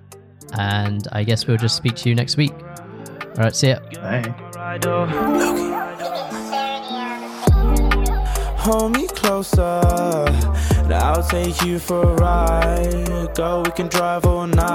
And 0.57 1.07
I 1.11 1.23
guess 1.23 1.47
we'll 1.47 1.57
just 1.57 1.75
speak 1.75 1.95
to 1.95 2.09
you 2.09 2.15
next 2.15 2.37
week. 2.37 2.53
All 2.53 3.43
right, 3.43 3.55
see 3.55 3.69
ya. 3.69 3.79
Bye. 3.95 4.33
Hold 8.57 8.95
me 8.95 9.07
closer, 9.07 9.61
I'll 10.91 11.23
take 11.27 11.61
you 11.63 11.77
for 11.77 12.01
a 12.01 12.15
ride. 12.15 13.35
Girl, 13.35 13.61
we 13.63 13.71
can 13.71 13.87
drive 13.87 14.25
all 14.25 14.47
night. 14.47 14.65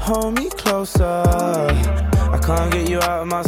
Hold 0.00 0.34
me 0.34 0.48
closer, 0.50 1.04
I 1.04 2.38
can't 2.44 2.72
get 2.72 2.88
you 2.88 2.98
out 2.98 3.22
of 3.22 3.28
my 3.28 3.42